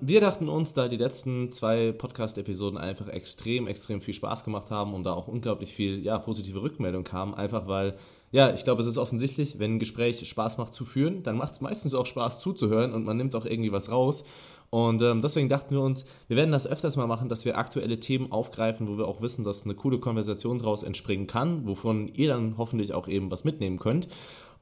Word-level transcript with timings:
Wir 0.00 0.20
dachten 0.20 0.48
uns, 0.48 0.74
da 0.74 0.88
die 0.88 0.96
letzten 0.96 1.50
zwei 1.50 1.92
Podcast-Episoden 1.92 2.78
einfach 2.78 3.08
extrem, 3.08 3.66
extrem 3.66 4.00
viel 4.00 4.14
Spaß 4.14 4.44
gemacht 4.44 4.70
haben 4.70 4.94
und 4.94 5.04
da 5.04 5.12
auch 5.12 5.28
unglaublich 5.28 5.74
viel 5.74 6.02
ja, 6.02 6.18
positive 6.18 6.62
Rückmeldung 6.62 7.04
kam, 7.04 7.34
einfach 7.34 7.66
weil, 7.66 7.96
ja, 8.30 8.52
ich 8.52 8.64
glaube, 8.64 8.82
es 8.82 8.88
ist 8.88 8.98
offensichtlich, 8.98 9.58
wenn 9.58 9.74
ein 9.74 9.78
Gespräch 9.78 10.28
Spaß 10.28 10.58
macht 10.58 10.74
zu 10.74 10.84
führen, 10.84 11.22
dann 11.22 11.36
macht 11.36 11.54
es 11.54 11.60
meistens 11.60 11.94
auch 11.94 12.06
Spaß 12.06 12.40
zuzuhören 12.40 12.92
und 12.94 13.04
man 13.04 13.16
nimmt 13.16 13.34
auch 13.34 13.46
irgendwie 13.46 13.72
was 13.72 13.90
raus. 13.90 14.24
Und 14.70 15.00
ähm, 15.02 15.22
deswegen 15.22 15.48
dachten 15.48 15.74
wir 15.74 15.80
uns, 15.80 16.04
wir 16.28 16.36
werden 16.36 16.52
das 16.52 16.66
öfters 16.66 16.96
mal 16.96 17.06
machen, 17.06 17.28
dass 17.28 17.44
wir 17.44 17.56
aktuelle 17.56 18.00
Themen 18.00 18.32
aufgreifen, 18.32 18.88
wo 18.88 18.98
wir 18.98 19.06
auch 19.06 19.22
wissen, 19.22 19.44
dass 19.44 19.64
eine 19.64 19.74
coole 19.74 20.00
Konversation 20.00 20.58
daraus 20.58 20.82
entspringen 20.82 21.26
kann, 21.26 21.66
wovon 21.66 22.08
ihr 22.08 22.28
dann 22.28 22.56
hoffentlich 22.58 22.92
auch 22.92 23.08
eben 23.08 23.30
was 23.30 23.44
mitnehmen 23.44 23.78
könnt. 23.78 24.08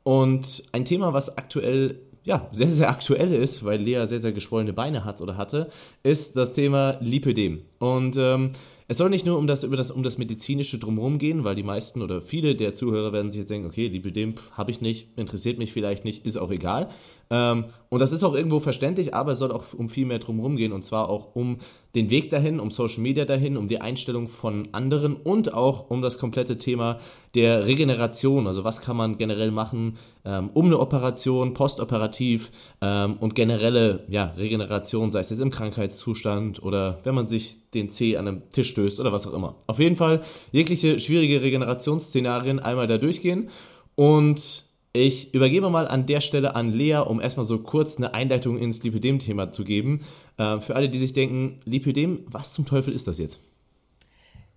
Und 0.02 0.64
ein 0.72 0.84
Thema, 0.84 1.14
was 1.14 1.38
aktuell 1.38 2.00
ja, 2.24 2.48
sehr, 2.52 2.72
sehr 2.72 2.88
aktuell 2.88 3.32
ist, 3.32 3.64
weil 3.64 3.80
Lea 3.80 4.06
sehr, 4.06 4.18
sehr 4.18 4.32
geschwollene 4.32 4.72
Beine 4.72 5.04
hat 5.04 5.20
oder 5.20 5.36
hatte, 5.36 5.70
ist 6.02 6.36
das 6.36 6.54
Thema 6.54 6.96
Lipödem. 7.00 7.62
Und 7.78 8.16
ähm, 8.18 8.52
es 8.88 8.98
soll 8.98 9.10
nicht 9.10 9.24
nur 9.24 9.38
um 9.38 9.46
das, 9.46 9.64
über 9.64 9.76
das, 9.76 9.90
um 9.90 10.02
das 10.02 10.18
medizinische 10.18 10.78
Drumherum 10.78 11.18
gehen, 11.18 11.44
weil 11.44 11.54
die 11.54 11.62
meisten 11.62 12.02
oder 12.02 12.20
viele 12.20 12.54
der 12.54 12.74
Zuhörer 12.74 13.12
werden 13.12 13.30
sich 13.30 13.40
jetzt 13.40 13.50
denken, 13.50 13.66
okay, 13.66 13.88
Lipödem 13.88 14.34
habe 14.52 14.70
ich 14.70 14.80
nicht, 14.80 15.16
interessiert 15.16 15.58
mich 15.58 15.72
vielleicht 15.72 16.04
nicht, 16.04 16.26
ist 16.26 16.36
auch 16.36 16.50
egal. 16.50 16.88
Ähm, 17.34 17.64
und 17.88 18.00
das 18.00 18.12
ist 18.12 18.22
auch 18.22 18.34
irgendwo 18.34 18.60
verständlich, 18.60 19.12
aber 19.12 19.32
es 19.32 19.40
soll 19.40 19.50
auch 19.50 19.64
um 19.76 19.88
viel 19.88 20.06
mehr 20.06 20.20
drumherum 20.20 20.56
gehen 20.56 20.72
und 20.72 20.84
zwar 20.84 21.08
auch 21.08 21.34
um 21.34 21.58
den 21.96 22.08
Weg 22.08 22.30
dahin, 22.30 22.60
um 22.60 22.70
Social 22.70 23.00
Media 23.00 23.24
dahin, 23.24 23.56
um 23.56 23.66
die 23.66 23.80
Einstellung 23.80 24.28
von 24.28 24.68
anderen 24.72 25.16
und 25.16 25.52
auch 25.52 25.90
um 25.90 26.00
das 26.00 26.18
komplette 26.18 26.58
Thema 26.58 26.98
der 27.34 27.66
Regeneration. 27.66 28.46
Also 28.46 28.62
was 28.62 28.80
kann 28.80 28.96
man 28.96 29.18
generell 29.18 29.50
machen 29.50 29.96
ähm, 30.24 30.50
um 30.54 30.66
eine 30.66 30.78
Operation, 30.78 31.54
postoperativ 31.54 32.52
ähm, 32.80 33.16
und 33.18 33.34
generelle 33.34 34.04
ja, 34.08 34.32
Regeneration, 34.36 35.10
sei 35.10 35.20
es 35.20 35.30
jetzt 35.30 35.40
im 35.40 35.50
Krankheitszustand 35.50 36.62
oder 36.62 37.00
wenn 37.02 37.16
man 37.16 37.26
sich 37.26 37.70
den 37.74 37.90
Zeh 37.90 38.16
an 38.16 38.28
einem 38.28 38.50
Tisch 38.50 38.70
stößt 38.70 39.00
oder 39.00 39.12
was 39.12 39.26
auch 39.26 39.34
immer. 39.34 39.56
Auf 39.66 39.80
jeden 39.80 39.96
Fall 39.96 40.22
jegliche 40.52 41.00
schwierige 41.00 41.42
Regenerationsszenarien 41.42 42.60
einmal 42.60 42.86
da 42.86 42.98
durchgehen 42.98 43.48
und 43.96 44.63
ich 44.96 45.34
übergebe 45.34 45.70
mal 45.70 45.88
an 45.88 46.06
der 46.06 46.20
Stelle 46.20 46.54
an 46.54 46.70
Lea, 46.70 46.98
um 46.98 47.20
erstmal 47.20 47.44
so 47.44 47.58
kurz 47.58 47.96
eine 47.96 48.14
Einleitung 48.14 48.58
ins 48.58 48.82
Lipidem-Thema 48.84 49.50
zu 49.50 49.64
geben. 49.64 50.06
Äh, 50.38 50.60
für 50.60 50.76
alle, 50.76 50.88
die 50.88 50.98
sich 50.98 51.12
denken, 51.12 51.60
Lipidem, 51.64 52.24
was 52.26 52.52
zum 52.52 52.64
Teufel 52.64 52.94
ist 52.94 53.08
das 53.08 53.18
jetzt? 53.18 53.40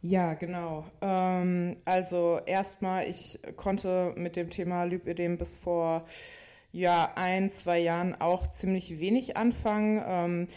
Ja, 0.02 0.36
genau. 0.36 0.86
Ähm, 1.02 1.76
also 1.86 2.40
erstmal, 2.46 3.10
ich 3.10 3.40
konnte 3.56 4.14
mit 4.16 4.36
dem 4.36 4.52
Thema 4.52 4.84
Lipidem 4.84 5.40
bis 5.40 5.60
vor 5.60 6.06
ja, 6.72 7.12
ein, 7.16 7.50
zwei 7.50 7.80
Jahren 7.80 8.14
auch 8.14 8.52
ziemlich 8.52 9.00
wenig 9.00 9.38
anfangen. 9.38 10.04
Ähm, 10.06 10.48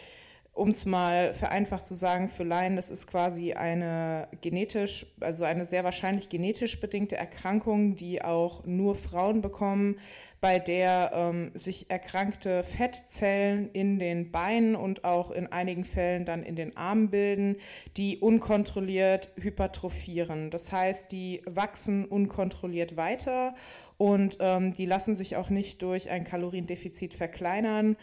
um 0.53 0.69
es 0.71 0.85
mal 0.85 1.33
vereinfacht 1.33 1.87
zu 1.87 1.95
sagen, 1.95 2.29
für 2.29 2.43
Laien, 2.43 2.77
das 2.77 2.91
ist 2.91 3.07
quasi 3.07 3.53
eine 3.53 4.29
genetisch, 4.41 5.07
also 5.21 5.45
eine 5.45 5.65
sehr 5.65 5.85
wahrscheinlich 5.85 6.29
genetisch 6.29 6.81
bedingte 6.81 7.17
Erkrankung, 7.17 7.95
die 7.95 8.23
auch 8.23 8.65
nur 8.67 8.97
Frauen 8.97 9.43
bekommen, 9.43 9.97
bei 10.41 10.59
der 10.59 11.13
ähm, 11.15 11.53
sich 11.55 11.91
erkrankte 11.91 12.65
Fettzellen 12.65 13.71
in 13.73 13.99
den 13.99 14.33
Beinen 14.33 14.75
und 14.75 15.05
auch 15.05 15.31
in 15.31 15.47
einigen 15.47 15.85
Fällen 15.85 16.25
dann 16.25 16.43
in 16.43 16.57
den 16.57 16.77
Armen 16.77 17.11
bilden, 17.11 17.57
die 17.97 18.19
unkontrolliert 18.19 19.31
hypertrophieren. 19.37 20.51
Das 20.51 20.73
heißt, 20.73 21.13
die 21.13 21.43
wachsen 21.47 22.07
unkontrolliert 22.07 22.97
weiter 22.97 23.55
und 23.99 24.39
ähm, 24.41 24.73
die 24.73 24.87
lassen 24.87 25.15
sich 25.15 25.37
auch 25.37 25.51
nicht 25.51 25.83
durch 25.83 26.11
ein 26.11 26.25
Kaloriendefizit 26.25 27.15
verkleinern 27.15 27.97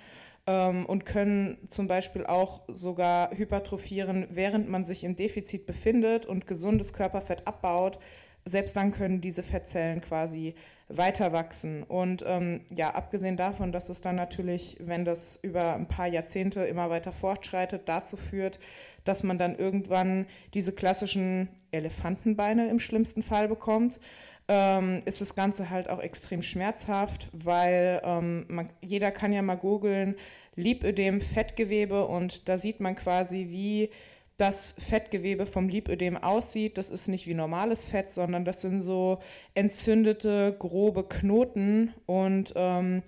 ähm, 0.48 0.86
und 0.86 1.06
können 1.06 1.58
zum 1.67 1.88
Beispiel 1.88 2.26
auch 2.26 2.62
sogar 2.67 3.31
hypertrophieren, 3.38 4.28
während 4.31 4.70
man 4.70 4.86
sich 4.86 5.04
im 5.04 5.16
Defizit 5.16 5.66
befindet 5.66 6.26
und 6.26 6.48
gesundes 6.48 6.94
Körperfett 6.94 7.45
abbaut. 7.45 8.00
Selbst 8.45 8.78
dann 8.78 8.92
können 8.92 9.20
diese 9.20 9.44
Fettzellen 9.44 10.00
quasi 10.02 10.55
weiter 10.89 11.33
wachsen. 11.33 11.83
Und 11.83 12.23
ähm, 12.26 12.61
ja, 12.73 12.92
abgesehen 12.95 13.36
davon, 13.36 13.73
dass 13.73 13.89
es 13.89 13.99
dann 13.99 14.16
natürlich, 14.16 14.77
wenn 14.80 15.04
das 15.04 15.38
über 15.42 15.76
ein 15.76 15.89
paar 15.89 16.08
Jahrzehnte 16.08 16.61
immer 16.61 16.89
weiter 16.89 17.11
fortschreitet, 17.11 17.83
dazu 17.89 18.16
führt, 18.16 18.60
dass 19.04 19.23
man 19.23 19.38
dann 19.38 19.55
irgendwann 19.55 20.27
diese 20.54 20.72
klassischen 20.72 21.49
Elefantenbeine 21.72 22.70
im 22.70 22.80
schlimmsten 22.80 23.22
Fall 23.22 23.49
bekommt 23.49 23.99
ähm, 24.48 25.02
ist 25.06 25.22
das 25.22 25.36
Ganze 25.36 25.70
halt 25.70 25.90
auch 25.90 26.00
extrem 26.00 26.42
schmerzhaft, 26.42 27.30
weil 27.34 28.02
ähm, 28.04 28.46
man, 28.48 28.70
jeder 28.82 29.12
kann 29.12 29.34
ja 29.34 29.42
mal 29.42 29.56
googeln, 29.56 30.16
Lipödem, 30.56 31.22
Fettgewebe 31.22 32.06
und 32.06 32.50
da 32.50 32.58
sieht 32.58 32.80
man 32.80 32.96
quasi, 32.96 33.48
wie 33.50 33.90
das 34.38 34.76
Fettgewebe 34.78 35.46
vom 35.46 35.68
Lipödem 35.68 36.18
aussieht. 36.18 36.78
Das 36.78 36.90
ist 36.90 37.08
nicht 37.08 37.28
wie 37.28 37.34
normales 37.34 37.86
Fett, 37.86 38.12
sondern 38.12 38.46
das 38.46 38.62
sind 38.62 38.82
so 38.82 39.20
entzündete, 39.56 40.56
grobe 40.58 41.04
Knoten 41.04 41.94
und 42.06 42.54
ähm, 42.56 43.04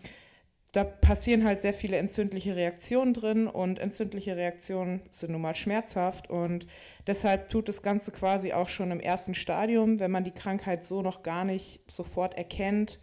da 0.72 0.84
passieren 0.84 1.46
halt 1.46 1.60
sehr 1.62 1.74
viele 1.74 1.98
entzündliche 1.98 2.56
Reaktionen 2.56 3.14
drin 3.14 3.48
und 3.48 3.80
entzündliche 3.80 4.36
Reaktionen 4.36 5.02
sind 5.10 5.32
nun 5.32 5.42
mal 5.42 5.56
schmerzhaft 5.56 6.30
und 6.30 6.68
deshalb 7.08 7.50
tut 7.50 7.68
das 7.68 7.82
Ganze 7.82 8.12
quasi 8.12 8.54
auch 8.54 8.70
schon 8.70 8.92
im 8.92 9.00
ersten 9.00 9.34
Stadium, 9.34 10.00
wenn 10.00 10.12
man 10.12 10.24
die 10.24 10.32
Krankheit 10.32 10.86
so 10.86 11.02
noch 11.02 11.24
gar 11.24 11.44
nicht 11.44 11.82
sofort 11.92 12.38
erkennt, 12.38 13.00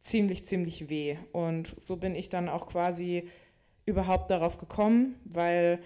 ziemlich, 0.00 0.46
ziemlich 0.46 0.88
weh. 0.88 1.16
Und 1.32 1.74
so 1.76 1.96
bin 1.96 2.14
ich 2.14 2.30
dann 2.30 2.48
auch 2.48 2.66
quasi 2.66 3.28
überhaupt 3.84 4.30
darauf 4.30 4.58
gekommen, 4.58 5.16
weil 5.24 5.80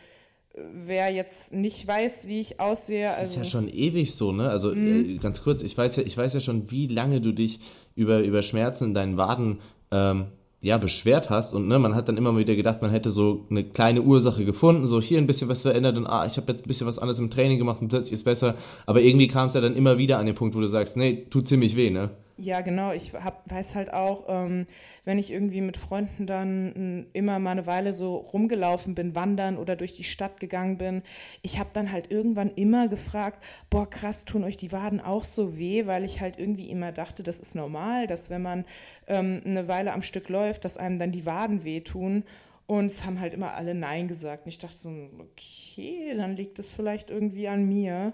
äh, 0.54 0.60
wer 0.74 1.10
jetzt 1.10 1.52
nicht 1.52 1.86
weiß, 1.86 2.28
wie 2.28 2.40
ich 2.40 2.60
aussehe. 2.60 3.08
Das 3.08 3.18
also 3.18 3.30
ist 3.32 3.36
ja 3.36 3.44
schon 3.44 3.68
ewig 3.68 4.14
so, 4.14 4.32
ne? 4.32 4.48
Also 4.48 4.74
mhm. 4.74 5.16
äh, 5.16 5.18
ganz 5.18 5.42
kurz, 5.42 5.62
ich 5.62 5.76
weiß 5.76 5.96
ja, 5.96 6.02
ich 6.04 6.16
weiß 6.16 6.34
ja 6.34 6.40
schon, 6.40 6.70
wie 6.70 6.86
lange 6.86 7.20
du 7.20 7.32
dich 7.32 7.60
über, 7.94 8.20
über 8.20 8.42
Schmerzen 8.42 8.84
in 8.84 8.94
deinen 8.94 9.16
Waden 9.16 9.60
ähm, 9.90 10.26
ja, 10.62 10.78
beschwert 10.78 11.30
hast 11.30 11.54
und 11.54 11.68
ne, 11.68 11.78
man 11.78 11.94
hat 11.94 12.08
dann 12.08 12.16
immer 12.16 12.36
wieder 12.36 12.56
gedacht, 12.56 12.82
man 12.82 12.90
hätte 12.90 13.10
so 13.10 13.46
eine 13.50 13.64
kleine 13.64 14.02
Ursache 14.02 14.44
gefunden, 14.44 14.86
so 14.86 15.00
hier 15.00 15.18
ein 15.18 15.26
bisschen 15.26 15.48
was 15.48 15.62
verändert 15.62 15.96
und 15.98 16.06
ah, 16.06 16.26
ich 16.26 16.36
habe 16.36 16.50
jetzt 16.50 16.64
ein 16.64 16.68
bisschen 16.68 16.86
was 16.86 16.98
anderes 16.98 17.18
im 17.18 17.30
Training 17.30 17.58
gemacht 17.58 17.82
und 17.82 17.88
plötzlich 17.88 18.14
ist 18.14 18.24
besser, 18.24 18.54
aber 18.86 19.00
irgendwie 19.02 19.28
kam 19.28 19.48
es 19.48 19.54
ja 19.54 19.60
dann 19.60 19.76
immer 19.76 19.98
wieder 19.98 20.18
an 20.18 20.26
den 20.26 20.34
Punkt, 20.34 20.56
wo 20.56 20.60
du 20.60 20.66
sagst, 20.66 20.96
nee, 20.96 21.26
tut 21.30 21.46
ziemlich 21.46 21.76
weh, 21.76 21.90
ne? 21.90 22.10
Ja, 22.38 22.60
genau. 22.60 22.92
Ich 22.92 23.14
hab, 23.14 23.50
weiß 23.50 23.74
halt 23.76 23.94
auch, 23.94 24.24
ähm, 24.28 24.66
wenn 25.04 25.18
ich 25.18 25.30
irgendwie 25.32 25.62
mit 25.62 25.78
Freunden 25.78 26.26
dann 26.26 26.72
ähm, 26.76 27.06
immer 27.14 27.38
mal 27.38 27.52
eine 27.52 27.66
Weile 27.66 27.94
so 27.94 28.16
rumgelaufen 28.16 28.94
bin, 28.94 29.14
wandern 29.14 29.56
oder 29.56 29.74
durch 29.74 29.94
die 29.94 30.04
Stadt 30.04 30.38
gegangen 30.38 30.76
bin, 30.76 31.02
ich 31.40 31.58
habe 31.58 31.70
dann 31.72 31.90
halt 31.90 32.10
irgendwann 32.10 32.50
immer 32.50 32.88
gefragt, 32.88 33.42
boah, 33.70 33.88
krass, 33.88 34.26
tun 34.26 34.44
euch 34.44 34.58
die 34.58 34.70
Waden 34.70 35.00
auch 35.00 35.24
so 35.24 35.56
weh, 35.56 35.86
weil 35.86 36.04
ich 36.04 36.20
halt 36.20 36.38
irgendwie 36.38 36.68
immer 36.68 36.92
dachte, 36.92 37.22
das 37.22 37.40
ist 37.40 37.54
normal, 37.54 38.06
dass 38.06 38.28
wenn 38.28 38.42
man 38.42 38.66
ähm, 39.06 39.40
eine 39.46 39.66
Weile 39.66 39.94
am 39.94 40.02
Stück 40.02 40.28
läuft, 40.28 40.66
dass 40.66 40.76
einem 40.76 40.98
dann 40.98 41.12
die 41.12 41.24
Waden 41.24 41.64
wehtun. 41.64 42.24
Und 42.66 42.86
es 42.86 43.04
haben 43.06 43.20
halt 43.20 43.32
immer 43.32 43.54
alle 43.54 43.74
Nein 43.74 44.08
gesagt. 44.08 44.44
Und 44.44 44.48
ich 44.50 44.58
dachte 44.58 44.76
so, 44.76 44.90
okay, 45.20 46.14
dann 46.16 46.36
liegt 46.36 46.58
es 46.58 46.74
vielleicht 46.74 47.10
irgendwie 47.10 47.48
an 47.48 47.66
mir. 47.66 48.12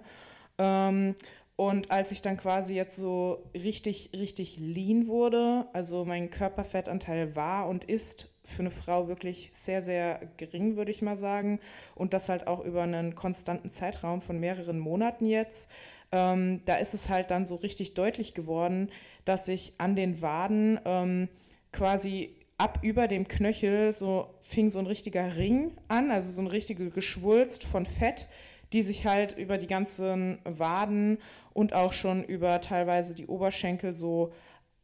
Ähm, 0.58 1.14
und 1.62 1.92
als 1.92 2.10
ich 2.10 2.22
dann 2.22 2.36
quasi 2.36 2.74
jetzt 2.74 2.96
so 2.96 3.48
richtig, 3.54 4.10
richtig 4.14 4.56
lean 4.58 5.06
wurde, 5.06 5.68
also 5.72 6.04
mein 6.04 6.28
Körperfettanteil 6.28 7.36
war 7.36 7.68
und 7.68 7.84
ist 7.84 8.30
für 8.42 8.62
eine 8.62 8.72
Frau 8.72 9.06
wirklich 9.06 9.50
sehr, 9.52 9.80
sehr 9.80 10.28
gering, 10.38 10.74
würde 10.74 10.90
ich 10.90 11.02
mal 11.02 11.16
sagen. 11.16 11.60
Und 11.94 12.14
das 12.14 12.28
halt 12.28 12.48
auch 12.48 12.64
über 12.64 12.82
einen 12.82 13.14
konstanten 13.14 13.70
Zeitraum 13.70 14.22
von 14.22 14.40
mehreren 14.40 14.80
Monaten 14.80 15.24
jetzt. 15.24 15.70
Ähm, 16.10 16.62
da 16.64 16.74
ist 16.78 16.94
es 16.94 17.08
halt 17.08 17.30
dann 17.30 17.46
so 17.46 17.54
richtig 17.54 17.94
deutlich 17.94 18.34
geworden, 18.34 18.90
dass 19.24 19.46
ich 19.46 19.74
an 19.78 19.94
den 19.94 20.20
Waden 20.20 20.80
ähm, 20.84 21.28
quasi 21.70 22.34
ab 22.58 22.80
über 22.82 23.06
dem 23.06 23.28
Knöchel 23.28 23.92
so 23.92 24.34
fing 24.40 24.68
so 24.68 24.80
ein 24.80 24.88
richtiger 24.88 25.36
Ring 25.36 25.76
an, 25.86 26.10
also 26.10 26.28
so 26.32 26.42
ein 26.42 26.48
richtige 26.48 26.90
Geschwulst 26.90 27.62
von 27.62 27.86
Fett, 27.86 28.26
die 28.72 28.82
sich 28.82 29.06
halt 29.06 29.36
über 29.36 29.58
die 29.58 29.66
ganzen 29.66 30.38
Waden 30.44 31.18
und 31.54 31.74
auch 31.74 31.92
schon 31.92 32.24
über 32.24 32.60
teilweise 32.60 33.14
die 33.14 33.26
Oberschenkel 33.26 33.94
so 33.94 34.32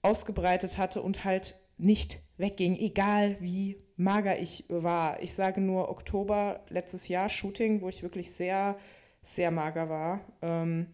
ausgebreitet 0.03 0.79
hatte 0.79 1.03
und 1.03 1.25
halt 1.25 1.59
nicht 1.76 2.20
wegging, 2.37 2.76
egal 2.76 3.37
wie 3.41 3.79
mager 3.97 4.38
ich 4.38 4.65
war. 4.69 5.23
Ich 5.23 5.35
sage 5.35 5.61
nur 5.61 5.88
Oktober 5.91 6.65
letztes 6.69 7.09
Jahr 7.09 7.29
Shooting, 7.29 7.81
wo 7.81 7.88
ich 7.88 8.03
wirklich 8.03 8.32
sehr, 8.32 8.76
sehr 9.23 9.50
mager 9.50 9.88
war 9.88 10.20
ähm, 10.43 10.87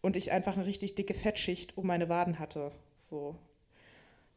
und 0.00 0.16
ich 0.16 0.32
einfach 0.32 0.56
eine 0.56 0.66
richtig 0.66 0.94
dicke 0.94 1.14
Fettschicht 1.14 1.76
um 1.76 1.86
meine 1.86 2.08
Waden 2.08 2.38
hatte. 2.38 2.72
So. 2.96 3.36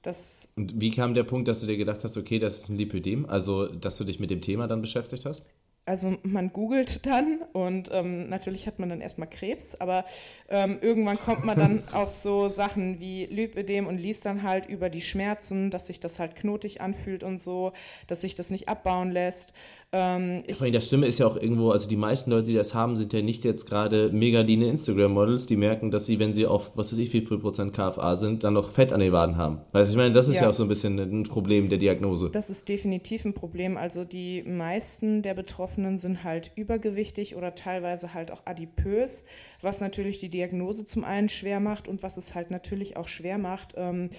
Das 0.02 0.54
und 0.56 0.80
wie 0.80 0.92
kam 0.92 1.14
der 1.14 1.24
Punkt, 1.24 1.48
dass 1.48 1.62
du 1.62 1.68
dir 1.68 1.78
gedacht 1.78 2.04
hast, 2.04 2.18
okay, 2.18 2.40
das 2.40 2.60
ist 2.60 2.70
ein 2.70 2.78
Lipödem, 2.78 3.28
also 3.28 3.68
dass 3.68 3.98
du 3.98 4.04
dich 4.04 4.20
mit 4.20 4.32
dem 4.32 4.42
Thema 4.42 4.68
dann 4.68 4.82
beschäftigt 4.82 5.26
hast? 5.26 5.48
Also 5.86 6.18
man 6.24 6.54
googelt 6.54 7.06
dann 7.06 7.40
und 7.54 7.90
ähm, 7.92 8.30
natürlich 8.30 8.68
hat 8.68 8.78
man 8.78 8.90
dann 8.90 9.02
erstmal 9.02 9.30
Krebs, 9.30 9.74
aber 9.76 10.06
ähm, 10.50 10.78
irgendwann 10.82 11.20
kommt 11.20 11.44
man 11.44 11.58
dann 11.58 11.84
auf 11.94 12.12
so 12.12 12.50
Sachen 12.50 13.00
wie 13.00 13.26
Lipödem 13.26 13.88
und 13.88 13.98
liest 13.98 14.26
dann 14.26 14.44
halt 14.44 14.68
über 14.68 14.90
die 14.90 15.02
Schmerzen, 15.02 15.72
dass 15.72 15.88
sich 15.88 16.00
das 16.00 16.20
halt 16.20 16.36
knotig 16.36 16.82
anfühlt 16.82 17.24
und 17.24 17.42
so, 17.42 17.74
dass 18.08 18.22
sich 18.22 18.36
das 18.36 18.52
nicht 18.52 18.70
abbauen 18.70 19.12
lässt. 19.12 19.54
Ähm, 19.94 20.42
ja, 20.48 20.70
das 20.70 20.88
Schlimme 20.88 21.06
ist 21.06 21.20
ja 21.20 21.28
auch 21.28 21.36
irgendwo, 21.36 21.72
also 21.72 21.90
die 21.90 21.98
meisten 21.98 22.32
Leute, 22.32 22.48
die 22.48 22.54
das 22.54 22.74
haben, 22.74 22.96
sind 22.96 23.12
ja 23.12 23.22
nicht 23.22 23.44
jetzt 23.44 23.66
gerade 23.66 24.10
mega 24.14 24.40
lean 24.40 24.62
Instagram-Models, 24.62 25.48
die 25.48 25.58
merken, 25.58 25.92
dass 25.92 26.06
sie, 26.06 26.18
wenn 26.18 26.34
sie 26.34 26.46
auf, 26.46 26.72
was 26.78 26.94
weiß 26.94 27.00
ich, 27.00 27.12
wie 27.12 27.20
viel 27.20 27.40
Prozent 27.40 27.74
KFA 27.74 28.16
sind, 28.16 28.46
dann 28.46 28.54
noch 28.54 28.72
Fett 28.72 28.94
an 28.94 29.02
den 29.02 29.12
Waden 29.12 29.36
haben. 29.36 29.60
Weil 29.74 29.86
ich 29.86 29.96
meine, 29.98 30.14
das 30.14 30.30
ist 30.30 30.38
ja. 30.38 30.44
ja 30.44 30.50
auch 30.50 30.54
so 30.54 30.64
ein 30.64 30.70
bisschen 30.70 30.98
ein 30.98 31.24
Problem 31.24 31.68
der 31.68 31.78
Diagnose. 31.78 32.30
Das 32.32 32.50
ist 32.50 32.70
definitiv 32.70 33.26
ein 33.26 33.34
Problem. 33.34 33.76
Also 33.76 34.06
die 34.06 34.44
meisten 34.44 35.24
der 35.24 35.34
Betroffenen 35.34 35.98
sind 35.98 36.24
halt 36.24 36.52
übergewichtig 36.56 37.36
oder 37.36 37.54
teilweise 37.54 38.14
halt 38.14 38.32
auch 38.32 38.44
adipös, 38.46 39.26
was 39.60 39.82
natürlich 39.82 40.22
die 40.22 40.30
Diagnose 40.30 40.86
zum 40.86 41.04
einen 41.04 41.28
schwer 41.28 41.60
macht 41.60 41.90
und 41.90 42.02
was 42.02 42.16
es 42.16 42.34
halt 42.34 42.50
natürlich 42.50 42.96
auch 42.96 43.10
schwer 43.10 43.38
macht, 43.38 43.74
ähm, 43.76 44.10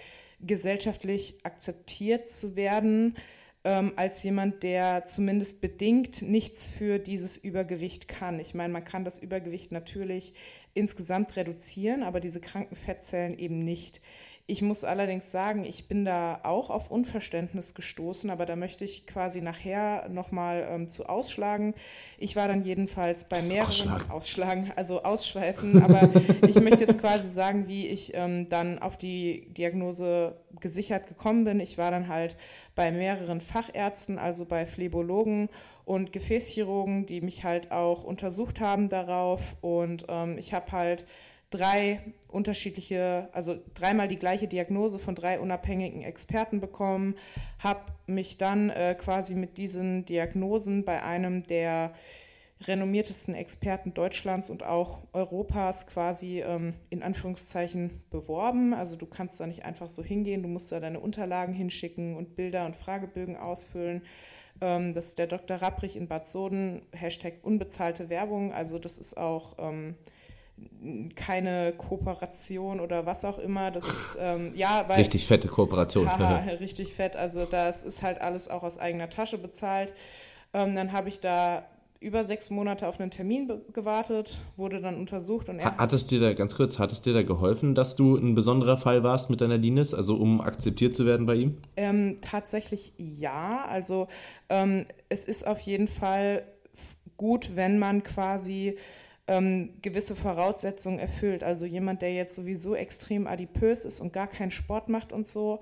gesellschaftlich 0.41 1.37
akzeptiert 1.45 2.29
zu 2.29 2.57
werden 2.57 3.15
ähm, 3.65 3.93
als 3.97 4.23
jemand, 4.23 4.63
der 4.63 5.05
zumindest 5.05 5.61
bedingt 5.61 6.23
nichts 6.23 6.67
für 6.67 6.99
dieses 6.99 7.37
Übergewicht 7.37 8.09
kann. 8.09 8.41
Ich 8.41 8.55
meine, 8.55 8.73
man 8.73 8.85
kann 8.85 9.05
das 9.05 9.19
Übergewicht 9.19 9.73
natürlich 9.73 10.35
insgesamt 10.75 11.37
reduzieren, 11.37 12.03
aber 12.03 12.21
diese 12.21 12.41
kranken 12.41 12.75
Fettzellen 12.75 13.39
eben 13.39 13.59
nicht. 13.59 14.01
Ich 14.49 14.61
muss 14.61 14.83
allerdings 14.83 15.31
sagen, 15.31 15.65
ich 15.65 15.87
bin 15.87 16.05
da 16.05 16.41
auch 16.43 16.69
auf 16.69 16.91
Unverständnis 16.91 17.75
gestoßen, 17.75 18.29
aber 18.29 18.45
da 18.45 18.57
möchte 18.57 18.85
ich 18.85 19.07
quasi 19.07 19.41
nachher 19.41 20.09
nochmal 20.09 20.67
ähm, 20.69 20.89
zu 20.89 21.09
ausschlagen. 21.09 21.75
Ich 22.19 22.35
war 22.35 22.49
dann 22.49 22.65
jedenfalls 22.65 23.29
bei 23.29 23.41
mehreren 23.41 23.69
ausschlagen, 23.69 24.11
ausschlagen 24.11 24.73
also 24.75 25.05
ausschweifen, 25.05 25.81
aber 25.83 26.11
ich 26.49 26.61
möchte 26.61 26.81
jetzt 26.81 26.99
quasi 26.99 27.29
sagen, 27.29 27.69
wie 27.69 27.87
ich 27.87 28.15
ähm, 28.15 28.49
dann 28.49 28.81
auf 28.81 28.97
die 28.97 29.47
Diagnose 29.55 30.37
gesichert 30.59 31.07
gekommen 31.07 31.45
bin. 31.45 31.61
Ich 31.61 31.79
war 31.79 31.93
dann 31.93 32.09
halt 32.09 32.37
bei 32.75 32.91
mehreren 32.91 33.41
Fachärzten, 33.41 34.19
also 34.19 34.45
bei 34.45 34.67
Phlebologen 34.67 35.51
und 35.85 36.13
Gefäßchirurgen, 36.13 37.07
die 37.07 37.21
mich 37.21 37.45
halt 37.45 37.71
auch 37.71 38.03
untersucht 38.03 38.61
haben 38.61 38.89
darauf 38.89 39.57
und 39.61 40.05
ähm, 40.09 40.37
ich 40.37 40.53
habe 40.53 40.73
halt 40.73 41.05
drei 41.53 42.01
unterschiedliche, 42.29 43.29
also 43.33 43.57
dreimal 43.75 44.09
die 44.09 44.19
gleiche 44.19 44.49
Diagnose 44.49 44.99
von 44.99 45.15
drei 45.15 45.39
unabhängigen 45.39 46.03
Experten 46.03 46.61
bekommen, 46.61 47.15
habe 47.59 47.93
mich 48.07 48.39
dann 48.39 48.71
äh, 48.71 48.97
quasi 48.99 49.35
mit 49.35 49.59
diesen 49.59 50.05
Diagnosen 50.05 50.85
bei 50.85 51.03
einem 51.03 51.47
der 51.47 51.93
renommiertesten 52.69 53.35
Experten 53.35 53.93
Deutschlands 53.93 54.49
und 54.49 54.63
auch 54.63 55.01
Europas 55.13 55.87
quasi 55.87 56.41
ähm, 56.41 56.75
in 56.91 57.03
Anführungszeichen 57.03 58.03
beworben. 58.11 58.73
Also 58.73 58.97
du 58.97 59.07
kannst 59.07 59.41
da 59.41 59.47
nicht 59.47 59.65
einfach 59.65 59.89
so 59.89 60.03
hingehen, 60.03 60.43
du 60.43 60.49
musst 60.49 60.73
da 60.73 60.81
deine 60.81 61.01
Unterlagen 61.01 61.55
hinschicken 61.55 62.17
und 62.17 62.37
Bilder 62.37 62.65
und 62.67 62.77
Fragebögen 62.77 63.37
ausfüllen. 63.37 64.03
Ähm, 64.61 64.95
das 64.95 65.09
ist 65.09 65.19
der 65.19 65.27
Dr. 65.27 65.57
Rapprich 65.59 65.97
in 65.97 66.09
Bad 66.09 66.29
Soden, 66.29 66.83
Hashtag 66.93 67.35
unbezahlte 67.43 68.09
Werbung. 68.09 68.53
Also 68.53 68.79
das 68.79 68.97
ist 68.97 69.17
auch 69.17 69.57
ähm, 69.59 69.97
keine 71.15 71.73
Kooperation 71.73 72.81
oder 72.81 73.07
was 73.07 73.25
auch 73.25 73.39
immer. 73.39 73.71
Das 73.71 73.85
ist 73.89 74.19
ähm, 74.21 74.53
ja 74.55 74.85
weil, 74.89 74.99
richtig 74.99 75.27
fette 75.27 75.49
Kooperation. 75.49 76.09
Haha, 76.09 76.39
richtig 76.61 76.95
fett. 76.95 77.17
Also 77.17 77.45
das 77.45 77.83
ist 77.83 78.03
halt 78.03 78.21
alles 78.21 78.49
auch 78.49 78.63
aus 78.63 78.79
eigener 78.79 79.09
Tasche 79.11 79.39
bezahlt. 79.39 79.93
Ähm, 80.55 80.75
dann 80.75 80.93
habe 80.93 81.09
ich 81.09 81.21
da 81.21 81.65
über 82.03 82.25
sechs 82.25 82.51
Monate 82.51 82.89
auf 82.89 83.01
einen 83.01 83.11
Termin 83.11 83.51
gewartet, 83.73 84.41
wurde 84.57 84.81
dann 84.81 84.97
untersucht 84.97 85.49
und 85.49 85.61
er. 85.61 85.77
Hat 85.77 85.93
es 85.93 86.07
dir 86.07 86.21
da, 86.21 86.33
ganz 86.35 86.57
kurz, 86.57 86.79
hat 86.79 86.93
es 86.93 87.01
dir 87.01 87.15
da 87.15 87.23
geholfen, 87.23 87.75
dass 87.75 87.97
du 87.97 88.17
ein 88.17 88.35
besonderer 88.35 88.77
Fall 88.77 89.03
warst 89.03 89.31
mit 89.31 89.41
deiner 89.41 89.57
Linis, 89.57 89.95
also 89.95 90.17
um 90.17 90.41
akzeptiert 90.41 90.97
zu 90.97 91.07
werden 91.07 91.27
bei 91.27 91.37
ihm? 91.37 91.59
Ähm, 91.77 92.17
tatsächlich 92.21 92.93
ja. 92.99 93.65
Also 93.69 94.09
ähm, 94.49 94.85
es 95.09 95.27
ist 95.27 95.47
auf 95.47 95.61
jeden 95.61 95.87
Fall 95.87 96.45
gut, 97.17 97.55
wenn 97.55 97.79
man 97.79 98.03
quasi 98.03 98.77
ähm, 99.27 99.79
gewisse 99.83 100.15
Voraussetzungen 100.15 100.99
erfüllt. 100.99 101.43
Also 101.45 101.67
jemand, 101.67 102.03
der 102.03 102.13
jetzt 102.13 102.35
sowieso 102.35 102.75
extrem 102.75 103.27
adipös 103.27 103.85
ist 103.85 104.01
und 104.01 104.13
gar 104.13 104.27
keinen 104.27 104.51
Sport 104.51 104.89
macht 104.89 105.13
und 105.13 105.27
so, 105.27 105.61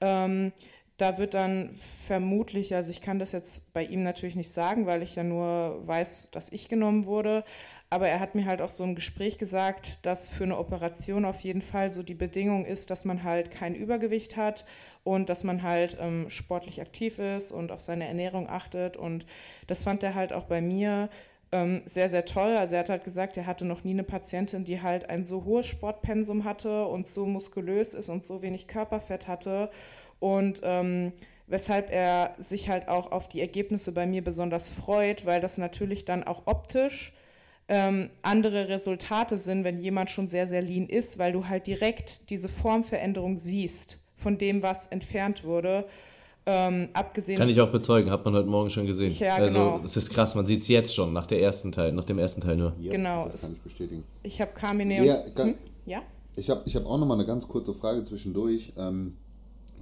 ähm, 0.00 0.52
da 0.98 1.16
wird 1.16 1.34
dann 1.34 1.70
vermutlich, 1.72 2.74
also 2.74 2.90
ich 2.90 3.00
kann 3.00 3.20
das 3.20 3.30
jetzt 3.30 3.72
bei 3.72 3.84
ihm 3.84 4.02
natürlich 4.02 4.34
nicht 4.34 4.50
sagen, 4.50 4.86
weil 4.86 5.00
ich 5.04 5.14
ja 5.14 5.22
nur 5.22 5.86
weiß, 5.86 6.32
dass 6.32 6.50
ich 6.50 6.68
genommen 6.68 7.06
wurde, 7.06 7.44
aber 7.88 8.08
er 8.08 8.18
hat 8.18 8.34
mir 8.34 8.46
halt 8.46 8.60
auch 8.60 8.68
so 8.68 8.82
im 8.82 8.96
Gespräch 8.96 9.38
gesagt, 9.38 10.04
dass 10.04 10.28
für 10.28 10.42
eine 10.42 10.58
Operation 10.58 11.24
auf 11.24 11.40
jeden 11.40 11.62
Fall 11.62 11.92
so 11.92 12.02
die 12.02 12.14
Bedingung 12.14 12.64
ist, 12.64 12.90
dass 12.90 13.04
man 13.04 13.22
halt 13.22 13.52
kein 13.52 13.76
Übergewicht 13.76 14.36
hat 14.36 14.64
und 15.04 15.28
dass 15.28 15.44
man 15.44 15.62
halt 15.62 15.96
ähm, 16.00 16.28
sportlich 16.30 16.80
aktiv 16.80 17.20
ist 17.20 17.52
und 17.52 17.70
auf 17.70 17.80
seine 17.80 18.08
Ernährung 18.08 18.48
achtet. 18.48 18.96
Und 18.96 19.24
das 19.68 19.84
fand 19.84 20.02
er 20.02 20.16
halt 20.16 20.32
auch 20.32 20.44
bei 20.44 20.60
mir 20.60 21.10
ähm, 21.52 21.82
sehr, 21.86 22.08
sehr 22.08 22.24
toll. 22.24 22.56
Also 22.56 22.74
er 22.74 22.80
hat 22.80 22.90
halt 22.90 23.04
gesagt, 23.04 23.36
er 23.36 23.46
hatte 23.46 23.64
noch 23.64 23.84
nie 23.84 23.92
eine 23.92 24.04
Patientin, 24.04 24.64
die 24.64 24.82
halt 24.82 25.08
ein 25.08 25.24
so 25.24 25.44
hohes 25.44 25.66
Sportpensum 25.66 26.44
hatte 26.44 26.86
und 26.86 27.06
so 27.06 27.26
muskulös 27.26 27.94
ist 27.94 28.08
und 28.08 28.24
so 28.24 28.42
wenig 28.42 28.66
Körperfett 28.66 29.28
hatte. 29.28 29.70
Und 30.20 30.60
ähm, 30.64 31.12
weshalb 31.46 31.90
er 31.90 32.32
sich 32.38 32.68
halt 32.68 32.88
auch 32.88 33.12
auf 33.12 33.28
die 33.28 33.40
Ergebnisse 33.40 33.92
bei 33.92 34.06
mir 34.06 34.22
besonders 34.22 34.68
freut, 34.68 35.26
weil 35.26 35.40
das 35.40 35.58
natürlich 35.58 36.04
dann 36.04 36.24
auch 36.24 36.42
optisch 36.46 37.12
ähm, 37.68 38.10
andere 38.22 38.68
Resultate 38.68 39.36
sind, 39.38 39.64
wenn 39.64 39.78
jemand 39.78 40.10
schon 40.10 40.26
sehr, 40.26 40.46
sehr 40.46 40.62
lean 40.62 40.86
ist, 40.86 41.18
weil 41.18 41.32
du 41.32 41.48
halt 41.48 41.66
direkt 41.66 42.30
diese 42.30 42.48
Formveränderung 42.48 43.36
siehst 43.36 43.98
von 44.16 44.38
dem, 44.38 44.62
was 44.62 44.88
entfernt 44.88 45.44
wurde. 45.44 45.86
Ähm, 46.50 46.88
abgesehen 46.94 47.38
Kann 47.38 47.50
ich 47.50 47.60
auch 47.60 47.70
bezeugen, 47.70 48.10
hat 48.10 48.24
man 48.24 48.32
heute 48.32 48.48
Morgen 48.48 48.70
schon 48.70 48.86
gesehen. 48.86 49.12
Ja, 49.18 49.34
also 49.34 49.58
genau. 49.58 49.80
es 49.84 49.98
ist 49.98 50.08
krass, 50.08 50.34
man 50.34 50.46
sieht 50.46 50.62
es 50.62 50.68
jetzt 50.68 50.94
schon 50.94 51.12
nach 51.12 51.26
der 51.26 51.42
ersten 51.42 51.72
Teil, 51.72 51.92
nach 51.92 52.04
dem 52.04 52.18
ersten 52.18 52.40
Teil 52.40 52.56
nur. 52.56 52.72
Ja, 52.80 52.90
genau. 52.90 53.28
Das 53.30 53.42
kann 53.42 53.52
ich 53.52 53.60
bestätigen. 53.60 54.02
Ich 54.22 54.40
habe 54.40 54.52
Carmine 54.54 55.04
ja, 55.04 55.18
und, 55.18 55.38
hm? 55.38 55.54
ja? 55.84 56.00
Ich 56.36 56.48
habe 56.48 56.62
ich 56.64 56.74
hab 56.74 56.86
auch 56.86 56.96
nochmal 56.96 57.18
eine 57.18 57.26
ganz 57.26 57.46
kurze 57.46 57.74
Frage 57.74 58.02
zwischendurch, 58.04 58.72
ähm, 58.78 59.18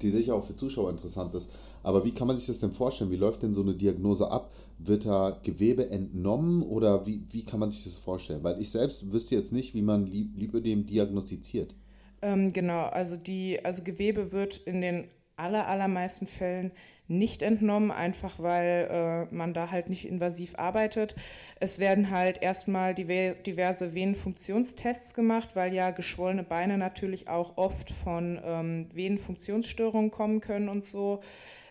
die 0.03 0.11
sicher 0.11 0.35
auch 0.35 0.43
für 0.43 0.57
Zuschauer 0.57 0.91
interessant 0.91 1.37
ist. 1.37 1.53
Aber 1.85 2.05
wie 2.05 2.11
kann 2.11 2.27
man 2.27 2.37
sich 2.37 2.49
das 2.49 2.59
denn 2.59 2.73
vorstellen? 2.73 3.13
Wie 3.13 3.17
läuft 3.17 3.45
denn 3.45 3.55
so 3.55 3.63
eine 3.63 3.75
Diagnose 3.75 4.29
ab? 4.29 4.53
Wird 4.81 5.07
da 5.07 5.39
Gewebe 5.45 5.89
entnommen 5.89 6.63
oder 6.63 7.07
wie, 7.07 7.23
wie 7.31 7.45
kann 7.45 7.61
man 7.61 7.71
sich 7.71 7.85
das 7.85 7.97
vorstellen? 7.97 8.43
Weil 8.43 8.61
ich 8.61 8.73
selbst 8.73 9.13
wüsste 9.13 9.37
jetzt 9.37 9.53
nicht, 9.53 9.73
wie 9.75 9.83
man 9.83 10.09
Lipödem 10.09 10.85
diagnostiziert. 10.85 11.77
Ähm, 12.23 12.49
genau, 12.49 12.87
also 12.87 13.17
die, 13.17 13.65
also 13.65 13.85
Gewebe 13.85 14.33
wird 14.33 14.57
in 14.57 14.81
den 14.81 15.07
aller, 15.37 15.67
allermeisten 15.69 16.27
Fällen 16.27 16.73
nicht 17.09 17.43
entnommen, 17.43 17.91
einfach 17.91 18.39
weil 18.39 18.89
äh, 19.31 19.35
man 19.35 19.55
da 19.55 19.71
halt 19.71 19.89
nicht 19.89 20.09
invasiv 20.09 20.59
arbeitet. 20.59 21.15
Es 21.61 21.79
werden 21.79 22.11
halt 22.11 22.43
erstmal 22.43 22.95
diverse 22.95 23.95
Venenfunktionstests 23.95 25.15
gemacht, 25.15 25.51
weil 25.55 25.73
ja 25.73 25.91
geschwollene 25.91 26.43
Beine 26.43 26.79
natürlich 26.79 27.29
auch 27.29 27.57
oft 27.57 27.91
von 27.91 28.41
ähm, 28.45 28.89
Venenfunktionsstörungen 28.93 30.11
kommen 30.11 30.41
können 30.41 30.69
und 30.69 30.85
so. 30.85 31.21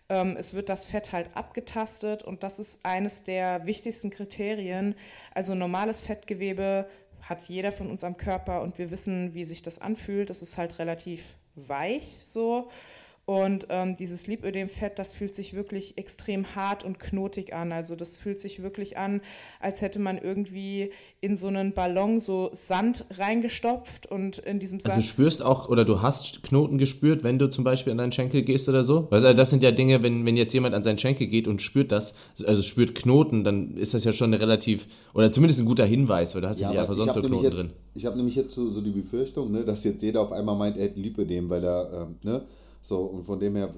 Ähm, 0.08 0.38
es 0.40 0.54
wird 0.54 0.70
das 0.70 0.86
Fett 0.86 1.12
halt 1.12 1.32
abgetastet 1.36 2.24
und 2.24 2.44
das 2.44 2.60
ist 2.60 2.86
eines 2.86 3.24
der 3.24 3.66
wichtigsten 3.66 4.12
Kriterien. 4.12 4.96
Also 5.34 5.56
normales 5.56 6.02
Fettgewebe 6.02 6.88
hat 7.22 7.44
jeder 7.50 7.72
von 7.72 7.90
uns 7.90 8.04
am 8.04 8.18
Körper 8.18 8.62
und 8.62 8.78
wir 8.78 8.92
wissen, 8.92 9.34
wie 9.34 9.44
sich 9.44 9.64
das 9.64 9.80
anfühlt. 9.80 10.30
Es 10.30 10.42
ist 10.42 10.58
halt 10.58 10.80
relativ 10.80 11.38
weich 11.56 12.22
so. 12.24 12.70
Und 13.26 13.66
ähm, 13.70 13.96
dieses 13.96 14.28
Lipödemfett, 14.28 15.00
das 15.00 15.16
fühlt 15.16 15.34
sich 15.34 15.56
wirklich 15.56 15.98
extrem 15.98 16.56
hart 16.56 16.84
und 16.84 17.00
knotig 17.00 17.54
an. 17.54 17.72
Also 17.72 17.96
das 17.96 18.18
fühlt 18.18 18.40
sich 18.40 18.62
wirklich 18.62 19.00
an, 19.00 19.22
als 19.60 19.82
hätte 19.82 19.98
man 19.98 20.20
irgendwie 20.20 20.92
in 21.22 21.36
so 21.36 21.48
einen 21.48 21.74
Ballon 21.74 22.20
so 22.20 22.50
Sand 22.54 23.06
reingestopft 23.10 24.06
und 24.12 24.38
in 24.38 24.60
diesem 24.60 24.80
Sand. 24.80 24.94
Also 24.94 25.08
du 25.08 25.12
spürst 25.12 25.42
auch 25.42 25.70
oder 25.70 25.86
du 25.86 26.04
hast 26.04 26.44
Knoten 26.44 26.78
gespürt, 26.78 27.24
wenn 27.24 27.40
du 27.40 27.50
zum 27.50 27.64
Beispiel 27.64 27.92
an 27.92 27.98
deinen 27.98 28.12
Schenkel 28.12 28.44
gehst 28.44 28.70
oder 28.70 28.84
so? 28.84 29.08
Also 29.10 29.34
das 29.34 29.50
sind 29.50 29.64
ja 29.64 29.72
Dinge, 29.72 30.04
wenn, 30.04 30.24
wenn 30.28 30.38
jetzt 30.38 30.54
jemand 30.54 30.76
an 30.76 30.84
seinen 30.84 31.00
Schenkel 31.00 31.26
geht 31.26 31.48
und 31.48 31.64
spürt 31.64 31.92
das, 31.92 32.14
also 32.46 32.62
spürt 32.62 32.94
Knoten, 32.94 33.44
dann 33.44 33.76
ist 33.76 33.96
das 33.96 34.04
ja 34.04 34.14
schon 34.14 34.36
eine 34.36 34.40
relativ, 34.40 34.86
oder 35.16 35.32
zumindest 35.32 35.60
ein 35.60 35.66
guter 35.66 35.86
Hinweis, 35.86 36.36
weil 36.36 36.42
du 36.42 36.50
hast 36.50 36.60
ja, 36.60 36.72
ja 36.72 36.82
einfach 36.82 36.94
sonst 36.94 37.16
so 37.16 37.22
Knoten 37.22 37.44
jetzt, 37.44 37.54
drin. 37.54 37.70
Ich 37.96 38.06
habe 38.06 38.18
nämlich 38.18 38.36
jetzt 38.36 38.54
so, 38.54 38.70
so, 38.70 38.82
die 38.82 38.92
Befürchtung, 38.92 39.52
ne, 39.52 39.64
dass 39.64 39.84
jetzt 39.84 40.04
jeder 40.04 40.22
auf 40.22 40.32
einmal 40.32 40.56
meint, 40.56 40.78
er 40.78 40.90
hat 40.90 40.98
Lipödem, 40.98 41.50
weil 41.50 41.64
er, 41.64 41.90
ähm, 42.04 42.16
ne, 42.22 42.42
so, 42.86 43.00
und 43.06 43.24
von 43.24 43.40
dem 43.40 43.56
her 43.56 43.72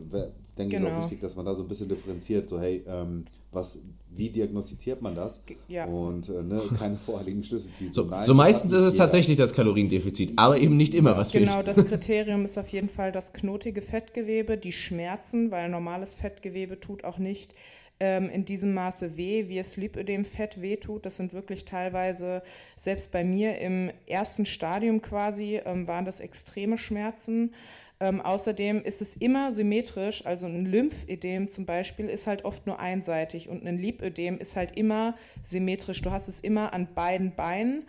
denke 0.58 0.76
genau. 0.76 0.90
ich 0.90 0.94
auch 0.94 1.02
wichtig, 1.04 1.22
dass 1.22 1.38
man 1.38 1.46
da 1.46 1.56
so 1.56 1.64
ein 1.64 1.70
bisschen 1.70 1.88
differenziert, 1.88 2.50
so 2.50 2.60
hey, 2.60 2.84
ähm, 2.86 3.24
was, 3.54 3.80
wie 4.10 4.28
diagnostiziert 4.28 5.02
man 5.02 5.16
das? 5.16 5.46
Ja. 5.70 5.86
Und 5.86 6.28
äh, 6.28 6.44
ne, 6.44 6.62
keine 6.78 6.98
vorherigen 6.98 7.42
Schlüsse 7.42 7.72
zieht. 7.72 7.94
So, 7.94 8.04
Nein, 8.04 8.26
so 8.26 8.34
meistens 8.34 8.74
ist 8.74 8.84
es 8.84 8.94
jeder. 8.94 9.06
tatsächlich 9.06 9.38
das 9.38 9.54
Kaloriendefizit, 9.54 10.34
aber 10.36 10.58
eben 10.58 10.76
nicht 10.76 10.94
immer, 10.94 11.12
ja. 11.12 11.18
was 11.18 11.32
Genau, 11.32 11.64
das 11.64 11.86
Kriterium 11.86 12.44
ist 12.44 12.58
auf 12.58 12.68
jeden 12.68 12.90
Fall 12.90 13.14
das 13.14 13.32
knotige 13.32 13.82
Fettgewebe, 13.82 14.58
die 14.58 14.74
Schmerzen, 14.74 15.52
weil 15.52 15.70
normales 15.70 16.16
Fettgewebe 16.16 16.82
tut 16.82 17.06
auch 17.06 17.18
nicht 17.18 17.54
ähm, 18.00 18.30
in 18.30 18.46
diesem 18.46 18.74
Maße 18.74 19.18
weh, 19.18 19.48
wie 19.48 19.58
es 19.58 19.78
Lipödem-Fett 19.78 20.62
wehtut. 20.62 21.06
Das 21.06 21.18
sind 21.18 21.34
wirklich 21.34 21.66
teilweise, 21.66 22.44
selbst 22.76 23.12
bei 23.12 23.24
mir 23.24 23.60
im 23.60 23.90
ersten 24.06 24.46
Stadium 24.46 25.02
quasi, 25.02 25.62
ähm, 25.66 25.88
waren 25.88 26.06
das 26.06 26.20
extreme 26.20 26.78
Schmerzen. 26.78 27.54
Ähm, 28.00 28.22
außerdem 28.22 28.84
ist 28.84 29.02
es 29.02 29.16
immer 29.16 29.52
symmetrisch, 29.52 30.24
also 30.26 30.46
ein 30.46 30.66
Lymphödem 30.66 31.50
zum 31.50 31.66
Beispiel 31.66 32.06
ist 32.06 32.28
halt 32.28 32.46
oft 32.46 32.68
nur 32.68 32.80
einseitig 32.80 33.50
und 33.50 33.66
ein 33.66 33.80
Lipödem 33.80 34.38
ist 34.38 34.56
halt 34.56 34.78
immer 34.78 35.16
symmetrisch. 35.44 36.02
Du 36.04 36.12
hast 36.12 36.28
es 36.28 36.40
immer 36.40 36.74
an 36.74 36.94
beiden 36.94 37.34
Beinen 37.36 37.86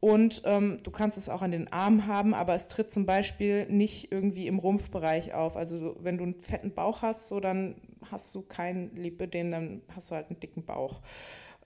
und 0.00 0.40
ähm, 0.46 0.78
du 0.82 0.90
kannst 0.90 1.18
es 1.18 1.28
auch 1.28 1.42
an 1.42 1.50
den 1.50 1.70
Armen 1.70 2.06
haben, 2.06 2.32
aber 2.32 2.54
es 2.54 2.68
tritt 2.68 2.90
zum 2.90 3.04
Beispiel 3.04 3.66
nicht 3.66 4.10
irgendwie 4.10 4.46
im 4.46 4.58
Rumpfbereich 4.58 5.34
auf. 5.34 5.58
Also 5.58 5.94
wenn 6.00 6.16
du 6.16 6.24
einen 6.24 6.40
fetten 6.40 6.72
Bauch 6.72 7.02
hast, 7.02 7.28
so 7.28 7.38
dann 7.38 7.74
hast 8.10 8.34
du 8.34 8.40
kein 8.40 8.96
Lipödem, 8.96 9.50
dann 9.50 9.82
hast 9.94 10.10
du 10.10 10.14
halt 10.14 10.30
einen 10.30 10.40
dicken 10.40 10.64
Bauch. 10.64 11.02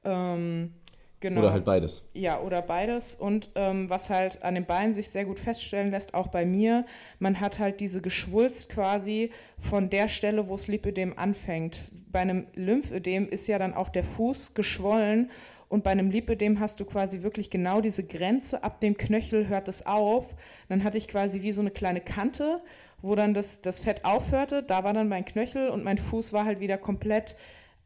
Ähm, 0.02 0.74
Genau. 1.24 1.40
Oder 1.40 1.52
halt 1.52 1.64
beides. 1.64 2.02
Ja, 2.12 2.38
oder 2.42 2.60
beides. 2.60 3.14
Und 3.14 3.48
ähm, 3.54 3.88
was 3.88 4.10
halt 4.10 4.42
an 4.42 4.56
den 4.56 4.66
Beinen 4.66 4.92
sich 4.92 5.08
sehr 5.08 5.24
gut 5.24 5.40
feststellen 5.40 5.90
lässt, 5.90 6.12
auch 6.12 6.26
bei 6.26 6.44
mir, 6.44 6.84
man 7.18 7.40
hat 7.40 7.58
halt 7.58 7.80
diese 7.80 8.02
Geschwulst 8.02 8.68
quasi 8.68 9.30
von 9.58 9.88
der 9.88 10.08
Stelle, 10.08 10.50
wo 10.50 10.52
das 10.56 10.68
Lipödem 10.68 11.18
anfängt. 11.18 11.80
Bei 12.12 12.18
einem 12.18 12.46
Lymphödem 12.52 13.26
ist 13.26 13.46
ja 13.46 13.58
dann 13.58 13.72
auch 13.72 13.88
der 13.88 14.04
Fuß 14.04 14.52
geschwollen 14.52 15.30
und 15.70 15.82
bei 15.82 15.92
einem 15.92 16.10
Lipödem 16.10 16.60
hast 16.60 16.80
du 16.80 16.84
quasi 16.84 17.22
wirklich 17.22 17.48
genau 17.48 17.80
diese 17.80 18.04
Grenze, 18.04 18.62
ab 18.62 18.82
dem 18.82 18.98
Knöchel 18.98 19.48
hört 19.48 19.68
es 19.68 19.86
auf. 19.86 20.36
Dann 20.68 20.84
hatte 20.84 20.98
ich 20.98 21.08
quasi 21.08 21.40
wie 21.40 21.52
so 21.52 21.62
eine 21.62 21.70
kleine 21.70 22.02
Kante, 22.02 22.60
wo 23.00 23.14
dann 23.14 23.32
das, 23.32 23.62
das 23.62 23.80
Fett 23.80 24.04
aufhörte. 24.04 24.62
Da 24.62 24.84
war 24.84 24.92
dann 24.92 25.08
mein 25.08 25.24
Knöchel 25.24 25.70
und 25.70 25.84
mein 25.84 25.96
Fuß 25.96 26.34
war 26.34 26.44
halt 26.44 26.60
wieder 26.60 26.76
komplett 26.76 27.34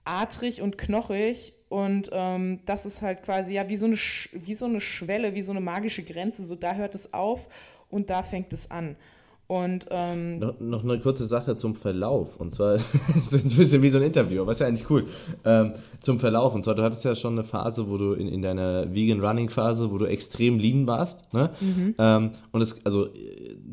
adrig 0.05 0.61
und 0.61 0.77
knochig 0.77 1.53
und 1.69 2.09
ähm, 2.13 2.61
das 2.65 2.87
ist 2.87 3.03
halt 3.03 3.23
quasi 3.23 3.55
ja 3.55 3.69
wie 3.69 3.77
so, 3.77 3.87
eine 3.87 3.97
wie 3.97 4.55
so 4.55 4.65
eine 4.65 4.81
Schwelle, 4.81 5.35
wie 5.35 5.43
so 5.43 5.53
eine 5.53 5.61
magische 5.61 6.03
Grenze. 6.03 6.43
So 6.43 6.55
da 6.55 6.75
hört 6.75 6.95
es 6.95 7.13
auf 7.13 7.49
und 7.91 8.11
da 8.11 8.23
fängt 8.23 8.53
es 8.53 8.71
an. 8.71 8.97
Und 9.51 9.87
ähm, 9.91 10.41
noch, 10.41 10.61
noch, 10.61 10.85
eine 10.85 10.99
kurze 10.99 11.25
Sache 11.25 11.57
zum 11.57 11.75
Verlauf. 11.75 12.37
Und 12.37 12.53
zwar 12.53 12.75
ist 12.75 13.33
es 13.33 13.45
ein 13.45 13.57
bisschen 13.57 13.81
wie 13.81 13.89
so 13.89 13.97
ein 13.97 14.05
Interview, 14.05 14.43
aber 14.43 14.53
ist 14.53 14.61
ja 14.61 14.67
eigentlich 14.67 14.91
cool. 14.91 15.07
Ähm, 15.43 15.73
zum 16.03 16.21
Verlauf. 16.21 16.55
Und 16.55 16.65
zwar, 16.65 16.75
du 16.75 16.83
hattest 16.83 17.03
ja 17.07 17.15
schon 17.15 17.33
eine 17.33 17.45
Phase, 17.45 17.89
wo 17.89 17.97
du 17.97 18.13
in, 18.13 18.29
in 18.29 18.43
deiner 18.43 18.95
Vegan 18.95 19.25
Running 19.25 19.49
Phase, 19.49 19.91
wo 19.91 19.97
du 19.97 20.05
extrem 20.05 20.59
lean 20.59 20.87
warst. 20.87 21.33
Ne? 21.33 21.49
Mhm. 21.63 21.95
Ähm, 21.97 22.31
und 22.53 22.61
es, 22.61 22.85
also 22.85 23.09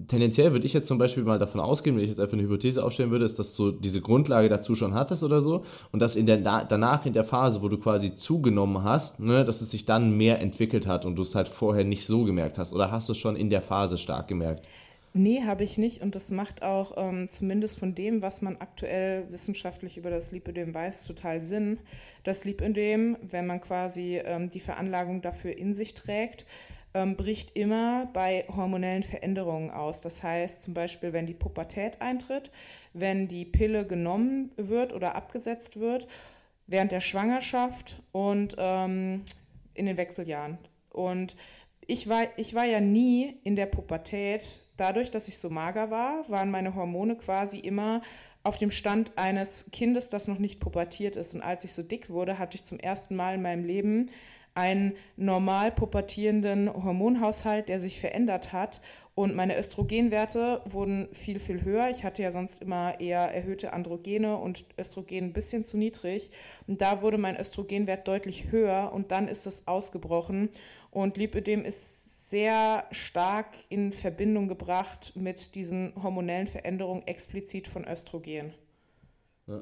tendenziell 0.08 0.54
würde 0.54 0.66
ich 0.66 0.72
jetzt 0.72 0.88
zum 0.88 0.98
Beispiel 0.98 1.26
mal 1.26 1.40
davon 1.40 1.60
ausgehen, 1.60 1.98
wenn 1.98 2.04
ich 2.04 2.10
jetzt 2.10 2.22
einfach 2.22 2.36
eine 2.38 2.44
Hypothese 2.44 2.82
aufstellen 2.82 3.12
würde, 3.12 3.26
ist, 3.26 3.38
dass 3.38 3.54
du 3.54 3.72
diese 3.72 4.00
Grundlage 4.00 4.48
dazu 4.48 4.76
schon 4.76 4.94
hattest 4.94 5.24
oder 5.24 5.42
so 5.42 5.66
und 5.92 6.00
dass 6.00 6.16
in 6.16 6.26
der, 6.26 6.38
danach 6.38 7.06
in 7.06 7.12
der 7.12 7.26
Phase, 7.26 7.62
wo 7.62 7.68
du 7.68 7.78
quasi 7.78 8.16
zugenommen 8.16 8.84
hast, 8.84 9.20
ne, 9.20 9.44
dass 9.44 9.60
es 9.60 9.72
sich 9.72 9.86
dann 9.86 10.16
mehr 10.16 10.40
entwickelt 10.42 10.88
hat 10.88 11.06
und 11.06 11.18
du 11.18 11.24
es 11.24 11.36
halt 11.36 11.50
vorher 11.50 11.84
nicht 11.84 12.06
so 12.06 12.24
gemerkt 12.24 12.58
hast. 12.58 12.72
Oder 12.72 12.92
hast 12.92 13.10
du 13.10 13.12
es 13.12 13.18
schon 13.18 13.36
in 13.36 13.50
der 13.50 13.62
Phase 13.62 13.98
stark 13.98 14.30
gemerkt? 14.30 14.66
Nee, 15.18 15.44
habe 15.46 15.64
ich 15.64 15.78
nicht. 15.78 16.02
Und 16.02 16.14
das 16.14 16.30
macht 16.32 16.62
auch 16.62 16.92
ähm, 16.98 17.30
zumindest 17.30 17.80
von 17.80 17.96
dem, 17.96 18.22
was 18.22 18.42
man 18.42 18.58
aktuell 18.58 19.32
wissenschaftlich 19.32 19.96
über 19.96 20.10
das 20.10 20.34
Lipödem 20.34 20.74
weiß, 20.74 21.06
total 21.06 21.42
Sinn. 21.42 21.80
Das 22.24 22.44
Lipödem, 22.44 23.16
wenn 23.22 23.48
man 23.48 23.62
quasi 23.62 24.18
ähm, 24.18 24.50
die 24.50 24.60
Veranlagung 24.60 25.22
dafür 25.22 25.58
in 25.58 25.74
sich 25.74 25.94
trägt, 25.94 26.46
ähm, 26.94 27.16
bricht 27.16 27.56
immer 27.56 28.10
bei 28.12 28.44
hormonellen 28.54 29.04
Veränderungen 29.04 29.72
aus. 29.72 30.02
Das 30.02 30.22
heißt 30.22 30.64
zum 30.64 30.74
Beispiel, 30.74 31.14
wenn 31.14 31.28
die 31.28 31.34
Pubertät 31.34 32.02
eintritt, 32.02 32.52
wenn 32.92 33.30
die 33.30 33.46
Pille 33.46 33.88
genommen 33.88 34.52
wird 34.58 34.92
oder 34.92 35.16
abgesetzt 35.16 35.80
wird, 35.80 36.08
während 36.68 36.92
der 36.92 37.00
Schwangerschaft 37.00 38.02
und 38.12 38.58
ähm, 38.60 39.24
in 39.76 39.86
den 39.86 39.96
Wechseljahren. 39.96 40.58
Und 40.90 41.38
ich 41.88 42.10
war, 42.10 42.26
ich 42.36 42.54
war 42.54 42.66
ja 42.66 42.82
nie 42.82 43.40
in 43.46 43.56
der 43.56 43.68
Pubertät. 43.68 44.60
Dadurch, 44.78 45.12
dass 45.12 45.28
ich 45.28 45.38
so 45.38 45.50
mager 45.50 45.90
war, 45.92 46.30
waren 46.30 46.52
meine 46.52 46.76
Hormone 46.76 47.16
quasi 47.16 47.60
immer 47.60 48.02
auf 48.44 48.58
dem 48.58 48.72
Stand 48.72 49.18
eines 49.18 49.72
Kindes, 49.72 50.10
das 50.10 50.28
noch 50.28 50.38
nicht 50.38 50.60
pubertiert 50.60 51.16
ist. 51.16 51.34
Und 51.34 51.42
als 51.42 51.64
ich 51.64 51.74
so 51.74 51.82
dick 51.82 52.10
wurde, 52.10 52.38
hatte 52.38 52.56
ich 52.56 52.64
zum 52.64 52.80
ersten 52.80 53.16
Mal 53.16 53.36
in 53.36 53.42
meinem 53.42 53.64
Leben 53.64 54.10
einen 54.56 54.94
normal 55.18 55.72
pubertierenden 55.72 56.72
Hormonhaushalt, 56.74 57.68
der 57.68 57.80
sich 57.80 58.00
verändert 58.00 58.54
hat. 58.54 58.80
Und 59.14 59.36
meine 59.36 59.58
Östrogenwerte 59.58 60.62
wurden 60.66 61.10
viel, 61.12 61.40
viel 61.40 61.64
höher. 61.64 61.90
Ich 61.90 62.04
hatte 62.04 62.24
ja 62.24 62.32
sonst 62.32 62.62
immer 62.62 63.00
eher 63.00 63.34
erhöhte 63.34 63.74
Androgene 63.74 64.38
und 64.38 64.66
Östrogen 64.80 65.26
ein 65.26 65.34
bisschen 65.34 65.66
zu 65.66 65.78
niedrig. 65.78 66.32
Und 66.68 66.82
da 66.82 67.02
wurde 67.02 67.18
mein 67.18 67.38
Östrogenwert 67.38 68.08
deutlich 68.08 68.52
höher 68.52 68.92
und 68.94 69.12
dann 69.12 69.28
ist 69.28 69.46
es 69.46 69.68
ausgebrochen. 69.68 70.50
Und 70.90 71.18
Lipödem 71.18 71.66
ist 71.66 72.15
sehr 72.30 72.86
stark 72.92 73.48
in 73.70 73.92
Verbindung 73.92 74.48
gebracht 74.48 75.14
mit 75.16 75.56
diesen 75.56 75.94
hormonellen 76.02 76.48
Veränderungen 76.48 77.04
explizit 77.06 77.68
von 77.68 77.86
Östrogen. 77.86 78.54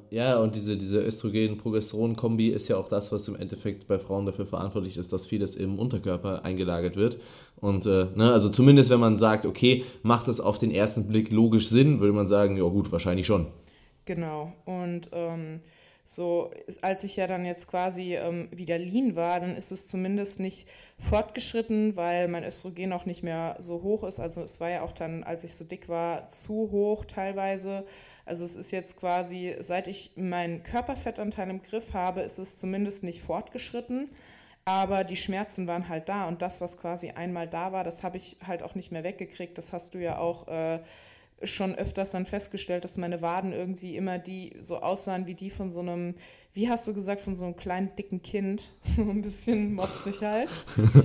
Ja, 0.10 0.38
und 0.38 0.56
diese, 0.56 0.78
diese 0.78 1.02
Östrogen-Progesteron-Kombi 1.02 2.48
ist 2.48 2.70
ja 2.70 2.78
auch 2.78 2.88
das, 2.88 3.12
was 3.12 3.28
im 3.28 3.36
Endeffekt 3.36 3.86
bei 3.86 4.00
Frauen 4.00 4.26
dafür 4.26 4.46
verantwortlich 4.46 4.96
ist, 4.96 5.12
dass 5.12 5.26
vieles 5.26 5.56
im 5.56 5.78
Unterkörper 5.78 6.46
eingelagert 6.46 6.96
wird. 6.96 7.18
Und 7.58 7.86
äh, 7.86 8.08
ne, 8.16 8.32
also 8.32 8.48
zumindest 8.48 8.90
wenn 8.92 9.02
man 9.02 9.18
sagt, 9.18 9.46
okay, 9.46 9.84
macht 10.02 10.30
es 10.30 10.40
auf 10.40 10.58
den 10.58 10.72
ersten 10.72 11.10
Blick 11.10 11.34
logisch 11.34 11.68
Sinn, 11.68 12.00
würde 12.00 12.14
man 12.14 12.28
sagen, 12.28 12.56
ja 12.56 12.64
gut, 12.64 12.94
wahrscheinlich 12.94 13.28
schon. 13.28 13.48
Genau. 14.06 14.54
Und 14.64 15.10
ähm, 15.12 15.60
so, 16.06 16.52
als 16.82 17.04
ich 17.04 17.16
ja 17.16 17.28
dann 17.28 17.46
jetzt 17.46 17.68
quasi 17.68 18.16
ähm, 18.16 18.50
wieder 18.52 18.78
lean 18.78 19.16
war, 19.16 19.40
dann 19.40 19.56
ist 19.56 19.72
es 19.72 19.88
zumindest 19.88 20.40
nicht 20.40 20.68
fortgeschritten, 21.00 21.96
weil 21.96 22.28
mein 22.28 22.44
Östrogen 22.44 22.92
auch 22.92 23.06
nicht 23.06 23.24
mehr 23.24 23.56
so 23.60 23.82
hoch 23.84 24.04
ist. 24.04 24.20
Also 24.20 24.42
es 24.42 24.60
war 24.60 24.70
ja 24.70 24.82
auch 24.82 24.92
dann, 24.92 25.24
als 25.24 25.44
ich 25.44 25.56
so 25.56 25.64
dick 25.64 25.88
war, 25.88 26.28
zu 26.28 26.72
hoch 26.72 27.06
teilweise. 27.06 27.86
Also 28.26 28.44
es 28.44 28.56
ist 28.58 28.72
jetzt 28.72 28.98
quasi, 28.98 29.56
seit 29.60 29.88
ich 29.88 30.12
meinen 30.16 30.64
Körperfettanteil 30.64 31.50
im 31.50 31.62
Griff 31.62 31.94
habe, 31.94 32.22
ist 32.22 32.38
es 32.38 32.60
zumindest 32.60 33.04
nicht 33.04 33.22
fortgeschritten. 33.22 34.10
Aber 34.66 35.04
die 35.04 35.18
Schmerzen 35.18 35.68
waren 35.68 35.90
halt 35.90 36.08
da 36.08 36.28
und 36.28 36.42
das, 36.42 36.62
was 36.62 36.78
quasi 36.78 37.12
einmal 37.12 37.48
da 37.48 37.74
war, 37.74 37.84
das 37.84 38.04
habe 38.04 38.18
ich 38.18 38.38
halt 38.46 38.64
auch 38.64 38.76
nicht 38.76 38.92
mehr 38.92 39.04
weggekriegt. 39.04 39.58
Das 39.58 39.74
hast 39.74 39.94
du 39.94 40.00
ja 40.00 40.18
auch 40.18 40.48
äh, 40.48 40.80
schon 41.46 41.76
öfters 41.76 42.12
dann 42.12 42.26
festgestellt, 42.26 42.84
dass 42.84 42.98
meine 42.98 43.22
Waden 43.22 43.54
irgendwie 43.54 43.96
immer 43.96 44.20
die 44.20 44.56
so 44.60 44.80
aussahen 44.80 45.28
wie 45.28 45.36
die 45.36 45.50
von 45.50 45.70
so 45.72 45.80
einem, 45.80 46.16
wie 46.54 46.70
hast 46.70 46.88
du 46.88 46.94
gesagt, 46.94 47.22
von 47.22 47.36
so 47.36 47.46
einem 47.46 47.56
kleinen 47.56 47.96
dicken 47.96 48.22
Kind. 48.22 48.74
So 48.82 49.02
ein 49.04 49.22
bisschen 49.22 49.74
mopsig 49.74 50.22
halt. 50.22 50.50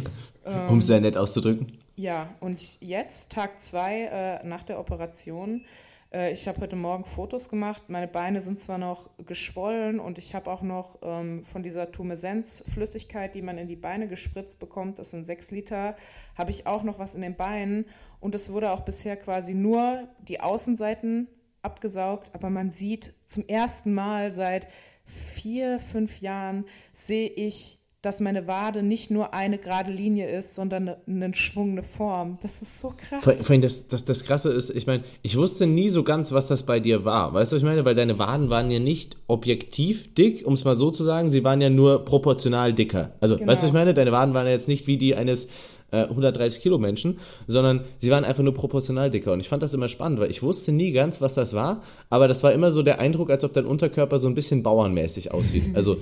um 0.69 0.79
es 0.79 0.87
sehr 0.87 1.01
nett 1.01 1.17
auszudrücken. 1.17 1.67
Ja, 1.97 2.35
und 2.41 2.81
jetzt, 2.81 3.33
Tag 3.33 3.61
zwei 3.61 4.05
äh, 4.05 4.47
nach 4.47 4.63
der 4.63 4.79
Operation, 4.79 5.65
äh, 6.13 6.33
ich 6.33 6.49
habe 6.49 6.61
heute 6.61 6.77
Morgen 6.77 7.05
Fotos 7.05 7.49
gemacht. 7.49 7.85
Meine 7.89 8.09
Beine 8.09 8.41
sind 8.41 8.59
zwar 8.59 8.79
noch 8.79 9.11
geschwollen 9.25 10.01
und 10.01 10.19
ich 10.19 10.35
habe 10.35 10.51
auch 10.51 10.63
noch 10.63 10.99
ähm, 11.03 11.43
von 11.43 11.63
dieser 11.63 11.91
Tumescens-Flüssigkeit, 11.93 13.35
die 13.35 13.43
man 13.43 13.59
in 13.59 13.69
die 13.69 13.77
Beine 13.77 14.09
gespritzt 14.09 14.61
bekommt, 14.61 14.99
das 14.99 15.11
sind 15.11 15.25
sechs 15.27 15.51
Liter, 15.51 15.97
habe 16.37 16.51
ich 16.51 16.67
auch 16.67 16.83
noch 16.83 16.99
was 16.99 17.15
in 17.15 17.23
den 17.23 17.37
Beinen. 17.37 17.87
Und 18.21 18.35
es 18.35 18.53
wurde 18.53 18.71
auch 18.71 18.81
bisher 18.81 19.17
quasi 19.17 19.55
nur 19.55 20.09
die 20.27 20.41
Außenseiten 20.41 21.29
abgesaugt, 21.63 22.35
aber 22.35 22.51
man 22.51 22.71
sieht 22.71 23.15
zum 23.25 23.47
ersten 23.47 23.93
Mal 23.93 24.31
seit 24.31 24.69
vier, 25.05 25.81
fünf 25.81 26.21
Jahren, 26.21 26.65
sehe 26.93 27.29
ich 27.29 27.79
dass 28.01 28.21
meine 28.21 28.47
Wade 28.47 28.85
nicht 28.85 29.11
nur 29.11 29.35
eine 29.35 29.59
gerade 29.59 29.91
Linie 29.91 30.31
ist, 30.31 30.55
sondern 30.55 30.89
eine, 30.89 31.27
eine 31.27 31.33
eine 31.57 31.83
Form. 31.83 32.39
Das 32.43 32.63
ist 32.63 32.79
so 32.81 32.93
krass. 32.97 33.25
Vor, 33.25 33.33
vor 33.33 33.51
allem 33.51 33.63
das, 33.63 33.89
das, 33.89 34.05
das 34.05 34.23
Krasse 34.23 34.53
ist, 34.53 34.71
ich 34.71 34.87
meine, 34.87 35.03
ich 35.23 35.37
wusste 35.37 35.67
nie 35.67 35.89
so 35.89 36.05
ganz, 36.05 36.31
was 36.31 36.47
das 36.47 36.63
bei 36.63 36.79
dir 36.79 37.05
war. 37.05 37.35
Weißt 37.35 37.51
du, 37.51 37.57
was 37.57 37.63
ich 37.63 37.67
meine? 37.67 37.85
Weil 37.85 37.97
deine 37.97 38.19
Waden 38.21 38.51
waren 38.51 38.71
ja 38.71 38.79
nicht 38.79 39.17
objektiv 39.27 40.15
dick, 40.15 40.47
um 40.47 40.53
es 40.53 40.65
mal 40.65 40.77
so 40.77 40.93
zu 40.93 41.03
sagen. 41.03 41.29
Sie 41.29 41.43
waren 41.43 41.61
ja 41.61 41.71
nur 41.71 42.05
proportional 42.05 42.73
dicker. 42.73 43.13
Also, 43.21 43.37
genau. 43.37 43.51
weißt 43.51 43.63
du, 43.63 43.65
was 43.65 43.71
ich 43.71 43.75
meine? 43.75 43.95
Deine 43.95 44.13
Waden 44.13 44.33
waren 44.33 44.47
ja 44.47 44.53
jetzt 44.53 44.69
nicht 44.69 44.87
wie 44.87 44.97
die 44.97 45.17
eines 45.17 45.49
130 45.91 46.59
äh, 46.59 46.63
Kilo 46.63 46.79
Menschen, 46.79 47.19
sondern 47.47 47.81
sie 47.99 48.11
waren 48.11 48.25
einfach 48.25 48.43
nur 48.43 48.55
proportional 48.55 49.11
dicker. 49.11 49.33
Und 49.33 49.41
ich 49.41 49.49
fand 49.49 49.63
das 49.63 49.75
immer 49.75 49.89
spannend, 49.89 50.21
weil 50.21 50.31
ich 50.31 50.43
wusste 50.43 50.71
nie 50.71 50.93
ganz, 50.93 51.21
was 51.21 51.35
das 51.35 51.55
war, 51.55 51.83
aber 52.11 52.29
das 52.29 52.43
war 52.43 52.53
immer 52.53 52.71
so 52.71 52.83
der 52.83 53.01
Eindruck, 53.01 53.31
als 53.31 53.43
ob 53.43 53.55
dein 53.55 53.65
Unterkörper 53.65 54.19
so 54.19 54.29
ein 54.29 54.35
bisschen 54.35 54.63
bauernmäßig 54.63 55.33
aussieht. 55.33 55.75
Also 55.75 55.97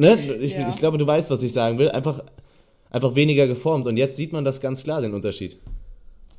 Ne? 0.00 0.36
Ich, 0.36 0.54
ja. 0.54 0.66
ich 0.66 0.76
glaube, 0.78 0.96
du 0.96 1.06
weißt, 1.06 1.30
was 1.30 1.42
ich 1.42 1.52
sagen 1.52 1.76
will. 1.76 1.90
Einfach, 1.90 2.24
einfach 2.88 3.14
weniger 3.14 3.46
geformt. 3.46 3.86
Und 3.86 3.98
jetzt 3.98 4.16
sieht 4.16 4.32
man 4.32 4.44
das 4.44 4.62
ganz 4.62 4.82
klar, 4.82 5.02
den 5.02 5.12
Unterschied. 5.12 5.58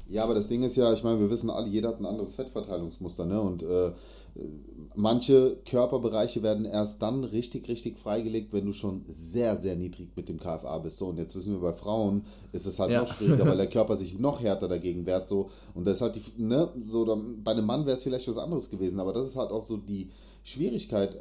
Ja, 0.10 0.24
aber 0.24 0.34
das 0.34 0.48
Ding 0.48 0.64
ist 0.64 0.76
ja, 0.78 0.92
ich 0.92 1.04
meine, 1.04 1.20
wir 1.20 1.30
wissen 1.30 1.52
alle, 1.52 1.68
jeder 1.68 1.90
hat 1.90 2.00
ein 2.00 2.08
anderes 2.08 2.34
Fettverteilungsmuster, 2.34 3.26
ne? 3.26 3.40
Und 3.40 3.62
äh, 3.62 3.92
manche 4.96 5.58
Körperbereiche 5.70 6.42
werden 6.42 6.66
erst 6.66 7.04
dann 7.04 7.24
richtig, 7.24 7.70
richtig 7.70 8.00
freigelegt, 8.00 8.52
wenn 8.52 8.66
du 8.66 8.74
schon 8.74 9.06
sehr, 9.08 9.56
sehr 9.56 9.76
niedrig 9.76 10.10
mit 10.16 10.28
dem 10.28 10.40
KFA 10.40 10.80
bist. 10.80 10.98
So, 10.98 11.08
und 11.10 11.18
jetzt 11.18 11.36
wissen 11.36 11.54
wir, 11.54 11.62
bei 11.62 11.72
Frauen 11.72 12.24
ist 12.52 12.66
es 12.66 12.80
halt 12.80 12.90
ja. 12.90 13.02
noch 13.02 13.08
schwieriger, 13.08 13.46
weil 13.46 13.58
der 13.58 13.68
Körper 13.70 13.96
sich 13.96 14.18
noch 14.18 14.42
härter 14.42 14.68
dagegen 14.68 15.06
wehrt. 15.06 15.28
So, 15.28 15.52
und 15.76 15.86
das 15.86 15.98
ist 15.98 16.02
halt 16.02 16.16
die, 16.16 16.24
ne, 16.42 16.68
so, 16.82 17.06
bei 17.44 17.52
einem 17.52 17.68
Mann 17.68 17.86
wäre 17.86 17.96
es 17.96 18.02
vielleicht 18.02 18.28
was 18.28 18.40
anderes 18.40 18.72
gewesen, 18.72 19.00
aber 19.00 19.14
das 19.14 19.28
ist 19.28 19.38
halt 19.38 19.52
auch 19.52 19.68
so 19.68 19.78
die 19.78 20.10
Schwierigkeit 20.44 21.16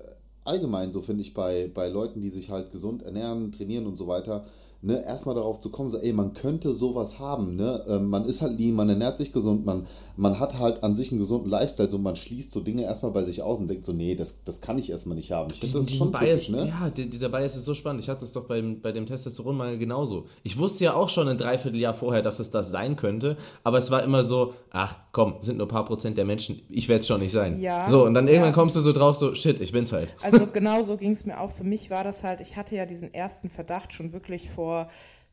allgemein 0.45 0.93
so, 0.93 1.01
finde 1.01 1.23
ich, 1.23 1.35
bei, 1.35 1.71
bei 1.73 1.89
Leuten, 1.89 2.21
die 2.21 2.29
sich 2.29 2.51
halt 2.51 2.71
gesund 2.71 3.03
ernähren, 3.03 3.53
trainieren 3.53 3.87
und 3.87 3.97
so 3.97 4.07
weiter, 4.07 4.45
ne, 4.83 5.05
erstmal 5.05 5.35
darauf 5.35 5.61
zu 5.61 5.71
kommen, 5.71 5.91
so, 5.91 5.99
ey, 5.99 6.13
man 6.13 6.33
könnte 6.33 6.73
sowas 6.73 7.19
haben, 7.19 7.57
ne? 7.57 7.85
Ähm, 7.87 8.09
man 8.09 8.25
ist 8.25 8.41
halt 8.41 8.59
lean, 8.59 8.75
man 8.75 8.89
ernährt 8.89 9.19
sich 9.19 9.33
gesund, 9.33 9.67
man, 9.67 9.87
man 10.17 10.41
hat 10.41 10.59
halt 10.59 10.83
an 10.83 10.97
sich 10.97 11.11
einen 11.11 11.21
gesunden 11.21 11.51
Lifestyle, 11.51 11.91
so 11.91 11.99
man 11.99 12.17
schließt 12.17 12.53
so 12.53 12.61
Dinge 12.61 12.83
erstmal 12.83 13.13
bei 13.13 13.23
sich 13.23 13.43
aus 13.43 13.59
und 13.59 13.69
denkt 13.69 13.85
so, 13.85 13.93
nee, 13.93 14.15
das, 14.15 14.43
das 14.45 14.61
kann 14.61 14.79
ich 14.79 14.91
erstmal 14.91 15.17
nicht 15.17 15.33
haben. 15.33 15.51
Ich 15.53 15.61
finde, 15.61 15.79
das 15.79 15.89
ist 15.89 15.97
schon 15.97 16.13
Bias, 16.13 16.47
typisch, 16.47 16.49
ne? 16.51 16.69
Ja, 16.69 16.91
dieser 16.91 17.29
Bias 17.29 17.57
ist 17.57 17.65
so 17.65 17.75
spannend. 17.75 18.03
Ich 18.03 18.09
hatte 18.09 18.21
das 18.21 18.33
doch 18.33 18.45
beim, 18.45 18.81
bei 18.81 18.93
dem 18.93 19.05
Testosteronmangel 19.05 19.79
genauso. 19.79 20.27
Ich 20.43 20.59
wusste 20.59 20.85
ja 20.85 20.95
auch 20.95 21.11
schon 21.11 21.29
ein 21.29 21.37
Dreivierteljahr 21.37 21.95
vorher, 21.95 22.23
dass 22.23 22.41
es 22.41 22.51
das 22.51 22.71
sein 22.71 22.97
könnte, 22.97 23.37
aber 23.65 23.79
es 23.79 23.91
war 23.91 24.03
immer 24.03 24.25
so, 24.25 24.55
ach 24.71 24.97
komm, 25.13 25.35
sind 25.41 25.59
nur 25.59 25.67
ein 25.67 25.71
paar 25.71 25.85
Prozent 25.85 26.17
der 26.17 26.25
Menschen, 26.25 26.63
ich 26.71 26.89
werde 26.89 27.01
es 27.01 27.07
schon 27.07 27.21
nicht 27.21 27.33
sein. 27.33 27.61
Ja. 27.61 27.89
So, 27.89 28.05
und 28.05 28.15
dann 28.15 28.29
irgendwann 28.29 28.51
ja. 28.51 28.55
kommst 28.55 28.77
du 28.77 28.81
so 28.81 28.93
drauf, 28.93 29.17
so, 29.17 29.35
shit, 29.35 29.61
ich 29.61 29.73
bin's 29.73 29.93
halt. 29.93 30.15
Also 30.23 30.47
genau 30.47 30.81
so 30.81 30.97
ging 30.97 31.11
es 31.11 31.27
mir 31.27 31.39
auch. 31.39 31.51
Für 31.51 31.65
mich 31.65 31.91
war 31.91 32.05
das 32.05 32.23
halt, 32.25 32.41
ich 32.41 32.57
hatte 32.57 32.77
ja 32.77 32.87
diesen 32.87 33.13
ersten 33.13 33.51
Verdacht 33.51 33.93
schon 33.93 34.13
wirklich 34.13 34.49
vor 34.49 34.70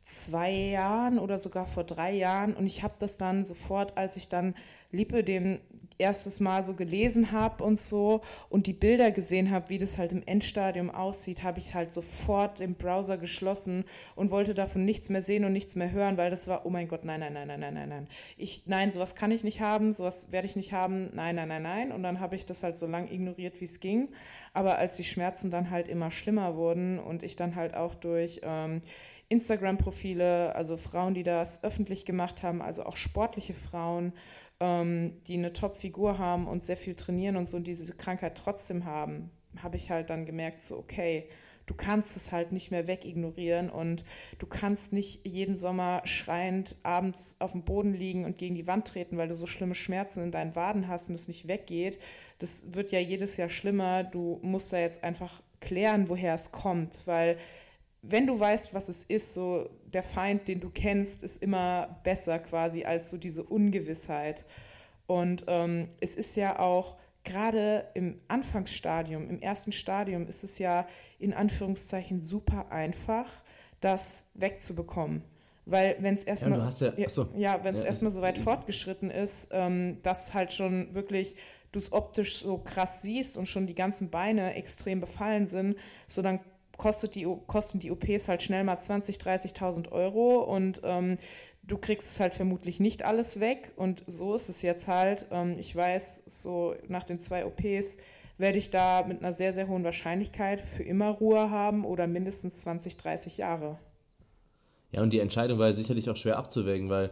zwei 0.08 0.52
Jahren 0.52 1.20
oder 1.20 1.38
sogar 1.38 1.68
vor 1.68 1.84
drei 1.84 2.14
Jahren 2.14 2.54
und 2.54 2.66
ich 2.66 2.82
habe 2.82 2.94
das 3.00 3.18
dann 3.18 3.44
sofort, 3.44 3.98
als 3.98 4.16
ich 4.16 4.30
dann 4.30 4.56
Lippe 4.90 5.22
den 5.22 5.60
erstes 5.98 6.40
Mal 6.40 6.64
so 6.64 6.76
gelesen 6.76 7.34
habe 7.34 7.62
und 7.62 7.78
so 7.78 8.22
und 8.50 8.68
die 8.68 8.74
Bilder 8.74 9.12
gesehen 9.12 9.52
habe, 9.52 9.70
wie 9.70 9.78
das 9.78 9.98
halt 9.98 10.14
im 10.14 10.24
Endstadium 10.26 10.90
aussieht, 10.90 11.44
habe 11.44 11.60
ich 11.60 11.74
halt 11.74 11.92
sofort 11.92 12.62
den 12.62 12.76
Browser 12.76 13.18
geschlossen 13.18 13.84
und 14.16 14.32
wollte 14.32 14.54
davon 14.54 14.86
nichts 14.86 15.10
mehr 15.10 15.22
sehen 15.22 15.44
und 15.44 15.52
nichts 15.52 15.76
mehr 15.76 15.92
hören, 15.92 16.16
weil 16.16 16.30
das 16.30 16.48
war, 16.48 16.66
oh 16.66 16.70
mein 16.70 16.88
Gott, 16.88 17.04
nein, 17.04 17.20
nein, 17.20 17.34
nein, 17.34 17.48
nein, 17.48 17.60
nein, 17.60 17.74
nein, 17.74 17.90
nein. 17.90 18.08
Ich, 18.38 18.64
nein, 18.66 18.94
sowas 18.94 19.16
kann 19.16 19.32
ich 19.32 19.44
nicht 19.44 19.60
haben, 19.60 19.92
sowas 19.92 20.32
werde 20.32 20.48
ich 20.48 20.56
nicht 20.56 20.72
haben, 20.72 21.10
nein, 21.14 21.36
nein, 21.36 21.50
nein, 21.50 21.64
nein. 21.64 21.92
Und 21.92 22.04
dann 22.04 22.22
habe 22.22 22.38
ich 22.38 22.46
das 22.46 22.64
halt 22.64 22.78
so 22.78 22.88
lange 22.88 23.12
ignoriert, 23.12 23.60
wie 23.60 23.66
es 23.66 23.82
ging. 23.82 24.08
Aber 24.54 24.78
als 24.78 24.96
die 24.96 25.04
Schmerzen 25.04 25.52
dann 25.52 25.70
halt 25.70 25.90
immer 25.90 26.12
schlimmer 26.12 26.56
wurden 26.56 26.98
und 26.98 27.24
ich 27.24 27.36
dann 27.36 27.56
halt 27.56 27.76
auch 27.76 27.94
durch 27.94 28.40
ähm, 28.44 28.80
Instagram-Profile, 29.30 30.56
also 30.56 30.78
Frauen, 30.78 31.14
die 31.14 31.24
das 31.24 31.64
öffentlich 31.64 32.06
gemacht 32.06 32.44
haben, 32.44 32.62
also 32.62 32.84
auch 32.84 32.96
sportliche 32.96 33.54
Frauen, 33.54 34.14
ähm, 34.60 35.22
die 35.28 35.36
eine 35.36 35.54
Top-Figur 35.54 36.18
haben 36.18 36.48
und 36.48 36.64
sehr 36.64 36.78
viel 36.78 36.96
trainieren 36.96 37.36
und 37.36 37.50
so 37.50 37.58
und 37.58 37.68
diese 37.68 37.94
Krankheit 37.94 38.38
trotzdem 38.38 38.86
haben, 38.86 39.32
habe 39.62 39.78
ich 39.78 39.92
halt 39.92 40.10
dann 40.10 40.26
gemerkt, 40.26 40.62
so 40.62 40.78
okay, 40.78 41.28
du 41.66 41.74
kannst 41.74 42.16
es 42.16 42.32
halt 42.32 42.52
nicht 42.54 42.72
mehr 42.72 42.88
wegignorieren 42.88 43.70
und 43.70 44.04
du 44.40 44.48
kannst 44.48 44.94
nicht 44.94 45.28
jeden 45.28 45.58
Sommer 45.58 46.02
schreiend 46.06 46.78
abends 46.84 47.36
auf 47.40 47.52
dem 47.52 47.64
Boden 47.64 47.94
liegen 47.94 48.26
und 48.26 48.38
gegen 48.38 48.56
die 48.56 48.68
Wand 48.68 48.88
treten, 48.88 49.18
weil 49.18 49.28
du 49.28 49.36
so 49.36 49.46
schlimme 49.46 49.76
Schmerzen 49.76 50.24
in 50.24 50.32
deinen 50.32 50.56
Waden 50.56 50.88
hast 50.88 51.10
und 51.10 51.16
es 51.16 51.28
nicht 51.28 51.48
weggeht. 51.48 52.00
Das 52.40 52.74
wird 52.74 52.92
ja 52.92 53.00
jedes 53.00 53.36
Jahr 53.38 53.50
schlimmer. 53.50 54.04
Du 54.04 54.40
musst 54.42 54.72
da 54.72 54.80
jetzt 54.80 55.04
einfach 55.04 55.44
klären, 55.60 56.08
woher 56.08 56.34
es 56.34 56.52
kommt, 56.52 57.06
weil 57.06 57.38
wenn 58.02 58.28
du 58.28 58.40
weißt, 58.40 58.74
was 58.74 58.90
es 58.90 59.04
ist, 59.04 59.34
so 59.34 59.70
der 59.86 60.04
Feind, 60.04 60.48
den 60.48 60.60
du 60.60 60.70
kennst, 60.70 61.24
ist 61.24 61.42
immer 61.42 62.00
besser 62.04 62.40
quasi 62.40 62.86
als 62.86 63.10
so 63.10 63.18
diese 63.18 63.44
Ungewissheit. 63.44 64.46
Und 65.08 65.46
ähm, 65.48 65.88
es 66.00 66.16
ist 66.16 66.36
ja 66.36 66.60
auch 66.60 66.98
gerade 67.24 67.88
im 67.94 68.20
Anfangsstadium, 68.28 69.30
im 69.30 69.40
ersten 69.40 69.72
Stadium, 69.72 70.28
ist 70.28 70.44
es 70.44 70.60
ja 70.60 70.88
in 71.20 71.34
Anführungszeichen 71.34 72.22
super 72.22 72.72
einfach, 72.72 73.30
das 73.82 74.26
wegzubekommen. 74.34 75.24
Weil 75.66 75.98
wenn 76.00 76.16
es 76.16 76.24
erstmal 76.24 76.60
ja, 76.60 76.94
ja, 76.96 77.08
ja, 77.36 77.64
wenn 77.64 77.76
es 77.76 77.82
ja, 77.82 77.88
erstmal 77.88 78.12
so 78.12 78.22
weit 78.22 78.38
fortgeschritten 78.38 79.12
ist, 79.12 79.50
ähm, 79.52 79.98
dass 80.02 80.34
halt 80.34 80.54
schon 80.54 80.94
wirklich 80.94 81.36
du 81.74 81.80
es 81.80 81.92
optisch 81.92 82.38
so 82.38 82.58
krass 82.58 83.02
siehst 83.02 83.38
und 83.38 83.48
schon 83.48 83.68
die 83.68 83.76
ganzen 83.76 84.10
Beine 84.10 84.54
extrem 84.56 85.02
befallen 85.02 85.48
sind, 85.48 85.76
so 86.08 86.22
dann 86.22 86.40
kostet 86.78 87.16
die, 87.16 87.28
kosten 87.48 87.80
die 87.80 87.92
OPs 87.92 88.28
halt 88.28 88.44
schnell 88.44 88.64
mal 88.64 88.78
20.000, 88.78 89.22
30.000 89.22 89.92
Euro 89.92 90.44
und 90.44 90.82
ähm, 90.84 91.16
du 91.64 91.78
kriegst 91.78 92.10
es 92.10 92.20
halt 92.20 92.34
vermutlich 92.34 92.80
nicht 92.80 93.04
alles 93.04 93.40
weg. 93.40 93.74
Und 93.76 94.04
so 94.08 94.34
ist 94.34 94.50
es 94.50 94.62
jetzt 94.62 94.88
halt. 94.88 95.28
Ähm, 95.32 95.58
ich 95.60 95.76
weiß, 95.76 96.24
so 96.26 96.76
nach 96.88 97.04
den 97.04 97.20
zwei 97.20 97.46
OPs 97.46 97.98
werde 98.38 98.60
ich 98.60 98.70
da 98.70 99.04
mit 99.08 99.20
einer 99.20 99.34
sehr, 99.34 99.54
sehr 99.54 99.68
hohen 99.68 99.84
Wahrscheinlichkeit 99.84 100.62
für 100.62 100.84
immer 100.84 101.10
Ruhe 101.10 101.50
haben 101.50 101.86
oder 101.86 102.08
mindestens 102.08 102.62
20, 102.62 102.98
30 102.98 103.38
Jahre. 103.38 103.80
Ja, 104.92 105.02
und 105.02 105.12
die 105.12 105.20
Entscheidung 105.20 105.60
war 105.60 105.74
sicherlich 105.74 106.10
auch 106.10 106.16
schwer 106.16 106.38
abzuwägen, 106.38 106.90
weil 106.90 107.12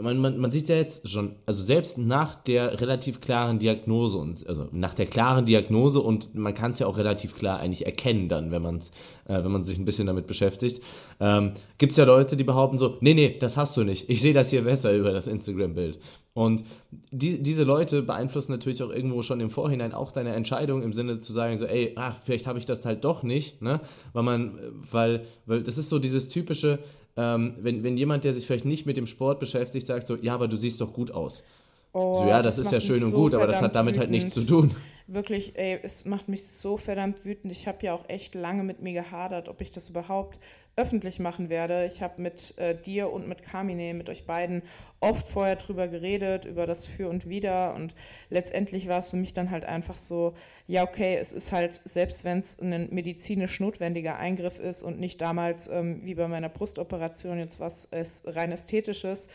man, 0.00 0.18
man, 0.18 0.38
man 0.38 0.50
sieht 0.50 0.68
ja 0.68 0.76
jetzt 0.76 1.08
schon, 1.08 1.36
also 1.46 1.62
selbst 1.62 1.98
nach 1.98 2.34
der 2.34 2.80
relativ 2.80 3.20
klaren 3.20 3.58
Diagnose 3.58 4.18
und 4.18 4.46
also 4.46 4.68
nach 4.72 4.94
der 4.94 5.06
klaren 5.06 5.44
Diagnose 5.44 6.00
und 6.00 6.34
man 6.34 6.54
kann 6.54 6.72
es 6.72 6.78
ja 6.78 6.86
auch 6.86 6.98
relativ 6.98 7.36
klar 7.36 7.60
eigentlich 7.60 7.86
erkennen 7.86 8.28
dann, 8.28 8.50
wenn 8.50 8.62
man 8.62 8.80
äh, 9.28 9.42
wenn 9.42 9.50
man 9.50 9.64
sich 9.64 9.78
ein 9.78 9.84
bisschen 9.84 10.06
damit 10.06 10.26
beschäftigt, 10.26 10.82
ähm, 11.20 11.52
gibt 11.78 11.92
es 11.92 11.98
ja 11.98 12.04
Leute, 12.04 12.36
die 12.36 12.44
behaupten 12.44 12.78
so, 12.78 12.96
nee, 13.00 13.14
nee, 13.14 13.36
das 13.38 13.56
hast 13.56 13.76
du 13.76 13.84
nicht. 13.84 14.08
Ich 14.08 14.22
sehe 14.22 14.34
das 14.34 14.50
hier 14.50 14.62
besser 14.62 14.92
über 14.94 15.12
das 15.12 15.26
Instagram-Bild. 15.26 15.98
Und 16.34 16.64
die, 17.10 17.42
diese 17.42 17.64
Leute 17.64 18.02
beeinflussen 18.02 18.52
natürlich 18.52 18.82
auch 18.82 18.90
irgendwo 18.90 19.22
schon 19.22 19.40
im 19.40 19.50
Vorhinein 19.50 19.92
auch 19.92 20.12
deine 20.12 20.34
Entscheidung 20.34 20.82
im 20.82 20.92
Sinne 20.92 21.18
zu 21.18 21.32
sagen, 21.32 21.56
so, 21.56 21.64
ey, 21.64 21.92
ach, 21.96 22.16
vielleicht 22.22 22.46
habe 22.46 22.58
ich 22.58 22.66
das 22.66 22.84
halt 22.84 23.04
doch 23.04 23.22
nicht, 23.22 23.62
ne? 23.62 23.80
Weil 24.12 24.22
man, 24.22 24.58
weil, 24.90 25.24
weil 25.46 25.62
das 25.62 25.78
ist 25.78 25.88
so 25.88 25.98
dieses 25.98 26.28
typische, 26.28 26.78
ähm, 27.16 27.54
wenn, 27.60 27.82
wenn 27.82 27.96
jemand, 27.96 28.24
der 28.24 28.32
sich 28.32 28.46
vielleicht 28.46 28.64
nicht 28.64 28.86
mit 28.86 28.96
dem 28.96 29.06
Sport 29.06 29.40
beschäftigt, 29.40 29.86
sagt 29.86 30.06
so, 30.06 30.16
ja, 30.16 30.34
aber 30.34 30.48
du 30.48 30.56
siehst 30.56 30.80
doch 30.80 30.92
gut 30.92 31.10
aus. 31.10 31.44
Oh, 31.92 32.20
so, 32.20 32.28
ja, 32.28 32.42
das, 32.42 32.56
das 32.56 32.66
ist 32.66 32.72
ja 32.72 32.80
schön 32.80 33.02
und 33.02 33.10
so 33.10 33.16
gut, 33.16 33.34
aber 33.34 33.46
das 33.46 33.62
hat 33.62 33.74
damit 33.74 33.94
wütend. 33.94 34.00
halt 34.00 34.10
nichts 34.10 34.34
zu 34.34 34.44
tun. 34.44 34.74
Wirklich, 35.08 35.56
ey, 35.56 35.78
es 35.84 36.04
macht 36.04 36.28
mich 36.28 36.48
so 36.48 36.76
verdammt 36.76 37.24
wütend. 37.24 37.52
Ich 37.52 37.68
habe 37.68 37.86
ja 37.86 37.94
auch 37.94 38.08
echt 38.08 38.34
lange 38.34 38.64
mit 38.64 38.82
mir 38.82 38.92
gehadert, 38.92 39.48
ob 39.48 39.60
ich 39.60 39.70
das 39.70 39.88
überhaupt 39.88 40.40
öffentlich 40.74 41.20
machen 41.20 41.48
werde. 41.48 41.86
Ich 41.86 42.02
habe 42.02 42.20
mit 42.20 42.58
äh, 42.58 42.74
dir 42.74 43.10
und 43.10 43.26
mit 43.26 43.42
Carmine, 43.42 43.94
mit 43.94 44.10
euch 44.10 44.26
beiden, 44.26 44.62
oft 45.00 45.26
vorher 45.26 45.56
drüber 45.56 45.88
geredet, 45.88 46.44
über 46.44 46.66
das 46.66 46.86
Für 46.86 47.08
und 47.08 47.28
Wider. 47.28 47.74
Und 47.74 47.94
letztendlich 48.30 48.88
war 48.88 48.98
es 48.98 49.10
für 49.10 49.16
mich 49.16 49.32
dann 49.32 49.50
halt 49.50 49.64
einfach 49.64 49.96
so, 49.96 50.34
ja, 50.66 50.82
okay, 50.82 51.16
es 51.18 51.32
ist 51.32 51.50
halt, 51.50 51.80
selbst 51.84 52.24
wenn 52.24 52.40
es 52.40 52.58
ein 52.60 52.88
medizinisch 52.92 53.58
notwendiger 53.58 54.18
Eingriff 54.18 54.58
ist 54.58 54.82
und 54.82 55.00
nicht 55.00 55.20
damals 55.22 55.68
ähm, 55.68 56.04
wie 56.04 56.14
bei 56.14 56.28
meiner 56.28 56.50
Brustoperation 56.50 57.38
jetzt 57.38 57.58
was 57.58 57.86
ist 57.86 58.26
rein 58.36 58.52
ästhetisches, 58.52 59.28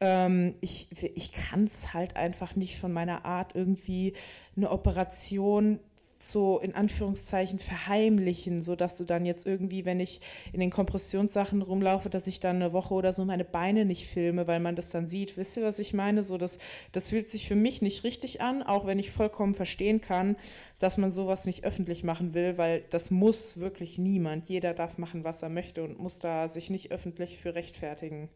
ähm, 0.00 0.54
ich 0.60 0.88
ich 1.14 1.32
kann 1.32 1.64
es 1.64 1.92
halt 1.94 2.16
einfach 2.16 2.56
nicht 2.56 2.78
von 2.78 2.92
meiner 2.92 3.24
Art 3.24 3.54
irgendwie 3.54 4.14
eine 4.56 4.70
Operation 4.70 5.80
so 6.20 6.58
in 6.58 6.74
Anführungszeichen 6.74 7.58
verheimlichen, 7.58 8.62
so 8.62 8.74
dass 8.74 8.98
du 8.98 9.04
dann 9.04 9.24
jetzt 9.24 9.46
irgendwie, 9.46 9.84
wenn 9.84 10.00
ich 10.00 10.20
in 10.52 10.60
den 10.60 10.70
Kompressionssachen 10.70 11.62
rumlaufe, 11.62 12.10
dass 12.10 12.26
ich 12.26 12.40
dann 12.40 12.56
eine 12.56 12.72
Woche 12.72 12.94
oder 12.94 13.12
so 13.12 13.24
meine 13.24 13.44
Beine 13.44 13.84
nicht 13.84 14.06
filme, 14.06 14.46
weil 14.46 14.60
man 14.60 14.74
das 14.74 14.90
dann 14.90 15.06
sieht. 15.06 15.36
Wisst 15.36 15.56
ihr, 15.56 15.62
was 15.62 15.78
ich 15.78 15.94
meine? 15.94 16.22
So, 16.22 16.36
das, 16.36 16.58
das 16.92 17.10
fühlt 17.10 17.28
sich 17.28 17.46
für 17.46 17.54
mich 17.54 17.82
nicht 17.82 18.04
richtig 18.04 18.40
an, 18.40 18.62
auch 18.62 18.86
wenn 18.86 18.98
ich 18.98 19.10
vollkommen 19.12 19.54
verstehen 19.54 20.00
kann, 20.00 20.36
dass 20.78 20.98
man 20.98 21.10
sowas 21.10 21.46
nicht 21.46 21.64
öffentlich 21.64 22.02
machen 22.02 22.34
will, 22.34 22.58
weil 22.58 22.84
das 22.90 23.10
muss 23.10 23.60
wirklich 23.60 23.98
niemand. 23.98 24.48
Jeder 24.48 24.74
darf 24.74 24.98
machen, 24.98 25.24
was 25.24 25.42
er 25.42 25.48
möchte 25.48 25.84
und 25.84 26.00
muss 26.00 26.18
da 26.18 26.48
sich 26.48 26.70
nicht 26.70 26.90
öffentlich 26.90 27.38
für 27.38 27.54
rechtfertigen 27.54 28.28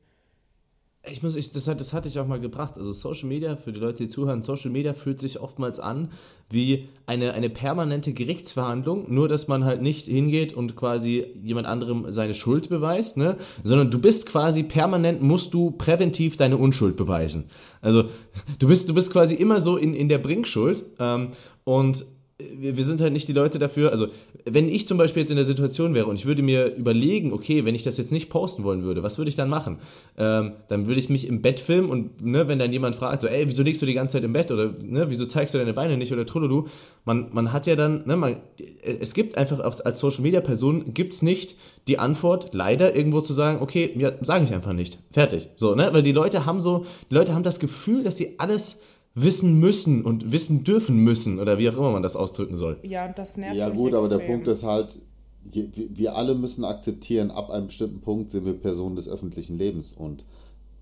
ich 1.10 1.20
muss, 1.22 1.34
ich, 1.34 1.50
das, 1.50 1.64
das 1.64 1.92
hatte 1.92 2.08
ich 2.08 2.20
auch 2.20 2.28
mal 2.28 2.38
gebracht. 2.38 2.74
Also 2.76 2.92
Social 2.92 3.28
Media, 3.28 3.56
für 3.56 3.72
die 3.72 3.80
Leute, 3.80 4.04
die 4.04 4.08
zuhören, 4.08 4.42
Social 4.42 4.70
Media 4.70 4.94
fühlt 4.94 5.18
sich 5.18 5.40
oftmals 5.40 5.80
an 5.80 6.10
wie 6.48 6.88
eine, 7.06 7.32
eine 7.32 7.50
permanente 7.50 8.12
Gerichtsverhandlung, 8.12 9.12
nur 9.12 9.26
dass 9.26 9.48
man 9.48 9.64
halt 9.64 9.82
nicht 9.82 10.06
hingeht 10.06 10.52
und 10.52 10.76
quasi 10.76 11.26
jemand 11.42 11.66
anderem 11.66 12.12
seine 12.12 12.34
Schuld 12.34 12.68
beweist, 12.68 13.16
ne? 13.16 13.36
sondern 13.64 13.90
du 13.90 14.00
bist 14.00 14.26
quasi 14.26 14.62
permanent, 14.62 15.22
musst 15.22 15.54
du 15.54 15.72
präventiv 15.72 16.36
deine 16.36 16.56
Unschuld 16.56 16.96
beweisen. 16.96 17.50
Also 17.80 18.04
du 18.60 18.68
bist, 18.68 18.88
du 18.88 18.94
bist 18.94 19.10
quasi 19.10 19.34
immer 19.34 19.60
so 19.60 19.76
in, 19.76 19.94
in 19.94 20.08
der 20.08 20.18
Bringschuld 20.18 20.84
ähm, 21.00 21.30
und 21.64 22.04
wir, 22.58 22.84
sind 22.84 23.00
halt 23.00 23.12
nicht 23.12 23.28
die 23.28 23.32
Leute 23.32 23.58
dafür. 23.58 23.90
Also, 23.90 24.08
wenn 24.44 24.68
ich 24.68 24.86
zum 24.86 24.98
Beispiel 24.98 25.22
jetzt 25.22 25.30
in 25.30 25.36
der 25.36 25.44
Situation 25.44 25.94
wäre 25.94 26.06
und 26.06 26.16
ich 26.16 26.26
würde 26.26 26.42
mir 26.42 26.74
überlegen, 26.74 27.32
okay, 27.32 27.64
wenn 27.64 27.74
ich 27.74 27.82
das 27.82 27.96
jetzt 27.98 28.12
nicht 28.12 28.30
posten 28.30 28.64
wollen 28.64 28.82
würde, 28.82 29.02
was 29.02 29.18
würde 29.18 29.28
ich 29.28 29.36
dann 29.36 29.48
machen? 29.48 29.78
Ähm, 30.16 30.52
dann 30.68 30.86
würde 30.86 31.00
ich 31.00 31.08
mich 31.08 31.26
im 31.26 31.42
Bett 31.42 31.60
filmen 31.60 31.90
und 31.90 32.24
ne, 32.24 32.48
wenn 32.48 32.58
dann 32.58 32.72
jemand 32.72 32.96
fragt, 32.96 33.22
so, 33.22 33.28
ey, 33.28 33.46
wieso 33.46 33.62
liegst 33.62 33.82
du 33.82 33.86
die 33.86 33.94
ganze 33.94 34.18
Zeit 34.18 34.24
im 34.24 34.32
Bett 34.32 34.50
oder 34.50 34.74
ne, 34.82 35.10
wieso 35.10 35.26
zeigst 35.26 35.54
du 35.54 35.58
deine 35.58 35.74
Beine 35.74 35.96
nicht 35.96 36.12
oder 36.12 36.26
trululu, 36.26 36.66
man, 37.04 37.28
man 37.32 37.52
hat 37.52 37.66
ja 37.66 37.76
dann, 37.76 38.06
ne, 38.06 38.16
man, 38.16 38.36
es 38.82 39.14
gibt 39.14 39.36
einfach 39.36 39.60
als 39.60 39.98
Social 39.98 40.22
Media 40.22 40.40
Person 40.40 40.94
gibt 40.94 41.14
es 41.14 41.22
nicht 41.22 41.56
die 41.88 41.98
Antwort, 41.98 42.54
leider 42.54 42.94
irgendwo 42.94 43.20
zu 43.20 43.32
sagen, 43.32 43.60
okay, 43.60 43.92
ja, 43.96 44.12
sage 44.20 44.44
ich 44.44 44.52
einfach 44.52 44.72
nicht. 44.72 44.98
Fertig. 45.10 45.48
So, 45.56 45.74
ne? 45.74 45.88
Weil 45.92 46.02
die 46.02 46.12
Leute 46.12 46.46
haben 46.46 46.60
so, 46.60 46.86
die 47.10 47.14
Leute 47.14 47.34
haben 47.34 47.42
das 47.42 47.58
Gefühl, 47.58 48.04
dass 48.04 48.16
sie 48.16 48.38
alles 48.38 48.82
wissen 49.14 49.60
müssen 49.60 50.04
und 50.04 50.32
wissen 50.32 50.64
dürfen 50.64 50.96
müssen 50.96 51.38
oder 51.38 51.58
wie 51.58 51.68
auch 51.68 51.76
immer 51.76 51.90
man 51.90 52.02
das 52.02 52.16
ausdrücken 52.16 52.56
soll. 52.56 52.78
Ja, 52.82 53.06
und 53.06 53.18
das 53.18 53.36
nervt 53.36 53.56
Ja 53.56 53.68
gut, 53.68 53.94
aber 53.94 54.08
der 54.08 54.18
Punkt 54.18 54.48
ist 54.48 54.64
halt, 54.64 54.98
wir 55.44 56.16
alle 56.16 56.34
müssen 56.34 56.64
akzeptieren, 56.64 57.30
ab 57.30 57.50
einem 57.50 57.66
bestimmten 57.66 58.00
Punkt 58.00 58.30
sind 58.30 58.46
wir 58.46 58.54
Personen 58.54 58.96
des 58.96 59.08
öffentlichen 59.08 59.58
Lebens 59.58 59.92
und 59.92 60.24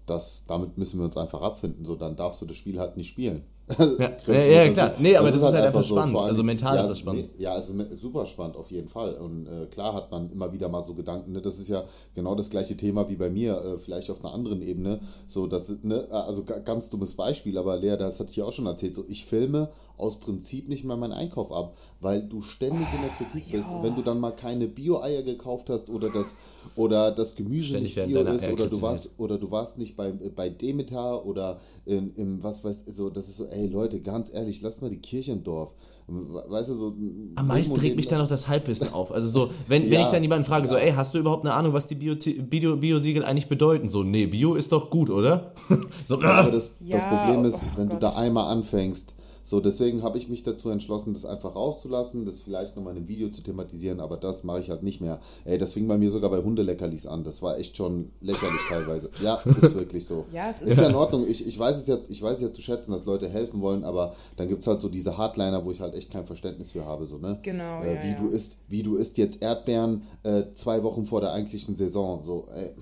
das, 0.07 0.45
damit 0.47 0.77
müssen 0.77 0.99
wir 0.99 1.05
uns 1.05 1.17
einfach 1.17 1.41
abfinden. 1.41 1.85
So, 1.85 1.95
dann 1.95 2.17
darfst 2.17 2.43
du 2.43 2.47
das 2.47 2.57
Spiel 2.57 2.79
halt 2.79 2.97
nicht 2.97 3.09
spielen. 3.09 3.43
Ja, 4.27 4.35
ja, 4.35 4.65
ja, 4.65 4.73
klar. 4.73 4.95
Nee, 4.99 5.17
aber 5.17 5.27
das, 5.31 5.41
das 5.41 5.51
ist, 5.51 5.55
halt 5.55 5.67
einfach 5.67 5.85
spannend. 5.85 6.13
So, 6.13 6.21
also 6.21 6.43
mental 6.43 6.75
ja, 6.75 6.83
ist 6.83 6.89
das 6.89 6.99
spannend. 6.99 7.29
Ja, 7.39 7.57
es 7.57 7.71
ist 7.71 8.01
super 8.01 8.27
spannend, 8.27 8.57
auf 8.57 8.71
jeden 8.71 8.89
Fall. 8.89 9.15
Und 9.15 9.47
äh, 9.47 9.67
klar 9.67 9.95
hat 9.95 10.11
man 10.11 10.31
immer 10.31 10.53
wieder 10.53 10.69
mal 10.69 10.83
so 10.83 10.95
Gedanken. 10.95 11.33
Ne? 11.33 11.41
Das 11.41 11.59
ist 11.59 11.69
ja 11.69 11.85
genau 12.15 12.35
das 12.35 12.51
gleiche 12.51 12.77
Thema 12.77 13.09
wie 13.09 13.17
bei 13.17 13.31
mir, 13.31 13.57
äh, 13.63 13.79
vielleicht 13.79 14.11
auf 14.11 14.25
einer 14.25 14.35
anderen 14.35 14.63
Ebene. 14.63 15.01
So, 15.27 15.47
das, 15.47 15.77
ne, 15.83 16.07
also 16.11 16.45
ganz 16.45 16.91
dummes 16.91 17.15
Beispiel, 17.15 17.59
aber 17.59 17.77
Lea, 17.77 17.97
das 17.97 18.21
hatte 18.21 18.31
ich 18.31 18.37
ja 18.37 18.45
auch 18.45 18.53
schon 18.53 18.67
erzählt. 18.67 18.95
So, 18.95 19.05
ich 19.09 19.25
filme 19.25 19.71
aus 20.01 20.19
Prinzip 20.19 20.69
nicht 20.69 20.85
mehr 20.85 20.97
meinen 20.97 21.13
Einkauf 21.13 21.53
ab, 21.53 21.77
weil 22.01 22.23
du 22.23 22.43
ständig 22.43 22.87
in 22.95 23.03
der 23.03 23.11
Kritik 23.11 23.53
bist. 23.53 23.69
Wenn 23.83 23.95
du 23.95 24.03
dann 24.03 24.19
mal 24.19 24.33
keine 24.33 24.67
Bio-Eier 24.67 25.23
gekauft 25.23 25.71
hast 25.71 25.91
oder 25.91 26.09
das, 26.09 26.37
oder 26.75 27.11
das 27.13 27.37
Gemüse 27.37 27.69
ständig 27.69 27.97
nicht 27.97 28.09
Bio 28.09 28.23
ist 28.23 28.49
oder 28.49 28.67
du 28.67 28.83
warst 28.83 29.11
oder 29.19 29.39
du 29.39 29.51
warst 29.51 29.79
nicht 29.79 29.97
bei, 29.97 30.11
bei 30.11 30.49
Demeter 30.49 31.25
oder 31.27 31.61
in, 31.85 32.13
im 32.15 32.43
was 32.43 32.65
weiß 32.65 32.85
so, 32.89 33.11
das 33.11 33.29
ist 33.29 33.37
so, 33.37 33.47
ey 33.47 33.67
Leute, 33.67 34.01
ganz 34.01 34.33
ehrlich, 34.33 34.61
lasst 34.63 34.83
mal 34.83 34.91
die 34.91 35.01
Kirche 35.01 35.33
im 35.33 35.43
Dorf. 35.43 35.75
Weißt 36.13 36.71
du, 36.71 36.75
so. 36.75 36.95
Am 37.37 37.47
meisten 37.47 37.77
regt 37.77 37.95
mich 37.97 38.09
da 38.09 38.19
noch 38.19 38.29
das 38.29 38.49
Halbwissen 38.49 38.93
auf. 38.93 39.13
Also 39.13 39.29
so, 39.29 39.51
wenn, 39.69 39.85
ja, 39.85 39.91
wenn 39.93 40.01
ich 40.01 40.09
dann 40.09 40.23
jemanden 40.23 40.45
frage, 40.45 40.65
ja. 40.65 40.71
so, 40.71 40.77
ey, 40.77 40.91
hast 40.91 41.15
du 41.15 41.19
überhaupt 41.19 41.45
eine 41.45 41.55
Ahnung, 41.55 41.73
was 41.73 41.87
die 41.87 41.95
Bio-Siegel 41.95 42.43
Bio, 42.43 42.77
Bio 42.77 42.97
eigentlich 43.25 43.49
bedeuten? 43.49 43.89
So, 43.89 44.03
nee, 44.03 44.27
Bio 44.27 44.57
ist 44.57 44.73
doch 44.73 44.91
gut, 44.91 45.09
oder? 45.09 45.53
so, 46.09 46.21
ja, 46.21 46.31
aber 46.33 46.51
das, 46.51 46.75
das 46.81 47.07
Problem 47.07 47.45
ist, 47.45 47.63
oh 47.63 47.77
wenn 47.77 47.89
Gott. 47.89 47.97
du 47.97 48.01
da 48.01 48.13
einmal 48.15 48.51
anfängst, 48.51 49.15
so, 49.43 49.61
deswegen 49.61 50.03
habe 50.03 50.19
ich 50.19 50.29
mich 50.29 50.43
dazu 50.43 50.71
entschlossen, 50.71 51.15
das 51.15 51.25
einfach 51.25 51.55
rauszulassen, 51.55 52.27
das 52.27 52.41
vielleicht 52.41 52.77
nochmal 52.77 52.93
in 52.93 52.99
einem 52.99 53.09
Video 53.09 53.29
zu 53.31 53.43
thematisieren, 53.43 54.01
aber 54.01 54.17
das 54.17 54.45
mache 54.45 54.61
ich 54.61 54.71
halt 54.71 54.83
nicht 54.83 55.01
mehr. 55.01 55.21
Ey, 55.45 55.59
das 55.59 55.73
fing 55.73 55.89
bei 55.89 55.99
mir 55.99 56.11
sogar 56.11 56.31
bei 56.31 56.39
Hundeleckerlis 56.39 57.07
an. 57.07 57.25
Das 57.25 57.43
war 57.43 57.59
echt 57.59 57.77
schon 57.77 58.11
lächerlich 58.21 58.61
teilweise. 58.69 59.11
Ja, 59.23 59.35
ist 59.45 59.75
wirklich 59.75 60.07
so. 60.07 60.27
ja, 60.33 60.51
es 60.51 60.63
ist, 60.63 60.73
ist 60.73 60.81
ja 60.81 60.89
in 60.89 60.95
Ordnung. 60.95 61.27
Ich, 61.29 61.47
ich, 61.47 61.59
weiß 61.59 61.79
es 61.79 61.87
ja, 61.87 61.99
ich 62.09 62.23
weiß 62.23 62.41
ja 62.41 62.53
zu 62.53 62.63
schätzen, 62.63 62.93
dass 62.93 63.05
Leute 63.05 63.29
helfen 63.29 63.61
wollen, 63.61 63.85
aber 63.85 64.15
dann 64.37 64.49
gibt 64.49 64.61
es 64.61 64.67
halt 64.67 64.81
so 64.81 64.89
diese 64.89 65.17
Hardliner, 65.17 65.65
wo 65.65 65.71
ich 65.71 65.81
halt 65.81 65.95
echt 65.95 66.11
kein 66.11 66.27
Verständnis 66.27 66.73
für 66.73 66.85
habe. 66.85 67.07
So, 67.07 67.19
ne? 67.19 67.39
Genau. 67.43 67.83
Äh, 67.83 67.95
ja, 67.95 68.03
wie, 68.03 68.09
ja. 68.09 68.15
Du 68.15 68.29
isst, 68.29 68.59
wie 68.69 68.83
du 68.83 68.97
isst 68.97 69.19
jetzt 69.19 69.43
Erdbeeren 69.43 70.03
äh, 70.23 70.45
zwei 70.55 70.83
Wochen 70.83 71.05
vor 71.05 71.21
der 71.21 71.33
eigentlichen 71.33 71.75
Saison. 71.75 72.23
So, 72.23 72.47
ey. 72.55 72.75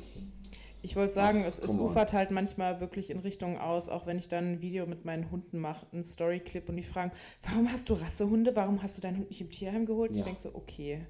Ich 0.82 0.96
wollte 0.96 1.12
sagen, 1.12 1.40
Ach, 1.42 1.48
es, 1.48 1.58
es 1.58 1.76
ufert 1.76 2.12
halt 2.12 2.30
manchmal 2.30 2.80
wirklich 2.80 3.10
in 3.10 3.18
Richtung 3.18 3.58
aus, 3.58 3.88
auch 3.88 4.06
wenn 4.06 4.18
ich 4.18 4.28
dann 4.28 4.52
ein 4.52 4.62
Video 4.62 4.86
mit 4.86 5.04
meinen 5.04 5.30
Hunden 5.30 5.58
mache, 5.58 5.86
einen 5.92 6.02
Storyclip 6.02 6.68
und 6.68 6.76
die 6.76 6.82
fragen, 6.82 7.10
warum 7.42 7.70
hast 7.70 7.90
du 7.90 7.94
Rassehunde, 7.94 8.54
warum 8.54 8.82
hast 8.82 8.96
du 8.96 9.02
deinen 9.02 9.18
Hund 9.18 9.30
nicht 9.30 9.40
im 9.40 9.50
Tierheim 9.50 9.86
geholt? 9.86 10.12
Ja. 10.12 10.18
Ich 10.18 10.24
denke 10.24 10.40
so, 10.40 10.54
okay, 10.54 11.06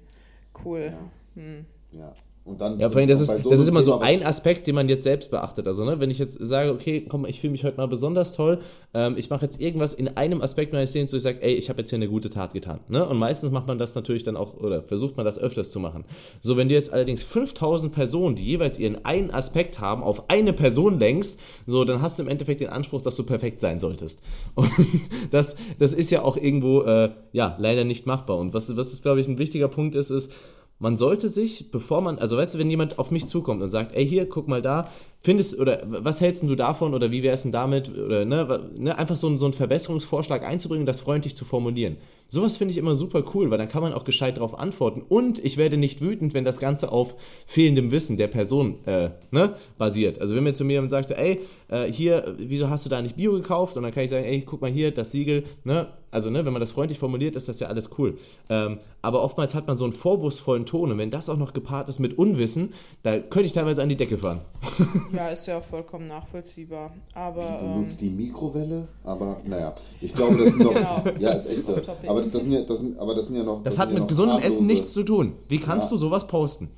cool. 0.65 0.93
Ja. 0.93 1.41
Hm. 1.41 1.65
ja. 1.91 2.13
Und 2.45 2.61
dann, 2.61 2.79
ja, 2.79 2.89
vor 2.89 2.99
allem, 2.99 3.09
das 3.09 3.19
ist, 3.19 3.43
so 3.43 3.49
das 3.49 3.59
ist 3.59 3.67
immer 3.67 3.83
so 3.83 3.99
ein 3.99 4.25
Aspekt, 4.25 4.65
den 4.65 4.73
man 4.73 4.89
jetzt 4.89 5.03
selbst 5.03 5.29
beachtet. 5.29 5.67
Also, 5.67 5.85
ne, 5.85 5.99
wenn 5.99 6.09
ich 6.09 6.17
jetzt 6.17 6.37
sage, 6.39 6.71
okay, 6.71 7.05
komm, 7.07 7.25
ich 7.25 7.39
fühle 7.39 7.51
mich 7.51 7.63
heute 7.63 7.77
mal 7.77 7.87
besonders 7.87 8.33
toll, 8.33 8.59
ähm, 8.93 9.15
ich 9.17 9.29
mache 9.29 9.45
jetzt 9.45 9.61
irgendwas 9.61 9.93
in 9.93 10.07
einem 10.17 10.41
Aspekt 10.41 10.73
meines 10.73 10.93
Lebens, 10.93 11.13
wo 11.13 11.17
ich 11.17 11.21
sage, 11.21 11.41
ey, 11.41 11.53
ich 11.53 11.69
habe 11.69 11.79
jetzt 11.79 11.89
hier 11.89 11.97
eine 11.97 12.07
gute 12.07 12.29
Tat 12.29 12.53
getan. 12.53 12.79
Ne? 12.87 13.05
Und 13.05 13.19
meistens 13.19 13.51
macht 13.51 13.67
man 13.67 13.77
das 13.77 13.93
natürlich 13.93 14.23
dann 14.23 14.35
auch, 14.35 14.55
oder 14.55 14.81
versucht 14.81 15.15
man 15.15 15.25
das 15.25 15.37
öfters 15.37 15.69
zu 15.69 15.79
machen. 15.79 16.05
So, 16.41 16.57
wenn 16.57 16.69
du 16.69 16.73
jetzt 16.73 16.91
allerdings 16.91 17.23
5000 17.23 17.93
Personen, 17.93 18.35
die 18.35 18.45
jeweils 18.45 18.79
ihren 18.79 19.05
einen 19.05 19.29
Aspekt 19.31 19.79
haben, 19.79 20.01
auf 20.01 20.29
eine 20.29 20.53
Person 20.53 20.97
lenkst, 20.97 21.39
so, 21.67 21.85
dann 21.85 22.01
hast 22.01 22.17
du 22.17 22.23
im 22.23 22.29
Endeffekt 22.29 22.61
den 22.61 22.69
Anspruch, 22.69 23.01
dass 23.01 23.15
du 23.15 23.23
perfekt 23.23 23.61
sein 23.61 23.79
solltest. 23.79 24.23
Und 24.55 24.71
das, 25.29 25.55
das 25.77 25.93
ist 25.93 26.09
ja 26.09 26.23
auch 26.23 26.35
irgendwo, 26.35 26.81
äh, 26.81 27.11
ja, 27.31 27.55
leider 27.59 27.83
nicht 27.83 28.07
machbar. 28.07 28.37
Und 28.37 28.53
was, 28.53 28.75
was 28.75 29.01
glaube 29.03 29.19
ich, 29.19 29.27
ein 29.27 29.37
wichtiger 29.37 29.67
Punkt 29.67 29.93
ist, 29.93 30.09
ist, 30.09 30.31
man 30.79 30.95
sollte 30.95 31.27
sich, 31.27 31.71
bevor 31.71 32.01
man, 32.01 32.17
also 32.17 32.37
weißt 32.37 32.55
du, 32.55 32.57
wenn 32.57 32.69
jemand 32.69 32.99
auf 32.99 33.11
mich 33.11 33.27
zukommt 33.27 33.61
und 33.61 33.69
sagt, 33.69 33.95
ey, 33.95 34.07
hier, 34.07 34.27
guck 34.27 34.47
mal 34.47 34.61
da, 34.61 34.89
findest, 35.19 35.59
oder 35.59 35.83
was 35.85 36.21
hältst 36.21 36.43
du 36.43 36.55
davon, 36.55 36.93
oder 36.93 37.11
wie 37.11 37.23
wär's 37.23 37.43
denn 37.43 37.51
damit, 37.51 37.95
oder, 37.95 38.25
ne, 38.25 38.69
ne 38.77 38.97
einfach 38.97 39.17
so, 39.17 39.35
so 39.37 39.45
einen 39.45 39.53
Verbesserungsvorschlag 39.53 40.43
einzubringen, 40.43 40.85
das 40.85 41.01
freundlich 41.01 41.35
zu 41.35 41.45
formulieren. 41.45 41.97
Sowas 42.31 42.57
finde 42.57 42.71
ich 42.71 42.77
immer 42.77 42.95
super 42.95 43.23
cool, 43.33 43.49
weil 43.49 43.57
dann 43.57 43.67
kann 43.67 43.81
man 43.81 43.91
auch 43.91 44.03
gescheit 44.03 44.37
darauf 44.37 44.57
antworten. 44.57 45.01
Und 45.01 45.43
ich 45.43 45.57
werde 45.57 45.77
nicht 45.77 46.01
wütend, 46.01 46.35
wenn 46.35 46.43
das 46.43 46.59
Ganze 46.59 46.91
auf 46.91 47.15
fehlendem 47.47 47.89
Wissen 47.89 48.17
der 48.17 48.27
Person 48.27 48.85
äh, 48.85 49.09
ne, 49.31 49.55
basiert. 49.79 50.21
Also 50.21 50.35
wenn 50.35 50.43
mir 50.43 50.53
zu 50.53 50.63
mir 50.63 50.73
jemand 50.73 50.91
sagt, 50.91 51.09
ey, 51.09 51.41
äh, 51.69 51.91
hier, 51.91 52.35
wieso 52.37 52.69
hast 52.69 52.85
du 52.85 52.89
da 52.89 53.01
nicht 53.01 53.15
Bio 53.15 53.31
gekauft? 53.31 53.77
Und 53.77 53.83
dann 53.83 53.91
kann 53.91 54.03
ich 54.03 54.11
sagen, 54.11 54.25
ey, 54.25 54.41
guck 54.41 54.61
mal 54.61 54.69
hier, 54.69 54.91
das 54.91 55.11
Siegel, 55.11 55.43
ne? 55.63 55.87
Also, 56.11 56.31
ne, 56.31 56.43
wenn 56.43 56.53
man 56.53 56.59
das 56.59 56.71
freundlich 56.71 56.97
formuliert, 56.97 57.35
ist 57.35 57.49
das 57.49 57.59
ja 57.59 57.67
alles 57.67 57.91
cool. 57.99 58.17
Ähm, 58.49 58.79
aber 59.01 59.21
oftmals 59.21 59.53
hat 59.53 59.67
man 59.67 59.77
so 59.77 59.83
einen 59.83 59.93
vorwurfsvollen 59.93 60.65
Ton 60.65 60.91
und 60.91 60.97
wenn 60.97 61.11
das 61.11 61.29
auch 61.29 61.37
noch 61.37 61.53
gepaart 61.53 61.87
ist 61.87 61.99
mit 61.99 62.17
Unwissen, 62.17 62.73
da 63.03 63.19
könnte 63.19 63.45
ich 63.45 63.51
teilweise 63.51 63.83
an 63.83 63.89
die 63.89 63.95
Decke 63.95 64.17
fahren. 64.17 64.41
Ja, 65.13 65.27
ist 65.29 65.47
ja 65.47 65.59
vollkommen 65.61 66.07
nachvollziehbar. 66.07 66.91
Aber, 67.13 67.59
du 67.59 67.79
nutzt 67.79 68.01
ähm, 68.01 68.09
die 68.09 68.23
Mikrowelle, 68.23 68.87
aber 69.03 69.37
naja, 69.45 69.73
ich 70.01 70.13
glaube, 70.13 70.37
das 70.37 70.49
sind 70.49 70.63
doch. 70.63 70.73
genau, 70.73 71.03
ja, 71.19 71.31
ist 71.31 71.49
echt 71.49 71.65
so. 71.65 71.75
Aber 72.07 72.21
das 72.23 72.43
sind 72.43 72.51
ja, 72.51 72.61
das 72.61 72.79
sind, 72.79 72.97
aber 72.97 73.15
das 73.15 73.27
sind 73.27 73.35
ja 73.35 73.43
noch. 73.43 73.63
Das, 73.63 73.75
das 73.75 73.79
hat 73.79 73.89
mit 73.89 73.99
ja 73.99 74.05
gesundem 74.05 74.39
Essen 74.39 74.65
nichts 74.65 74.93
zu 74.93 75.03
tun. 75.03 75.33
Wie 75.47 75.59
kannst 75.59 75.87
ja. 75.87 75.91
du 75.91 75.97
sowas 75.97 76.27
posten? 76.27 76.69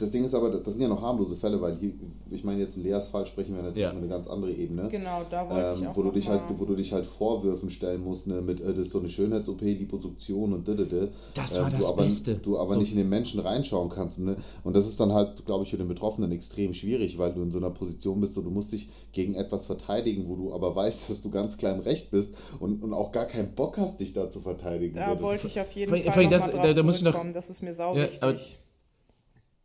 Das 0.00 0.10
Ding 0.10 0.24
ist 0.24 0.34
aber, 0.34 0.48
das 0.50 0.72
sind 0.72 0.80
ja 0.80 0.88
noch 0.88 1.02
harmlose 1.02 1.36
Fälle, 1.36 1.60
weil 1.60 1.76
hier, 1.76 1.92
ich 2.30 2.42
meine, 2.42 2.60
jetzt 2.60 2.76
in 2.76 2.84
Leas 2.84 3.08
Fall 3.08 3.26
sprechen 3.26 3.54
wir 3.54 3.62
natürlich 3.62 3.82
ja. 3.82 3.90
über 3.90 3.98
eine 3.98 4.08
ganz 4.08 4.28
andere 4.28 4.50
Ebene. 4.50 4.88
Genau, 4.88 5.22
da 5.28 5.48
wollte 5.48 5.68
ähm, 5.68 5.82
ich 5.82 5.88
auch 5.88 5.96
wo 5.96 6.02
du 6.02 6.10
dich 6.10 6.28
halt, 6.28 6.42
Wo 6.48 6.64
du 6.64 6.74
dich 6.74 6.92
halt 6.92 7.06
Vorwürfen 7.06 7.68
stellen 7.68 8.02
musst, 8.02 8.26
ne, 8.26 8.40
mit, 8.40 8.60
äh, 8.60 8.68
das 8.68 8.86
ist 8.86 8.92
so 8.92 9.00
eine 9.00 9.08
Schönheits-OP, 9.08 9.60
Liposuktion 9.60 10.54
und 10.54 10.66
didede. 10.66 11.10
Das 11.34 11.58
war 11.58 11.66
ähm, 11.66 11.72
das 11.72 11.80
du 11.80 11.92
aber, 11.92 12.02
Beste. 12.02 12.34
Du 12.36 12.58
aber 12.58 12.74
so. 12.74 12.80
nicht 12.80 12.92
in 12.92 12.98
den 12.98 13.10
Menschen 13.10 13.40
reinschauen 13.40 13.90
kannst. 13.90 14.20
Ne? 14.20 14.36
Und 14.64 14.74
das 14.74 14.86
ist 14.86 14.98
dann 14.98 15.12
halt, 15.12 15.44
glaube 15.44 15.64
ich, 15.64 15.70
für 15.70 15.76
den 15.76 15.88
Betroffenen 15.88 16.32
extrem 16.32 16.72
schwierig, 16.72 17.18
weil 17.18 17.34
du 17.34 17.42
in 17.42 17.50
so 17.50 17.58
einer 17.58 17.70
Position 17.70 18.20
bist, 18.20 18.34
so, 18.34 18.42
du 18.42 18.50
musst 18.50 18.72
dich 18.72 18.88
gegen 19.12 19.34
etwas 19.34 19.66
verteidigen, 19.66 20.28
wo 20.28 20.36
du 20.36 20.54
aber 20.54 20.74
weißt, 20.74 21.08
dass 21.10 21.20
du 21.20 21.30
ganz 21.30 21.58
klar 21.58 21.74
im 21.74 21.80
Recht 21.80 22.10
bist 22.10 22.34
und, 22.58 22.82
und 22.82 22.94
auch 22.94 23.12
gar 23.12 23.26
keinen 23.26 23.54
Bock 23.54 23.76
hast, 23.76 24.00
dich 24.00 24.14
da 24.14 24.30
zu 24.30 24.40
verteidigen. 24.40 24.94
Da 24.94 25.18
so, 25.18 25.24
wollte 25.24 25.46
ich 25.46 25.60
auf 25.60 25.72
jeden 25.72 25.94
Fall 25.94 26.24
noch 26.24 26.30
das, 26.30 26.50
da, 26.50 26.72
da 26.72 26.74
zurückkommen, 26.74 27.28
noch, 27.28 27.34
das 27.34 27.50
ist 27.50 27.62
mir 27.62 27.74
sau 27.74 27.94
ja, 27.94 28.04
wichtig. 28.04 28.58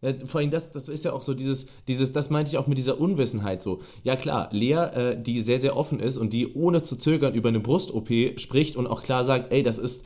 Ja, 0.06 0.14
vor 0.26 0.40
allem 0.40 0.52
das, 0.52 0.72
das 0.72 0.88
ist 0.88 1.04
ja 1.04 1.14
auch 1.14 1.24
so 1.24 1.34
dieses, 1.34 1.66
dieses, 1.88 2.14
das 2.14 2.30
meinte 2.30 2.52
ich 2.52 2.58
auch 2.58 2.68
mit 2.68 2.78
dieser 2.78 3.00
Unwissenheit 3.00 3.62
so. 3.62 3.80
Ja 4.04 4.16
klar, 4.16 4.50
Lea, 4.52 4.74
äh, 4.74 5.22
die 5.22 5.42
sehr, 5.42 5.60
sehr 5.60 5.76
offen 5.76 6.00
ist 6.00 6.18
und 6.18 6.32
die 6.32 6.54
ohne 6.54 6.84
zu 6.84 6.96
zögern 6.96 7.34
über 7.34 7.50
eine 7.50 7.60
Brust-OP 7.60 8.40
spricht 8.40 8.76
und 8.76 8.86
auch 8.86 9.02
klar 9.02 9.24
sagt, 9.24 9.52
ey, 9.52 9.64
das 9.64 9.80
ist 9.80 10.06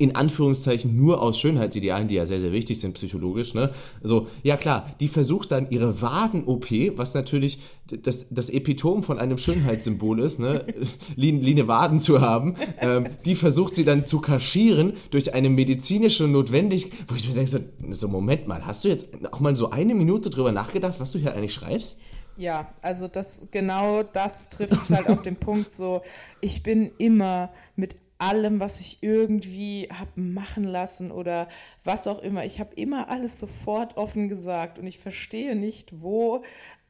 in 0.00 0.16
Anführungszeichen 0.16 0.96
nur 0.96 1.20
aus 1.20 1.38
Schönheitsidealen, 1.38 2.08
die 2.08 2.14
ja 2.14 2.24
sehr, 2.24 2.40
sehr 2.40 2.52
wichtig 2.52 2.80
sind 2.80 2.94
psychologisch, 2.94 3.52
ne? 3.52 3.70
So, 4.02 4.28
ja 4.42 4.56
klar, 4.56 4.90
die 4.98 5.08
versucht 5.08 5.50
dann 5.50 5.68
ihre 5.68 6.00
Waden-OP, 6.00 6.96
was 6.96 7.12
natürlich 7.12 7.58
das, 7.84 8.28
das 8.30 8.48
Epitom 8.48 9.02
von 9.02 9.18
einem 9.18 9.36
Schönheitssymbol 9.36 10.20
ist, 10.20 10.38
ne? 10.38 10.64
Line 11.16 11.68
Waden 11.68 11.98
zu 11.98 12.22
haben, 12.22 12.56
ähm, 12.80 13.08
die 13.26 13.34
versucht 13.34 13.74
sie 13.74 13.84
dann 13.84 14.06
zu 14.06 14.22
kaschieren 14.22 14.94
durch 15.10 15.34
eine 15.34 15.50
medizinische 15.50 16.26
Notwendigkeit, 16.26 16.98
wo 17.06 17.14
ich 17.14 17.28
mir 17.28 17.34
denke, 17.34 17.50
so, 17.50 17.58
so, 17.90 18.08
Moment 18.08 18.48
mal, 18.48 18.64
hast 18.64 18.84
du 18.84 18.88
jetzt 18.88 19.08
auch 19.30 19.40
mal 19.40 19.54
so 19.54 19.68
eine 19.68 19.94
Minute 19.94 20.30
drüber 20.30 20.50
nachgedacht, 20.50 20.98
was 20.98 21.12
du 21.12 21.18
hier 21.18 21.34
eigentlich 21.34 21.52
schreibst? 21.52 22.00
Ja, 22.38 22.72
also 22.80 23.06
das 23.06 23.48
genau 23.50 24.02
das 24.02 24.48
trifft 24.48 24.72
es 24.72 24.90
halt 24.90 25.08
auf 25.08 25.20
den 25.20 25.36
Punkt 25.36 25.72
so, 25.72 26.00
ich 26.40 26.62
bin 26.62 26.90
immer 26.96 27.50
mit 27.76 27.96
allem, 28.20 28.60
was 28.60 28.80
ich 28.80 29.02
irgendwie 29.02 29.88
habe 29.90 30.20
machen 30.20 30.64
lassen 30.64 31.10
oder 31.10 31.48
was 31.84 32.06
auch 32.06 32.20
immer. 32.20 32.44
Ich 32.44 32.60
habe 32.60 32.74
immer 32.74 33.08
alles 33.08 33.38
sofort 33.40 33.96
offen 33.96 34.28
gesagt 34.28 34.78
und 34.78 34.86
ich 34.86 34.98
verstehe 34.98 35.56
nicht, 35.56 36.02
wo 36.02 36.42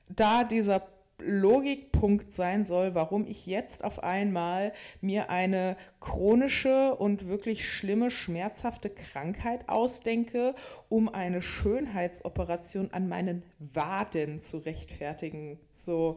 da 0.08 0.44
dieser 0.44 0.82
Logikpunkt 1.22 2.32
sein 2.32 2.64
soll, 2.64 2.94
warum 2.94 3.26
ich 3.26 3.46
jetzt 3.46 3.84
auf 3.84 4.02
einmal 4.02 4.72
mir 5.00 5.30
eine 5.30 5.76
chronische 6.00 6.94
und 6.96 7.28
wirklich 7.28 7.68
schlimme, 7.68 8.10
schmerzhafte 8.10 8.90
Krankheit 8.90 9.68
ausdenke, 9.68 10.54
um 10.88 11.08
eine 11.08 11.42
Schönheitsoperation 11.42 12.90
an 12.92 13.08
meinen 13.08 13.42
Waden 13.58 14.40
zu 14.40 14.58
rechtfertigen. 14.58 15.58
So, 15.72 16.16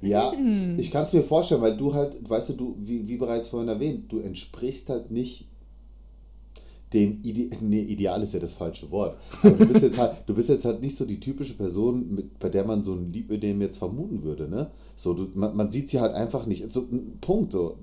ja, 0.00 0.32
ich 0.76 0.90
kann 0.90 1.04
es 1.04 1.12
mir 1.12 1.22
vorstellen, 1.22 1.60
weil 1.60 1.76
du 1.76 1.94
halt, 1.94 2.18
weißt 2.28 2.50
du, 2.50 2.52
du, 2.54 2.76
wie, 2.78 3.06
wie 3.06 3.16
bereits 3.16 3.48
vorhin 3.48 3.68
erwähnt, 3.68 4.10
du 4.10 4.18
entsprichst 4.18 4.88
halt 4.88 5.10
nicht 5.10 5.46
dem 6.94 7.20
Ide 7.22 7.56
nee, 7.60 7.80
Ideal 7.80 8.22
ist 8.22 8.32
ja 8.32 8.40
das 8.40 8.54
falsche 8.54 8.90
Wort. 8.90 9.18
Aber 9.42 9.50
du 9.50 9.66
bist 9.66 9.82
jetzt 9.82 9.98
halt, 9.98 10.16
du 10.26 10.34
bist 10.34 10.48
jetzt 10.48 10.64
halt 10.64 10.80
nicht 10.80 10.96
so 10.96 11.04
die 11.04 11.20
typische 11.20 11.54
Person, 11.54 12.14
mit, 12.14 12.38
bei 12.38 12.48
der 12.48 12.64
man 12.64 12.84
so 12.84 12.94
ein 12.94 13.10
Liebödem 13.10 13.60
jetzt 13.60 13.78
vermuten 13.78 14.22
würde, 14.22 14.48
ne? 14.48 14.70
So, 14.96 15.12
du, 15.12 15.28
man, 15.34 15.56
man 15.56 15.70
sieht 15.70 15.90
sie 15.90 16.00
halt 16.00 16.14
einfach 16.14 16.46
nicht. 16.46 16.70
So, 16.72 16.86
Punkt, 17.20 17.52
so. 17.52 17.76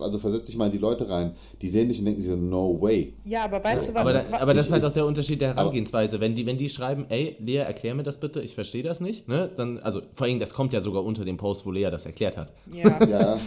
Also 0.00 0.18
versetze 0.18 0.46
dich 0.46 0.56
mal 0.56 0.66
in 0.66 0.72
die 0.72 0.78
Leute 0.78 1.08
rein, 1.08 1.32
die 1.60 1.68
sehen 1.68 1.88
dich 1.88 1.98
und 1.98 2.06
denken 2.06 2.22
so, 2.22 2.36
no 2.36 2.80
way. 2.80 3.14
Ja, 3.24 3.44
aber 3.44 3.62
weißt 3.62 3.88
du, 3.88 3.94
was. 3.94 4.00
Aber, 4.00 4.12
da, 4.12 4.24
aber 4.38 4.54
das 4.54 4.66
ist 4.66 4.72
halt 4.72 4.84
auch 4.84 4.92
der 4.92 5.06
Unterschied 5.06 5.40
der 5.40 5.54
Herangehensweise. 5.54 6.20
Wenn 6.20 6.34
die, 6.34 6.46
wenn 6.46 6.58
die 6.58 6.68
schreiben, 6.68 7.06
ey, 7.08 7.36
Lea, 7.40 7.58
erklär 7.58 7.94
mir 7.94 8.02
das 8.02 8.18
bitte, 8.18 8.40
ich 8.40 8.54
verstehe 8.54 8.82
das 8.82 9.00
nicht, 9.00 9.28
ne? 9.28 9.50
Dann, 9.56 9.78
also 9.78 10.02
vor 10.14 10.26
allem, 10.26 10.38
das 10.38 10.54
kommt 10.54 10.72
ja 10.72 10.80
sogar 10.80 11.04
unter 11.04 11.24
dem 11.24 11.36
Post, 11.36 11.66
wo 11.66 11.70
Lea 11.70 11.90
das 11.90 12.06
erklärt 12.06 12.36
hat. 12.36 12.52
Ja. 12.72 13.04
ja, 13.06 13.08
ja, 13.08 13.38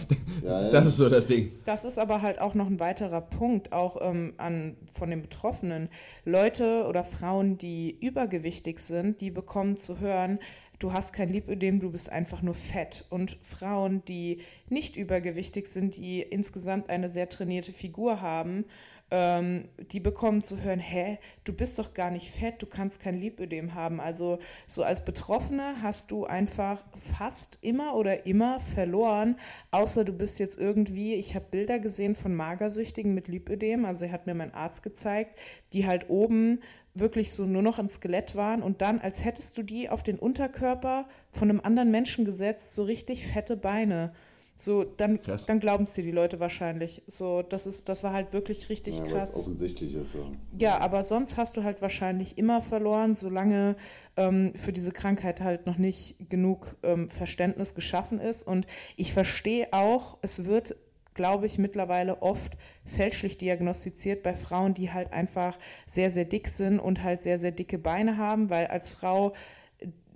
ja. 0.42 0.70
Das 0.70 0.86
ist 0.86 0.96
so 0.96 1.08
das 1.08 1.26
Ding. 1.26 1.52
Das 1.64 1.84
ist 1.84 1.98
aber 1.98 2.22
halt 2.22 2.40
auch 2.40 2.54
noch 2.54 2.66
ein 2.66 2.80
weiterer 2.80 3.20
Punkt, 3.20 3.72
auch 3.72 3.96
ähm, 4.00 4.34
an, 4.38 4.76
von 4.90 5.10
den 5.10 5.22
Betroffenen. 5.22 5.88
Leute 6.24 6.84
oder 6.88 7.04
Frauen, 7.04 7.58
die 7.58 7.96
übergewichtig 8.00 8.80
sind, 8.80 9.20
die 9.20 9.30
bekommen 9.30 9.76
zu 9.76 10.00
hören, 10.00 10.38
du 10.78 10.92
hast 10.92 11.12
kein 11.12 11.28
Lipödem, 11.28 11.80
du 11.80 11.90
bist 11.90 12.10
einfach 12.10 12.42
nur 12.42 12.54
fett. 12.54 13.04
Und 13.10 13.38
Frauen, 13.42 14.04
die 14.06 14.42
nicht 14.68 14.96
übergewichtig 14.96 15.66
sind, 15.66 15.96
die 15.96 16.22
insgesamt 16.22 16.90
eine 16.90 17.08
sehr 17.08 17.28
trainierte 17.28 17.72
Figur 17.72 18.20
haben, 18.20 18.64
ähm, 19.10 19.64
die 19.90 20.00
bekommen 20.00 20.42
zu 20.42 20.60
hören, 20.60 20.80
hä, 20.80 21.18
du 21.44 21.52
bist 21.52 21.78
doch 21.78 21.94
gar 21.94 22.10
nicht 22.10 22.30
fett, 22.30 22.60
du 22.60 22.66
kannst 22.66 23.00
kein 23.00 23.18
Lipödem 23.18 23.74
haben. 23.74 24.00
Also 24.00 24.38
so 24.66 24.82
als 24.82 25.04
Betroffene 25.04 25.76
hast 25.82 26.10
du 26.10 26.26
einfach 26.26 26.84
fast 26.94 27.58
immer 27.62 27.96
oder 27.96 28.26
immer 28.26 28.60
verloren, 28.60 29.36
außer 29.70 30.04
du 30.04 30.12
bist 30.12 30.38
jetzt 30.40 30.58
irgendwie, 30.58 31.14
ich 31.14 31.34
habe 31.34 31.46
Bilder 31.50 31.78
gesehen 31.78 32.14
von 32.14 32.34
Magersüchtigen 32.34 33.14
mit 33.14 33.28
Lipödem, 33.28 33.84
also 33.84 34.10
hat 34.10 34.26
mir 34.26 34.34
mein 34.34 34.54
Arzt 34.54 34.82
gezeigt, 34.82 35.38
die 35.72 35.86
halt 35.86 36.10
oben 36.10 36.60
wirklich 37.00 37.32
so 37.32 37.44
nur 37.44 37.62
noch 37.62 37.78
ein 37.78 37.88
Skelett 37.88 38.34
waren 38.34 38.62
und 38.62 38.82
dann, 38.82 39.00
als 39.00 39.24
hättest 39.24 39.58
du 39.58 39.62
die 39.62 39.88
auf 39.88 40.02
den 40.02 40.18
Unterkörper 40.18 41.06
von 41.30 41.50
einem 41.50 41.60
anderen 41.60 41.90
Menschen 41.90 42.24
gesetzt, 42.24 42.74
so 42.74 42.84
richtig 42.84 43.26
fette 43.26 43.56
Beine. 43.56 44.12
So, 44.60 44.82
dann, 44.82 45.20
dann 45.46 45.60
glauben 45.60 45.84
es 45.84 45.94
dir 45.94 46.02
die 46.02 46.10
Leute 46.10 46.40
wahrscheinlich. 46.40 47.02
So, 47.06 47.42
das 47.42 47.64
ist, 47.68 47.88
das 47.88 48.02
war 48.02 48.12
halt 48.12 48.32
wirklich 48.32 48.68
richtig 48.68 48.98
ja, 48.98 49.04
krass. 49.04 49.36
Offensichtlich 49.36 49.94
ist 49.94 50.10
so. 50.10 50.32
Ja, 50.58 50.80
aber 50.80 51.04
sonst 51.04 51.36
hast 51.36 51.56
du 51.56 51.62
halt 51.62 51.80
wahrscheinlich 51.80 52.38
immer 52.38 52.60
verloren, 52.60 53.14
solange 53.14 53.76
ähm, 54.16 54.50
für 54.56 54.72
diese 54.72 54.90
Krankheit 54.90 55.40
halt 55.40 55.66
noch 55.66 55.78
nicht 55.78 56.28
genug 56.28 56.76
ähm, 56.82 57.08
Verständnis 57.08 57.76
geschaffen 57.76 58.18
ist. 58.18 58.44
Und 58.44 58.66
ich 58.96 59.12
verstehe 59.12 59.68
auch, 59.70 60.18
es 60.22 60.44
wird 60.44 60.74
glaube 61.18 61.46
ich, 61.46 61.58
mittlerweile 61.58 62.22
oft 62.22 62.56
fälschlich 62.84 63.36
diagnostiziert 63.36 64.22
bei 64.22 64.34
Frauen, 64.34 64.72
die 64.72 64.92
halt 64.92 65.12
einfach 65.12 65.58
sehr, 65.84 66.10
sehr 66.10 66.24
dick 66.24 66.46
sind 66.46 66.78
und 66.78 67.02
halt 67.02 67.22
sehr, 67.22 67.38
sehr 67.38 67.50
dicke 67.50 67.76
Beine 67.76 68.16
haben, 68.16 68.50
weil 68.50 68.68
als 68.68 68.94
Frau 68.94 69.34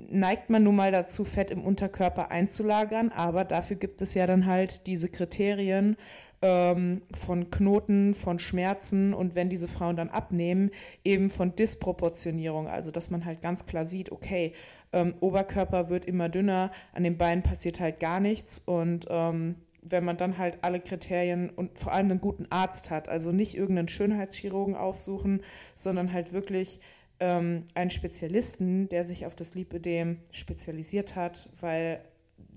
neigt 0.08 0.48
man 0.48 0.62
nun 0.62 0.76
mal 0.76 0.92
dazu, 0.92 1.24
Fett 1.24 1.50
im 1.50 1.64
Unterkörper 1.64 2.30
einzulagern, 2.30 3.10
aber 3.10 3.44
dafür 3.44 3.76
gibt 3.76 4.00
es 4.00 4.14
ja 4.14 4.28
dann 4.28 4.46
halt 4.46 4.86
diese 4.86 5.08
Kriterien 5.08 5.96
ähm, 6.40 7.02
von 7.12 7.50
Knoten, 7.50 8.14
von 8.14 8.38
Schmerzen 8.38 9.12
und 9.12 9.34
wenn 9.34 9.48
diese 9.48 9.66
Frauen 9.68 9.96
dann 9.96 10.08
abnehmen, 10.08 10.70
eben 11.04 11.30
von 11.30 11.56
Disproportionierung, 11.56 12.68
also 12.68 12.92
dass 12.92 13.10
man 13.10 13.24
halt 13.24 13.42
ganz 13.42 13.66
klar 13.66 13.86
sieht, 13.86 14.12
okay, 14.12 14.52
ähm, 14.92 15.14
Oberkörper 15.18 15.88
wird 15.88 16.04
immer 16.04 16.28
dünner, 16.28 16.70
an 16.92 17.02
den 17.02 17.18
Beinen 17.18 17.42
passiert 17.42 17.80
halt 17.80 17.98
gar 17.98 18.20
nichts 18.20 18.62
und 18.64 19.06
ähm, 19.10 19.56
wenn 19.82 20.04
man 20.04 20.16
dann 20.16 20.38
halt 20.38 20.58
alle 20.62 20.80
Kriterien 20.80 21.50
und 21.50 21.78
vor 21.78 21.92
allem 21.92 22.10
einen 22.10 22.20
guten 22.20 22.46
Arzt 22.50 22.90
hat, 22.90 23.08
also 23.08 23.32
nicht 23.32 23.56
irgendeinen 23.56 23.88
Schönheitschirurgen 23.88 24.76
aufsuchen, 24.76 25.42
sondern 25.74 26.12
halt 26.12 26.32
wirklich 26.32 26.80
ähm, 27.20 27.64
einen 27.74 27.90
Spezialisten, 27.90 28.88
der 28.88 29.04
sich 29.04 29.26
auf 29.26 29.34
das 29.34 29.54
Lipödem 29.54 30.18
spezialisiert 30.30 31.16
hat, 31.16 31.48
weil 31.60 32.00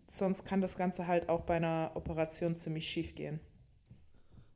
sonst 0.05 0.45
kann 0.45 0.61
das 0.61 0.77
Ganze 0.77 1.07
halt 1.07 1.29
auch 1.29 1.41
bei 1.41 1.55
einer 1.55 1.91
Operation 1.95 2.55
ziemlich 2.55 2.87
schief 2.87 3.15
gehen. 3.15 3.39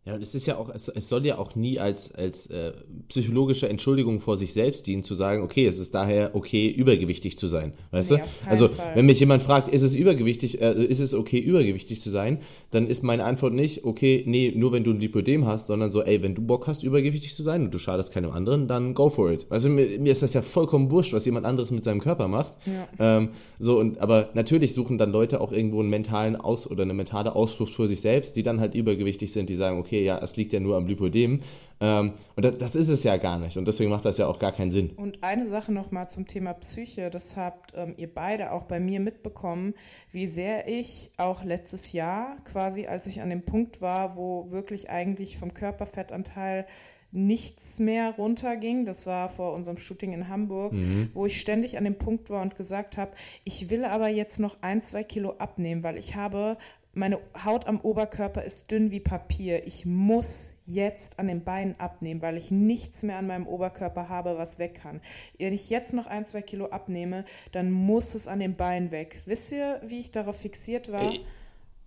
Ja, 0.10 0.16
und 0.16 0.24
es 0.24 0.34
ist 0.34 0.48
ja 0.48 0.58
auch, 0.58 0.72
es, 0.74 0.88
es 0.88 1.08
soll 1.08 1.24
ja 1.28 1.38
auch 1.38 1.56
nie 1.56 1.80
als, 1.80 2.16
als 2.16 2.48
äh, 2.48 2.72
psychologische 3.10 3.70
Entschuldigung 3.70 4.20
vor 4.20 4.38
sich 4.38 4.54
selbst 4.54 4.88
dienen, 4.88 5.04
zu 5.04 5.14
sagen, 5.14 5.44
okay, 5.44 5.68
es 5.68 5.78
ist 5.78 5.94
daher 5.94 6.32
okay, 6.34 6.68
übergewichtig 6.68 7.38
zu 7.38 7.46
sein. 7.46 7.74
Weißt 7.92 8.12
nee, 8.12 8.18
du? 8.18 8.50
Also, 8.50 8.70
Fall. 8.70 8.96
wenn 8.96 9.06
mich 9.06 9.20
jemand 9.20 9.44
fragt, 9.44 9.70
ist 9.70 9.84
es 9.84 9.94
übergewichtig, 9.94 10.62
äh, 10.62 10.84
ist 10.84 11.00
es 11.00 11.14
okay, 11.14 11.38
übergewichtig 11.38 12.02
zu 12.02 12.10
sein, 12.10 12.40
dann 12.72 12.88
ist 12.88 13.04
meine 13.04 13.24
Antwort 13.24 13.54
nicht, 13.54 13.84
okay, 13.84 14.24
nee, 14.26 14.52
nur 14.56 14.72
wenn 14.72 14.84
du 14.84 14.92
ein 14.92 15.00
Lipödem 15.00 15.46
hast, 15.46 15.68
sondern 15.68 15.92
so, 15.92 16.02
ey, 16.02 16.24
wenn 16.24 16.34
du 16.34 16.42
Bock 16.42 16.66
hast, 16.66 16.82
übergewichtig 16.82 17.36
zu 17.36 17.44
sein 17.44 17.66
und 17.66 17.74
du 17.74 17.78
schadest 17.78 18.12
keinem 18.12 18.32
anderen, 18.32 18.68
dann 18.68 18.96
go 18.96 19.12
for 19.12 19.32
it. 19.32 19.46
Also 19.52 19.70
mir, 19.70 20.00
mir 20.00 20.12
ist 20.12 20.24
das 20.24 20.34
ja 20.34 20.42
vollkommen 20.42 20.90
wurscht, 20.90 21.14
was 21.14 21.26
jemand 21.26 21.46
anderes 21.46 21.70
mit 21.70 21.84
seinem 21.84 22.00
Körper 22.00 22.28
macht. 22.28 22.56
Ja. 22.66 23.18
Ähm, 23.18 23.30
so, 23.60 23.78
und 23.78 24.00
aber 24.00 24.30
natürlich 24.34 24.74
suchen 24.74 24.98
dann 24.98 25.12
Leute 25.12 25.40
auch 25.40 25.52
irgendwo 25.52 25.82
einen 25.82 25.92
mentalen 25.92 26.36
Aus- 26.36 26.66
oder 26.70 26.82
eine 26.82 26.96
mentale 26.96 27.36
Ausflucht 27.36 27.74
für 27.74 27.88
sich 27.88 28.02
selbst, 28.02 28.36
die 28.36 28.42
dann 28.42 28.60
halt 28.60 28.74
übergewichtig 28.74 29.32
sind, 29.32 29.50
die 29.50 29.56
sagen, 29.56 29.78
okay, 29.78 29.99
okay, 30.00 30.06
ja, 30.06 30.18
es 30.20 30.36
liegt 30.36 30.54
ja 30.54 30.60
nur 30.60 30.78
am 30.78 30.88
Lipödem. 30.88 31.42
Ähm, 31.82 32.14
und 32.36 32.46
das, 32.46 32.58
das, 32.58 32.76
ist 32.76 32.90
es 32.90 33.04
ja 33.04 33.18
gar 33.18 33.40
nicht. 33.40 33.58
Und 33.58 33.68
deswegen 33.68 33.90
macht 33.90 34.06
das 34.06 34.18
ja 34.18 34.28
auch 34.28 34.40
gar 34.40 34.52
keinen 34.52 34.72
Sinn. 34.72 34.92
Und 34.92 35.24
eine 35.24 35.46
Sache 35.46 35.72
nochmal 35.72 36.10
zum 36.10 36.28
Thema 36.28 36.54
Psyche. 36.54 37.10
Das 37.10 37.38
habt 37.38 37.74
ähm, 37.76 37.94
ihr 37.98 38.14
beide 38.14 38.52
auch 38.52 38.64
bei 38.64 38.80
mir 38.80 39.00
mitbekommen, 39.00 39.74
wie 40.12 40.28
sehr 40.28 40.68
ich 40.68 41.12
auch 41.18 41.44
letztes 41.44 41.94
Jahr 41.94 42.38
quasi, 42.44 42.88
als 42.88 43.08
ich 43.08 43.22
an 43.22 43.30
dem 43.30 43.44
Punkt 43.44 43.82
war, 43.82 44.16
wo 44.16 44.52
wirklich 44.52 44.90
eigentlich 44.90 45.38
vom 45.38 45.54
Körperfettanteil 45.54 46.66
nichts 47.12 47.80
mehr 47.80 48.14
runterging. 48.18 48.86
Das 48.86 49.08
war 49.08 49.30
vor 49.30 49.54
unserem 49.54 49.78
Shooting 49.78 50.14
in 50.14 50.28
Hamburg, 50.28 50.74
mhm. 50.74 51.10
wo 51.14 51.26
ich 51.26 51.40
ständig 51.40 51.78
an 51.78 51.84
dem 51.84 51.98
Punkt 51.98 52.30
war 52.30 52.42
und 52.42 52.56
gesagt 52.56 52.98
habe, 52.98 53.12
ich 53.44 53.70
will 53.70 53.84
aber 53.86 54.10
jetzt 54.10 54.40
noch 54.40 54.58
ein, 54.62 54.82
zwei 54.82 55.04
Kilo 55.04 55.32
abnehmen, 55.40 55.84
weil 55.84 55.98
ich 55.98 56.16
habe 56.16 56.58
meine 56.94 57.20
Haut 57.46 57.68
am 57.68 57.80
Oberkörper 57.82 58.44
ist 58.44 58.72
dünn 58.72 58.92
wie 58.92 59.00
Papier. 59.00 59.66
Ich 59.68 59.86
muss 59.86 60.56
jetzt 60.66 61.20
an 61.20 61.28
den 61.28 61.44
Beinen 61.44 61.80
abnehmen, 61.80 62.22
weil 62.22 62.38
ich 62.38 62.52
nichts 62.52 63.04
mehr 63.04 63.18
an 63.18 63.28
meinem 63.28 63.48
Oberkörper 63.48 64.10
habe, 64.10 64.38
was 64.38 64.60
weg 64.60 64.80
kann. 64.82 65.02
Wenn 65.38 65.54
ich 65.54 65.70
jetzt 65.70 65.94
noch 65.94 66.08
ein, 66.08 66.26
zwei 66.26 66.42
Kilo 66.42 66.68
abnehme, 66.68 67.26
dann 67.52 67.72
muss 67.72 68.16
es 68.16 68.28
an 68.28 68.40
den 68.40 68.56
Beinen 68.56 68.92
weg. 68.92 69.22
Wisst 69.26 69.52
ihr, 69.52 69.80
wie 69.86 70.00
ich 70.00 70.12
darauf 70.12 70.40
fixiert 70.40 70.92
war? 70.92 71.02
Ey 71.02 71.22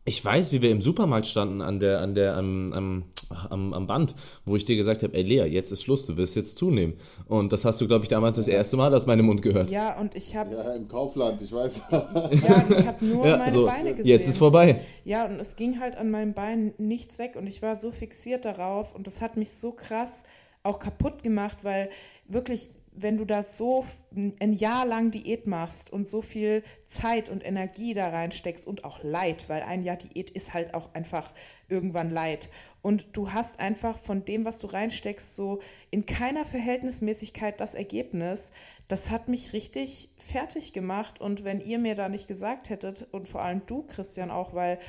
ich 0.04 0.24
weiß, 0.24 0.52
wie 0.52 0.62
wir 0.62 0.70
im 0.70 0.82
Supermarkt 0.82 1.26
standen 1.26 1.60
an 1.60 1.78
der, 1.78 2.00
an 2.00 2.14
der, 2.14 2.36
am, 2.36 2.72
am, 2.72 3.04
am, 3.50 3.72
am 3.72 3.86
Band, 3.86 4.14
wo 4.44 4.56
ich 4.56 4.64
dir 4.64 4.76
gesagt 4.76 5.02
habe, 5.02 5.14
ey 5.14 5.22
Lea, 5.22 5.44
jetzt 5.44 5.72
ist 5.72 5.82
Schluss, 5.82 6.04
du 6.04 6.16
wirst 6.16 6.36
jetzt 6.36 6.58
zunehmen. 6.58 6.94
Und 7.26 7.52
das 7.52 7.64
hast 7.64 7.80
du, 7.80 7.88
glaube 7.88 8.04
ich, 8.04 8.08
damals 8.08 8.36
das 8.36 8.48
erste 8.48 8.76
Mal 8.76 8.94
aus 8.94 9.06
meinem 9.06 9.26
Mund 9.26 9.42
gehört. 9.42 9.70
Ja, 9.70 9.98
und 9.98 10.14
ich 10.14 10.36
habe... 10.36 10.54
Ja, 10.54 10.74
im 10.74 10.88
Kaufland, 10.88 11.42
ich 11.42 11.52
weiß. 11.52 11.82
ja, 11.90 12.00
und 12.00 12.70
ich 12.70 12.86
habe 12.86 13.04
nur 13.04 13.26
ja, 13.28 13.36
meine 13.36 13.52
so, 13.52 13.64
Beine 13.64 13.94
gesehen. 13.94 14.10
Jetzt 14.10 14.28
ist 14.28 14.38
vorbei. 14.38 14.80
Ja, 15.04 15.26
und 15.26 15.40
es 15.40 15.56
ging 15.56 15.80
halt 15.80 15.96
an 15.96 16.10
meinem 16.10 16.34
Bein 16.34 16.74
nichts 16.78 17.18
weg 17.18 17.36
und 17.36 17.46
ich 17.46 17.62
war 17.62 17.76
so 17.76 17.90
fixiert 17.90 18.44
darauf 18.44 18.94
und 18.94 19.06
das 19.06 19.20
hat 19.20 19.36
mich 19.36 19.52
so 19.52 19.72
krass 19.72 20.24
auch 20.62 20.78
kaputt 20.78 21.22
gemacht, 21.22 21.64
weil 21.64 21.90
wirklich 22.28 22.70
wenn 22.94 23.16
du 23.16 23.24
das 23.24 23.56
so 23.56 23.84
ein 24.14 24.52
Jahr 24.52 24.86
lang 24.86 25.10
Diät 25.10 25.46
machst 25.46 25.90
und 25.90 26.06
so 26.06 26.20
viel 26.20 26.62
Zeit 26.84 27.30
und 27.30 27.44
Energie 27.44 27.94
da 27.94 28.10
reinsteckst 28.10 28.66
und 28.66 28.84
auch 28.84 29.02
Leid, 29.02 29.48
weil 29.48 29.62
ein 29.62 29.82
Jahr 29.82 29.96
Diät 29.96 30.30
ist 30.30 30.52
halt 30.52 30.74
auch 30.74 30.92
einfach 30.94 31.32
irgendwann 31.68 32.10
Leid. 32.10 32.50
Und 32.82 33.16
du 33.16 33.32
hast 33.32 33.60
einfach 33.60 33.96
von 33.96 34.24
dem, 34.24 34.44
was 34.44 34.58
du 34.58 34.66
reinsteckst, 34.66 35.36
so 35.36 35.60
in 35.90 36.04
keiner 36.04 36.44
Verhältnismäßigkeit 36.44 37.60
das 37.60 37.74
Ergebnis. 37.74 38.52
Das 38.88 39.10
hat 39.10 39.28
mich 39.28 39.52
richtig 39.52 40.10
fertig 40.18 40.72
gemacht. 40.72 41.20
Und 41.20 41.44
wenn 41.44 41.60
ihr 41.60 41.78
mir 41.78 41.94
da 41.94 42.08
nicht 42.08 42.26
gesagt 42.26 42.70
hättet, 42.70 43.06
und 43.12 43.28
vor 43.28 43.42
allem 43.42 43.62
du, 43.66 43.84
Christian, 43.84 44.32
auch, 44.32 44.52
weil 44.54 44.80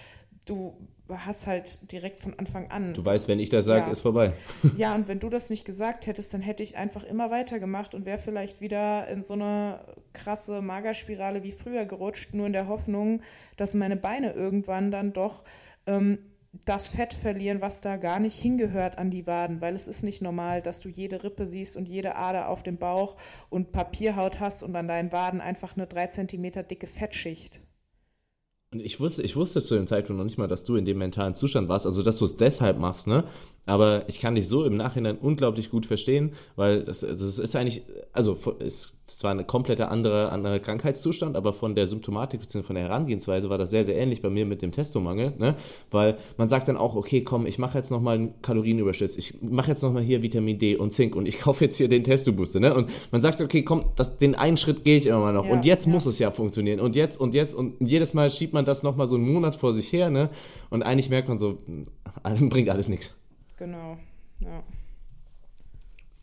du 0.46 0.76
hast 1.08 1.48
halt 1.48 1.92
direkt 1.92 2.20
von 2.20 2.38
Anfang 2.40 2.72
an. 2.72 2.94
Du 2.94 3.06
weißt, 3.06 3.28
wenn 3.28 3.40
ich 3.40 3.50
das 3.50 3.66
sage, 3.66 3.86
ja. 3.86 3.92
ist 3.92 4.02
vorbei. 4.02 4.34
Ja, 4.78 4.96
und 4.96 5.08
wenn 5.08 5.20
du 5.20 5.30
das 5.30 5.50
nicht 5.50 5.66
gesagt 5.66 6.08
hättest, 6.08 6.34
dann 6.34 6.42
hätte 6.42 6.64
ich 6.64 6.78
einfach 6.78 7.04
immer 7.04 7.30
weitergemacht 7.30 7.94
und 7.94 8.06
wäre 8.06 8.18
vielleicht 8.18 8.62
wieder 8.62 9.08
in 9.08 9.24
so 9.24 9.36
eine 9.36 9.80
krasse 10.14 10.62
Magerspirale 10.62 11.44
wie 11.44 11.52
früher 11.52 11.86
gerutscht, 11.86 12.34
nur 12.34 12.48
in 12.48 12.54
der 12.54 12.68
Hoffnung, 12.68 13.22
dass 13.58 13.76
meine 13.76 13.98
Beine 13.98 14.32
irgendwann 14.32 14.90
dann 14.90 15.14
doch 15.14 15.44
ähm, 15.86 16.18
das 16.66 16.90
Fett 16.90 17.14
verlieren, 17.14 17.62
was 17.62 17.82
da 17.82 17.98
gar 17.98 18.20
nicht 18.20 18.40
hingehört 18.40 18.98
an 19.00 19.10
die 19.10 19.26
Waden, 19.26 19.60
weil 19.60 19.76
es 19.76 19.88
ist 19.88 20.04
nicht 20.04 20.22
normal, 20.22 20.62
dass 20.62 20.82
du 20.82 20.90
jede 20.90 21.24
Rippe 21.24 21.48
siehst 21.48 21.76
und 21.76 21.88
jede 21.88 22.16
Ader 22.16 22.48
auf 22.48 22.62
dem 22.62 22.78
Bauch 22.78 23.18
und 23.50 23.72
Papierhaut 23.72 24.40
hast 24.40 24.62
und 24.62 24.76
an 24.76 24.88
deinen 24.88 25.12
Waden 25.12 25.42
einfach 25.42 25.76
eine 25.76 25.88
drei 25.88 26.08
Zentimeter 26.08 26.62
dicke 26.62 26.88
Fettschicht. 26.88 27.62
Und 28.74 28.80
ich 28.80 29.00
wusste, 29.00 29.22
ich 29.22 29.36
wusste 29.36 29.62
zu 29.62 29.76
dem 29.76 29.86
Zeitpunkt 29.86 30.18
noch 30.18 30.24
nicht 30.24 30.40
mal, 30.40 30.48
dass 30.48 30.64
du 30.64 30.76
in 30.76 30.86
dem 30.86 30.98
mentalen 30.98 31.36
Zustand 31.36 31.70
warst, 31.70 31.86
also 31.86 32.02
dass 32.02 32.18
du 32.18 32.26
es 32.26 32.38
deshalb 32.38 32.80
machst, 32.80 33.06
ne? 33.06 33.24
Aber 33.68 34.10
ich 34.10 34.20
kann 34.20 34.34
dich 34.34 34.48
so 34.48 34.66
im 34.66 34.78
Nachhinein 34.78 35.20
unglaublich 35.20 35.70
gut 35.70 35.86
verstehen, 35.86 36.34
weil 36.56 36.84
das, 36.84 37.04
also 37.04 37.26
das 37.26 37.38
ist 37.38 37.56
eigentlich, 37.56 37.84
also 38.14 38.34
ist 38.60 38.98
zwar 39.06 39.32
ein 39.32 39.46
kompletter 39.46 39.92
anderer, 39.92 40.32
anderer 40.32 40.60
Krankheitszustand, 40.60 41.36
aber 41.36 41.52
von 41.52 41.76
der 41.76 41.88
Symptomatik 41.88 42.40
bzw. 42.40 42.64
von 42.64 42.76
der 42.76 42.86
Herangehensweise 42.86 43.50
war 43.50 43.58
das 43.58 43.70
sehr, 43.70 43.84
sehr 43.84 43.98
ähnlich 43.98 44.22
bei 44.22 44.30
mir 44.30 44.46
mit 44.46 44.62
dem 44.62 44.72
Testomangel, 44.72 45.34
ne? 45.38 45.56
Weil 45.92 46.18
man 46.38 46.48
sagt 46.48 46.70
dann 46.70 46.78
auch, 46.78 46.96
okay, 46.96 47.22
komm, 47.22 47.46
ich 47.46 47.60
mache 47.60 47.78
jetzt 47.78 47.92
nochmal 47.92 48.16
einen 48.16 48.42
Kalorienüberschuss, 48.42 49.18
ich 49.18 49.42
mache 49.42 49.72
jetzt 49.72 49.84
nochmal 49.84 50.04
hier 50.04 50.24
Vitamin 50.24 50.58
D 50.58 50.78
und 50.78 50.94
Zink 50.94 51.16
und 51.16 51.28
ich 51.28 51.40
kaufe 51.42 51.66
jetzt 51.66 51.78
hier 51.78 51.90
den 51.90 52.04
Testo-Booster, 52.04 52.62
ne? 52.62 52.74
Und 52.74 52.90
man 53.12 53.22
sagt, 53.22 53.42
okay, 53.42 53.64
komm, 53.64 53.86
das, 53.98 54.18
den 54.18 54.36
einen 54.36 54.56
Schritt 54.56 54.86
gehe 54.86 54.98
ich 54.98 55.08
immer 55.08 55.20
mal 55.20 55.34
noch 55.34 55.46
ja, 55.46 55.52
und 55.52 55.66
jetzt 55.66 55.86
ja. 55.86 55.92
muss 55.92 56.06
es 56.06 56.20
ja 56.20 56.32
funktionieren 56.32 56.80
und 56.80 56.96
jetzt 56.96 57.20
und 57.20 57.34
jetzt 57.34 57.54
und 57.54 57.82
jedes 57.82 58.14
Mal 58.14 58.30
schiebt 58.30 58.54
man 58.54 58.64
das 58.64 58.84
nochmal 58.84 59.08
so 59.08 59.16
einen 59.16 59.32
Monat 59.32 59.58
vor 59.58 59.74
sich 59.74 59.92
her, 59.92 60.10
ne? 60.10 60.30
Und 60.70 60.82
eigentlich 60.82 61.10
merkt 61.10 61.28
man 61.28 61.38
so, 61.38 61.58
bringt 62.24 62.70
alles 62.70 62.88
nichts. 62.88 63.20
Genau, 63.58 63.98
ja. 64.40 64.64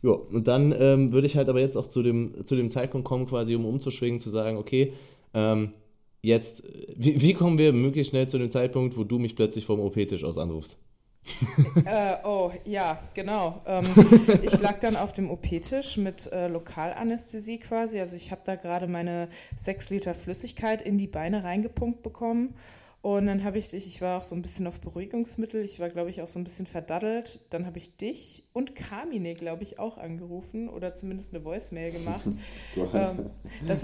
Ja, 0.03 0.11
und 0.11 0.47
dann 0.47 0.73
ähm, 0.77 1.13
würde 1.13 1.27
ich 1.27 1.37
halt 1.37 1.49
aber 1.49 1.59
jetzt 1.59 1.77
auch 1.77 1.87
zu 1.87 2.01
dem, 2.01 2.45
zu 2.45 2.55
dem 2.55 2.71
Zeitpunkt 2.71 3.07
kommen, 3.07 3.27
quasi 3.27 3.55
um 3.55 3.65
umzuschwingen, 3.65 4.19
zu 4.19 4.29
sagen, 4.29 4.57
okay, 4.57 4.93
ähm, 5.33 5.73
jetzt, 6.21 6.63
wie, 6.95 7.21
wie, 7.21 7.33
kommen 7.33 7.57
wir 7.57 7.71
möglichst 7.71 8.09
schnell 8.09 8.27
zu 8.27 8.39
dem 8.39 8.49
Zeitpunkt, 8.49 8.97
wo 8.97 9.03
du 9.03 9.19
mich 9.19 9.35
plötzlich 9.35 9.65
vom 9.65 9.79
OP-Tisch 9.79 10.23
aus 10.23 10.37
anrufst? 10.37 10.77
äh, 11.85 12.15
oh, 12.23 12.51
ja, 12.65 12.99
genau. 13.13 13.61
Ähm, 13.67 13.85
ich 14.43 14.59
lag 14.59 14.79
dann 14.79 14.95
auf 14.95 15.13
dem 15.13 15.29
OP-Tisch 15.29 15.97
mit 15.97 16.31
äh, 16.31 16.47
Lokalanästhesie 16.47 17.59
quasi. 17.59 17.99
Also 17.99 18.15
ich 18.15 18.31
habe 18.31 18.41
da 18.43 18.55
gerade 18.55 18.87
meine 18.87 19.29
sechs 19.55 19.91
Liter 19.91 20.15
Flüssigkeit 20.15 20.81
in 20.81 20.97
die 20.97 21.07
Beine 21.07 21.43
reingepumpt 21.43 22.01
bekommen 22.01 22.55
und 23.03 23.25
dann 23.25 23.43
habe 23.43 23.57
ich 23.57 23.69
dich, 23.69 23.87
ich 23.87 23.99
war 24.01 24.19
auch 24.19 24.23
so 24.23 24.35
ein 24.35 24.43
bisschen 24.43 24.67
auf 24.67 24.79
Beruhigungsmittel, 24.79 25.65
ich 25.65 25.79
war, 25.79 25.89
glaube 25.89 26.11
ich, 26.11 26.21
auch 26.21 26.27
so 26.27 26.37
ein 26.37 26.43
bisschen 26.43 26.67
verdaddelt. 26.67 27.39
Dann 27.49 27.65
habe 27.65 27.79
ich 27.79 27.97
dich 27.97 28.43
und 28.53 28.75
Carmine, 28.75 29.33
glaube 29.33 29.63
ich, 29.63 29.79
auch 29.79 29.97
angerufen 29.97 30.69
oder 30.69 30.93
zumindest 30.93 31.33
eine 31.33 31.43
Voicemail 31.43 31.91
gemacht. 31.91 32.21
ähm, 32.75 33.31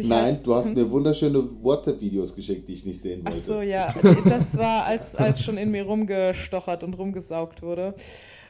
Nein, 0.04 0.12
als, 0.12 0.44
du 0.44 0.54
hast 0.54 0.68
hm? 0.68 0.76
mir 0.76 0.92
wunderschöne 0.92 1.44
WhatsApp-Videos 1.64 2.36
geschickt, 2.36 2.68
die 2.68 2.74
ich 2.74 2.86
nicht 2.86 3.02
sehen 3.02 3.26
wollte. 3.26 3.38
Ach 3.38 3.42
so, 3.42 3.62
ja. 3.62 3.92
Das 4.30 4.56
war, 4.58 4.86
als, 4.86 5.16
als 5.16 5.44
schon 5.44 5.58
in 5.58 5.72
mir 5.72 5.86
rumgestochert 5.86 6.84
und 6.84 6.94
rumgesaugt 6.94 7.64
wurde. 7.64 7.96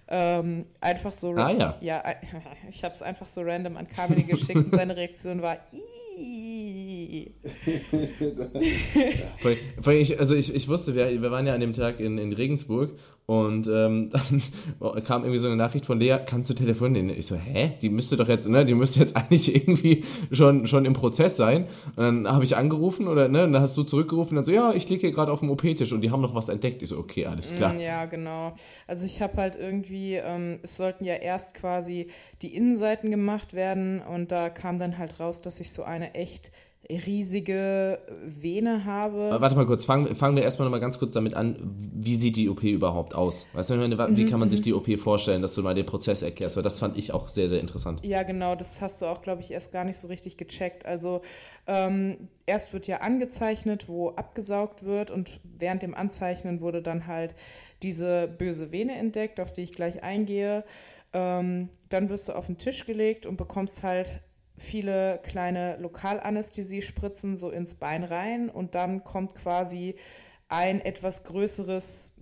Ähm, 0.10 0.66
einfach 0.80 1.12
so. 1.12 1.34
Ah, 1.34 1.52
ja. 1.52 1.78
Ja, 1.82 2.02
ich 2.70 2.84
habe 2.84 2.94
es 2.96 3.02
einfach 3.02 3.26
so 3.26 3.42
random 3.42 3.76
an 3.78 3.88
Carmine 3.88 4.24
geschickt 4.24 4.56
und 4.56 4.72
seine 4.72 4.96
Reaktion 4.96 5.42
war, 5.42 5.58
ich, 9.88 10.20
also 10.20 10.36
ich, 10.36 10.54
ich 10.56 10.68
wusste, 10.68 10.96
wir, 10.96 11.22
wir 11.22 11.32
waren 11.32 11.46
ja 11.46 11.54
an 11.54 11.62
dem 11.62 11.74
Tag 11.74 12.00
in, 12.00 12.18
in 12.18 12.32
Regensburg 12.34 12.98
und 13.30 13.68
ähm, 13.68 14.10
dann 14.80 15.04
kam 15.04 15.24
irgendwie 15.24 15.40
so 15.40 15.48
eine 15.48 15.58
Nachricht 15.58 15.86
von 15.86 16.00
Lea, 16.00 16.18
kannst 16.26 16.50
du 16.50 16.54
telefonieren? 16.54 17.10
Ich 17.10 17.28
so, 17.28 17.36
hä? 17.36 17.74
Die 17.82 17.90
müsste 17.90 18.16
doch 18.16 18.30
jetzt, 18.30 18.48
ne, 18.48 18.64
die 18.64 18.74
müsste 18.74 19.02
jetzt 19.02 19.16
eigentlich 19.18 19.54
irgendwie 19.54 20.06
schon, 20.32 20.66
schon 20.66 20.86
im 20.86 20.94
Prozess 20.94 21.36
sein. 21.36 21.66
Und 21.98 22.26
dann 22.26 22.32
habe 22.32 22.46
ich 22.46 22.56
angerufen 22.56 23.06
oder 23.06 23.28
ne, 23.28 23.40
dann 23.40 23.62
hast 23.62 23.76
du 23.76 23.84
zurückgerufen 23.84 24.30
und 24.30 24.36
dann 24.38 24.46
so, 24.46 24.54
ja, 24.54 24.72
ich 24.72 24.88
liege 24.88 25.02
hier 25.02 25.12
gerade 25.12 25.34
auf 25.34 25.42
dem 25.42 25.50
OP-Tisch 25.50 25.92
und 25.92 26.00
die 26.00 26.10
haben 26.10 26.22
noch 26.22 26.36
was 26.36 26.48
entdeckt. 26.48 26.82
Ich 26.82 26.88
so, 26.88 26.98
okay, 26.98 27.26
alles 27.26 27.54
klar. 27.54 27.74
Mm, 27.74 27.80
ja, 27.82 28.06
genau. 28.06 28.54
Also 28.88 29.06
ich 29.06 29.22
habe 29.22 29.36
halt 29.36 29.58
irgendwie, 29.58 30.16
ähm, 30.16 30.60
es 30.64 30.78
sollten 30.78 31.04
ja 31.04 31.16
erst 31.16 31.54
quasi 31.54 32.08
die 32.42 32.56
Innenseiten 32.56 33.12
gemacht 33.12 33.54
werden 33.54 34.00
und 34.02 34.32
da 34.32 34.50
kam 34.50 34.80
dann 34.80 34.98
halt 34.98 35.20
raus, 35.20 35.42
dass 35.42 35.60
ich 35.60 35.74
so 35.74 35.84
eine 35.84 36.16
echt 36.16 36.50
riesige 36.90 38.00
Vene 38.24 38.86
habe. 38.86 39.36
Warte 39.40 39.56
mal 39.56 39.66
kurz, 39.66 39.84
fangen, 39.84 40.16
fangen 40.16 40.38
wir 40.38 40.44
erstmal 40.44 40.68
nochmal 40.68 40.80
ganz 40.80 40.98
kurz 40.98 41.14
damit 41.14 41.34
an, 41.34 41.58
wie 41.60 42.16
sieht 42.16 42.38
die 42.38 42.48
OP 42.48 42.64
überhaupt 42.64 43.14
aus? 43.14 43.46
Weißt 43.54 43.72
du, 43.72 44.16
wie 44.16 44.26
kann 44.26 44.40
man 44.40 44.50
sich 44.50 44.62
mhm. 44.62 44.64
die 44.64 44.74
OP 44.74 45.00
vorstellen, 45.00 45.42
dass 45.42 45.54
du 45.56 45.64
mal 45.64 45.76
den 45.76 45.86
Prozess 45.86 46.22
erklärst? 46.22 46.56
Weil 46.56 46.64
das 46.64 46.80
fand 46.80 46.98
ich 46.98 47.14
auch 47.14 47.28
sehr, 47.28 47.50
sehr 47.50 47.60
interessant. 47.60 48.06
Ja, 48.06 48.24
genau, 48.24 48.56
das 48.56 48.80
hast 48.80 49.02
du 49.02 49.08
auch, 49.08 49.22
glaube 49.22 49.42
ich, 49.42 49.52
erst 49.52 49.74
gar 49.74 49.84
nicht 49.84 49.98
so 49.98 50.08
richtig 50.08 50.38
gecheckt. 50.38 50.86
Also 50.86 51.22
ähm, 51.68 52.30
erst 52.46 52.74
wird 52.74 52.88
ja 52.88 53.02
angezeichnet, 53.02 53.90
wo 53.90 54.10
abgesaugt 54.10 54.86
wird 54.86 55.12
und 55.12 55.42
während 55.44 55.82
dem 55.82 55.94
Anzeichnen 55.94 56.62
wurde 56.62 56.82
dann 56.82 57.08
halt 57.08 57.36
diese 57.84 58.28
böse 58.28 58.72
Vene 58.72 58.96
entdeckt, 58.96 59.40
auf 59.40 59.52
die 59.52 59.62
ich 59.62 59.74
gleich 59.74 60.04
eingehe. 60.04 60.64
Ähm, 61.14 61.70
dann 61.90 62.10
wirst 62.10 62.30
du 62.30 62.34
auf 62.34 62.48
den 62.48 62.58
Tisch 62.58 62.86
gelegt 62.86 63.26
und 63.26 63.38
bekommst 63.38 63.84
halt 63.84 64.22
viele 64.58 65.20
kleine 65.24 65.78
Lokalanästhesiespritzen 65.78 67.38
so 67.38 67.52
ins 67.52 67.76
Bein 67.76 68.04
rein 68.04 68.50
und 68.50 68.76
dann 68.76 69.04
kommt 69.04 69.36
quasi 69.36 69.96
ein 70.50 70.82
etwas 70.82 71.24
größeres 71.24 72.14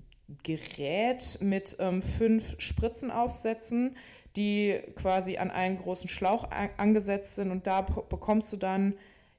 Gerät 0.43 1.37
mit 1.41 1.77
ähm, 1.79 2.01
fünf 2.01 2.55
Spritzenaufsätzen, 2.59 3.95
die 4.35 4.81
quasi 4.95 5.37
an 5.37 5.51
einen 5.51 5.77
großen 5.77 6.09
Schlauch 6.09 6.49
angesetzt 6.77 7.35
sind 7.35 7.51
und 7.51 7.67
da 7.67 7.81
bekommst 7.81 8.51
du 8.51 8.57
dann 8.57 8.95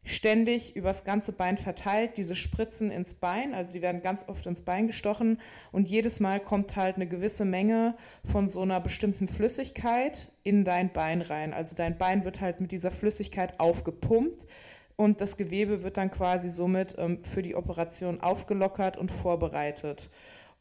ständig 0.06 0.76
übers 0.76 1.04
ganze 1.04 1.32
Bein 1.32 1.58
verteilt, 1.58 2.16
diese 2.16 2.36
Spritzen 2.36 2.90
ins 2.90 3.16
Bein, 3.16 3.54
also 3.54 3.72
die 3.72 3.82
werden 3.82 4.00
ganz 4.00 4.28
oft 4.28 4.46
ins 4.46 4.62
Bein 4.62 4.86
gestochen 4.86 5.38
und 5.72 5.88
jedes 5.88 6.20
Mal 6.20 6.40
kommt 6.40 6.76
halt 6.76 6.96
eine 6.96 7.08
gewisse 7.08 7.44
Menge 7.44 7.96
von 8.24 8.48
so 8.48 8.62
einer 8.62 8.80
bestimmten 8.80 9.26
Flüssigkeit 9.26 10.30
in 10.44 10.64
dein 10.64 10.92
Bein 10.92 11.22
rein. 11.22 11.52
Also 11.52 11.74
dein 11.76 11.98
Bein 11.98 12.24
wird 12.24 12.40
halt 12.40 12.60
mit 12.60 12.70
dieser 12.70 12.92
Flüssigkeit 12.92 13.58
aufgepumpt 13.58 14.46
und 14.94 15.20
das 15.20 15.36
Gewebe 15.36 15.82
wird 15.82 15.96
dann 15.96 16.10
quasi 16.10 16.48
somit 16.48 16.94
ähm, 16.98 17.22
für 17.22 17.42
die 17.42 17.56
Operation 17.56 18.20
aufgelockert 18.20 18.96
und 18.96 19.10
vorbereitet. 19.10 20.08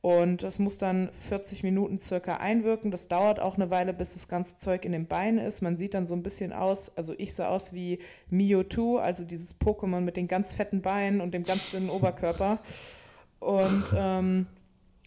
Und 0.05 0.43
das 0.43 0.59
muss 0.59 0.77
dann 0.77 1.09
40 1.11 1.63
Minuten 1.63 1.97
circa 1.97 2.35
einwirken. 2.35 2.91
Das 2.91 3.07
dauert 3.07 3.39
auch 3.39 3.55
eine 3.55 3.71
Weile, 3.71 3.91
bis 3.91 4.13
das 4.13 4.27
ganze 4.27 4.55
Zeug 4.55 4.85
in 4.85 4.91
den 4.91 5.07
Beinen 5.07 5.39
ist. 5.39 5.63
Man 5.63 5.77
sieht 5.77 5.95
dann 5.95 6.05
so 6.05 6.13
ein 6.13 6.21
bisschen 6.21 6.53
aus, 6.53 6.95
also 6.95 7.15
ich 7.17 7.33
sah 7.33 7.47
aus 7.47 7.73
wie 7.73 7.97
Mewtwo, 8.29 8.97
also 8.97 9.23
dieses 9.23 9.59
Pokémon 9.59 10.01
mit 10.01 10.15
den 10.15 10.27
ganz 10.27 10.53
fetten 10.53 10.83
Beinen 10.83 11.21
und 11.21 11.33
dem 11.33 11.43
ganz 11.43 11.71
dünnen 11.71 11.89
Oberkörper. 11.89 12.59
Und 13.39 13.83
ähm, 13.97 14.45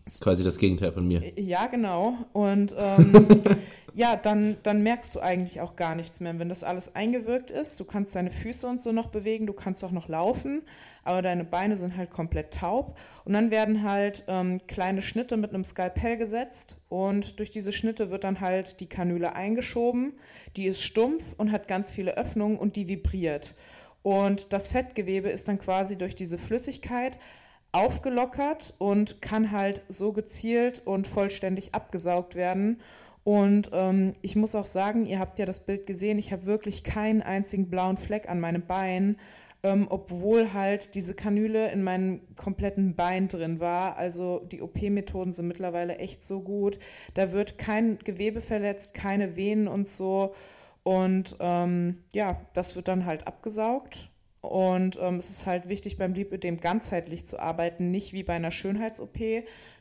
das 0.04 0.14
ist 0.14 0.20
quasi 0.20 0.42
das 0.42 0.58
Gegenteil 0.58 0.90
von 0.90 1.06
mir. 1.06 1.22
Ja, 1.38 1.68
genau. 1.68 2.14
Und 2.32 2.74
ähm, 2.76 3.12
ja, 3.98 4.14
dann, 4.14 4.58
dann 4.62 4.84
merkst 4.84 5.12
du 5.16 5.18
eigentlich 5.18 5.60
auch 5.60 5.74
gar 5.74 5.96
nichts 5.96 6.20
mehr, 6.20 6.38
wenn 6.38 6.48
das 6.48 6.62
alles 6.62 6.94
eingewirkt 6.94 7.50
ist. 7.50 7.80
Du 7.80 7.84
kannst 7.84 8.14
deine 8.14 8.30
Füße 8.30 8.64
und 8.68 8.80
so 8.80 8.92
noch 8.92 9.08
bewegen, 9.08 9.44
du 9.44 9.52
kannst 9.52 9.82
auch 9.82 9.90
noch 9.90 10.06
laufen, 10.06 10.62
aber 11.02 11.20
deine 11.20 11.42
Beine 11.42 11.76
sind 11.76 11.96
halt 11.96 12.08
komplett 12.08 12.54
taub. 12.54 12.96
Und 13.24 13.32
dann 13.32 13.50
werden 13.50 13.82
halt 13.82 14.22
ähm, 14.28 14.60
kleine 14.68 15.02
Schnitte 15.02 15.36
mit 15.36 15.52
einem 15.52 15.64
Skalpell 15.64 16.16
gesetzt 16.16 16.78
und 16.88 17.40
durch 17.40 17.50
diese 17.50 17.72
Schnitte 17.72 18.10
wird 18.10 18.22
dann 18.22 18.40
halt 18.40 18.78
die 18.78 18.88
Kanüle 18.88 19.34
eingeschoben. 19.34 20.12
Die 20.56 20.66
ist 20.66 20.84
stumpf 20.84 21.34
und 21.36 21.50
hat 21.50 21.66
ganz 21.66 21.92
viele 21.92 22.16
Öffnungen 22.16 22.56
und 22.56 22.76
die 22.76 22.86
vibriert. 22.86 23.56
Und 24.04 24.52
das 24.52 24.68
Fettgewebe 24.68 25.28
ist 25.28 25.48
dann 25.48 25.58
quasi 25.58 25.98
durch 25.98 26.14
diese 26.14 26.38
Flüssigkeit 26.38 27.18
aufgelockert 27.72 28.74
und 28.78 29.20
kann 29.20 29.50
halt 29.50 29.82
so 29.88 30.12
gezielt 30.12 30.82
und 30.86 31.06
vollständig 31.06 31.74
abgesaugt 31.74 32.36
werden. 32.36 32.80
Und 33.28 33.72
ähm, 33.74 34.14
ich 34.22 34.36
muss 34.36 34.54
auch 34.54 34.64
sagen, 34.64 35.04
ihr 35.04 35.18
habt 35.18 35.38
ja 35.38 35.44
das 35.44 35.60
Bild 35.60 35.86
gesehen, 35.86 36.18
ich 36.18 36.32
habe 36.32 36.46
wirklich 36.46 36.82
keinen 36.82 37.20
einzigen 37.20 37.68
blauen 37.68 37.98
Fleck 37.98 38.26
an 38.26 38.40
meinem 38.40 38.66
Bein, 38.66 39.18
ähm, 39.62 39.86
obwohl 39.90 40.54
halt 40.54 40.94
diese 40.94 41.12
Kanüle 41.12 41.70
in 41.70 41.82
meinem 41.82 42.22
kompletten 42.36 42.94
Bein 42.94 43.28
drin 43.28 43.60
war. 43.60 43.98
Also 43.98 44.38
die 44.50 44.62
OP-Methoden 44.62 45.32
sind 45.32 45.46
mittlerweile 45.46 45.98
echt 45.98 46.22
so 46.22 46.40
gut. 46.40 46.78
Da 47.12 47.30
wird 47.30 47.58
kein 47.58 47.98
Gewebe 47.98 48.40
verletzt, 48.40 48.94
keine 48.94 49.36
Venen 49.36 49.68
und 49.68 49.86
so. 49.86 50.34
Und 50.82 51.36
ähm, 51.38 52.04
ja, 52.14 52.40
das 52.54 52.76
wird 52.76 52.88
dann 52.88 53.04
halt 53.04 53.26
abgesaugt 53.26 54.08
und 54.40 54.98
ähm, 55.02 55.16
es 55.16 55.28
ist 55.28 55.44
halt 55.44 55.68
wichtig 55.68 55.98
beim 55.98 56.14
Lipödem 56.14 56.58
ganzheitlich 56.58 57.26
zu 57.26 57.38
arbeiten, 57.38 57.90
nicht 57.90 58.14
wie 58.14 58.22
bei 58.22 58.32
einer 58.32 58.50
Schönheits-OP, 58.50 59.18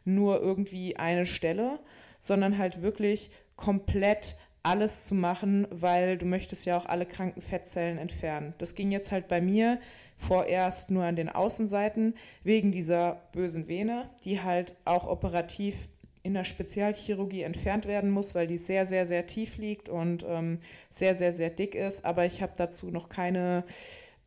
nur 0.04 0.42
irgendwie 0.42 0.98
eine 0.98 1.26
Stelle, 1.26 1.80
sondern 2.20 2.58
halt 2.58 2.82
wirklich 2.82 3.32
komplett 3.56 4.36
alles 4.64 5.06
zu 5.06 5.16
machen, 5.16 5.68
weil 5.72 6.18
du 6.18 6.26
möchtest 6.26 6.66
ja 6.66 6.78
auch 6.78 6.86
alle 6.86 7.06
kranken 7.06 7.42
Fettzellen 7.42 7.98
entfernen. 7.98 8.54
Das 8.58 8.76
ging 8.76 8.92
jetzt 8.92 9.12
halt 9.12 9.28
bei 9.28 9.40
mir 9.40 9.80
vorerst 10.18 10.92
nur 10.92 11.06
an 11.06 11.16
den 11.16 11.30
Außenseiten 11.30 12.16
wegen 12.44 12.72
dieser 12.72 13.22
bösen 13.32 13.68
Vene, 13.68 14.10
die 14.26 14.42
halt 14.42 14.76
auch 14.84 15.08
operativ 15.08 15.90
in 16.24 16.34
der 16.34 16.44
Spezialchirurgie 16.44 17.44
entfernt 17.44 17.88
werden 17.88 18.10
muss, 18.10 18.36
weil 18.36 18.48
die 18.48 18.58
sehr, 18.58 18.86
sehr, 18.86 19.06
sehr 19.06 19.28
tief 19.28 19.58
liegt 19.58 19.88
und 19.88 20.26
ähm, 20.28 20.60
sehr, 20.90 21.16
sehr, 21.16 21.32
sehr 21.32 21.50
dick 21.50 21.74
ist. 21.74 22.04
Aber 22.04 22.26
ich 22.26 22.42
habe 22.42 22.52
dazu 22.58 22.92
noch 22.92 23.08
keine 23.08 23.64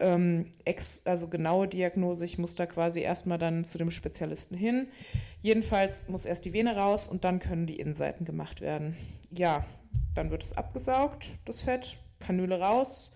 ähm, 0.00 0.46
ex, 0.64 1.02
also 1.04 1.28
genaue 1.28 1.68
Diagnose. 1.68 2.24
Ich 2.24 2.38
muss 2.38 2.54
da 2.54 2.66
quasi 2.66 3.00
erstmal 3.00 3.38
dann 3.38 3.64
zu 3.64 3.78
dem 3.78 3.90
Spezialisten 3.90 4.56
hin. 4.56 4.88
Jedenfalls 5.40 6.08
muss 6.08 6.24
erst 6.24 6.44
die 6.44 6.52
Vene 6.52 6.76
raus 6.76 7.06
und 7.06 7.24
dann 7.24 7.38
können 7.38 7.66
die 7.66 7.78
Innenseiten 7.78 8.24
gemacht 8.24 8.60
werden. 8.60 8.96
Ja, 9.30 9.64
dann 10.14 10.30
wird 10.30 10.42
es 10.42 10.56
abgesaugt, 10.56 11.26
das 11.44 11.62
Fett, 11.62 11.98
Kanüle 12.18 12.60
raus. 12.60 13.12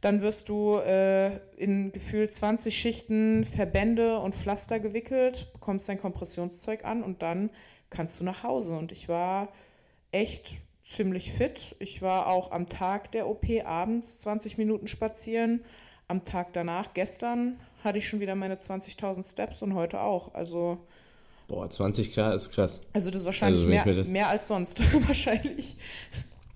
Dann 0.00 0.20
wirst 0.20 0.48
du 0.48 0.78
äh, 0.78 1.36
in 1.56 1.92
gefühlt 1.92 2.34
20 2.34 2.76
Schichten 2.76 3.44
Verbände 3.44 4.18
und 4.18 4.34
Pflaster 4.34 4.80
gewickelt, 4.80 5.52
bekommst 5.52 5.88
dein 5.88 6.00
Kompressionszeug 6.00 6.84
an 6.84 7.04
und 7.04 7.22
dann 7.22 7.50
kannst 7.88 8.18
du 8.18 8.24
nach 8.24 8.42
Hause. 8.42 8.76
Und 8.76 8.90
ich 8.90 9.08
war 9.08 9.52
echt 10.10 10.56
ziemlich 10.82 11.32
fit. 11.32 11.76
Ich 11.78 12.02
war 12.02 12.26
auch 12.26 12.50
am 12.50 12.66
Tag 12.66 13.12
der 13.12 13.28
OP 13.28 13.44
abends 13.64 14.20
20 14.22 14.58
Minuten 14.58 14.88
spazieren, 14.88 15.64
am 16.08 16.24
Tag 16.24 16.52
danach, 16.52 16.94
gestern, 16.94 17.58
hatte 17.84 17.98
ich 17.98 18.08
schon 18.08 18.20
wieder 18.20 18.34
meine 18.34 18.56
20.000 18.56 19.30
Steps 19.30 19.62
und 19.62 19.74
heute 19.74 20.00
auch. 20.00 20.34
Also. 20.34 20.78
Boah, 21.48 21.66
20k 21.66 22.34
ist 22.34 22.52
krass. 22.52 22.82
Also 22.92 23.10
das 23.10 23.22
ist 23.22 23.26
wahrscheinlich 23.26 23.62
also, 23.64 23.68
mehr, 23.68 23.94
das 23.94 24.08
mehr 24.08 24.28
als 24.28 24.48
sonst. 24.48 24.82
wahrscheinlich. 25.08 25.76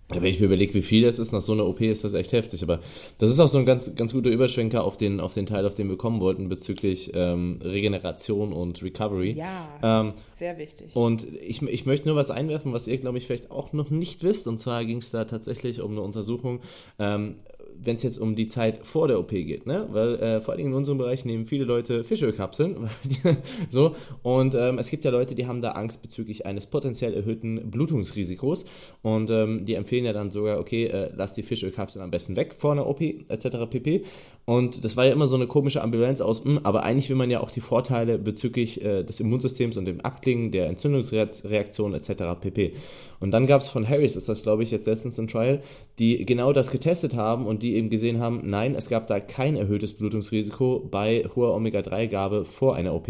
Wenn 0.08 0.24
ich 0.24 0.38
mir 0.38 0.46
überlege, 0.46 0.72
wie 0.74 0.82
viel 0.82 1.02
das 1.02 1.18
ist 1.18 1.32
nach 1.32 1.40
so 1.40 1.52
einer 1.52 1.66
OP, 1.66 1.80
ist 1.80 2.04
das 2.04 2.14
echt 2.14 2.32
heftig. 2.32 2.62
Aber 2.62 2.78
das 3.18 3.28
ist 3.30 3.40
auch 3.40 3.48
so 3.48 3.58
ein 3.58 3.66
ganz, 3.66 3.92
ganz 3.96 4.12
guter 4.12 4.30
Überschwenker 4.30 4.84
auf 4.84 4.96
den, 4.96 5.18
auf 5.18 5.34
den 5.34 5.46
Teil, 5.46 5.66
auf 5.66 5.74
den 5.74 5.88
wir 5.88 5.96
kommen 5.96 6.20
wollten, 6.20 6.48
bezüglich 6.48 7.10
ähm, 7.14 7.58
Regeneration 7.60 8.52
und 8.52 8.80
Recovery. 8.84 9.32
Ja, 9.32 9.68
ähm, 9.82 10.12
sehr 10.28 10.58
wichtig. 10.58 10.94
Und 10.94 11.26
ich, 11.42 11.60
ich 11.60 11.86
möchte 11.86 12.06
nur 12.06 12.16
was 12.16 12.30
einwerfen, 12.30 12.72
was 12.72 12.86
ihr, 12.86 12.98
glaube 12.98 13.18
ich, 13.18 13.26
vielleicht 13.26 13.50
auch 13.50 13.72
noch 13.72 13.90
nicht 13.90 14.22
wisst. 14.22 14.46
Und 14.46 14.60
zwar 14.60 14.84
ging 14.84 14.98
es 14.98 15.10
da 15.10 15.24
tatsächlich 15.24 15.80
um 15.80 15.90
eine 15.90 16.02
Untersuchung, 16.02 16.60
ähm, 17.00 17.34
wenn 17.82 17.96
es 17.96 18.02
jetzt 18.02 18.18
um 18.18 18.34
die 18.34 18.46
Zeit 18.46 18.86
vor 18.86 19.08
der 19.08 19.18
OP 19.18 19.30
geht, 19.30 19.66
ne? 19.66 19.86
Weil 19.90 20.14
äh, 20.16 20.40
vor 20.40 20.54
allem 20.54 20.66
in 20.66 20.74
unserem 20.74 20.98
Bereich 20.98 21.24
nehmen 21.24 21.46
viele 21.46 21.64
Leute 21.64 22.04
Fischölkapseln. 22.04 22.88
so. 23.70 23.94
Und 24.22 24.54
ähm, 24.54 24.78
es 24.78 24.90
gibt 24.90 25.04
ja 25.04 25.10
Leute, 25.10 25.34
die 25.34 25.46
haben 25.46 25.60
da 25.60 25.72
Angst 25.72 26.02
bezüglich 26.02 26.46
eines 26.46 26.66
potenziell 26.66 27.14
erhöhten 27.14 27.70
Blutungsrisikos. 27.70 28.64
Und 29.02 29.30
ähm, 29.30 29.64
die 29.64 29.74
empfehlen 29.74 30.04
ja 30.04 30.12
dann 30.12 30.30
sogar, 30.30 30.58
okay, 30.58 30.86
äh, 30.86 31.10
lass 31.14 31.34
die 31.34 31.42
Fischölkapseln 31.42 32.02
am 32.02 32.10
besten 32.10 32.36
weg 32.36 32.54
vor 32.58 32.72
einer 32.72 32.86
OP, 32.86 33.00
etc. 33.00 33.48
pp. 33.68 34.04
Und 34.46 34.84
das 34.84 34.96
war 34.96 35.04
ja 35.04 35.12
immer 35.12 35.26
so 35.26 35.34
eine 35.34 35.48
komische 35.48 35.82
Ambivalenz 35.82 36.20
aus, 36.20 36.44
mh, 36.44 36.58
hm, 36.58 36.60
aber 36.62 36.84
eigentlich 36.84 37.08
will 37.08 37.16
man 37.16 37.30
ja 37.30 37.40
auch 37.40 37.50
die 37.50 37.60
Vorteile 37.60 38.16
bezüglich 38.16 38.80
äh, 38.82 39.02
des 39.02 39.18
Immunsystems 39.18 39.76
und 39.76 39.86
dem 39.86 40.00
Abklingen, 40.00 40.52
der 40.52 40.68
Entzündungsreaktion 40.68 41.94
etc. 41.94 42.10
pp. 42.40 42.72
Und 43.18 43.32
dann 43.32 43.46
gab 43.46 43.62
es 43.62 43.68
von 43.68 43.88
Harris, 43.88 44.14
ist 44.14 44.28
das 44.28 44.44
glaube 44.44 44.62
ich 44.62 44.70
jetzt 44.70 44.86
letztens 44.86 45.18
ein 45.18 45.26
Trial, 45.26 45.62
die 45.98 46.24
genau 46.24 46.52
das 46.52 46.70
getestet 46.70 47.16
haben 47.16 47.46
und 47.46 47.64
die 47.64 47.65
eben 47.74 47.90
gesehen 47.90 48.20
haben, 48.20 48.48
nein, 48.48 48.74
es 48.74 48.88
gab 48.88 49.06
da 49.06 49.20
kein 49.20 49.56
erhöhtes 49.56 49.92
Blutungsrisiko 49.92 50.88
bei 50.90 51.24
hoher 51.34 51.54
Omega-3-Gabe 51.54 52.44
vor 52.44 52.76
einer 52.76 52.94
OP. 52.94 53.08